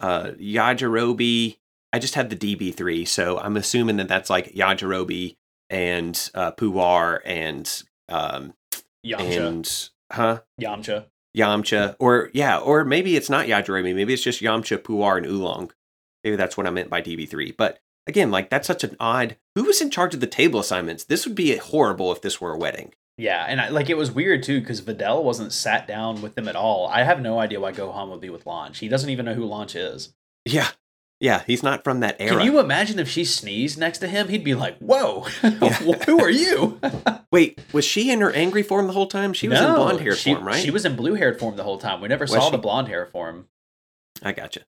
uh, 0.00 0.32
Yajirobe. 0.36 1.58
I 1.92 2.00
just 2.00 2.16
had 2.16 2.28
the 2.28 2.56
DB3, 2.56 3.06
so 3.06 3.38
I'm 3.38 3.56
assuming 3.56 3.98
that 3.98 4.08
that's 4.08 4.30
like 4.30 4.52
Yajirobe 4.52 5.36
and 5.70 6.30
uh, 6.34 6.52
Puar 6.52 7.20
and 7.24 7.82
um, 8.08 8.54
Yamcha, 9.04 9.46
and 9.46 9.90
huh 10.12 10.40
Yamcha. 10.60 11.06
Yamcha, 11.36 11.96
or 11.98 12.30
yeah, 12.32 12.58
or 12.58 12.84
maybe 12.84 13.14
it's 13.16 13.28
not 13.28 13.46
Yajirobe. 13.46 13.94
Maybe 13.94 14.14
it's 14.14 14.22
just 14.22 14.40
Yamcha, 14.40 14.78
Puar, 14.78 15.18
and 15.18 15.26
Oolong. 15.26 15.70
Maybe 16.24 16.36
that's 16.36 16.56
what 16.56 16.66
I 16.66 16.70
meant 16.70 16.88
by 16.88 17.02
DB3. 17.02 17.56
But 17.56 17.78
again, 18.06 18.30
like 18.30 18.48
that's 18.48 18.66
such 18.66 18.84
an 18.84 18.96
odd. 18.98 19.36
Who 19.54 19.64
was 19.64 19.80
in 19.80 19.90
charge 19.90 20.14
of 20.14 20.20
the 20.20 20.26
table 20.26 20.60
assignments? 20.60 21.04
This 21.04 21.26
would 21.26 21.34
be 21.34 21.56
horrible 21.56 22.10
if 22.12 22.22
this 22.22 22.40
were 22.40 22.52
a 22.52 22.58
wedding. 22.58 22.94
Yeah, 23.18 23.44
and 23.48 23.60
I, 23.60 23.68
like 23.68 23.88
it 23.88 23.96
was 23.96 24.10
weird 24.10 24.42
too 24.42 24.60
because 24.60 24.82
Videl 24.82 25.22
wasn't 25.22 25.52
sat 25.52 25.86
down 25.86 26.20
with 26.20 26.34
them 26.34 26.48
at 26.48 26.56
all. 26.56 26.88
I 26.88 27.02
have 27.02 27.20
no 27.20 27.38
idea 27.38 27.60
why 27.60 27.72
Gohan 27.72 28.10
would 28.10 28.20
be 28.20 28.30
with 28.30 28.46
Launch. 28.46 28.78
He 28.78 28.88
doesn't 28.88 29.08
even 29.08 29.24
know 29.24 29.34
who 29.34 29.44
Launch 29.44 29.74
is. 29.74 30.14
Yeah, 30.44 30.68
yeah, 31.20 31.42
he's 31.46 31.62
not 31.62 31.82
from 31.82 32.00
that 32.00 32.16
era. 32.18 32.36
Can 32.36 32.44
you 32.44 32.58
imagine 32.58 32.98
if 32.98 33.08
she 33.08 33.24
sneezed 33.24 33.78
next 33.78 33.98
to 33.98 34.08
him? 34.08 34.28
He'd 34.28 34.44
be 34.44 34.54
like, 34.54 34.78
"Whoa, 34.78 35.20
who 36.06 36.20
are 36.20 36.30
you?" 36.30 36.78
Wait, 37.32 37.58
was 37.72 37.84
she 37.84 38.10
in 38.10 38.20
her 38.20 38.32
angry 38.32 38.62
form 38.62 38.86
the 38.86 38.92
whole 38.92 39.06
time? 39.06 39.32
She 39.32 39.48
was 39.48 39.60
in 39.60 39.74
blonde 39.74 40.00
hair 40.00 40.14
she, 40.14 40.34
form, 40.34 40.46
right? 40.46 40.62
She 40.62 40.70
was 40.70 40.84
in 40.84 40.94
blue 40.94 41.14
haired 41.14 41.38
form 41.38 41.56
the 41.56 41.64
whole 41.64 41.78
time. 41.78 42.00
We 42.00 42.08
never 42.08 42.24
Was 42.24 42.32
saw 42.32 42.46
she? 42.46 42.50
the 42.52 42.58
blonde 42.58 42.88
hair 42.88 43.06
form. 43.06 43.48
I 44.22 44.32
gotcha. 44.32 44.60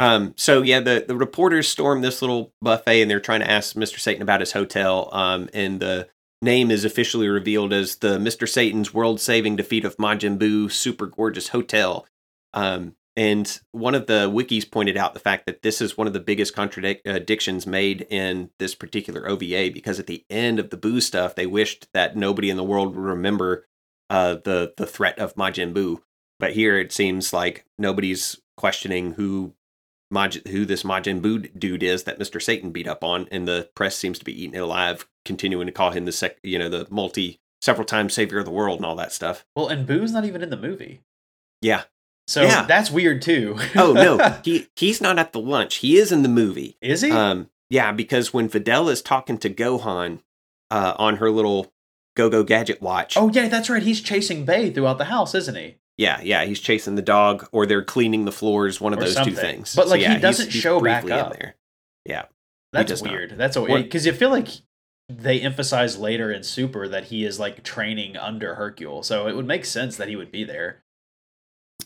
Um, 0.00 0.34
so 0.36 0.62
yeah, 0.62 0.80
the, 0.80 1.04
the 1.06 1.14
reporters 1.14 1.68
storm 1.68 2.00
this 2.00 2.22
little 2.22 2.52
buffet 2.60 3.02
and 3.02 3.10
they're 3.10 3.20
trying 3.20 3.40
to 3.40 3.50
ask 3.50 3.76
Mr. 3.76 4.00
Satan 4.00 4.22
about 4.22 4.40
his 4.40 4.52
hotel. 4.52 5.08
Um, 5.12 5.48
and 5.54 5.78
the 5.78 6.08
name 6.40 6.70
is 6.70 6.84
officially 6.84 7.28
revealed 7.28 7.72
as 7.72 7.96
the 7.96 8.18
Mr. 8.18 8.48
Satan's 8.48 8.92
world 8.92 9.20
saving 9.20 9.56
defeat 9.56 9.84
of 9.84 9.96
Majin 9.98 10.38
Buu 10.38 10.70
super 10.72 11.06
gorgeous 11.06 11.48
hotel. 11.48 12.06
Um, 12.52 12.96
and 13.16 13.60
one 13.72 13.94
of 13.94 14.06
the 14.06 14.30
wikis 14.30 14.70
pointed 14.70 14.96
out 14.96 15.14
the 15.14 15.20
fact 15.20 15.46
that 15.46 15.62
this 15.62 15.80
is 15.80 15.98
one 15.98 16.06
of 16.06 16.12
the 16.12 16.20
biggest 16.20 16.54
contradictions 16.54 17.66
made 17.66 18.06
in 18.08 18.50
this 18.58 18.74
particular 18.74 19.28
OVA 19.28 19.70
because 19.72 20.00
at 20.00 20.06
the 20.06 20.24
end 20.30 20.58
of 20.58 20.70
the 20.70 20.76
Boo 20.76 21.00
stuff, 21.00 21.34
they 21.34 21.46
wished 21.46 21.88
that 21.92 22.16
nobody 22.16 22.48
in 22.48 22.56
the 22.56 22.64
world 22.64 22.96
would 22.96 23.04
remember 23.04 23.66
uh, 24.10 24.36
the 24.44 24.72
the 24.76 24.86
threat 24.86 25.18
of 25.18 25.34
Majin 25.34 25.72
Buu. 25.74 26.00
But 26.38 26.52
here 26.52 26.78
it 26.78 26.92
seems 26.92 27.32
like 27.32 27.64
nobody's 27.78 28.40
questioning 28.56 29.12
who 29.14 29.54
Maj- 30.10 30.46
who 30.48 30.64
this 30.64 30.82
Majin 30.82 31.20
Buu 31.20 31.50
dude 31.58 31.82
is 31.82 32.04
that 32.04 32.18
Mister 32.18 32.40
Satan 32.40 32.70
beat 32.72 32.88
up 32.88 33.04
on, 33.04 33.28
and 33.30 33.46
the 33.46 33.70
press 33.74 33.96
seems 33.96 34.18
to 34.18 34.24
be 34.24 34.42
eating 34.42 34.54
it 34.54 34.62
alive, 34.62 35.06
continuing 35.24 35.66
to 35.66 35.72
call 35.72 35.90
him 35.90 36.04
the 36.04 36.12
sec- 36.12 36.38
you 36.42 36.58
know 36.58 36.68
the 36.68 36.86
multi 36.90 37.40
several 37.62 37.86
times 37.86 38.12
savior 38.12 38.38
of 38.38 38.44
the 38.44 38.50
world 38.50 38.78
and 38.78 38.84
all 38.86 38.96
that 38.96 39.12
stuff. 39.12 39.46
Well, 39.54 39.68
and 39.68 39.86
Boo's 39.86 40.12
not 40.12 40.24
even 40.24 40.42
in 40.42 40.50
the 40.50 40.56
movie, 40.56 41.00
Yeah. 41.60 41.84
So 42.26 42.42
Yeah. 42.42 42.64
that's 42.66 42.90
weird 42.90 43.22
too. 43.22 43.58
Oh 43.76 43.92
no, 43.92 44.40
he 44.44 44.68
he's 44.76 45.00
not 45.00 45.18
at 45.18 45.32
the 45.32 45.40
lunch. 45.40 45.76
He 45.76 45.96
is 45.96 46.12
in 46.12 46.22
the 46.22 46.28
movie. 46.28 46.76
is 46.80 47.02
he? 47.02 47.10
Um, 47.10 47.48
yeah, 47.70 47.92
because 47.92 48.32
when 48.34 48.48
Videl 48.48 48.90
is 48.90 49.00
talking 49.02 49.38
to 49.38 49.48
Gohan 49.50 50.20
uh, 50.70 50.94
on 50.98 51.16
her 51.16 51.30
little 51.30 51.72
Go 52.16 52.28
Go 52.28 52.42
Gadget 52.44 52.82
watch, 52.82 53.16
oh 53.16 53.30
yeah, 53.32 53.48
that's 53.48 53.70
right. 53.70 53.82
He's 53.82 54.00
chasing 54.00 54.44
Bay 54.44 54.70
throughout 54.70 54.98
the 54.98 55.06
house, 55.06 55.34
isn't 55.34 55.56
he? 55.56 55.76
yeah, 55.98 56.20
yeah, 56.22 56.44
he's 56.44 56.58
chasing 56.60 56.94
the 56.96 57.02
dog, 57.02 57.46
or 57.52 57.64
they're 57.66 57.84
cleaning 57.84 58.24
the 58.24 58.32
floors. 58.32 58.80
One 58.80 58.92
of 58.92 58.98
Or 58.98 59.02
those 59.02 59.14
something. 59.14 59.34
two 59.34 59.40
things. 59.40 59.74
But, 59.76 59.88
like, 59.88 59.98
he 59.98 60.04
yeah, 60.04 60.10
he's- 60.12 60.22
doesn't 60.22 60.50
he's 60.52 60.60
show 60.62 60.80
back 60.80 61.08
up. 61.10 61.34
there. 61.34 61.54
Yeah, 62.06 62.24
That's 62.72 62.88
does 62.88 63.02
not. 63.02 63.12
weird. 63.12 63.34
That's 63.36 63.56
a 63.56 63.60
What- 63.60 63.82
because 63.82 64.04
you 64.06 64.12
feel 64.12 64.30
like 64.30 64.48
they 65.08 65.40
emphasize 65.40 65.98
later 65.98 66.32
in 66.32 66.42
Super 66.42 66.88
that 66.88 67.04
he 67.04 67.24
is 67.24 67.38
like 67.38 67.62
training 67.62 68.16
under 68.16 68.54
Hercule, 68.56 69.02
so 69.02 69.26
it 69.28 69.36
would 69.36 69.46
make 69.46 69.64
sense 69.64 69.96
that 69.98 70.08
he 70.08 70.16
would 70.16 70.32
be 70.32 70.44
there. 70.44 70.81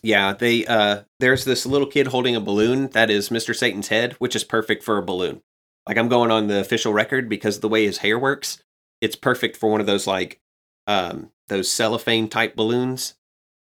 Yeah. 0.06 0.32
They 0.32 0.64
uh, 0.64 1.02
there's 1.18 1.44
this 1.44 1.66
little 1.66 1.88
kid 1.88 2.06
holding 2.06 2.36
a 2.36 2.40
balloon 2.40 2.90
that 2.90 3.10
is 3.10 3.32
Mister 3.32 3.52
Satan's 3.52 3.88
head, 3.88 4.12
which 4.14 4.36
is 4.36 4.44
perfect 4.44 4.84
for 4.84 4.98
a 4.98 5.02
balloon. 5.02 5.42
Like 5.86 5.98
I'm 5.98 6.08
going 6.08 6.30
on 6.30 6.46
the 6.46 6.60
official 6.60 6.92
record 6.92 7.28
because 7.28 7.56
of 7.56 7.62
the 7.62 7.68
way 7.68 7.86
his 7.86 7.98
hair 7.98 8.16
works, 8.16 8.62
it's 9.00 9.16
perfect 9.16 9.56
for 9.56 9.68
one 9.68 9.80
of 9.80 9.86
those 9.86 10.06
like 10.06 10.40
um 10.86 11.32
those 11.48 11.70
cellophane 11.70 12.28
type 12.28 12.54
balloons. 12.54 13.14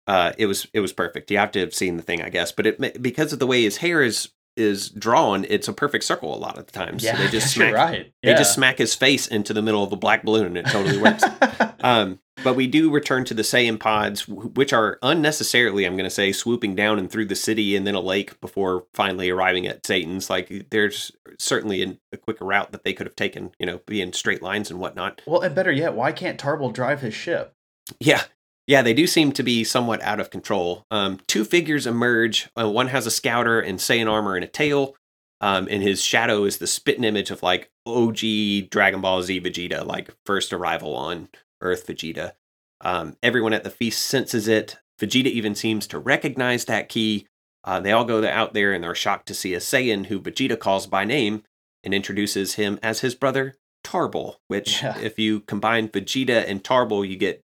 Uh, 0.07 0.31
it 0.37 0.45
was 0.45 0.67
it 0.73 0.79
was 0.79 0.93
perfect. 0.93 1.29
You 1.31 1.37
have 1.37 1.51
to 1.51 1.59
have 1.59 1.73
seen 1.73 1.97
the 1.97 2.03
thing, 2.03 2.21
I 2.21 2.29
guess, 2.29 2.53
but 2.53 2.65
it 2.65 3.01
because 3.01 3.33
of 3.33 3.39
the 3.39 3.47
way 3.47 3.63
his 3.63 3.77
hair 3.77 4.01
is 4.01 4.29
is 4.57 4.89
drawn, 4.89 5.45
it's 5.49 5.67
a 5.67 5.73
perfect 5.73 6.03
circle 6.03 6.35
a 6.35 6.37
lot 6.37 6.57
of 6.57 6.65
the 6.65 6.71
times. 6.71 7.03
Yeah, 7.03 7.15
so 7.15 7.23
they 7.23 7.29
just 7.29 7.53
smack 7.53 7.73
right. 7.73 8.13
they 8.23 8.33
just 8.33 8.53
smack 8.53 8.77
his 8.77 8.95
face 8.95 9.27
into 9.27 9.53
the 9.53 9.61
middle 9.61 9.83
of 9.83 9.91
a 9.91 9.95
black 9.95 10.23
balloon, 10.23 10.45
and 10.45 10.57
it 10.57 10.67
totally 10.67 10.97
works. 10.97 11.23
um, 11.81 12.19
but 12.43 12.55
we 12.55 12.67
do 12.67 12.89
return 12.89 13.23
to 13.25 13.33
the 13.33 13.43
Saiyan 13.43 13.79
pods, 13.79 14.27
which 14.27 14.73
are 14.73 14.97
unnecessarily, 15.01 15.85
I'm 15.85 15.95
going 15.95 16.05
to 16.05 16.09
say, 16.09 16.31
swooping 16.31 16.75
down 16.75 16.97
and 16.97 17.09
through 17.09 17.25
the 17.25 17.35
city 17.35 17.75
and 17.75 17.85
then 17.85 17.95
a 17.95 17.99
lake 17.99 18.39
before 18.41 18.85
finally 18.93 19.29
arriving 19.29 19.67
at 19.67 19.85
Satan's. 19.85 20.29
Like, 20.29 20.69
there's 20.71 21.11
certainly 21.37 21.83
an, 21.83 21.99
a 22.11 22.17
quicker 22.17 22.45
route 22.45 22.71
that 22.71 22.83
they 22.83 22.93
could 22.93 23.05
have 23.05 23.15
taken, 23.15 23.51
you 23.59 23.65
know, 23.65 23.81
be 23.85 24.01
in 24.01 24.13
straight 24.13 24.41
lines 24.41 24.71
and 24.71 24.79
whatnot. 24.79 25.21
well, 25.27 25.41
and 25.41 25.53
better 25.53 25.71
yet, 25.71 25.93
why 25.93 26.11
can't 26.11 26.39
Tarble 26.39 26.73
drive 26.73 27.01
his 27.01 27.13
ship? 27.13 27.53
Yeah. 27.99 28.23
Yeah, 28.71 28.81
they 28.83 28.93
do 28.93 29.05
seem 29.05 29.33
to 29.33 29.43
be 29.43 29.65
somewhat 29.65 30.01
out 30.01 30.21
of 30.21 30.29
control. 30.29 30.85
Um, 30.89 31.19
two 31.27 31.43
figures 31.43 31.85
emerge. 31.85 32.49
Uh, 32.57 32.69
one 32.69 32.87
has 32.87 33.05
a 33.05 33.11
scouter 33.11 33.59
and 33.59 33.79
Saiyan 33.79 34.09
armor 34.09 34.35
and 34.35 34.45
a 34.45 34.47
tail. 34.47 34.95
Um, 35.41 35.67
and 35.69 35.83
his 35.83 36.01
shadow 36.01 36.45
is 36.45 36.57
the 36.57 36.67
spitting 36.67 37.03
image 37.03 37.31
of 37.31 37.43
like 37.43 37.69
OG 37.85 38.69
Dragon 38.69 39.01
Ball 39.01 39.23
Z 39.23 39.41
Vegeta, 39.41 39.85
like 39.85 40.15
first 40.25 40.53
arrival 40.53 40.95
on 40.95 41.27
Earth 41.59 41.85
Vegeta. 41.85 42.31
Um, 42.79 43.17
everyone 43.21 43.51
at 43.51 43.65
the 43.65 43.69
feast 43.69 44.03
senses 44.05 44.47
it. 44.47 44.77
Vegeta 45.01 45.25
even 45.25 45.53
seems 45.53 45.85
to 45.87 45.99
recognize 45.99 46.63
that 46.63 46.87
ki. 46.87 47.27
Uh, 47.65 47.81
they 47.81 47.91
all 47.91 48.05
go 48.05 48.25
out 48.25 48.53
there 48.53 48.71
and 48.71 48.81
they're 48.85 48.95
shocked 48.95 49.27
to 49.27 49.33
see 49.33 49.53
a 49.53 49.59
Saiyan 49.59 50.05
who 50.05 50.17
Vegeta 50.21 50.57
calls 50.57 50.87
by 50.87 51.03
name 51.03 51.43
and 51.83 51.93
introduces 51.93 52.53
him 52.53 52.79
as 52.81 53.01
his 53.01 53.15
brother 53.15 53.55
Tarble. 53.83 54.35
Which, 54.47 54.81
Yeah. 54.81 54.97
if 54.97 55.19
you 55.19 55.41
combine 55.41 55.89
Vegeta 55.89 56.49
and 56.49 56.63
Tarble, 56.63 57.05
you 57.05 57.17
get 57.17 57.43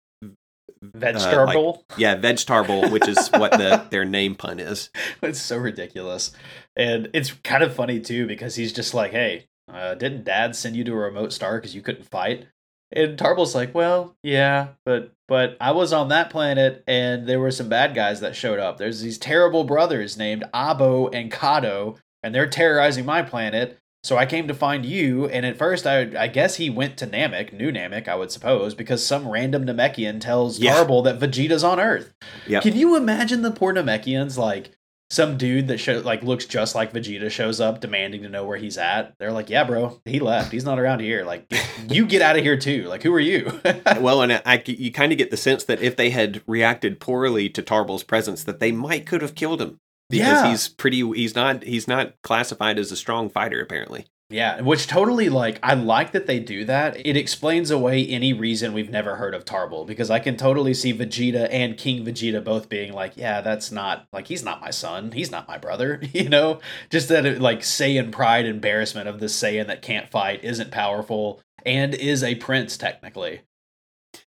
Veg 0.82 1.16
Uh, 1.16 1.20
Tarble? 1.20 1.84
yeah, 1.98 2.16
Veg 2.16 2.38
Tarble, 2.38 2.92
which 2.92 3.08
is 3.08 3.30
what 3.30 3.52
the 3.52 3.86
their 3.92 4.06
name 4.06 4.36
pun 4.36 4.60
is. 4.60 4.90
it's 5.22 5.42
so 5.42 5.58
ridiculous. 5.58 6.32
And 6.76 7.10
it's 7.14 7.32
kind 7.44 7.64
of 7.64 7.74
funny 7.74 8.00
too 8.00 8.26
because 8.28 8.56
he's 8.56 8.74
just 8.74 8.94
like, 8.94 9.12
hey, 9.12 9.48
uh, 9.72 9.94
didn't 9.96 10.24
dad 10.24 10.56
send 10.56 10.76
you 10.76 10.84
to 10.86 10.92
a 10.94 10.96
remote 10.96 11.34
star 11.34 11.58
because 11.58 11.76
you 11.76 11.82
couldn't 11.82 12.10
fight? 12.10 12.48
And 12.94 13.18
Tarble's 13.18 13.56
like, 13.56 13.74
well, 13.74 14.16
yeah, 14.22 14.70
but 14.86 15.14
but 15.30 15.56
I 15.62 15.72
was 15.72 15.94
on 15.94 16.10
that 16.10 16.30
planet 16.30 16.84
and 16.88 17.26
there 17.28 17.40
were 17.40 17.52
some 17.52 17.70
bad 17.70 17.96
guys 17.96 18.20
that 18.20 18.36
showed 18.36 18.60
up. 18.60 18.78
There's 18.78 19.00
these 19.02 19.18
terrible 19.18 19.64
brothers 19.64 20.18
named 20.18 20.44
Abo 20.54 21.10
and 21.14 21.32
Cado, 21.32 21.98
and 22.22 22.36
they're 22.36 22.48
terrorizing 22.50 23.06
my 23.06 23.22
planet. 23.22 23.78
So 24.04 24.18
I 24.18 24.26
came 24.26 24.48
to 24.48 24.54
find 24.54 24.84
you, 24.84 25.28
and 25.28 25.46
at 25.46 25.58
first 25.58 25.86
I 25.86 26.10
I 26.18 26.28
guess 26.28 26.56
he 26.56 26.70
went 26.70 26.98
to 26.98 27.08
Namek, 27.08 27.54
new 27.54 27.72
Namek, 27.72 28.08
I 28.08 28.16
would 28.16 28.32
suppose, 28.32 28.74
because 28.74 29.06
some 29.06 29.28
random 29.28 29.66
Namekian 29.66 30.20
tells 30.20 30.60
Yeah. 30.60 30.74
Tarble 30.76 31.04
that 31.04 31.20
Vegeta's 31.20 31.64
on 31.64 31.80
Earth. 31.80 32.14
Yep. 32.48 32.64
Can 32.64 32.76
you 32.76 32.96
imagine 32.96 33.42
the 33.44 33.52
poor 33.52 33.74
Namekians 33.74 34.38
like 34.38 34.72
some 35.12 35.38
dude 35.38 35.68
that 35.68 35.78
show, 35.78 36.00
like 36.00 36.24
looks 36.24 36.46
just 36.46 36.74
like 36.74 36.94
Vegeta 36.94 37.30
shows 37.30 37.60
up 37.60 37.82
demanding 37.82 38.24
to 38.24 38.30
know 38.30 38.46
where 38.46 38.58
he's 38.58 38.78
at? 38.78 39.14
They're 39.20 39.32
like, 39.32 39.52
"Yeah, 39.52 39.66
bro, 39.66 40.02
he 40.06 40.20
left. 40.20 40.52
He's 40.52 40.66
not 40.66 40.80
around 40.80 41.02
here. 41.02 41.24
Like, 41.24 41.52
you 41.90 42.06
get 42.08 42.24
out 42.24 42.38
of 42.38 42.44
here 42.44 42.58
too. 42.58 42.86
Like, 42.86 43.04
who 43.04 43.14
are 43.14 43.20
you?" 43.20 43.60
well, 44.00 44.24
and 44.24 44.42
I, 44.46 44.64
you 44.66 44.92
kind 44.92 45.12
of 45.12 45.20
get 45.20 45.30
the 45.30 45.38
sense 45.38 45.66
that 45.66 45.82
if 45.82 45.96
they 45.96 46.10
had 46.10 46.42
reacted 46.48 47.00
poorly 47.00 47.50
to 47.50 47.62
Tarble's 47.62 48.04
presence, 48.04 48.44
that 48.46 48.60
they 48.60 48.72
might 48.72 49.06
could 49.06 49.22
have 49.22 49.36
killed 49.36 49.62
him 49.62 49.80
because 50.12 50.44
Yeah. 50.44 50.50
he's 50.50 50.68
pretty. 50.68 51.00
He's 51.16 51.34
not. 51.36 51.64
He's 51.64 51.88
not 51.88 52.14
classified 52.22 52.78
as 52.78 52.92
a 52.92 52.96
strong 52.96 53.30
fighter, 53.30 53.60
apparently. 53.62 54.06
Yeah, 54.30 54.62
which 54.62 54.88
totally 54.88 55.28
like 55.28 55.60
I 55.62 55.74
like 55.74 56.14
that 56.14 56.26
they 56.26 56.40
do 56.40 56.64
that. 56.64 56.96
It 57.06 57.18
explains 57.18 57.70
away 57.70 58.08
any 58.08 58.32
reason 58.32 58.72
we've 58.72 58.90
never 58.90 59.18
heard 59.18 59.34
of 59.36 59.44
Tarble 59.44 59.86
because 59.86 60.10
I 60.10 60.20
can 60.20 60.38
totally 60.38 60.74
see 60.74 60.94
Vegeta 60.94 61.50
and 61.52 61.78
King 61.78 62.06
Vegeta 62.06 62.42
both 62.42 62.70
being 62.70 62.94
like, 62.94 63.18
yeah, 63.18 63.42
that's 63.42 63.74
not 63.74 64.08
like 64.14 64.28
he's 64.28 64.42
not 64.42 64.62
my 64.62 64.70
son, 64.70 65.12
he's 65.12 65.32
not 65.32 65.50
my 65.50 65.58
brother, 65.58 66.00
you 66.14 66.30
know? 66.30 66.62
Just 66.90 67.10
that 67.10 67.26
uh, 67.26 67.42
like 67.42 67.60
Saiyan 67.60 68.14
pride 68.14 68.46
embarrassment 68.46 69.10
of 69.10 69.20
this 69.20 69.38
Saiyan 69.38 69.68
that 69.68 69.82
can't 69.82 70.10
fight, 70.10 70.46
isn't 70.46 70.72
powerful, 70.72 71.42
and 71.66 71.94
is 71.94 72.24
a 72.24 72.36
prince 72.36 72.78
technically. 72.78 73.42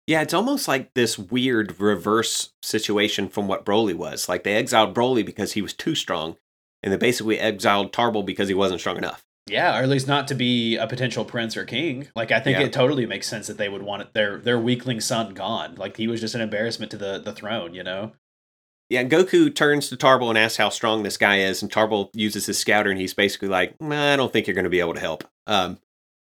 Yeah, 0.06 0.20
it's 0.20 0.34
almost 0.34 0.68
like 0.68 0.92
this 0.94 1.18
weird 1.18 1.80
reverse 1.80 2.52
situation 2.62 3.28
from 3.28 3.48
what 3.48 3.64
Broly 3.64 3.94
was. 3.94 4.28
Like 4.28 4.44
they 4.44 4.54
exiled 4.54 4.94
Broly 4.94 5.24
because 5.24 5.52
he 5.52 5.62
was 5.62 5.72
too 5.72 5.94
strong, 5.94 6.36
and 6.82 6.92
they 6.92 6.96
basically 6.98 7.38
exiled 7.38 7.92
Tarble 7.92 8.24
because 8.24 8.48
he 8.48 8.54
wasn't 8.54 8.80
strong 8.80 8.98
enough. 8.98 9.24
Yeah, 9.46 9.78
or 9.78 9.82
at 9.82 9.88
least 9.88 10.08
not 10.08 10.26
to 10.28 10.34
be 10.34 10.76
a 10.76 10.86
potential 10.86 11.24
prince 11.24 11.56
or 11.56 11.64
king. 11.64 12.08
Like 12.16 12.32
I 12.32 12.40
think 12.40 12.58
Yeah. 12.58 12.64
it 12.66 12.72
totally 12.72 13.06
makes 13.06 13.28
sense 13.28 13.46
that 13.46 13.58
they 13.58 13.68
would 13.68 13.82
want 13.82 14.02
it, 14.02 14.12
their 14.14 14.38
their 14.38 14.58
weakling 14.58 15.00
son 15.00 15.32
gone. 15.34 15.74
Like 15.76 15.96
he 15.96 16.06
was 16.06 16.20
just 16.20 16.34
an 16.34 16.40
embarrassment 16.42 16.90
to 16.92 16.96
the 16.98 17.18
the 17.18 17.32
throne, 17.32 17.74
you 17.74 17.82
know? 17.82 18.12
Yeah, 18.90 19.00
and 19.00 19.10
Goku 19.10 19.54
turns 19.54 19.88
to 19.88 19.96
Tarble 19.96 20.28
and 20.28 20.36
asks 20.36 20.58
how 20.58 20.68
strong 20.68 21.02
this 21.02 21.16
guy 21.16 21.38
is, 21.38 21.62
and 21.62 21.72
Tarble 21.72 22.10
uses 22.12 22.44
his 22.44 22.58
scouter, 22.58 22.90
and 22.90 23.00
he's 23.00 23.14
basically 23.14 23.48
like, 23.48 23.80
"Nah, 23.80 24.12
"I 24.12 24.16
don't 24.16 24.30
think 24.30 24.46
you're 24.46 24.54
going 24.54 24.64
to 24.64 24.70
be 24.70 24.80
able 24.80 24.92
to 24.94 25.00
help." 25.00 25.24
Um, 25.46 25.78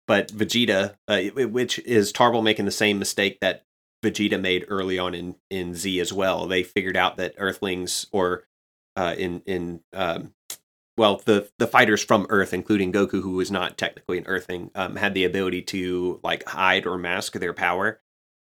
but 0.07 0.29
Vegeta, 0.29 0.95
uh, 1.09 1.20
which 1.35 1.81
is 1.81 2.12
Tarble 2.12 2.45
making 2.45 2.64
the 2.64 2.70
same 2.70 2.99
mistake 2.99 3.39
that 3.41 3.64
Vegeta 4.05 4.41
made 4.41 4.67
early 4.69 4.99
on 4.99 5.15
in 5.15 5.37
in 5.51 5.75
Z 5.75 5.99
as 6.01 6.13
well. 6.13 6.47
They 6.47 6.63
figured 6.63 6.97
out 6.97 7.17
that 7.17 7.35
Earthlings, 7.39 8.07
or 8.13 8.45
uh, 8.97 9.15
in 9.17 9.43
in 9.47 9.81
um, 9.93 10.35
well, 10.97 11.21
the 11.25 11.51
the 11.59 11.67
fighters 11.67 12.05
from 12.05 12.27
Earth, 12.29 12.55
including 12.55 12.93
Goku, 12.93 13.23
who 13.23 13.33
was 13.33 13.51
not 13.51 13.77
technically 13.77 14.19
an 14.19 14.27
Earthling, 14.27 14.71
um, 14.75 14.97
had 14.97 15.15
the 15.15 15.25
ability 15.25 15.63
to 15.63 16.21
like 16.23 16.47
hide 16.49 16.87
or 16.87 16.99
mask 16.99 17.33
their 17.35 17.55
power. 17.55 18.01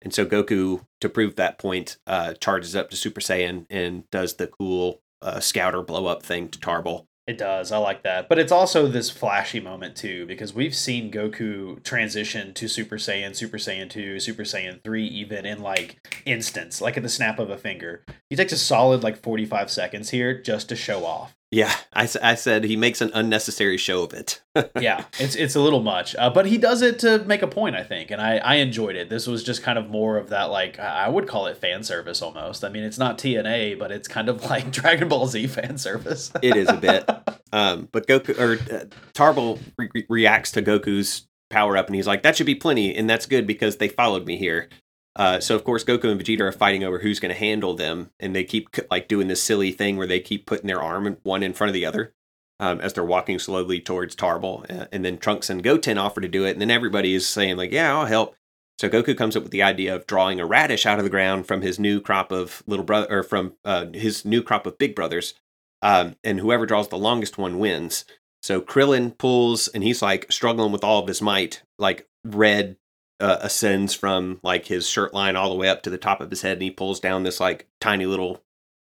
And 0.03 0.15
so 0.15 0.25
Goku, 0.25 0.87
to 1.01 1.09
prove 1.09 1.37
that 1.37 1.59
point, 1.59 1.97
uh, 2.07 2.35
charges 2.35 2.77
up 2.77 2.91
to 2.91 2.97
Super 2.97 3.21
Saiyan 3.21 3.67
and 3.71 4.09
does 4.11 4.35
the 4.35 4.47
cool 4.47 5.03
uh, 5.23 5.41
scouter 5.41 5.83
blow 5.83 6.07
up 6.07 6.23
thing 6.23 6.49
to 6.51 6.59
Tarble. 6.59 7.07
It 7.27 7.39
does. 7.39 7.72
I 7.72 7.79
like 7.79 8.05
that. 8.05 8.29
But 8.29 8.39
it's 8.39 8.53
also 8.53 8.87
this 8.87 9.11
flashy 9.11 9.59
moment 9.59 9.97
too, 9.97 10.27
because 10.27 10.55
we've 10.55 10.74
seen 10.74 11.11
Goku 11.11 11.83
transition 11.83 12.55
to 12.55 12.68
Super 12.68 12.97
Saiyan, 12.97 13.35
Super 13.35 13.59
Saiyan 13.59 13.91
2, 13.91 14.20
Super 14.20 14.45
Saiyan 14.45 14.83
3, 14.85 15.07
even 15.07 15.45
in 15.45 15.61
like 15.61 16.20
instants, 16.24 16.81
like 16.81 16.97
at 16.97 17.03
the 17.03 17.09
snap 17.09 17.41
of 17.41 17.51
a 17.51 17.59
finger. 17.59 18.03
He 18.31 18.37
takes 18.37 18.53
a 18.53 18.59
solid 18.59 19.03
like 19.03 19.22
45 19.22 19.70
seconds 19.70 20.11
here 20.11 20.41
just 20.41 20.68
to 20.68 20.77
show 20.77 21.05
off. 21.05 21.36
Yeah, 21.53 21.72
I, 21.92 22.09
I 22.22 22.34
said 22.34 22.64
he 22.64 22.76
makes 22.76 23.01
an 23.01 23.12
unnecessary 23.14 23.76
show 23.76 24.03
of 24.03 24.12
it. 24.12 24.42
yeah, 24.80 25.05
it's 25.20 25.36
it's 25.36 25.55
a 25.55 25.61
little 25.61 25.82
much, 25.82 26.16
uh, 26.16 26.28
but 26.28 26.47
he 26.47 26.59
does 26.59 26.82
it 26.82 26.99
to 27.01 27.20
make 27.24 27.42
a 27.42 27.47
point, 27.47 27.76
I 27.76 27.84
think, 27.84 28.11
and 28.11 28.20
I 28.20 28.38
I 28.38 28.55
enjoyed 28.57 28.97
it. 28.97 29.11
This 29.11 29.28
was 29.28 29.44
just 29.44 29.62
kind 29.62 29.78
of 29.78 29.88
more 29.88 30.16
of 30.16 30.30
that, 30.30 30.44
like 30.51 30.80
I 30.80 31.09
would 31.09 31.28
call 31.28 31.47
it 31.47 31.57
fan 31.57 31.84
service 31.84 32.20
almost. 32.20 32.64
I 32.64 32.68
mean, 32.68 32.82
it's 32.82 32.99
not 32.99 33.16
TNA, 33.18 33.78
but 33.78 33.92
it's 33.92 34.09
kind 34.09 34.28
of 34.28 34.42
like 34.51 34.72
Dragon 34.72 35.09
Ball 35.09 35.28
Z 35.28 35.47
fan 35.47 35.78
service. 35.78 36.32
It 36.42 36.57
is 36.57 36.68
a 36.68 36.76
bit. 36.76 37.09
Um, 37.53 37.88
but 37.92 38.09
Goku 38.09 38.36
or 38.38 38.55
uh, 38.74 38.84
Tarble 39.14 39.61
re- 39.78 40.05
reacts 40.11 40.51
to 40.53 40.62
Goku's 40.62 41.26
power 41.49 41.76
up, 41.76 41.86
and 41.86 41.94
he's 41.94 42.07
like, 42.07 42.22
"That 42.22 42.36
should 42.36 42.44
be 42.44 42.57
plenty, 42.57 42.94
and 42.94 43.09
that's 43.09 43.24
good 43.24 43.47
because 43.47 43.76
they 43.76 43.88
followed 43.88 44.26
me 44.26 44.36
here." 44.36 44.68
Uh, 45.17 45.41
so 45.41 45.57
of 45.57 45.64
course 45.64 45.83
Goku 45.83 46.11
and 46.11 46.21
Vegeta 46.21 46.43
are 46.43 46.53
fighting 46.53 46.85
over 46.85 46.99
who's 46.99 47.19
going 47.19 47.33
to 47.33 47.39
handle 47.39 47.75
them, 47.75 48.11
and 48.21 48.37
they 48.37 48.45
keep 48.45 48.77
like 48.91 49.09
doing 49.09 49.29
this 49.29 49.43
silly 49.43 49.73
thing 49.73 49.97
where 49.97 50.07
they 50.07 50.21
keep 50.21 50.47
putting 50.47 50.67
their 50.67 50.83
arm 50.83 51.17
one 51.23 51.43
in 51.43 51.55
front 51.55 51.71
of 51.71 51.75
the 51.75 51.87
other 51.87 52.12
um, 52.61 52.81
as 52.81 52.93
they're 52.93 53.05
walking 53.05 53.39
slowly 53.39 53.81
towards 53.81 54.14
Tarble, 54.17 54.71
uh, 54.71 54.87
and 54.93 55.05
then 55.05 55.19
Trunks 55.19 55.51
and 55.51 55.62
Goten 55.62 55.99
offer 55.99 56.21
to 56.21 56.29
do 56.29 56.45
it, 56.45 56.53
and 56.53 56.61
then 56.61 56.71
everybody 56.71 57.14
is 57.14 57.27
saying 57.27 57.57
like, 57.57 57.73
"Yeah, 57.73 57.97
I'll 57.97 58.07
help." 58.07 58.37
So 58.79 58.89
Goku 58.91 59.17
comes 59.17 59.37
up 59.37 59.43
with 59.43 59.53
the 59.53 59.62
idea 59.62 59.95
of 59.95 60.07
drawing 60.07 60.39
a 60.39 60.47
radish 60.47 60.85
out 60.85 60.99
of 60.99 61.05
the 61.05 61.11
ground 61.11 61.47
from 61.47 61.62
his 61.62 61.79
new 61.79 62.01
crop 62.01 62.31
of 62.31 62.62
little 62.67 62.85
brother, 62.85 63.07
or 63.11 63.23
from 63.23 63.55
uh, 63.64 63.87
his 63.95 64.25
new 64.25 64.43
crop 64.43 64.67
of 64.67 64.79
big 64.79 64.95
brothers, 64.95 65.35
um, 65.83 66.17
and 66.23 66.41
whoever 66.41 66.67
draws 66.67 66.89
the 66.89 66.99
longest 66.99 67.39
one 67.39 67.59
wins. 67.59 68.05
So 68.43 68.61
Krillin 68.61 69.17
pulls, 69.17 69.69
and 69.69 69.83
he's 69.83 70.03
like 70.03 70.31
struggling 70.31 70.73
with 70.73 70.85
all 70.85 71.01
of 71.01 71.09
his 71.09 71.23
might. 71.23 71.62
Like 71.79 72.07
red 72.25 72.77
uh, 73.21 73.39
ascends 73.41 73.95
from 73.95 74.41
like 74.43 74.67
his 74.67 74.89
shirt 74.89 75.14
line 75.14 75.37
all 75.37 75.49
the 75.51 75.55
way 75.57 75.69
up 75.69 75.83
to 75.83 75.91
the 75.91 75.99
top 75.99 76.21
of 76.21 76.31
his 76.31 76.43
head, 76.43 76.55
and 76.55 76.62
he 76.62 76.71
pulls 76.71 77.01
down 77.01 77.23
this 77.23 77.41
like 77.41 77.67
tiny 77.81 78.07
little 78.07 78.43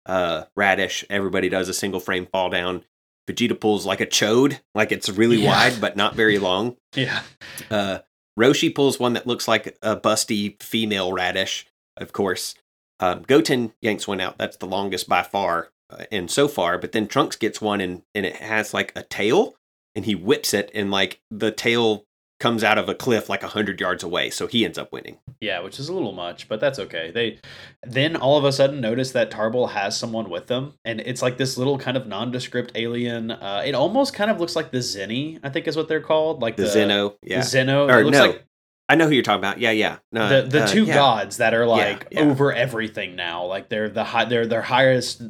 uh, 0.05 0.43
radish. 0.55 1.03
Everybody 1.09 1.49
does 1.49 1.69
a 1.69 1.73
single 1.73 1.99
frame 1.99 2.27
fall 2.27 2.49
down. 2.49 2.83
Vegeta 3.29 3.59
pulls 3.59 3.85
like 3.85 4.01
a 4.01 4.05
chode, 4.05 4.59
like 4.75 4.91
it's 4.91 5.09
really 5.09 5.37
Yeah. 5.37 5.49
wide 5.51 5.81
but 5.81 5.95
not 5.95 6.15
very 6.15 6.37
long. 6.39 6.75
yeah, 6.95 7.21
Uh, 7.69 7.99
Roshi 8.39 8.73
pulls 8.73 8.99
one 8.99 9.13
that 9.13 9.27
looks 9.27 9.47
like 9.47 9.77
a 9.81 9.95
busty 9.95 10.61
female 10.61 11.13
radish, 11.13 11.65
of 11.97 12.13
course. 12.13 12.55
Um, 12.99 13.23
Goten 13.23 13.73
yanks 13.81 14.07
one 14.07 14.19
out. 14.21 14.37
That's 14.37 14.57
the 14.57 14.65
longest 14.67 15.07
by 15.09 15.23
far, 15.23 15.69
uh, 15.89 16.05
and 16.11 16.29
so 16.31 16.47
far. 16.47 16.77
But 16.77 16.91
then 16.93 17.07
Trunks 17.07 17.35
gets 17.35 17.59
one, 17.61 17.81
and 17.81 18.03
and 18.15 18.25
it 18.25 18.35
has 18.37 18.73
like 18.73 18.91
a 18.95 19.03
tail, 19.03 19.55
and 19.95 20.05
he 20.05 20.15
whips 20.15 20.53
it, 20.53 20.69
and 20.73 20.89
like 20.91 21.19
the 21.31 21.51
tail 21.51 22.05
comes 22.41 22.63
out 22.63 22.77
of 22.77 22.89
a 22.89 22.95
cliff 22.95 23.29
like 23.29 23.43
a 23.43 23.47
hundred 23.47 23.79
yards 23.79 24.03
away. 24.03 24.29
So 24.29 24.47
he 24.47 24.65
ends 24.65 24.77
up 24.77 24.91
winning. 24.91 25.19
yeah, 25.39 25.61
which 25.61 25.79
is 25.79 25.87
a 25.87 25.93
little 25.93 26.11
much, 26.11 26.49
but 26.49 26.59
that's 26.59 26.79
okay. 26.79 27.11
They 27.11 27.39
then 27.83 28.17
all 28.17 28.37
of 28.37 28.43
a 28.43 28.51
sudden 28.51 28.81
notice 28.81 29.11
that 29.11 29.31
Tarble 29.31 29.69
has 29.69 29.97
someone 29.97 30.29
with 30.29 30.47
them, 30.47 30.73
and 30.83 30.99
it's 30.99 31.21
like 31.21 31.37
this 31.37 31.57
little 31.57 31.77
kind 31.77 31.95
of 31.95 32.07
nondescript 32.07 32.73
alien. 32.75 33.31
Uh, 33.31 33.63
it 33.65 33.75
almost 33.75 34.13
kind 34.13 34.29
of 34.29 34.39
looks 34.39 34.55
like 34.55 34.71
the 34.71 34.79
Zenny, 34.79 35.39
I 35.43 35.49
think 35.49 35.67
is 35.67 35.77
what 35.77 35.87
they're 35.87 36.01
called, 36.01 36.41
like 36.41 36.57
The, 36.57 36.63
the, 36.63 36.69
Zeno, 36.69 37.09
the 37.21 37.29
yeah, 37.29 37.41
Zeno. 37.43 37.87
or 37.87 38.01
it 38.01 38.03
looks 38.05 38.17
no, 38.17 38.25
like 38.25 38.45
I 38.89 38.95
know 38.95 39.07
who 39.07 39.13
you're 39.13 39.23
talking 39.23 39.39
about. 39.39 39.59
Yeah, 39.59 39.71
yeah. 39.71 39.99
No, 40.11 40.27
the 40.27 40.49
the 40.49 40.63
uh, 40.63 40.67
two 40.67 40.83
yeah. 40.83 40.95
gods 40.95 41.37
that 41.37 41.53
are 41.53 41.65
like 41.65 42.07
yeah. 42.11 42.21
over 42.21 42.51
everything 42.51 43.15
now. 43.15 43.45
Like 43.45 43.69
they're 43.69 43.87
the 43.87 44.03
high, 44.03 44.25
they're 44.25 44.45
their 44.45 44.63
highest 44.63 45.21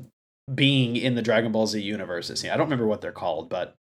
being 0.53 0.95
in 0.95 1.15
the 1.15 1.21
Dragon 1.21 1.51
Ball 1.51 1.67
Z 1.67 1.79
universe. 1.79 2.29
It. 2.29 2.43
I 2.45 2.57
don't 2.57 2.65
remember 2.65 2.87
what 2.87 3.01
they're 3.01 3.11
called, 3.11 3.49
but 3.49 3.75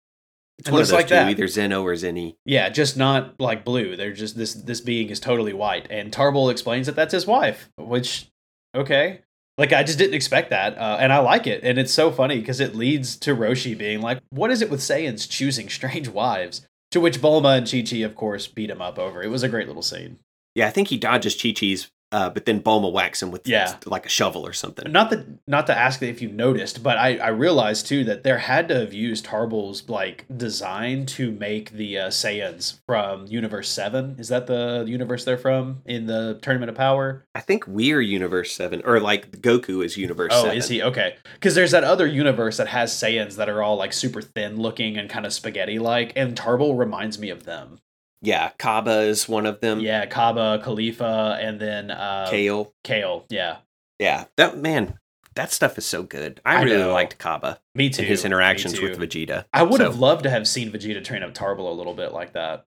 It's 0.59 0.69
it 0.69 0.73
one 0.73 0.81
of 0.81 0.89
those 0.89 0.95
like 0.95 1.09
two, 1.09 1.15
that. 1.15 1.29
either 1.29 1.49
Zeno 1.49 1.83
or 1.85 1.93
Zenny. 1.95 2.37
yeah, 2.45 2.69
just 2.71 2.97
not 2.97 3.39
like 3.41 3.65
blue. 3.65 3.95
They're 3.97 4.13
just 4.13 4.37
this 4.37 4.55
this 4.55 4.81
being 4.81 5.11
is 5.11 5.21
totally 5.21 5.53
white, 5.53 5.87
and 5.91 6.11
Tarble 6.11 6.51
explains 6.51 6.87
that 6.87 6.97
that's 6.97 7.13
his 7.13 7.27
wife. 7.27 7.69
Which 7.77 8.29
okay. 8.75 9.21
Like 9.59 9.73
I 9.73 9.83
just 9.85 9.99
didn't 9.99 10.15
expect 10.15 10.51
that, 10.51 10.77
uh, 10.77 10.99
and 11.01 11.13
I 11.13 11.19
like 11.19 11.47
it, 11.47 11.63
and 11.63 11.79
it's 11.79 11.93
so 11.93 12.11
funny 12.11 12.39
because 12.39 12.61
it 12.61 12.75
leads 12.75 13.17
to 13.17 13.35
Roshi 13.35 13.77
being 13.77 14.03
like, 14.03 14.21
"What 14.29 14.51
is 14.51 14.61
it 14.61 14.69
with 14.69 14.81
Saiyans 14.81 15.29
choosing 15.29 15.69
strange 15.71 16.09
wives?" 16.09 16.67
To 16.93 17.01
which 17.01 17.21
Bulma 17.21 17.57
and 17.59 17.71
Chi 17.71 17.83
Chi, 17.83 18.05
of 18.05 18.15
course, 18.15 18.47
beat 18.47 18.71
him 18.71 18.83
up 18.83 18.99
over. 18.99 19.23
It 19.23 19.29
was 19.29 19.43
a 19.43 19.49
great 19.49 19.67
little 19.67 19.83
scene. 19.83 20.19
Yeah, 20.55 20.67
I 20.67 20.71
think 20.71 20.89
he 20.89 20.99
dodges 20.99 21.41
Chi 21.41 21.53
Chi's, 21.53 21.91
uh, 22.13 22.31
but 22.31 22.45
then 22.47 22.61
Bulma 22.63 22.91
whacks 22.93 23.23
him 23.23 23.31
with 23.31 23.47
Yeah. 23.49 23.77
like 23.85 24.07
a 24.07 24.09
shovel 24.09 24.47
or 24.47 24.53
something. 24.53 24.91
not 24.93 25.11
that 25.11 25.27
not 25.49 25.67
to 25.67 25.77
ask 25.77 26.03
if 26.03 26.23
you 26.23 26.29
noticed, 26.29 26.83
but 26.83 26.97
I, 26.99 27.17
I 27.19 27.29
realized 27.29 27.87
too 27.87 28.05
that 28.05 28.23
there 28.23 28.39
had 28.39 28.69
to 28.69 28.75
have 28.77 28.93
used 28.95 29.25
Tarble's 29.27 29.89
like 29.89 30.25
design 30.35 31.05
to 31.07 31.33
make 31.33 31.71
the 31.73 31.99
uh, 31.99 32.09
Saiyans 32.09 32.79
from 32.87 33.27
Universe 33.27 33.69
Seven. 33.69 34.17
Is 34.19 34.29
that 34.29 34.47
the 34.47 34.85
universe 34.87 35.25
they're 35.25 35.37
from 35.39 35.83
in 35.85 36.07
the 36.07 36.39
Tournament 36.43 36.71
of 36.71 36.77
Power? 36.77 37.25
I 37.35 37.41
think 37.41 37.67
we're 37.67 38.01
Universe 38.01 38.53
Seven, 38.53 38.83
or 38.85 39.01
like 39.01 39.41
Goku 39.43 39.85
is 39.85 39.97
Universe 39.97 40.33
Oh, 40.35 40.43
Seven. 40.45 40.57
is 40.59 40.69
he 40.69 40.83
okay? 40.83 41.17
Because 41.35 41.55
there's 41.55 41.73
that 41.73 41.85
other 41.85 42.07
universe 42.07 42.57
that 42.59 42.69
has 42.69 42.93
Saiyans 42.93 43.37
that 43.37 43.49
are 43.49 43.63
all 43.63 43.77
like 43.77 43.93
super 43.93 44.23
thin 44.23 44.57
looking 44.61 44.97
and 44.97 45.11
kind 45.11 45.27
of 45.27 45.33
spaghetti 45.33 45.79
like, 45.79 46.13
and 46.17 46.37
Tarble 46.37 46.79
reminds 46.79 47.19
me 47.19 47.31
of 47.31 47.45
them. 47.45 47.79
Yeah, 48.27 48.51
Cabba 48.59 49.03
is 49.03 49.29
one 49.29 49.47
of 49.47 49.61
them. 49.61 49.79
Yeah, 49.79 50.05
Cabba, 50.07 50.61
Khalifa, 50.65 51.39
and 51.41 51.61
then 51.61 51.93
uh, 51.93 52.27
Kale. 52.29 52.73
Kale. 52.83 53.25
Yeah, 53.31 53.59
Yeah, 54.01 54.25
that 54.37 54.59
man, 54.59 54.99
that 55.37 55.53
stuff 55.53 55.79
is 55.79 55.87
so 55.87 56.03
good. 56.03 56.41
I, 56.45 56.57
I 56.57 56.63
really 56.63 56.79
know. 56.79 56.93
liked 56.93 57.19
Cabba 57.19 57.61
me 57.77 57.89
too. 57.89 58.03
and 58.03 58.09
his 58.09 58.25
interactions 58.25 58.81
with. 58.81 58.99
Vegeta. 58.99 59.45
I 59.53 59.63
would 59.63 59.79
So, 59.79 59.85
have 59.85 60.01
loved 60.01 60.25
to 60.25 60.31
have 60.31 60.49
seen 60.49 60.73
Vegeta 60.73 61.05
train 61.05 61.23
up 61.23 61.35
Tarble 61.35 61.71
a 61.71 61.73
little 61.75 61.95
bit 61.95 62.13
like 62.13 62.33
that. 62.33 62.65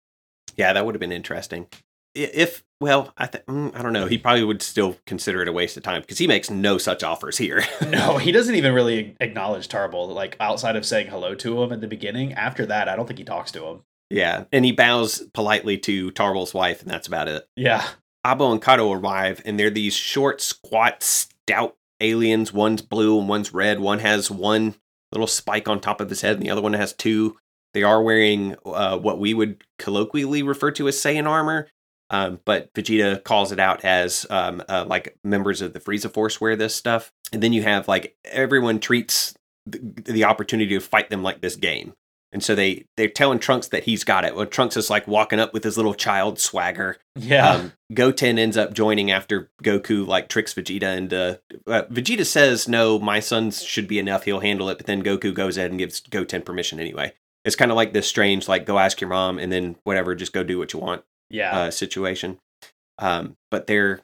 Yeah, 0.55 0.73
that 0.73 0.85
would 0.85 0.93
have 0.93 0.99
been 0.99 1.11
interesting. 1.11 1.65
If 2.13 2.63
well, 2.79 3.11
I 3.17 3.25
th- 3.27 3.45
mm, 3.45 3.75
I 3.75 3.81
don't 3.81 3.93
know. 3.93 4.05
He 4.05 4.17
probably 4.19 4.43
would 4.43 4.61
still 4.61 4.97
consider 5.07 5.41
it 5.41 5.47
a 5.47 5.51
waste 5.51 5.75
of 5.77 5.81
time 5.83 6.01
because 6.01 6.17
he 6.19 6.27
makes 6.27 6.49
no 6.51 6.77
such 6.77 7.03
offers 7.03 7.37
here. 7.39 7.63
No, 7.87 8.17
he 8.17 8.31
doesn't 8.31 8.53
even 8.55 8.73
really 8.73 9.15
acknowledge 9.19 9.67
Tarble. 9.69 10.09
Like 10.13 10.35
outside 10.39 10.75
of 10.75 10.85
saying 10.85 11.07
hello 11.07 11.33
to 11.35 11.63
him 11.63 11.71
at 11.71 11.81
the 11.81 11.87
beginning. 11.87 12.33
After 12.33 12.65
that, 12.67 12.87
I 12.89 12.95
don't 12.95 13.07
think 13.07 13.17
he 13.19 13.25
talks 13.25 13.51
to 13.53 13.65
him. 13.65 13.81
Yeah, 14.09 14.45
and 14.51 14.63
he 14.63 14.71
bows 14.71 15.23
politely 15.33 15.77
to 15.79 16.11
Tarble's 16.11 16.53
wife, 16.53 16.81
and 16.81 16.89
that's 16.89 17.07
about 17.07 17.27
it. 17.27 17.47
Yeah. 17.55 17.85
Abo 18.25 18.51
and 18.51 18.61
Cado 18.61 18.95
arrive, 18.95 19.41
and 19.45 19.59
they're 19.59 19.69
these 19.69 19.93
short, 19.93 20.41
squat, 20.41 21.03
stout 21.03 21.75
aliens. 21.99 22.53
One's 22.53 22.81
blue 22.81 23.19
and 23.19 23.29
one's 23.29 23.53
red. 23.53 23.79
One 23.79 23.99
has 23.99 24.31
one 24.31 24.75
little 25.11 25.27
spike 25.27 25.67
on 25.67 25.79
top 25.79 26.01
of 26.01 26.09
his 26.09 26.21
head, 26.21 26.35
and 26.35 26.43
the 26.43 26.49
other 26.49 26.61
one 26.61 26.73
has 26.73 26.93
two. 26.93 27.37
They 27.73 27.83
are 27.83 28.01
wearing 28.01 28.55
uh, 28.65 28.97
what 28.97 29.19
we 29.19 29.33
would 29.33 29.63
colloquially 29.77 30.41
refer 30.41 30.71
to 30.71 30.87
as 30.87 30.95
Saiyan 30.95 31.27
armor, 31.27 31.67
um, 32.09 32.39
but 32.45 32.73
Vegeta 32.73 33.23
calls 33.23 33.51
it 33.51 33.59
out 33.59 33.83
as 33.83 34.25
um, 34.29 34.63
uh, 34.67 34.85
like 34.87 35.17
members 35.23 35.61
of 35.61 35.73
the 35.73 35.79
Frieza 35.79 36.11
Force 36.11 36.39
wear 36.39 36.55
this 36.55 36.75
stuff. 36.75 37.11
And 37.31 37.43
then 37.43 37.53
you 37.53 37.63
have 37.63 37.87
like 37.87 38.15
everyone 38.25 38.79
treats 38.79 39.35
the, 39.65 39.79
the 40.05 40.23
opportunity 40.23 40.73
to 40.75 40.79
fight 40.79 41.09
them 41.09 41.23
like 41.23 41.41
this 41.41 41.55
game. 41.55 41.93
And 42.37 42.43
so 42.43 42.53
they 42.53 42.85
they're 42.97 43.09
telling 43.09 43.39
Trunks 43.39 43.69
that 43.69 43.85
he's 43.85 44.03
got 44.03 44.23
it. 44.23 44.35
Well, 44.35 44.45
Trunks 44.45 44.77
is 44.77 44.91
like 44.91 45.07
walking 45.07 45.39
up 45.39 45.53
with 45.53 45.63
his 45.63 45.75
little 45.75 45.95
child 45.95 46.37
swagger. 46.37 46.97
Yeah. 47.15 47.49
Um, 47.49 47.73
Goten 47.95 48.37
ends 48.37 48.55
up 48.55 48.75
joining 48.75 49.09
after 49.09 49.49
Goku 49.63 50.05
like 50.05 50.29
tricks 50.29 50.53
Vegeta 50.53 50.83
and 50.83 51.11
uh, 51.11 51.37
uh, 51.65 51.85
Vegeta 51.85 52.27
says 52.27 52.67
no, 52.67 52.99
my 52.99 53.19
son 53.19 53.49
should 53.49 53.87
be 53.87 53.97
enough. 53.97 54.25
He'll 54.25 54.41
handle 54.41 54.69
it. 54.69 54.77
But 54.77 54.85
then 54.85 55.01
Goku 55.01 55.33
goes 55.33 55.57
ahead 55.57 55.71
and 55.71 55.79
gives 55.79 55.99
Goten 55.99 56.43
permission 56.43 56.79
anyway. 56.79 57.13
It's 57.43 57.55
kind 57.55 57.71
of 57.71 57.75
like 57.75 57.93
this 57.93 58.07
strange 58.07 58.47
like 58.47 58.67
go 58.67 58.77
ask 58.77 59.01
your 59.01 59.09
mom 59.09 59.39
and 59.39 59.51
then 59.51 59.77
whatever, 59.83 60.13
just 60.13 60.31
go 60.31 60.43
do 60.43 60.59
what 60.59 60.73
you 60.73 60.79
want 60.79 61.03
yeah. 61.31 61.57
uh, 61.57 61.71
situation. 61.71 62.37
Um, 62.99 63.35
but 63.49 63.65
they're 63.65 64.01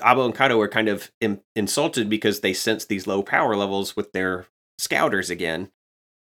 Abo 0.00 0.24
and 0.24 0.36
Cado 0.36 0.62
are 0.62 0.68
kind 0.68 0.88
of 0.88 1.10
in, 1.20 1.40
insulted 1.56 2.08
because 2.08 2.42
they 2.42 2.52
sense 2.52 2.84
these 2.84 3.08
low 3.08 3.24
power 3.24 3.56
levels 3.56 3.96
with 3.96 4.12
their 4.12 4.46
scouters 4.78 5.30
again. 5.30 5.72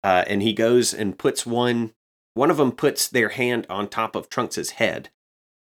Uh, 0.04 0.24
and 0.28 0.42
he 0.42 0.54
goes 0.54 0.94
and 0.94 1.18
puts 1.18 1.46
one. 1.46 1.94
One 2.34 2.52
of 2.52 2.58
them 2.58 2.72
puts 2.72 3.08
their 3.08 3.30
hand 3.30 3.66
on 3.70 3.88
top 3.88 4.16
of 4.16 4.30
Trunks' 4.30 4.72
head, 4.72 5.10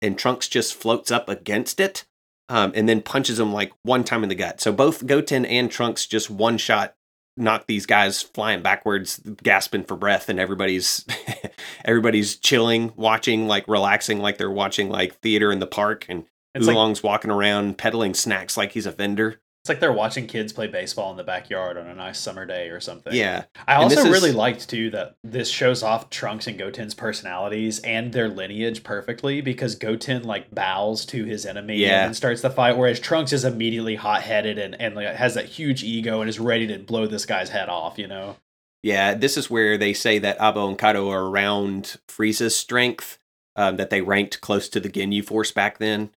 and 0.01 0.17
Trunks 0.17 0.47
just 0.47 0.73
floats 0.73 1.11
up 1.11 1.29
against 1.29 1.79
it, 1.79 2.05
um, 2.49 2.71
and 2.75 2.89
then 2.89 3.01
punches 3.01 3.39
him 3.39 3.53
like 3.53 3.71
one 3.83 4.03
time 4.03 4.23
in 4.23 4.29
the 4.29 4.35
gut. 4.35 4.59
So 4.59 4.71
both 4.71 5.05
Goten 5.05 5.45
and 5.45 5.71
Trunks 5.71 6.05
just 6.05 6.29
one 6.29 6.57
shot 6.57 6.95
knock 7.35 7.65
these 7.67 7.85
guys 7.85 8.21
flying 8.21 8.61
backwards, 8.61 9.19
gasping 9.41 9.83
for 9.83 9.95
breath, 9.95 10.29
and 10.29 10.39
everybody's 10.39 11.05
everybody's 11.85 12.35
chilling, 12.35 12.93
watching, 12.95 13.47
like 13.47 13.67
relaxing, 13.67 14.19
like 14.19 14.37
they're 14.37 14.51
watching 14.51 14.89
like 14.89 15.19
theater 15.19 15.51
in 15.51 15.59
the 15.59 15.67
park, 15.67 16.05
and 16.09 16.25
It's 16.55 16.67
like 16.67 16.75
walking 17.03 17.31
around 17.31 17.77
peddling 17.77 18.13
snacks 18.13 18.57
like 18.57 18.71
he's 18.73 18.85
a 18.85 18.91
vendor. 18.91 19.39
It's 19.63 19.69
like 19.69 19.79
they're 19.79 19.93
watching 19.93 20.27
kids 20.27 20.51
play 20.51 20.67
baseball 20.67 21.09
in 21.11 21.15
the 21.15 21.23
backyard 21.23 21.77
on 21.77 21.87
a 21.87 21.95
nice 21.95 22.19
summer 22.19 22.45
day 22.45 22.67
or 22.67 22.81
something. 22.81 23.13
Yeah, 23.15 23.45
I 23.65 23.75
And 23.75 23.83
also 23.83 24.01
is- 24.01 24.09
really 24.09 24.33
liked 24.33 24.67
too 24.69 24.89
that 24.89 25.15
this 25.23 25.47
shows 25.49 25.81
off 25.81 26.09
Trunks 26.09 26.47
and 26.47 26.59
Goten's 26.59 26.93
personalities 26.93 27.79
and 27.79 28.11
their 28.11 28.27
lineage 28.27 28.83
perfectly 28.83 29.39
because 29.39 29.75
Goten 29.75 30.23
like 30.23 30.53
bows 30.53 31.05
to 31.05 31.23
his 31.23 31.45
enemy 31.45 31.77
Yeah. 31.77 32.05
and 32.05 32.13
starts 32.13 32.41
the 32.41 32.49
fight, 32.49 32.75
whereas 32.77 32.99
Trunks 32.99 33.31
is 33.31 33.45
immediately 33.45 33.95
hot 33.95 34.23
headed 34.23 34.57
and, 34.59 34.75
and 34.81 34.95
like, 34.95 35.07
has 35.15 35.33
that 35.35 35.45
huge 35.45 35.81
ego 35.81 36.19
and 36.19 36.29
is 36.29 36.41
ready 36.41 36.67
to 36.67 36.77
blow 36.79 37.07
this 37.07 37.25
guy's 37.25 37.47
head 37.51 37.69
off, 37.69 37.97
you 37.97 38.07
know? 38.07 38.35
Yeah, 38.81 39.13
this 39.13 39.37
is 39.37 39.49
where 39.49 39.77
they 39.77 39.93
say 39.93 40.19
that 40.19 40.37
Abo 40.39 40.67
and 40.67 40.77
Cado 40.77 41.09
are 41.09 41.23
around 41.27 41.95
Frieza's 42.09 42.53
strength, 42.53 43.17
um, 43.55 43.77
that 43.77 43.91
they 43.91 44.01
ranked 44.01 44.41
close 44.41 44.67
to 44.67 44.81
the 44.81 44.89
Ginyu 44.89 45.23
Force 45.23 45.53
back 45.53 45.77
then. 45.77 46.09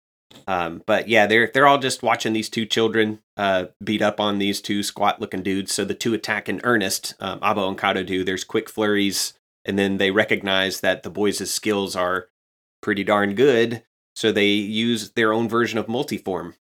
Um, 0.48 0.84
but 0.86 1.08
yeah, 1.08 1.26
they're 1.28 1.50
they're 1.54 1.68
all 1.68 1.78
just 1.78 2.04
watching 2.04 2.34
these 2.34 2.50
two 2.50 2.66
children 2.66 3.20
uh, 3.38 3.66
beat 3.84 4.02
up 4.02 4.20
on 4.20 4.38
these 4.38 4.62
two 4.62 4.84
squat 4.84 5.20
looking 5.20 5.44
dudes. 5.44 5.74
So 5.74 5.86
the 5.86 5.94
two 5.94 6.14
attack 6.14 6.50
in 6.50 6.62
earnest. 6.64 7.16
Um, 7.20 7.40
Abo 7.40 7.68
and 7.68 7.78
Cado 7.78 8.06
do. 8.06 8.24
There's 8.24 8.44
quick 8.44 8.70
flurries, 8.70 9.34
and 9.64 9.78
then 9.80 9.98
they 9.98 10.12
recognize 10.12 10.82
that 10.82 11.04
the 11.04 11.10
boys' 11.10 11.50
skills 11.50 11.96
are 11.96 12.28
pretty 12.82 13.04
darn 13.04 13.34
good. 13.36 13.84
So 14.16 14.32
they 14.32 14.48
use 14.48 15.12
their 15.12 15.34
own 15.34 15.50
version 15.50 15.78
of 15.78 15.88
multiform. 15.88 16.56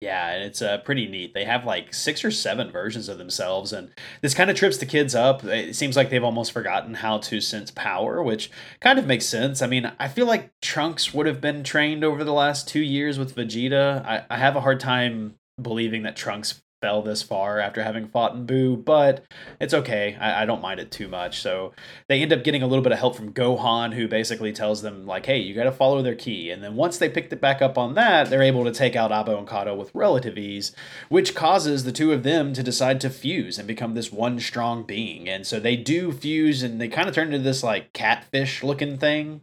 Yeah, 0.00 0.30
and 0.30 0.44
it's 0.44 0.62
uh, 0.62 0.78
pretty 0.78 1.08
neat. 1.08 1.34
They 1.34 1.44
have 1.44 1.64
like 1.64 1.92
six 1.92 2.24
or 2.24 2.30
seven 2.30 2.70
versions 2.70 3.08
of 3.08 3.18
themselves, 3.18 3.72
and 3.72 3.90
this 4.22 4.32
kind 4.32 4.48
of 4.48 4.56
trips 4.56 4.76
the 4.78 4.86
kids 4.86 5.12
up. 5.12 5.42
It 5.42 5.74
seems 5.74 5.96
like 5.96 6.08
they've 6.08 6.22
almost 6.22 6.52
forgotten 6.52 6.94
how 6.94 7.18
to 7.18 7.40
sense 7.40 7.72
power, 7.72 8.22
which 8.22 8.48
kind 8.80 9.00
of 9.00 9.06
makes 9.06 9.26
sense. 9.26 9.60
I 9.60 9.66
mean, 9.66 9.90
I 9.98 10.06
feel 10.06 10.26
like 10.26 10.52
Trunks 10.62 11.12
would 11.12 11.26
have 11.26 11.40
been 11.40 11.64
trained 11.64 12.04
over 12.04 12.22
the 12.22 12.32
last 12.32 12.68
two 12.68 12.80
years 12.80 13.18
with 13.18 13.34
Vegeta. 13.34 14.04
I, 14.06 14.24
I 14.30 14.36
have 14.36 14.54
a 14.54 14.60
hard 14.60 14.78
time 14.78 15.34
believing 15.60 16.04
that 16.04 16.14
Trunks 16.14 16.62
fell 16.80 17.02
this 17.02 17.22
far 17.22 17.58
after 17.58 17.82
having 17.82 18.08
fought 18.08 18.34
in 18.34 18.46
Boo, 18.46 18.76
but 18.76 19.24
it's 19.60 19.74
okay. 19.74 20.16
I, 20.20 20.42
I 20.42 20.46
don't 20.46 20.62
mind 20.62 20.80
it 20.80 20.90
too 20.90 21.08
much. 21.08 21.40
So 21.40 21.72
they 22.08 22.22
end 22.22 22.32
up 22.32 22.44
getting 22.44 22.62
a 22.62 22.66
little 22.66 22.82
bit 22.82 22.92
of 22.92 22.98
help 22.98 23.16
from 23.16 23.32
Gohan, 23.32 23.94
who 23.94 24.08
basically 24.08 24.52
tells 24.52 24.82
them, 24.82 25.06
like, 25.06 25.26
hey, 25.26 25.38
you 25.38 25.54
got 25.54 25.64
to 25.64 25.72
follow 25.72 26.02
their 26.02 26.14
ki. 26.14 26.50
And 26.50 26.62
then 26.62 26.76
once 26.76 26.98
they 26.98 27.08
picked 27.08 27.32
it 27.32 27.40
back 27.40 27.60
up 27.60 27.76
on 27.76 27.94
that, 27.94 28.30
they're 28.30 28.42
able 28.42 28.64
to 28.64 28.72
take 28.72 28.96
out 28.96 29.10
Abo 29.10 29.38
and 29.38 29.48
Cado 29.48 29.76
with 29.76 29.94
relative 29.94 30.38
ease, 30.38 30.72
which 31.08 31.34
causes 31.34 31.84
the 31.84 31.92
two 31.92 32.12
of 32.12 32.22
them 32.22 32.52
to 32.52 32.62
decide 32.62 33.00
to 33.00 33.10
fuse 33.10 33.58
and 33.58 33.66
become 33.66 33.94
this 33.94 34.12
one 34.12 34.38
strong 34.38 34.84
being. 34.84 35.28
And 35.28 35.46
so 35.46 35.58
they 35.58 35.76
do 35.76 36.12
fuse 36.12 36.62
and 36.62 36.80
they 36.80 36.88
kind 36.88 37.08
of 37.08 37.14
turn 37.14 37.28
into 37.28 37.38
this, 37.40 37.62
like, 37.62 37.92
catfish 37.92 38.62
looking 38.62 38.98
thing. 38.98 39.42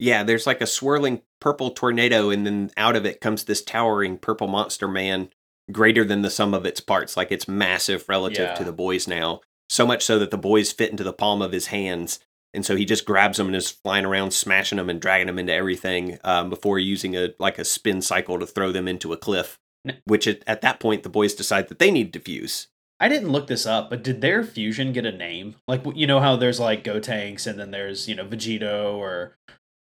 Yeah, 0.00 0.22
there's 0.22 0.46
like 0.46 0.60
a 0.60 0.66
swirling 0.66 1.22
purple 1.40 1.70
tornado, 1.70 2.30
and 2.30 2.46
then 2.46 2.70
out 2.76 2.94
of 2.94 3.04
it 3.04 3.20
comes 3.20 3.44
this 3.44 3.62
towering 3.62 4.16
purple 4.16 4.46
monster 4.46 4.86
man, 4.86 5.30
greater 5.70 6.04
than 6.04 6.22
the 6.22 6.30
sum 6.30 6.54
of 6.54 6.64
its 6.66 6.80
parts. 6.80 7.16
Like 7.16 7.30
it's 7.32 7.48
massive 7.48 8.08
relative 8.08 8.48
Yeah. 8.48 8.54
to 8.54 8.64
the 8.64 8.72
boys 8.72 9.06
now. 9.08 9.40
So 9.68 9.86
much 9.86 10.02
so 10.04 10.18
that 10.18 10.30
the 10.30 10.38
boys 10.38 10.72
fit 10.72 10.90
into 10.90 11.04
the 11.04 11.12
palm 11.12 11.42
of 11.42 11.52
his 11.52 11.66
hands. 11.66 12.20
And 12.54 12.64
so 12.64 12.74
he 12.76 12.86
just 12.86 13.04
grabs 13.04 13.36
them 13.36 13.48
and 13.48 13.56
is 13.56 13.70
flying 13.70 14.06
around, 14.06 14.30
smashing 14.32 14.78
them 14.78 14.88
and 14.88 15.00
dragging 15.00 15.26
them 15.26 15.38
into 15.38 15.52
everything 15.52 16.18
um, 16.24 16.48
before 16.48 16.78
using 16.78 17.14
a 17.16 17.34
like 17.38 17.58
a 17.58 17.64
spin 17.64 18.00
cycle 18.00 18.38
to 18.38 18.46
throw 18.46 18.72
them 18.72 18.88
into 18.88 19.12
a 19.12 19.16
cliff. 19.18 19.58
Which 20.04 20.26
at, 20.26 20.42
at 20.46 20.60
that 20.62 20.80
point 20.80 21.02
the 21.02 21.08
boys 21.08 21.34
decide 21.34 21.68
that 21.68 21.78
they 21.78 21.90
need 21.90 22.12
to 22.14 22.20
fuse. 22.20 22.68
I 23.00 23.08
didn't 23.08 23.30
look 23.30 23.46
this 23.46 23.64
up, 23.64 23.90
but 23.90 24.02
did 24.02 24.20
their 24.20 24.42
fusion 24.42 24.92
get 24.92 25.06
a 25.06 25.12
name? 25.12 25.54
Like 25.68 25.82
you 25.94 26.06
know 26.06 26.20
how 26.20 26.36
there's 26.36 26.58
like 26.58 26.82
Gotenks 26.84 27.46
and 27.46 27.58
then 27.58 27.70
there's 27.70 28.08
you 28.08 28.14
know 28.14 28.24
Vegito 28.24 28.94
or 28.94 29.36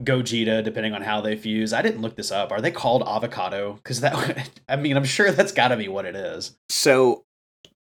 Gogeta, 0.03 0.62
depending 0.64 0.95
on 0.95 1.03
how 1.03 1.20
they 1.20 1.36
fuse. 1.36 1.72
I 1.72 1.82
didn't 1.82 2.03
look 2.03 2.16
this 2.16 2.30
up. 2.30 2.51
Are 2.51 2.61
they 2.61 2.70
called 2.70 3.03
avocado? 3.07 3.74
Because 3.74 4.01
that 4.01 4.51
I 4.68 4.76
mean 4.76 4.97
I'm 4.97 5.05
sure 5.05 5.30
that's 5.30 5.53
got 5.53 5.68
to 5.68 5.76
be 5.76 5.88
what 5.88 6.05
it 6.05 6.16
is. 6.16 6.57
So 6.68 7.24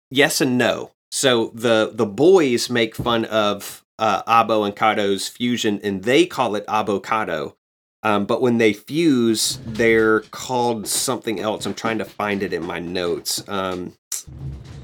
yes 0.09 0.41
and 0.41 0.57
no. 0.57 0.91
So 1.11 1.51
the 1.53 1.91
the 1.93 2.05
boys 2.05 2.69
make 2.69 2.95
fun 2.95 3.25
of 3.25 3.83
uh, 3.99 4.23
Abo 4.23 4.65
and 4.65 4.75
Cado's 4.75 5.27
fusion, 5.27 5.79
and 5.83 6.03
they 6.03 6.25
call 6.25 6.55
it 6.55 6.65
avocado. 6.67 7.55
Um, 8.03 8.25
but 8.25 8.41
when 8.41 8.57
they 8.57 8.73
fuse, 8.73 9.59
they're 9.65 10.21
called 10.31 10.87
something 10.87 11.39
else. 11.39 11.65
I'm 11.65 11.73
trying 11.73 11.97
to 11.97 12.05
find 12.05 12.43
it 12.43 12.53
in 12.53 12.63
my 12.63 12.79
notes. 12.79 13.43
Um, 13.49 13.93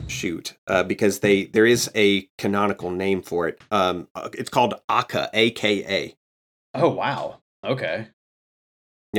shoot, 0.08 0.58
uh, 0.68 0.84
because 0.84 1.20
they 1.20 1.46
there 1.46 1.66
is 1.66 1.90
a 1.96 2.28
canonical 2.38 2.90
name 2.90 3.22
for 3.22 3.48
it. 3.48 3.62
Um, 3.72 4.08
uh, 4.16 4.30
it's 4.34 4.50
called 4.50 4.76
Aka, 4.90 5.30
A 5.34 5.52
K 5.52 5.86
A. 5.86 6.16
Oh 6.74 6.90
wow. 6.90 7.40
Okay. 7.64 8.08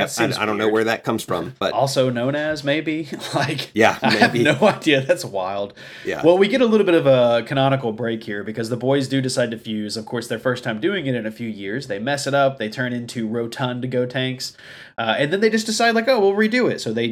Seems 0.09 0.37
I, 0.37 0.43
I 0.43 0.45
don't 0.47 0.59
know 0.59 0.69
where 0.69 0.83
that 0.85 1.05
comes 1.05 1.23
from, 1.23 1.55
but 1.61 1.73
Also 1.73 2.11
known 2.11 2.35
as 2.35 2.65
maybe 2.65 3.09
like 3.35 3.71
yeah, 3.75 3.97
I 4.03 4.15
have 4.17 4.35
no 4.35 4.59
idea. 4.63 5.01
That's 5.01 5.25
wild. 5.25 5.73
yeah. 6.05 6.21
Well, 6.25 6.37
we 6.37 6.49
get 6.49 6.61
a 6.61 6.67
little 6.67 6.85
bit 6.85 6.97
of 6.97 7.07
a 7.07 7.45
canonical 7.47 7.93
break 7.93 8.25
here 8.25 8.43
because 8.43 8.71
the 8.71 8.77
boys 8.77 9.07
do 9.07 9.21
decide 9.21 9.53
to 9.53 9.59
fuse. 9.59 9.97
Of 9.97 10.05
course, 10.05 10.27
their 10.27 10.41
first 10.41 10.65
time 10.65 10.81
doing 10.81 11.07
it 11.07 11.15
in 11.15 11.27
a 11.27 11.31
few 11.31 11.49
years. 11.49 11.87
They 11.87 12.01
mess 12.01 12.27
it 12.27 12.35
up. 12.35 12.59
They 12.59 12.69
turn 12.69 12.93
into 12.93 13.29
rotund 13.29 13.85
Gotenks, 13.85 14.57
uh, 14.99 15.15
and 15.17 15.33
then 15.33 15.39
they 15.41 15.49
just 15.49 15.67
decide 15.67 15.95
like, 15.95 16.09
oh, 16.09 16.19
we'll 16.19 16.33
redo 16.33 16.69
it. 16.69 16.81
So 16.81 16.93
they 16.93 17.07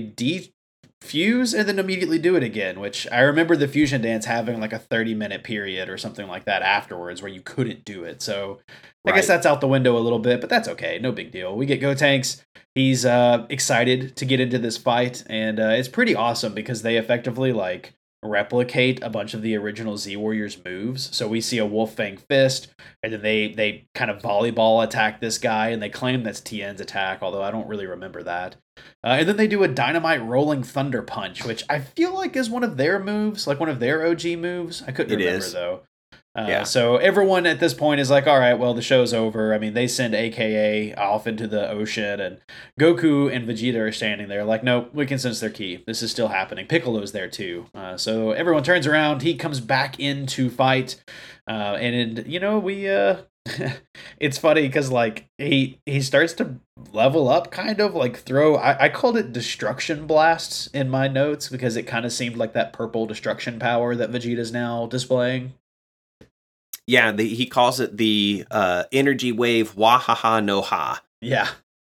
defuse 1.03 1.59
and 1.59 1.69
then 1.69 1.79
immediately 1.79 2.19
do 2.19 2.37
it 2.37 2.43
again. 2.43 2.81
Which 2.81 3.07
I 3.11 3.21
remember 3.21 3.57
the 3.57 3.69
fusion 3.69 4.03
dance 4.03 4.25
having 4.25 4.61
like 4.61 4.73
a 4.73 4.79
thirty 4.79 5.15
minute 5.15 5.45
period 5.45 5.89
or 5.89 5.99
something 5.99 6.29
like 6.29 6.45
that 6.45 6.63
afterwards 6.63 7.23
where 7.23 7.31
you 7.31 7.41
couldn't 7.41 7.85
do 7.85 8.05
it. 8.05 8.23
So 8.23 8.61
I 9.07 9.13
guess 9.13 9.27
that's 9.27 9.47
out 9.47 9.61
the 9.61 9.69
window 9.69 9.97
a 9.97 10.01
little 10.01 10.19
bit, 10.21 10.41
but 10.41 10.49
that's 10.49 10.69
okay. 10.69 10.99
No 11.01 11.13
big 11.13 11.33
deal. 11.33 11.57
We 11.57 11.67
get 11.67 11.81
Gotenks. 11.81 12.43
He's 12.75 13.05
uh, 13.05 13.47
excited 13.51 14.17
to 14.17 14.25
get 14.25 14.41
into 14.41 14.59
this 14.59 14.79
fight, 14.79 15.25
and 15.29 15.61
uh, 15.61 15.75
it's 15.77 15.89
pretty 15.89 16.15
awesome 16.15 16.55
because 16.55 16.83
they 16.83 16.97
effectively 16.97 17.53
like 17.53 17.95
replicate 18.23 19.03
a 19.03 19.11
bunch 19.11 19.35
of 19.35 19.43
the 19.43 19.57
original 19.57 19.97
Z 19.97 20.17
Warriors 20.17 20.59
moves. 20.65 21.15
So 21.15 21.27
we 21.29 21.41
see 21.41 21.59
a 21.59 21.67
Wolf 21.67 21.95
Fang 21.95 22.17
Fist, 22.17 22.69
and 23.03 23.13
then 23.13 23.23
they 23.23 23.49
they 23.53 23.87
kind 23.95 24.11
of 24.11 24.23
volleyball 24.23 24.83
attack 24.85 25.21
this 25.21 25.39
guy, 25.39 25.69
and 25.69 25.83
they 25.83 25.89
claim 25.89 26.23
that's 26.23 26.41
Tien's 26.41 26.81
attack, 26.81 27.19
although 27.23 27.43
I 27.43 27.51
don't 27.51 27.67
really 27.69 27.87
remember 27.87 28.23
that. 28.23 28.57
Uh, 29.05 29.17
and 29.19 29.29
then 29.29 29.37
they 29.37 29.47
do 29.49 29.63
a 29.63 29.69
Dynamite 29.69 30.23
Rolling 30.25 30.63
Thunder 30.63 31.03
Punch, 31.03 31.45
which 31.45 31.65
I 31.69 31.81
feel 31.81 32.15
like 32.15 32.37
is 32.37 32.49
one 32.49 32.65
of 32.65 32.77
their 32.77 32.99
moves, 32.99 33.47
like 33.47 33.61
one 33.61 33.69
of 33.69 33.81
their 33.81 34.07
OG 34.07 34.25
moves. 34.39 34.83
I 34.87 34.93
couldn't 34.93 35.13
It 35.13 35.25
remember 35.25 35.45
is. 35.45 35.53
though. 35.53 35.83
Uh, 36.35 36.47
Yeah. 36.49 36.63
So 36.65 36.97
everyone 36.97 37.47
at 37.47 37.61
this 37.61 37.75
point 37.75 38.01
is 38.01 38.11
like, 38.11 38.27
all 38.27 38.39
right, 38.39 38.55
well, 38.55 38.75
the 38.75 38.83
show's 38.83 39.13
over. 39.13 39.55
I 39.55 39.59
mean, 39.59 39.75
they 39.75 39.87
send 39.87 40.15
AKA 40.15 40.95
off 40.95 41.27
into 41.27 41.47
the 41.47 41.69
ocean, 41.69 42.21
and 42.21 42.39
Goku 42.81 43.35
and 43.35 43.47
Vegeta 43.47 43.81
are 43.89 43.93
standing 43.93 44.29
there 44.29 44.45
like, 44.45 44.65
nope, 44.65 44.91
we 44.95 45.07
can 45.07 45.19
sense 45.19 45.41
their 45.41 45.51
ki. 45.51 45.83
This 45.87 46.03
is 46.03 46.11
still 46.11 46.29
happening. 46.29 46.67
Piccolo's 46.67 47.13
there 47.13 47.29
too. 47.29 47.67
Uh, 47.75 47.97
so 47.97 48.33
everyone 48.33 48.63
turns 48.63 48.87
around. 48.87 49.23
He 49.23 49.35
comes 49.35 49.61
back 49.61 50.01
in 50.01 50.27
to 50.29 50.49
fight. 50.49 51.03
Uh, 51.47 51.77
and, 51.79 52.27
you 52.27 52.41
know, 52.41 52.59
we. 52.59 52.89
Uh, 52.89 53.23
it's 54.21 54.39
funny 54.39 54.63
because 54.63 54.93
like 54.93 55.27
he 55.37 55.81
he 55.85 56.01
starts 56.01 56.33
to 56.33 56.61
level 56.93 57.29
up 57.29 57.51
kind 57.51 57.81
of 57.81 57.93
like 57.93 58.17
throw 58.17 58.55
I, 58.55 58.85
I 58.85 58.89
called 58.89 59.17
it 59.17 59.33
destruction 59.33 60.07
blasts 60.07 60.69
in 60.69 60.89
my 60.89 61.09
notes 61.09 61.49
because 61.49 61.77
it 61.77 61.83
kind 61.83 62.07
of 62.07 62.13
seemed 62.13 62.37
like 62.37 62.53
that 62.53 62.73
purple 62.73 63.05
destruction 63.05 63.59
power 63.59 63.97
that 63.97 64.13
vegeta's 64.13 64.53
now 64.53 64.87
displaying 64.87 65.55
Yeah, 66.87 67.13
the, 67.13 67.27
he 67.29 67.47
calls 67.47 67.81
it 67.81 67.97
the 67.97 68.45
uh, 68.51 68.85
energy 68.93 69.33
wave 69.33 69.75
Wahaha 69.77 70.45
no 70.45 70.63
Ha. 70.63 71.03
yeah 71.21 71.49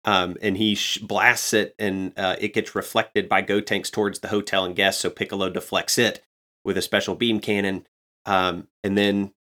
Um, 0.06 0.38
and 0.42 0.56
he 0.56 0.76
sh- 0.76 1.00
blasts 1.00 1.54
it, 1.54 1.76
and 1.78 2.14
uh, 2.18 2.38
it 2.40 2.54
gets 2.54 2.74
reflected 2.76 3.28
by 3.28 3.42
Gotenks 3.42 3.92
towards 3.92 4.20
the 4.20 4.30
hotel 4.30 4.64
and 4.64 4.76
guests. 4.76 5.02
So 5.02 5.10
Piccolo 5.10 5.50
deflects 5.50 5.98
it 5.98 6.24
with 6.64 6.78
a 6.78 6.82
special 6.82 7.16
beam 7.16 7.40
cannon. 7.42 7.86
Um, 8.26 8.70
and 8.84 8.98
then 8.98 9.34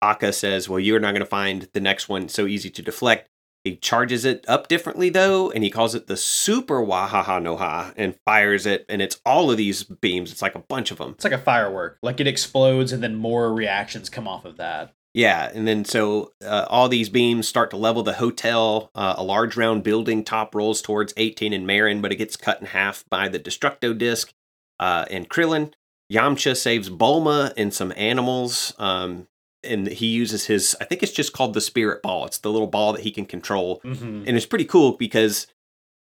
Aka 0.00 0.32
says, 0.32 0.68
"Well, 0.68 0.80
you're 0.80 1.00
not 1.00 1.12
going 1.12 1.20
to 1.20 1.26
find 1.26 1.68
the 1.74 1.80
next 1.80 2.08
one 2.08 2.28
so 2.30 2.46
easy 2.46 2.70
to 2.70 2.82
deflect." 2.82 3.28
He 3.64 3.76
charges 3.76 4.26
it 4.26 4.44
up 4.46 4.68
differently 4.68 5.08
though, 5.08 5.50
and 5.50 5.64
he 5.64 5.70
calls 5.70 5.94
it 5.94 6.06
the 6.06 6.18
Super 6.18 6.84
Wahaha 6.84 7.42
Noha 7.42 7.94
and 7.96 8.14
fires 8.24 8.66
it. 8.66 8.84
And 8.90 9.00
it's 9.00 9.18
all 9.24 9.50
of 9.50 9.56
these 9.56 9.82
beams. 9.82 10.30
It's 10.30 10.42
like 10.42 10.54
a 10.54 10.58
bunch 10.60 10.90
of 10.90 10.98
them. 10.98 11.12
it's 11.12 11.24
like 11.24 11.32
a 11.32 11.38
firework 11.38 11.98
like 12.02 12.20
it 12.20 12.26
explodes 12.26 12.92
and 12.92 13.02
then 13.02 13.14
more 13.14 13.52
reactions 13.52 14.08
come 14.10 14.28
off 14.28 14.44
of 14.44 14.58
that 14.58 14.94
Yeah, 15.14 15.50
and 15.54 15.66
then 15.66 15.84
so 15.84 16.32
uh, 16.44 16.66
all 16.68 16.88
these 16.88 17.08
beams 17.08 17.48
start 17.48 17.70
to 17.70 17.76
level 17.76 18.02
the 18.02 18.14
hotel. 18.14 18.90
Uh, 18.94 19.14
a 19.16 19.24
large 19.24 19.56
round 19.56 19.82
building 19.82 20.24
top 20.24 20.54
rolls 20.54 20.82
towards 20.82 21.14
18 21.16 21.52
and 21.52 21.66
Marron, 21.66 22.02
but 22.02 22.12
it 22.12 22.16
gets 22.16 22.36
cut 22.36 22.60
in 22.60 22.66
half 22.66 23.04
by 23.08 23.28
the 23.28 23.38
Destructo 23.38 23.96
disc 23.96 24.32
uh, 24.78 25.06
and 25.10 25.30
Krillin. 25.30 25.72
Yamcha 26.12 26.54
saves 26.56 26.90
Bulma 26.90 27.52
and 27.56 27.72
some 27.72 27.92
animals, 27.96 28.74
um, 28.78 29.26
and 29.64 29.86
he 29.86 30.06
uses 30.06 30.46
his, 30.46 30.76
I 30.80 30.84
think 30.84 31.02
it's 31.02 31.12
just 31.12 31.32
called 31.32 31.54
the 31.54 31.60
Spirit 31.60 32.02
Ball. 32.02 32.26
It's 32.26 32.38
the 32.38 32.50
little 32.50 32.66
ball 32.66 32.92
that 32.92 33.02
he 33.02 33.10
can 33.10 33.26
control. 33.26 33.80
mm-hmm. 33.84 34.24
And 34.26 34.36
it's 34.36 34.46
pretty 34.46 34.64
cool 34.64 34.92
because 34.92 35.46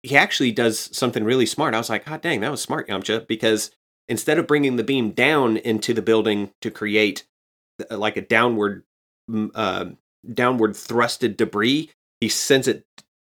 he 0.03 0.17
actually 0.17 0.53
does 0.53 0.95
something 0.97 1.25
really 1.25 1.47
smart. 1.47 1.75
I 1.75 1.79
was 1.79 1.91
like, 1.91 2.05
God 2.05 2.21
dang, 2.21 2.41
that 2.41 2.51
was 2.51 2.61
smart, 2.61 2.89
Yamcha, 2.89 3.27
because 3.27 3.71
instead 4.09 4.39
of 4.39 4.47
bringing 4.47 4.77
the 4.77 4.85
beam 4.85 5.13
down 5.13 5.57
into 5.57 5.95
the 5.95 6.03
building 6.03 6.51
to 6.61 6.71
create 6.71 7.25
uh, 7.91 7.97
like 7.97 8.17
a 8.17 8.21
downward, 8.21 8.85
uh, 9.55 9.87
downward 10.33 10.73
thrusted 10.73 11.37
debris, 11.37 11.91
he 12.21 12.29
sends 12.29 12.69
it 12.69 12.85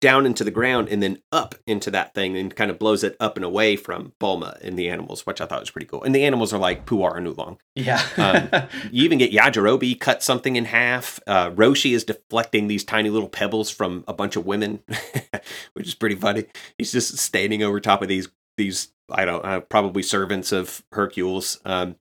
down 0.00 0.26
into 0.26 0.44
the 0.44 0.50
ground 0.50 0.88
and 0.88 1.02
then 1.02 1.18
up 1.32 1.54
into 1.66 1.90
that 1.90 2.14
thing 2.14 2.36
and 2.36 2.54
kind 2.54 2.70
of 2.70 2.78
blows 2.78 3.02
it 3.02 3.16
up 3.18 3.36
and 3.36 3.44
away 3.44 3.76
from 3.76 4.12
Bulma 4.20 4.58
and 4.60 4.78
the 4.78 4.88
animals, 4.88 5.26
which 5.26 5.40
I 5.40 5.46
thought 5.46 5.60
was 5.60 5.70
pretty 5.70 5.86
cool. 5.86 6.02
And 6.02 6.14
the 6.14 6.24
animals 6.24 6.52
are 6.52 6.58
like 6.58 6.86
Puar 6.86 7.16
and 7.16 7.26
Oolong. 7.26 7.58
yeah 7.74 8.02
Um, 8.16 8.68
You 8.92 9.04
even 9.04 9.18
get 9.18 9.32
Yajirobe 9.32 9.98
cut 9.98 10.22
something 10.22 10.56
in 10.56 10.66
half. 10.66 11.18
Uh, 11.26 11.50
Roshi 11.50 11.92
is 11.92 12.04
deflecting 12.04 12.68
these 12.68 12.84
tiny 12.84 13.10
little 13.10 13.28
pebbles 13.28 13.70
from 13.70 14.04
a 14.06 14.12
bunch 14.12 14.36
of 14.36 14.46
women, 14.46 14.80
which 15.72 15.88
is 15.88 15.94
pretty 15.94 16.16
funny. 16.16 16.44
He's 16.76 16.92
just 16.92 17.18
standing 17.18 17.62
over 17.62 17.80
top 17.80 18.02
of 18.02 18.08
these 18.08 18.28
these 18.56 18.92
I 19.10 19.24
don't 19.24 19.44
uh, 19.44 19.60
probably 19.60 20.02
servants 20.02 20.52
of 20.52 20.82
Hercules. 20.92 21.58
Um, 21.64 21.96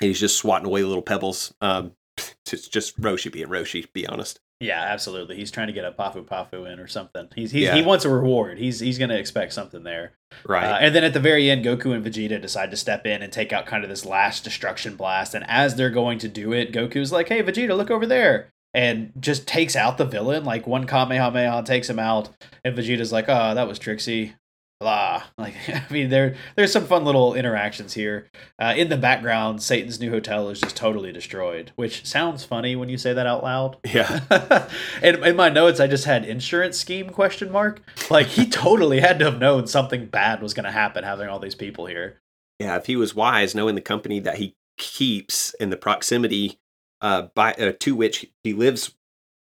and 0.00 0.08
he's 0.08 0.20
just 0.20 0.38
swatting 0.38 0.66
away 0.66 0.82
little 0.82 1.02
pebbles. 1.02 1.52
Um, 1.60 1.92
it's 2.52 2.68
just 2.68 3.00
Roshi 3.00 3.30
being 3.30 3.48
Roshi, 3.48 3.92
be 3.92 4.06
honest. 4.06 4.40
Yeah 4.60 4.82
absolutely 4.82 5.36
he's 5.36 5.50
trying 5.50 5.66
to 5.66 5.72
get 5.72 5.84
a 5.84 5.90
pafu 5.92 6.24
pafu 6.24 6.70
in 6.70 6.78
or 6.78 6.86
something 6.86 7.28
he's, 7.34 7.50
he's 7.50 7.64
Yeah. 7.64 7.74
he 7.74 7.82
wants 7.82 8.04
a 8.04 8.08
reward 8.10 8.58
he's 8.58 8.80
he's 8.80 8.98
gonna 8.98 9.16
expect 9.16 9.52
something 9.52 9.82
there 9.82 10.12
Right. 10.46 10.64
Uh, 10.64 10.78
and 10.80 10.94
then 10.94 11.02
at 11.02 11.12
the 11.12 11.18
very 11.20 11.50
end, 11.50 11.64
Goku 11.64 11.92
and 11.92 12.04
Vegeta 12.04 12.40
decide 12.40 12.70
to 12.70 12.76
step 12.76 13.04
in 13.04 13.20
and 13.20 13.32
take 13.32 13.52
out 13.52 13.66
kind 13.66 13.82
of 13.82 13.90
this 13.90 14.06
last 14.06 14.44
destruction 14.44 14.94
blast. 14.94 15.34
And 15.34 15.44
as 15.48 15.74
they're 15.74 15.90
going 15.90 16.18
to 16.20 16.28
do 16.28 16.52
it, 16.52 16.72
Goku's 16.72 17.10
like, 17.10 17.28
"Hey, 17.28 17.42
Vegeta, 17.42 17.76
look 17.76 17.90
over 17.90 18.06
there!" 18.06 18.48
and 18.72 19.12
just 19.18 19.48
takes 19.48 19.74
out 19.74 19.98
the 19.98 20.04
villain. 20.04 20.44
Like 20.44 20.68
one 20.68 20.86
Kamehameha 20.86 21.64
takes 21.64 21.90
him 21.90 21.98
out, 21.98 22.28
and 22.64 22.76
Vegeta's 22.76 23.10
like, 23.12 23.24
"Oh, 23.28 23.54
that 23.56 23.66
was 23.66 23.80
Trixie." 23.80 24.34
Blah. 24.80 25.24
Like, 25.36 25.54
I 25.68 25.84
mean, 25.90 26.08
there 26.08 26.36
there's 26.56 26.72
some 26.72 26.86
fun 26.86 27.04
little 27.04 27.34
interactions 27.34 27.92
here. 27.92 28.28
Uh, 28.58 28.72
in 28.76 28.88
the 28.88 28.96
background, 28.96 29.62
Satan's 29.62 30.00
new 30.00 30.10
hotel 30.10 30.48
is 30.48 30.60
just 30.60 30.74
totally 30.74 31.12
destroyed, 31.12 31.72
which 31.76 32.06
sounds 32.06 32.44
funny 32.44 32.74
when 32.74 32.88
you 32.88 32.96
say 32.96 33.12
that 33.12 33.26
out 33.26 33.42
loud. 33.42 33.76
yeah. 33.84 34.20
and 35.02 35.24
in 35.24 35.36
my 35.36 35.50
notes, 35.50 35.80
I 35.80 35.86
just 35.86 36.06
had 36.06 36.24
insurance 36.24 36.78
scheme 36.78 37.10
question 37.10 37.52
mark. 37.52 37.82
Like 38.10 38.28
he 38.28 38.46
totally 38.48 39.00
had 39.00 39.18
to 39.18 39.26
have 39.26 39.38
known 39.38 39.66
something 39.66 40.06
bad 40.06 40.40
was 40.42 40.54
going 40.54 40.64
to 40.64 40.72
happen 40.72 41.04
having 41.04 41.28
all 41.28 41.38
these 41.38 41.54
people 41.54 41.84
here. 41.86 42.18
Yeah. 42.58 42.76
If 42.76 42.86
he 42.86 42.96
was 42.96 43.14
wise, 43.14 43.54
knowing 43.54 43.74
the 43.74 43.80
company 43.82 44.18
that 44.20 44.38
he 44.38 44.54
keeps 44.78 45.54
and 45.60 45.70
the 45.70 45.76
proximity 45.76 46.58
uh, 47.02 47.28
by 47.34 47.52
uh, 47.52 47.72
to 47.80 47.94
which 47.94 48.26
he 48.42 48.54
lives 48.54 48.94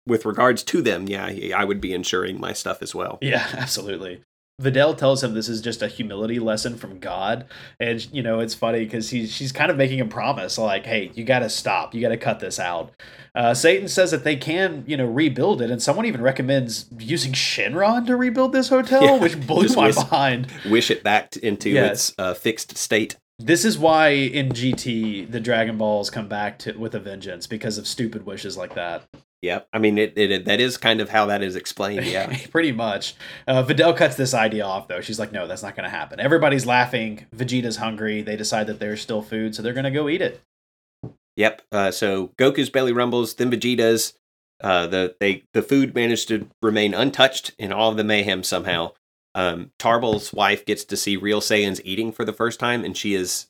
with 0.07 0.25
regards 0.25 0.63
to 0.63 0.81
them, 0.81 1.07
yeah, 1.07 1.29
I 1.55 1.63
would 1.63 1.81
be 1.81 1.93
insuring 1.93 2.39
my 2.39 2.53
stuff 2.53 2.81
as 2.81 2.95
well. 2.95 3.19
Yeah, 3.21 3.45
absolutely. 3.53 4.23
Videl 4.59 4.97
tells 4.97 5.23
him 5.23 5.35
this 5.35 5.47
is 5.49 5.61
just 5.61 5.83
a 5.83 5.87
humility 5.87 6.39
lesson 6.39 6.77
from 6.77 6.97
God, 6.97 7.45
and 7.79 8.11
you 8.11 8.23
know 8.23 8.39
it's 8.39 8.55
funny 8.55 8.79
because 8.79 9.11
he's 9.11 9.31
she's 9.31 9.51
kind 9.51 9.69
of 9.69 9.77
making 9.77 9.99
him 9.99 10.09
promise 10.09 10.57
like, 10.57 10.83
"Hey, 10.87 11.11
you 11.13 11.23
got 11.23 11.39
to 11.39 11.49
stop, 11.49 11.93
you 11.93 12.01
got 12.01 12.09
to 12.09 12.17
cut 12.17 12.39
this 12.39 12.59
out." 12.59 12.91
Uh, 13.35 13.53
Satan 13.53 13.87
says 13.87 14.09
that 14.09 14.23
they 14.23 14.35
can, 14.35 14.83
you 14.87 14.97
know, 14.97 15.05
rebuild 15.05 15.61
it, 15.61 15.69
and 15.69 15.79
someone 15.79 16.07
even 16.07 16.21
recommends 16.23 16.87
using 16.97 17.33
Shenron 17.33 18.07
to 18.07 18.15
rebuild 18.15 18.51
this 18.51 18.69
hotel, 18.69 19.03
Yeah, 19.03 19.17
which 19.19 19.39
blew 19.47 19.67
my 19.75 19.87
whisk- 19.87 20.11
mind. 20.11 20.47
Wish 20.67 20.89
it 20.89 21.03
back 21.03 21.37
into 21.37 21.69
Yeah. 21.69 21.91
its 21.91 22.15
uh, 22.17 22.33
fixed 22.33 22.77
state. 22.77 23.15
This 23.37 23.63
is 23.63 23.77
why 23.77 24.09
in 24.09 24.49
GT 24.49 25.29
the 25.31 25.39
Dragon 25.39 25.77
Balls 25.77 26.09
come 26.09 26.27
back 26.27 26.57
to 26.59 26.73
with 26.79 26.95
a 26.95 26.99
vengeance 26.99 27.45
because 27.45 27.77
of 27.77 27.85
stupid 27.85 28.25
wishes 28.25 28.57
like 28.57 28.73
that. 28.73 29.03
Yep. 29.41 29.67
I 29.71 29.77
mean, 29.79 29.97
it, 29.97 30.17
it, 30.17 30.45
that 30.45 30.59
is 30.59 30.77
kind 30.77 30.99
of 30.99 31.09
how 31.09 31.27
that 31.27 31.43
is 31.43 31.55
explained. 31.55 32.05
Yeah. 32.05 32.35
Pretty 32.49 32.71
much. 32.71 33.15
Uh, 33.47 33.63
Videl 33.63 33.95
cuts 33.95 34.15
this 34.15 34.33
idea 34.33 34.65
off, 34.65 34.87
though. 34.87 35.01
She's 35.01 35.19
like, 35.19 35.31
no, 35.31 35.47
that's 35.47 35.61
not 35.61 35.75
going 35.75 35.83
to 35.83 35.95
happen. 35.95 36.19
Everybody's 36.19 36.65
laughing. 36.65 37.25
Vegeta's 37.35 37.77
hungry. 37.77 38.21
They 38.21 38.35
decide 38.35 38.67
that 38.67 38.79
there's 38.79 39.01
still 39.01 39.21
food, 39.21 39.53
so 39.53 39.61
they're 39.61 39.73
going 39.73 39.83
to 39.83 39.91
go 39.91 40.09
eat 40.09 40.21
it. 40.21 40.41
yep. 41.35 41.61
Uh, 41.71 41.91
so 41.91 42.31
Goku's 42.37 42.69
belly 42.69 42.93
rumbles, 42.93 43.35
then 43.35 43.51
Vegeta's. 43.51 44.13
Uh, 44.59 44.87
the 44.87 45.15
they 45.19 45.43
the 45.53 45.61
food 45.61 45.93
managed 45.93 46.27
to 46.29 46.49
remain 46.63 46.95
untouched 46.95 47.51
in 47.59 47.71
all 47.71 47.91
of 47.91 47.97
the 47.97 48.03
mayhem 48.03 48.41
somehow. 48.41 48.91
Um, 49.35 49.69
Tarble's 49.77 50.33
wife 50.33 50.65
gets 50.65 50.83
to 50.85 50.97
see 50.97 51.15
real 51.15 51.41
Saiyans 51.41 51.79
eating 51.83 52.11
for 52.11 52.25
the 52.25 52.33
first 52.33 52.59
time, 52.59 52.83
and 52.83 52.97
she 52.97 53.13
is 53.13 53.45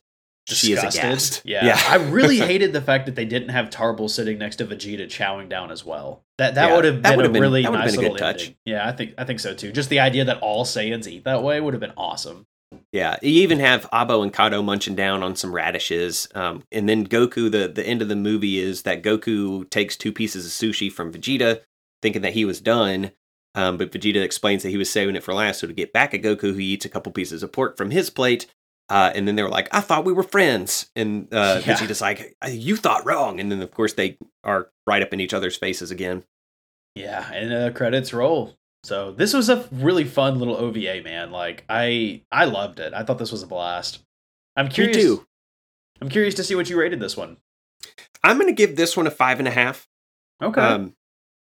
Disgusted. 0.48 1.42
Yeah. 1.44 1.66
Yeah. 1.66 1.82
I 1.88 1.96
really 1.98 2.38
hated 2.52 2.74
the 2.74 2.82
fact 2.82 3.06
that 3.06 3.16
they 3.16 3.26
didn't 3.26 3.50
have 3.50 3.70
Tarble 3.70 4.10
sitting 4.10 4.38
next 4.38 4.58
to 4.58 4.66
Vegeta 4.66 5.06
chowing 5.06 5.50
down 5.50 5.72
as 5.72 5.86
well. 5.86 6.24
That 6.38 6.56
that 6.56 6.70
Yeah, 6.70 6.76
would 6.76 6.86
have 6.86 7.02
been 7.02 7.20
a 7.20 7.30
been- 7.30 7.42
really 7.42 7.64
nice 7.64 7.92
been 7.92 8.00
a 8.00 8.02
little 8.02 8.16
good 8.16 8.20
touch. 8.20 8.42
ending. 8.44 8.56
Yeah, 8.66 8.88
I 8.88 8.92
think 8.92 9.14
I 9.18 9.24
think 9.26 9.40
so 9.40 9.54
too. 9.54 9.72
Just 9.72 9.90
the 9.90 10.00
idea 10.00 10.26
that 10.26 10.40
all 10.42 10.66
Saiyans 10.66 11.08
eat 11.08 11.26
that 11.26 11.44
way 11.44 11.60
would 11.60 11.74
have 11.74 11.82
been 11.82 11.94
awesome. 11.98 12.46
Yeah, 12.92 13.18
you 13.22 13.42
even 13.44 13.60
have 13.60 13.90
Abo 13.92 14.22
and 14.24 14.34
Cado 14.34 14.64
munching 14.64 14.96
down 14.96 15.24
on 15.24 15.36
some 15.38 15.54
radishes, 15.54 16.28
um, 16.36 16.64
and 16.72 16.88
then 16.88 17.08
Goku. 17.08 17.50
The 17.52 17.68
the 17.68 17.86
end 17.86 18.02
of 18.02 18.10
the 18.10 18.16
movie 18.16 18.60
is 18.60 18.84
that 18.84 19.04
Goku 19.04 19.70
takes 19.70 19.96
two 19.96 20.12
pieces 20.12 20.46
of 20.46 20.52
sushi 20.52 20.92
from 20.92 21.12
Vegeta, 21.14 21.62
thinking 22.02 22.22
that 22.24 22.34
he 22.34 22.46
was 22.46 22.60
done. 22.62 23.12
Um, 23.56 23.78
but 23.78 23.92
Vegeta 23.92 24.22
explains 24.22 24.62
that 24.64 24.70
he 24.70 24.78
was 24.78 24.90
saving 24.90 25.16
it 25.16 25.24
for 25.24 25.34
last, 25.34 25.60
so 25.62 25.68
to 25.68 25.74
get 25.74 25.92
back 25.94 26.14
at 26.14 26.22
Goku, 26.22 26.60
he 26.60 26.66
eats 26.66 26.86
a 26.86 26.90
couple 26.90 27.12
pieces 27.12 27.42
of 27.42 27.52
pork 27.52 27.76
from 27.78 27.90
his 27.92 28.10
plate. 28.12 28.46
Uh, 28.90 29.12
and 29.14 29.28
then 29.28 29.36
they 29.36 29.44
were 29.44 29.50
like, 29.50 29.68
"I 29.74 29.82
thought 29.82 30.06
we 30.06 30.14
were 30.14 30.24
friends," 30.24 30.90
and 30.96 31.28
uh, 31.34 31.62
Yeah. 31.66 31.76
Vegeta's 31.76 32.02
like, 32.02 32.36
"You 32.50 32.76
thought 32.78 33.06
wrong." 33.06 33.40
And 33.40 33.52
then 33.52 33.62
of 33.62 33.72
course 33.72 33.94
they 33.94 34.18
are 34.44 34.70
right 34.86 35.02
up 35.02 35.14
in 35.14 35.20
each 35.20 35.34
other's 35.34 35.58
faces 35.58 35.92
again. 35.92 36.24
Yeah, 36.96 37.30
and 37.32 37.54
uh, 37.54 37.72
credits 37.72 38.14
roll. 38.14 38.58
So 38.84 39.12
this 39.12 39.34
was 39.34 39.50
a 39.50 39.68
really 39.72 40.06
fun 40.06 40.40
little 40.40 40.56
OVA, 40.56 41.02
man. 41.04 41.32
Like 41.32 41.66
I 41.68 42.22
I 42.32 42.46
loved 42.46 42.80
it. 42.80 42.94
I 42.94 43.04
thought 43.04 43.18
this 43.18 43.32
was 43.32 43.44
a 43.44 43.48
blast. 43.48 44.00
I'm 44.56 44.70
curious. 44.70 44.96
Me 44.96 45.04
too. 45.04 45.28
I'm 46.02 46.10
curious 46.10 46.36
to 46.36 46.44
see 46.44 46.56
what 46.56 46.70
you 46.70 46.80
rated 46.80 47.00
this 47.00 47.18
one. 47.18 47.38
I'm 48.24 48.40
gonna 48.40 48.54
give 48.54 48.76
this 48.76 48.96
one 48.96 49.08
a 49.08 49.12
five 49.12 49.40
and 49.40 49.48
a 49.48 49.52
half. 49.52 49.88
Okay. 50.42 50.62
Um, 50.62 50.96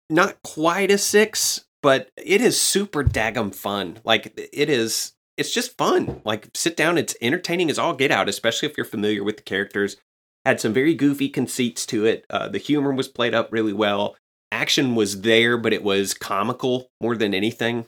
not 0.10 0.42
quite 0.44 0.92
a 0.92 0.98
six, 0.98 1.66
but 1.82 2.10
it 2.18 2.42
is 2.42 2.60
super 2.60 3.04
daggum 3.04 3.54
fun. 3.54 4.00
Like 4.04 4.34
it 4.54 4.70
is, 4.70 5.13
it's 5.38 5.54
just 5.54 5.78
fun. 5.78 6.22
Like 6.24 6.50
sit 6.54 6.78
down, 6.78 6.98
it's 6.98 7.16
entertaining 7.22 7.70
as 7.70 7.80
all 7.80 7.94
get 7.94 8.12
out, 8.12 8.30
especially 8.30 8.70
if 8.70 8.78
you're 8.78 8.86
familiar 8.86 9.24
with 9.24 9.38
the 9.38 9.44
characters. 9.44 9.98
Had 10.46 10.60
some 10.60 10.74
very 10.74 10.94
goofy 10.94 11.30
conceits 11.30 11.86
to 11.88 12.06
it. 12.06 12.26
Uh, 12.30 12.50
the 12.50 12.58
humor 12.58 12.92
was 12.92 13.08
played 13.08 13.34
up 13.34 13.52
really 13.52 13.74
well. 13.74 14.16
Action 14.52 14.94
was 14.94 15.22
there, 15.22 15.58
but 15.58 15.74
it 15.74 15.84
was 15.84 16.14
comical 16.14 16.90
more 17.02 17.16
than 17.16 17.34
anything. 17.34 17.86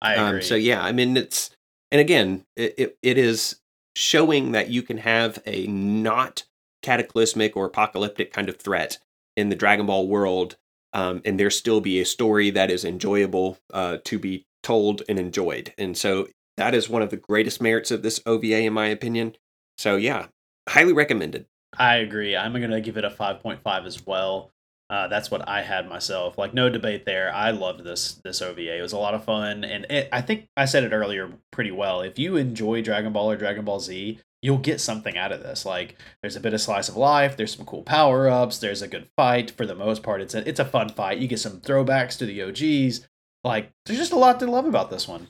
I 0.00 0.14
agree. 0.14 0.38
Um, 0.38 0.42
so 0.42 0.54
yeah, 0.54 0.82
I 0.82 0.92
mean 0.92 1.16
it's 1.16 1.50
and 1.90 2.00
again, 2.00 2.44
it, 2.56 2.74
it, 2.76 2.98
it 3.02 3.18
is 3.18 3.60
showing 3.96 4.52
that 4.52 4.68
you 4.68 4.82
can 4.82 4.98
have 4.98 5.38
a 5.46 5.66
not 5.66 6.44
cataclysmic 6.82 7.56
or 7.56 7.66
apocalyptic 7.66 8.32
kind 8.32 8.48
of 8.48 8.56
threat 8.56 8.98
in 9.36 9.48
the 9.48 9.56
Dragon 9.56 9.86
Ball 9.86 10.08
world, 10.08 10.56
um, 10.92 11.22
and 11.24 11.38
there 11.38 11.50
still 11.50 11.80
be 11.80 12.00
a 12.00 12.04
story 12.04 12.50
that 12.50 12.70
is 12.70 12.84
enjoyable 12.84 13.58
uh, 13.72 13.98
to 14.04 14.18
be 14.18 14.44
told 14.62 15.02
and 15.08 15.18
enjoyed. 15.18 15.72
And 15.78 15.96
so 15.96 16.28
that 16.56 16.74
is 16.74 16.88
one 16.88 17.02
of 17.02 17.10
the 17.10 17.16
greatest 17.16 17.60
merits 17.60 17.90
of 17.90 18.02
this 18.02 18.20
OVA, 18.26 18.60
in 18.60 18.72
my 18.72 18.86
opinion. 18.86 19.36
So 19.78 19.96
yeah, 19.96 20.26
highly 20.68 20.92
recommended. 20.92 21.46
I 21.76 21.96
agree. 21.96 22.36
I'm 22.36 22.52
gonna 22.52 22.80
give 22.80 22.96
it 22.96 23.04
a 23.04 23.10
5.5 23.10 23.86
as 23.86 24.06
well. 24.06 24.50
Uh, 24.90 25.08
that's 25.08 25.30
what 25.30 25.48
I 25.48 25.62
had 25.62 25.88
myself. 25.88 26.36
Like 26.36 26.52
no 26.52 26.68
debate 26.68 27.06
there. 27.06 27.32
I 27.34 27.50
loved 27.50 27.84
this 27.84 28.20
this 28.24 28.42
OVA. 28.42 28.78
It 28.78 28.82
was 28.82 28.92
a 28.92 28.98
lot 28.98 29.14
of 29.14 29.24
fun, 29.24 29.64
and 29.64 29.86
it, 29.90 30.08
I 30.12 30.20
think 30.20 30.48
I 30.56 30.66
said 30.66 30.84
it 30.84 30.92
earlier 30.92 31.32
pretty 31.50 31.70
well. 31.70 32.02
If 32.02 32.18
you 32.18 32.36
enjoy 32.36 32.82
Dragon 32.82 33.12
Ball 33.12 33.30
or 33.30 33.36
Dragon 33.36 33.64
Ball 33.64 33.80
Z, 33.80 34.20
you'll 34.42 34.58
get 34.58 34.80
something 34.80 35.16
out 35.16 35.32
of 35.32 35.42
this. 35.42 35.64
Like 35.64 35.96
there's 36.22 36.36
a 36.36 36.40
bit 36.40 36.52
of 36.52 36.60
slice 36.60 36.90
of 36.90 36.96
life. 36.96 37.36
There's 37.36 37.56
some 37.56 37.64
cool 37.64 37.82
power 37.82 38.28
ups. 38.28 38.58
There's 38.58 38.82
a 38.82 38.88
good 38.88 39.08
fight. 39.16 39.50
For 39.50 39.64
the 39.64 39.74
most 39.74 40.02
part, 40.02 40.20
it's 40.20 40.34
a 40.34 40.46
it's 40.46 40.60
a 40.60 40.66
fun 40.66 40.90
fight. 40.90 41.18
You 41.18 41.28
get 41.28 41.40
some 41.40 41.60
throwbacks 41.60 42.18
to 42.18 42.26
the 42.26 42.42
OGs. 42.42 43.08
Like 43.42 43.72
there's 43.86 43.98
just 43.98 44.12
a 44.12 44.18
lot 44.18 44.38
to 44.40 44.46
love 44.46 44.66
about 44.66 44.90
this 44.90 45.08
one. 45.08 45.28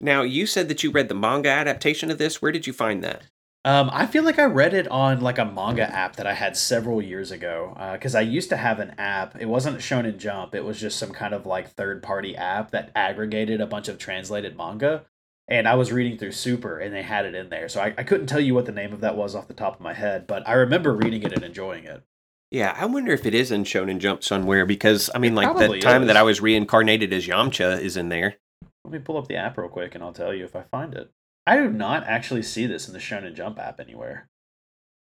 Now 0.00 0.22
you 0.22 0.46
said 0.46 0.68
that 0.68 0.82
you 0.82 0.90
read 0.90 1.08
the 1.08 1.14
manga 1.14 1.50
adaptation 1.50 2.10
of 2.10 2.18
this. 2.18 2.40
Where 2.40 2.52
did 2.52 2.66
you 2.66 2.72
find 2.72 3.04
that? 3.04 3.24
Um, 3.62 3.90
I 3.92 4.06
feel 4.06 4.22
like 4.22 4.38
I 4.38 4.44
read 4.44 4.72
it 4.72 4.88
on 4.88 5.20
like 5.20 5.36
a 5.36 5.44
manga 5.44 5.82
app 5.82 6.16
that 6.16 6.26
I 6.26 6.32
had 6.32 6.56
several 6.56 7.02
years 7.02 7.30
ago. 7.30 7.76
Because 7.92 8.14
uh, 8.14 8.18
I 8.18 8.22
used 8.22 8.48
to 8.48 8.56
have 8.56 8.80
an 8.80 8.94
app. 8.96 9.36
It 9.38 9.46
wasn't 9.46 9.78
Shonen 9.78 10.16
Jump. 10.16 10.54
It 10.54 10.64
was 10.64 10.80
just 10.80 10.98
some 10.98 11.12
kind 11.12 11.34
of 11.34 11.44
like 11.44 11.72
third 11.72 12.02
party 12.02 12.34
app 12.34 12.70
that 12.70 12.90
aggregated 12.94 13.60
a 13.60 13.66
bunch 13.66 13.88
of 13.88 13.98
translated 13.98 14.56
manga. 14.56 15.04
And 15.46 15.68
I 15.68 15.74
was 15.74 15.92
reading 15.92 16.16
through 16.16 16.32
Super, 16.32 16.78
and 16.78 16.94
they 16.94 17.02
had 17.02 17.26
it 17.26 17.34
in 17.34 17.50
there. 17.50 17.68
So 17.68 17.80
I, 17.80 17.92
I 17.98 18.04
couldn't 18.04 18.28
tell 18.28 18.40
you 18.40 18.54
what 18.54 18.66
the 18.66 18.72
name 18.72 18.92
of 18.92 19.00
that 19.00 19.16
was 19.16 19.34
off 19.34 19.48
the 19.48 19.54
top 19.54 19.74
of 19.74 19.80
my 19.80 19.92
head, 19.92 20.28
but 20.28 20.48
I 20.48 20.52
remember 20.52 20.94
reading 20.94 21.24
it 21.24 21.32
and 21.32 21.42
enjoying 21.42 21.84
it. 21.84 22.04
Yeah, 22.52 22.76
I 22.78 22.86
wonder 22.86 23.12
if 23.12 23.26
it 23.26 23.34
is 23.34 23.50
in 23.50 23.64
Shonen 23.64 23.98
Jump 23.98 24.22
somewhere 24.22 24.64
because 24.64 25.10
I 25.14 25.18
mean, 25.18 25.34
like 25.34 25.56
the 25.56 25.80
time 25.80 26.02
is. 26.02 26.06
that 26.06 26.16
I 26.16 26.22
was 26.22 26.40
reincarnated 26.40 27.12
as 27.12 27.26
Yamcha 27.26 27.80
is 27.80 27.96
in 27.96 28.08
there. 28.10 28.36
Let 28.84 28.92
me 28.92 28.98
pull 28.98 29.18
up 29.18 29.28
the 29.28 29.36
app 29.36 29.58
real 29.58 29.68
quick, 29.68 29.94
and 29.94 30.02
I'll 30.02 30.12
tell 30.12 30.34
you 30.34 30.44
if 30.44 30.56
I 30.56 30.62
find 30.62 30.94
it. 30.94 31.10
I 31.46 31.56
do 31.56 31.70
not 31.70 32.04
actually 32.04 32.42
see 32.42 32.66
this 32.66 32.86
in 32.86 32.94
the 32.94 33.00
Shonen 33.00 33.34
Jump 33.34 33.58
app 33.58 33.80
anywhere. 33.80 34.28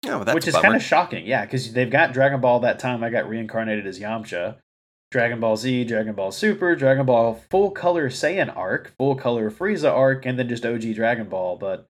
Oh, 0.06 0.22
well, 0.22 0.34
which 0.34 0.46
is 0.46 0.54
kind 0.54 0.76
of 0.76 0.82
shocking. 0.82 1.26
Yeah, 1.26 1.44
because 1.44 1.72
they've 1.72 1.90
got 1.90 2.12
Dragon 2.12 2.40
Ball 2.40 2.60
that 2.60 2.78
time 2.78 3.02
I 3.02 3.10
got 3.10 3.28
reincarnated 3.28 3.86
as 3.86 3.98
Yamcha, 3.98 4.56
Dragon 5.10 5.40
Ball 5.40 5.56
Z, 5.56 5.84
Dragon 5.84 6.14
Ball 6.14 6.30
Super, 6.30 6.76
Dragon 6.76 7.06
Ball 7.06 7.40
Full 7.50 7.70
Color 7.72 8.08
Saiyan 8.08 8.54
arc, 8.56 8.94
Full 8.96 9.16
Color 9.16 9.50
Frieza 9.50 9.90
arc, 9.90 10.24
and 10.24 10.38
then 10.38 10.48
just 10.48 10.64
OG 10.64 10.94
Dragon 10.94 11.28
Ball. 11.28 11.56
But 11.56 11.86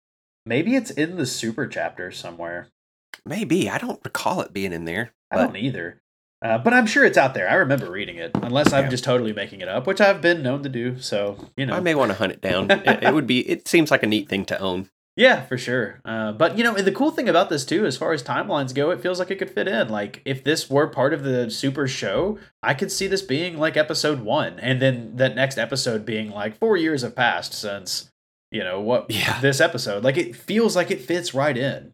maybe 0.44 0.76
it's 0.76 0.90
in 0.90 1.16
the 1.16 1.26
Super 1.26 1.66
chapter 1.66 2.10
somewhere. 2.10 2.68
Maybe 3.24 3.70
I 3.70 3.78
don't 3.78 4.04
recall 4.04 4.40
it 4.42 4.52
being 4.52 4.72
in 4.72 4.84
there. 4.84 5.12
I 5.30 5.36
don't 5.36 5.56
either. 5.56 6.00
Uh, 6.44 6.58
but 6.58 6.74
I'm 6.74 6.86
sure 6.86 7.06
it's 7.06 7.16
out 7.16 7.32
there. 7.32 7.48
I 7.48 7.54
remember 7.54 7.90
reading 7.90 8.18
it, 8.18 8.32
unless 8.34 8.70
I'm 8.70 8.84
yeah. 8.84 8.90
just 8.90 9.02
totally 9.02 9.32
making 9.32 9.62
it 9.62 9.68
up, 9.68 9.86
which 9.86 9.98
I've 9.98 10.20
been 10.20 10.42
known 10.42 10.62
to 10.62 10.68
do. 10.68 11.00
So 11.00 11.38
you 11.56 11.64
know, 11.64 11.74
I 11.74 11.80
may 11.80 11.94
want 11.94 12.10
to 12.10 12.18
hunt 12.18 12.32
it 12.32 12.42
down. 12.42 12.70
it, 12.70 13.02
it, 13.02 13.14
would 13.14 13.26
be. 13.26 13.40
It 13.48 13.66
seems 13.66 13.90
like 13.90 14.02
a 14.02 14.06
neat 14.06 14.28
thing 14.28 14.44
to 14.46 14.58
own. 14.60 14.90
Yeah, 15.16 15.46
for 15.46 15.56
sure. 15.56 16.00
Uh, 16.04 16.32
but 16.32 16.58
you 16.58 16.64
know, 16.64 16.74
the 16.74 16.92
cool 16.92 17.12
thing 17.12 17.30
about 17.30 17.48
this 17.48 17.64
too, 17.64 17.86
as 17.86 17.96
far 17.96 18.12
as 18.12 18.22
timelines 18.22 18.74
go, 18.74 18.90
it 18.90 19.00
feels 19.00 19.18
like 19.18 19.30
it 19.30 19.38
could 19.38 19.50
fit 19.50 19.68
in. 19.68 19.88
Like 19.88 20.20
if 20.26 20.44
this 20.44 20.68
were 20.68 20.86
part 20.86 21.14
of 21.14 21.22
the 21.22 21.50
super 21.50 21.88
show, 21.88 22.38
I 22.62 22.74
could 22.74 22.92
see 22.92 23.06
this 23.06 23.22
being 23.22 23.56
like 23.56 23.78
episode 23.78 24.20
one, 24.20 24.58
and 24.58 24.82
then 24.82 25.16
that 25.16 25.34
next 25.34 25.56
episode 25.56 26.04
being 26.04 26.30
like 26.30 26.58
four 26.58 26.76
years 26.76 27.00
have 27.02 27.16
passed 27.16 27.54
since 27.54 28.10
you 28.50 28.62
know 28.62 28.82
what 28.82 29.10
yeah. 29.10 29.40
this 29.40 29.62
episode. 29.62 30.04
Like 30.04 30.18
it 30.18 30.36
feels 30.36 30.76
like 30.76 30.90
it 30.90 31.00
fits 31.00 31.32
right 31.32 31.56
in. 31.56 31.93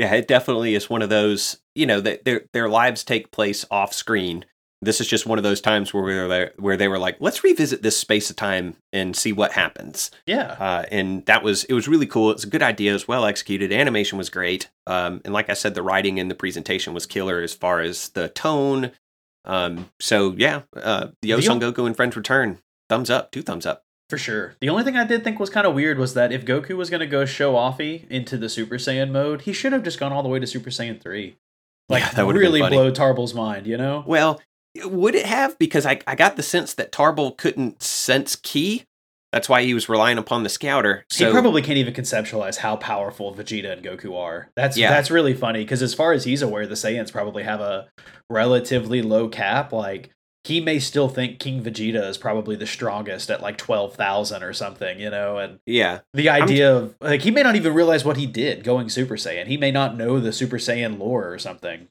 Yeah, 0.00 0.14
it 0.14 0.26
definitely 0.26 0.74
is 0.74 0.88
one 0.88 1.02
of 1.02 1.10
those, 1.10 1.58
you 1.74 1.84
know, 1.84 2.00
that 2.00 2.24
their 2.24 2.46
their 2.54 2.70
lives 2.70 3.04
take 3.04 3.30
place 3.30 3.66
off 3.70 3.92
screen. 3.92 4.46
This 4.80 4.98
is 4.98 5.06
just 5.06 5.26
one 5.26 5.36
of 5.36 5.44
those 5.44 5.60
times 5.60 5.92
where 5.92 6.02
we 6.02 6.14
were 6.14 6.26
there, 6.26 6.52
where 6.56 6.78
they 6.78 6.88
were 6.88 6.98
like, 6.98 7.18
let's 7.20 7.44
revisit 7.44 7.82
this 7.82 7.98
space 7.98 8.30
of 8.30 8.36
time 8.36 8.76
and 8.94 9.14
see 9.14 9.30
what 9.30 9.52
happens. 9.52 10.10
Yeah, 10.26 10.56
uh, 10.58 10.86
and 10.90 11.26
that 11.26 11.42
was 11.42 11.64
it 11.64 11.74
was 11.74 11.86
really 11.86 12.06
cool. 12.06 12.30
It's 12.30 12.44
a 12.44 12.48
good 12.48 12.62
idea. 12.62 12.92
It 12.92 12.94
was 12.94 13.08
well 13.08 13.26
executed. 13.26 13.74
Animation 13.74 14.16
was 14.16 14.30
great. 14.30 14.70
Um, 14.86 15.20
and 15.26 15.34
like 15.34 15.50
I 15.50 15.52
said, 15.52 15.74
the 15.74 15.82
writing 15.82 16.18
and 16.18 16.30
the 16.30 16.34
presentation 16.34 16.94
was 16.94 17.04
killer 17.04 17.42
as 17.42 17.52
far 17.52 17.80
as 17.80 18.08
the 18.08 18.30
tone. 18.30 18.92
Um, 19.44 19.90
so 20.00 20.34
yeah, 20.34 20.62
uh, 20.74 21.08
the 21.20 21.28
Yo 21.28 21.40
Son 21.40 21.60
Goku 21.60 21.84
and 21.84 21.94
Friends 21.94 22.16
Return. 22.16 22.58
Thumbs 22.88 23.10
up, 23.10 23.32
two 23.32 23.42
thumbs 23.42 23.66
up. 23.66 23.84
For 24.10 24.18
sure. 24.18 24.56
The 24.60 24.68
only 24.68 24.82
thing 24.82 24.96
I 24.96 25.04
did 25.04 25.22
think 25.22 25.38
was 25.38 25.50
kind 25.50 25.68
of 25.68 25.72
weird 25.72 25.96
was 25.96 26.14
that 26.14 26.32
if 26.32 26.44
Goku 26.44 26.76
was 26.76 26.90
going 26.90 26.98
to 26.98 27.06
go 27.06 27.24
show 27.24 27.54
offy 27.54 28.10
into 28.10 28.36
the 28.36 28.48
Super 28.48 28.74
Saiyan 28.74 29.12
mode, 29.12 29.42
he 29.42 29.52
should 29.52 29.72
have 29.72 29.84
just 29.84 30.00
gone 30.00 30.12
all 30.12 30.24
the 30.24 30.28
way 30.28 30.40
to 30.40 30.48
Super 30.48 30.70
Saiyan 30.70 31.00
3. 31.00 31.36
Like, 31.88 32.02
yeah, 32.02 32.10
that 32.10 32.26
would 32.26 32.34
really 32.34 32.60
blow 32.60 32.90
Tarble's 32.90 33.34
mind, 33.34 33.68
you 33.68 33.76
know? 33.76 34.02
Well, 34.04 34.40
would 34.84 35.14
it 35.14 35.26
have? 35.26 35.56
Because 35.60 35.86
I, 35.86 36.00
I 36.08 36.16
got 36.16 36.34
the 36.34 36.42
sense 36.42 36.74
that 36.74 36.90
Tarbal 36.90 37.38
couldn't 37.38 37.84
sense 37.84 38.34
ki. 38.34 38.84
That's 39.32 39.48
why 39.48 39.62
he 39.62 39.74
was 39.74 39.88
relying 39.88 40.18
upon 40.18 40.42
the 40.42 40.48
scouter. 40.48 41.04
So, 41.08 41.26
he 41.26 41.32
probably 41.32 41.62
can't 41.62 41.78
even 41.78 41.94
conceptualize 41.94 42.56
how 42.56 42.74
powerful 42.74 43.32
Vegeta 43.32 43.72
and 43.72 43.84
Goku 43.84 44.18
are. 44.18 44.50
That's 44.56 44.76
yeah. 44.76 44.90
that's 44.90 45.08
really 45.08 45.34
funny 45.34 45.62
because 45.62 45.82
as 45.82 45.94
far 45.94 46.12
as 46.12 46.24
he's 46.24 46.42
aware, 46.42 46.66
the 46.66 46.74
Saiyans 46.74 47.12
probably 47.12 47.44
have 47.44 47.60
a 47.60 47.88
relatively 48.28 49.02
low 49.02 49.28
cap. 49.28 49.72
Like 49.72 50.10
he 50.44 50.60
may 50.60 50.78
still 50.78 51.08
think 51.08 51.38
King 51.38 51.62
Vegeta 51.62 52.08
is 52.08 52.16
probably 52.16 52.56
the 52.56 52.66
strongest 52.66 53.30
at 53.30 53.42
like 53.42 53.58
12,000 53.58 54.42
or 54.42 54.52
something, 54.52 54.98
you 54.98 55.10
know? 55.10 55.38
And 55.38 55.60
yeah, 55.66 56.00
the 56.14 56.30
idea 56.30 56.70
I'm... 56.70 56.84
of 56.84 56.94
like 57.00 57.22
he 57.22 57.30
may 57.30 57.42
not 57.42 57.56
even 57.56 57.74
realize 57.74 58.04
what 58.04 58.16
he 58.16 58.26
did 58.26 58.64
going 58.64 58.88
Super 58.88 59.16
Saiyan. 59.16 59.46
He 59.46 59.56
may 59.56 59.70
not 59.70 59.96
know 59.96 60.18
the 60.18 60.32
Super 60.32 60.56
Saiyan 60.56 60.98
lore 60.98 61.30
or 61.30 61.38
something. 61.38 61.88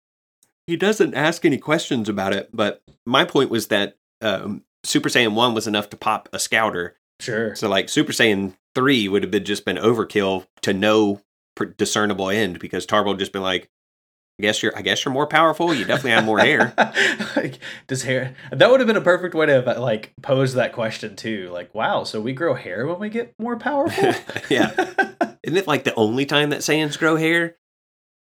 He 0.66 0.76
doesn't 0.76 1.16
ask 1.16 1.46
any 1.46 1.58
questions 1.58 2.10
about 2.10 2.34
it, 2.34 2.50
but 2.54 2.82
my 3.06 3.26
point 3.26 3.50
was 3.50 3.68
that 3.68 3.98
um, 4.22 4.64
Super 4.84 5.10
Saiyan 5.10 5.34
1 5.34 5.54
was 5.54 5.68
enough 5.68 5.90
to 5.90 5.98
pop 5.98 6.30
a 6.34 6.40
scouter. 6.40 6.96
Sure. 7.20 7.56
So 7.56 7.70
like 7.70 7.90
Super 7.90 8.12
Saiyan 8.12 8.56
3 8.76 9.08
would 9.10 9.24
have 9.24 9.32
been 9.32 9.46
just 9.46 9.66
been 9.66 9.78
overkill 9.78 10.48
to 10.62 10.74
no 10.74 11.22
discernible 11.78 12.30
end 12.30 12.60
because 12.60 12.86
Tarble 12.86 13.18
just 13.18 13.34
been 13.34 13.42
like, 13.42 13.70
I 14.40 14.42
guess 14.42 14.64
you're. 14.64 14.76
I 14.76 14.82
guess 14.82 15.04
you're 15.04 15.14
more 15.14 15.28
powerful. 15.28 15.74
You 15.74 15.84
definitely 15.84 16.12
have 16.12 16.24
more 16.24 16.40
hair. 16.40 16.74
like, 17.36 17.60
does 17.88 18.04
hair? 18.04 18.36
That 18.52 18.72
would 18.72 18.80
have 18.80 18.88
been 18.88 18.96
a 18.96 19.02
perfect 19.02 19.36
way 19.36 19.48
to 19.48 19.60
like 19.80 20.14
pose 20.22 20.54
that 20.54 20.72
question 20.72 21.18
too. 21.18 21.50
Like, 21.52 21.76
wow, 21.76 22.06
so 22.06 22.22
we 22.22 22.32
grow 22.32 22.54
hair 22.54 22.88
when 22.88 23.00
we 23.00 23.10
get 23.10 23.34
more 23.38 23.58
powerful? 23.58 24.14
yeah. 24.50 24.72
Isn't 25.44 25.58
it 25.58 25.68
like 25.68 25.84
the 25.84 25.94
only 25.96 26.26
time 26.26 26.52
that 26.52 26.60
Saiyans 26.60 26.98
grow 26.98 27.18
hair? 27.18 27.58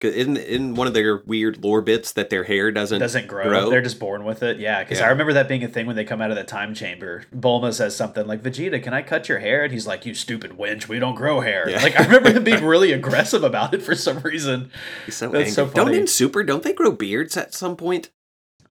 In 0.01 0.37
in 0.37 0.75
one 0.75 0.87
of 0.87 0.93
their 0.93 1.17
weird 1.25 1.63
lore 1.63 1.81
bits 1.81 2.13
that 2.13 2.29
their 2.29 2.43
hair 2.43 2.71
doesn't 2.71 2.99
doesn't 2.99 3.27
grow. 3.27 3.43
grow. 3.43 3.69
They're 3.69 3.81
just 3.81 3.99
born 3.99 4.23
with 4.23 4.43
it. 4.43 4.59
Yeah, 4.59 4.83
because 4.83 4.99
yeah. 4.99 5.07
I 5.07 5.09
remember 5.09 5.33
that 5.33 5.47
being 5.47 5.63
a 5.63 5.67
thing 5.67 5.85
when 5.85 5.95
they 5.95 6.05
come 6.05 6.21
out 6.21 6.31
of 6.31 6.37
the 6.37 6.43
time 6.43 6.73
chamber. 6.73 7.23
Bulma 7.35 7.73
says 7.73 7.95
something 7.95 8.25
like, 8.25 8.41
"Vegeta, 8.41 8.81
can 8.81 8.93
I 8.93 9.01
cut 9.01 9.27
your 9.27 9.39
hair?" 9.39 9.63
And 9.63 9.73
he's 9.73 9.87
like, 9.87 10.05
"You 10.05 10.13
stupid 10.13 10.51
wench, 10.51 10.87
we 10.87 10.99
don't 10.99 11.15
grow 11.15 11.41
hair." 11.41 11.69
Yeah. 11.69 11.81
Like 11.81 11.99
I 11.99 12.05
remember 12.05 12.31
him 12.31 12.43
being 12.43 12.63
really 12.65 12.91
aggressive 12.91 13.43
about 13.43 13.73
it 13.73 13.81
for 13.81 13.95
some 13.95 14.19
reason. 14.19 14.71
He's 15.05 15.15
so 15.15 15.29
That's 15.29 15.39
angry. 15.39 15.51
So 15.51 15.67
funny. 15.67 15.91
Don't 15.91 16.01
in 16.01 16.07
Super, 16.07 16.43
don't 16.43 16.63
they 16.63 16.73
grow 16.73 16.91
beards 16.91 17.35
at 17.35 17.53
some 17.53 17.75
point? 17.75 18.09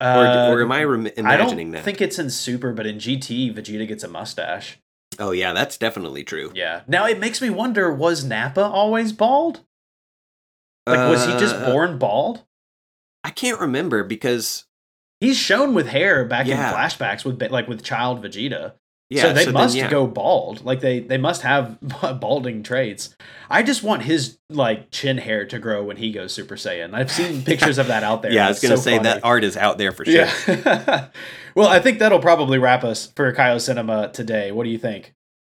Uh, 0.01 0.49
or, 0.51 0.59
or 0.59 0.63
am 0.63 0.73
I 0.73 0.85
rem- 0.85 1.07
imagining 1.17 1.25
that? 1.25 1.31
I 1.33 1.37
don't 1.37 1.71
that? 1.73 1.85
think 1.85 2.01
it's 2.01 2.19
in 2.19 2.31
Super, 2.31 2.73
but 2.73 2.87
in 2.87 2.97
GT, 2.97 3.53
Vegeta 3.53 3.87
gets 3.87 4.05
a 4.05 4.09
mustache. 4.09 4.79
Oh 5.19 5.33
yeah, 5.33 5.53
that's 5.53 5.77
definitely 5.77 6.23
true. 6.23 6.53
Yeah. 6.55 6.83
Now 6.87 7.07
it 7.07 7.19
makes 7.19 7.43
me 7.43 7.51
wonder: 7.51 7.93
was 7.93 8.25
Nappa 8.25 8.63
always 8.63 9.13
bald? 9.13 9.61
Like, 10.89 11.11
was 11.11 11.25
he 11.27 11.33
just 11.33 11.55
uh, 11.55 11.71
born 11.71 11.99
bald? 11.99 12.45
I 13.25 13.31
can't 13.31 13.61
remember 13.61 14.05
because 14.05 14.65
he's 15.21 15.37
shown 15.37 15.75
with 15.75 15.89
hair 15.89 16.25
back 16.25 16.47
yeah. 16.47 16.69
in 16.69 16.75
flashbacks 16.75 17.25
with 17.25 17.43
like 17.51 17.69
with 17.69 17.83
child 17.83 18.23
Vegeta. 18.23 18.75
Yeah, 19.11 19.23
so 19.23 19.33
they 19.33 19.45
so 19.45 19.53
must 19.53 19.75
then, 19.75 19.85
yeah. 19.85 19.91
go 19.91 20.07
bald. 20.07 20.65
Like 20.67 20.81
they 20.81 21.01
they 21.01 21.17
must 21.17 21.41
have 21.41 21.79
balding 22.21 22.63
traits. 22.63 23.17
I 23.49 23.63
just 23.63 23.83
want 23.83 24.03
his 24.03 24.39
like 24.51 24.91
chin 24.91 25.17
hair 25.17 25.47
to 25.47 25.59
grow 25.59 25.83
when 25.83 25.97
he 25.97 26.13
goes 26.13 26.35
Super 26.35 26.57
Saiyan. 26.57 26.93
I've 26.93 27.11
seen 27.11 27.43
pictures 27.45 27.79
of 27.79 27.87
that 27.87 28.03
out 28.03 28.21
there. 28.21 28.33
yeah, 28.33 28.47
I 28.47 28.49
was 28.49 28.61
gonna 28.61 28.77
so 28.77 28.83
say 28.83 28.97
funny. 28.97 29.05
that 29.05 29.25
art 29.25 29.45
is 29.45 29.57
out 29.57 29.79
there 29.79 29.93
for 29.93 30.05
sure. 30.05 30.29
Yeah. 30.47 31.09
well, 31.55 31.69
I 31.69 31.81
think 31.81 32.01
that'll 32.01 32.21
probably 32.21 32.59
wrap 32.59 32.85
us 32.85 33.07
for 33.17 33.33
Kaio 33.33 33.59
Cinema 33.61 34.11
today. 34.13 34.53
What 34.53 34.65
do 34.65 34.71
you 34.71 34.79
think? 34.79 35.15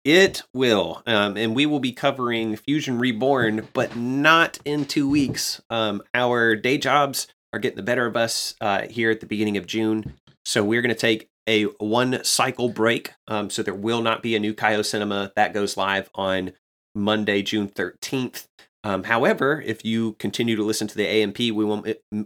It 0.05 0.43
will. 0.55 1.03
Um, 1.07 1.37
and 1.37 1.55
we 1.55 1.67
will 1.67 1.81
be 1.81 1.93
covering 1.93 2.57
Fusion 2.57 2.99
Reborn, 2.99 3.69
but 3.73 3.97
not 3.97 4.59
in 4.65 4.85
two 4.85 5.09
weeks. 5.09 5.61
Um, 5.71 6.03
our 6.15 6.57
day 6.57 6.79
jobs 6.79 7.27
are 7.53 7.59
getting 7.59 7.77
the 7.77 7.83
better 7.83 8.07
of 8.07 8.17
us 8.17 8.55
uh, 8.61 8.87
here 8.89 9.11
at 9.11 9.21
the 9.21 9.27
beginning 9.27 9.57
of 9.57 9.67
June. 9.67 10.15
So 10.45 10.65
we're 10.65 10.83
going 10.83 10.95
to 10.95 11.01
take 11.01 11.29
a 11.47 11.65
one 11.79 12.23
cycle 12.25 12.69
break. 12.69 13.13
Um, 13.27 13.51
so 13.51 13.63
there 13.63 13.75
will 13.75 14.01
not 14.01 14.23
be 14.23 14.37
a 14.37 14.41
new 14.41 14.55
Kaio 14.55 14.85
Cinema 14.85 15.33
that 15.37 15.55
goes 15.55 15.77
live 15.77 16.11
on 16.15 16.53
Monday, 16.95 17.43
June 17.43 17.69
13th. 17.69 18.47
Um, 18.85 19.05
however, 19.05 19.63
if 19.67 19.85
you 19.85 20.13
continue 20.15 20.57
to 20.57 20.63
listen 20.63 20.87
to 20.89 20.97
the 20.97 21.07
AMP, 21.07 21.39
we 21.39 21.51
will 21.51 21.85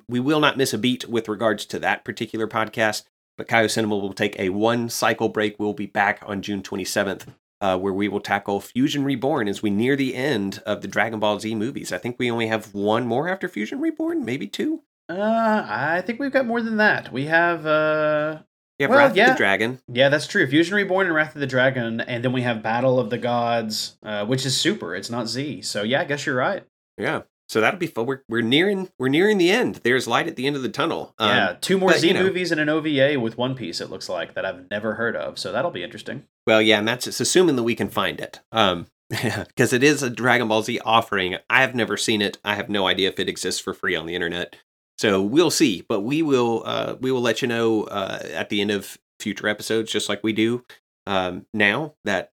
we 0.08 0.20
will 0.20 0.40
not 0.40 0.58
miss 0.58 0.74
a 0.74 0.78
beat 0.78 1.08
with 1.08 1.28
regards 1.28 1.64
to 1.66 1.78
that 1.78 2.04
particular 2.04 2.46
podcast. 2.46 3.04
But 3.38 3.48
Kaio 3.48 3.70
Cinema 3.70 3.96
will 3.96 4.12
take 4.12 4.38
a 4.38 4.50
one 4.50 4.90
cycle 4.90 5.30
break. 5.30 5.58
We'll 5.58 5.72
be 5.72 5.86
back 5.86 6.22
on 6.26 6.42
June 6.42 6.62
27th 6.62 7.26
uh, 7.62 7.78
where 7.78 7.92
we 7.94 8.08
will 8.08 8.20
tackle 8.20 8.60
Fusion 8.60 9.04
Reborn 9.04 9.48
as 9.48 9.62
we 9.62 9.70
near 9.70 9.96
the 9.96 10.14
end 10.14 10.60
of 10.66 10.82
the 10.82 10.88
Dragon 10.88 11.18
Ball 11.20 11.40
Z 11.40 11.54
movies. 11.54 11.92
I 11.92 11.98
think 11.98 12.18
we 12.18 12.30
only 12.30 12.48
have 12.48 12.74
one 12.74 13.06
more 13.06 13.28
after 13.28 13.48
Fusion 13.48 13.80
Reborn, 13.80 14.24
maybe 14.26 14.46
two. 14.46 14.82
Uh, 15.08 15.64
I 15.68 16.02
think 16.04 16.20
we've 16.20 16.32
got 16.32 16.44
more 16.46 16.60
than 16.60 16.76
that. 16.76 17.12
We 17.12 17.26
have 17.26 17.64
uh 17.66 18.38
You 18.78 18.84
have 18.84 18.90
Well, 18.90 18.98
Wrath 18.98 19.16
yeah. 19.16 19.30
of 19.30 19.34
the 19.36 19.38
Dragon. 19.38 19.78
yeah, 19.88 20.08
that's 20.08 20.26
true. 20.26 20.46
Fusion 20.46 20.74
Reborn 20.76 21.06
and 21.06 21.14
Wrath 21.14 21.34
of 21.34 21.40
the 21.40 21.46
Dragon, 21.46 22.00
and 22.00 22.24
then 22.24 22.32
we 22.32 22.42
have 22.42 22.62
Battle 22.62 22.98
of 22.98 23.10
the 23.10 23.18
Gods, 23.18 23.96
uh, 24.02 24.24
which 24.26 24.44
is 24.46 24.56
super. 24.56 24.94
It's 24.94 25.10
not 25.10 25.28
Z. 25.28 25.62
So 25.62 25.82
yeah, 25.82 26.00
I 26.00 26.04
guess 26.04 26.26
you're 26.26 26.36
right. 26.36 26.64
Yeah. 26.98 27.22
So 27.52 27.60
that'll 27.60 27.78
be 27.78 27.86
fun. 27.86 28.06
We're, 28.06 28.22
we're 28.30 28.40
nearing 28.40 28.88
we're 28.98 29.08
nearing 29.08 29.36
the 29.36 29.50
end. 29.50 29.80
There's 29.84 30.08
light 30.08 30.26
at 30.26 30.36
the 30.36 30.46
end 30.46 30.56
of 30.56 30.62
the 30.62 30.70
tunnel. 30.70 31.14
Um, 31.18 31.28
yeah, 31.28 31.56
two 31.60 31.76
more 31.76 31.90
but, 31.90 31.98
Z 31.98 32.08
you 32.08 32.14
know. 32.14 32.22
movies 32.22 32.50
and 32.50 32.58
an 32.58 32.70
OVA 32.70 33.20
with 33.20 33.36
One 33.36 33.54
Piece. 33.54 33.82
It 33.82 33.90
looks 33.90 34.08
like 34.08 34.32
that 34.32 34.46
I've 34.46 34.70
never 34.70 34.94
heard 34.94 35.14
of. 35.14 35.38
So 35.38 35.52
that'll 35.52 35.70
be 35.70 35.82
interesting. 35.82 36.24
Well, 36.46 36.62
yeah, 36.62 36.78
and 36.78 36.88
that's 36.88 37.06
it's 37.06 37.20
assuming 37.20 37.56
that 37.56 37.62
we 37.62 37.74
can 37.74 37.90
find 37.90 38.20
it. 38.20 38.40
Um, 38.52 38.86
because 39.10 39.74
it 39.74 39.82
is 39.82 40.02
a 40.02 40.08
Dragon 40.08 40.48
Ball 40.48 40.62
Z 40.62 40.80
offering. 40.82 41.36
I 41.50 41.60
have 41.60 41.74
never 41.74 41.98
seen 41.98 42.22
it. 42.22 42.38
I 42.42 42.54
have 42.54 42.70
no 42.70 42.86
idea 42.86 43.10
if 43.10 43.20
it 43.20 43.28
exists 43.28 43.60
for 43.60 43.74
free 43.74 43.96
on 43.96 44.06
the 44.06 44.14
internet. 44.14 44.56
So 44.96 45.20
we'll 45.20 45.50
see. 45.50 45.84
But 45.86 46.00
we 46.00 46.22
will 46.22 46.62
uh, 46.64 46.96
we 47.02 47.12
will 47.12 47.20
let 47.20 47.42
you 47.42 47.48
know 47.48 47.82
uh, 47.82 48.20
at 48.32 48.48
the 48.48 48.62
end 48.62 48.70
of 48.70 48.96
future 49.20 49.46
episodes, 49.46 49.92
just 49.92 50.08
like 50.08 50.24
we 50.24 50.32
do 50.32 50.64
um, 51.06 51.44
now. 51.52 51.96
That 52.04 52.31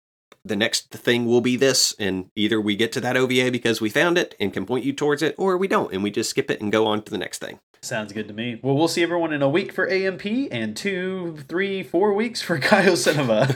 the 0.45 0.55
next 0.55 0.89
thing 0.91 1.25
will 1.25 1.41
be 1.41 1.55
this, 1.55 1.95
and 1.97 2.29
either 2.35 2.59
we 2.59 2.75
get 2.75 2.91
to 2.93 3.01
that 3.01 3.15
OVA 3.15 3.49
because 3.51 3.79
we 3.79 3.89
found 3.89 4.17
it 4.17 4.35
and 4.39 4.51
can 4.51 4.65
point 4.65 4.83
you 4.83 4.91
towards 4.93 5.21
it, 5.21 5.35
or 5.37 5.57
we 5.57 5.67
don't, 5.67 5.93
and 5.93 6.03
we 6.03 6.11
just 6.11 6.29
skip 6.29 6.51
it 6.51 6.61
and 6.61 6.71
go 6.71 6.85
on 6.85 7.01
to 7.03 7.11
the 7.11 7.17
next 7.17 7.39
thing. 7.39 7.59
Sounds 7.81 8.13
good 8.13 8.27
to 8.27 8.33
me. 8.33 8.59
Well, 8.61 8.75
we'll 8.75 8.87
see 8.87 9.03
everyone 9.03 9.33
in 9.33 9.41
a 9.41 9.49
week 9.49 9.73
for 9.73 9.89
AMP 9.89 10.25
and 10.51 10.75
two, 10.75 11.37
three, 11.47 11.83
four 11.83 12.13
weeks 12.13 12.41
for 12.41 12.59
Kaio 12.61 12.97
Cinema. 12.97 13.47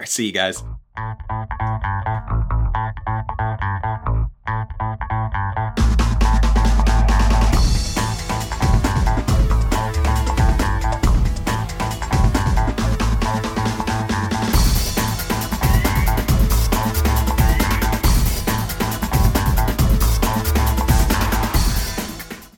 see 0.06 0.26
you 0.26 0.32
guys. 0.32 0.62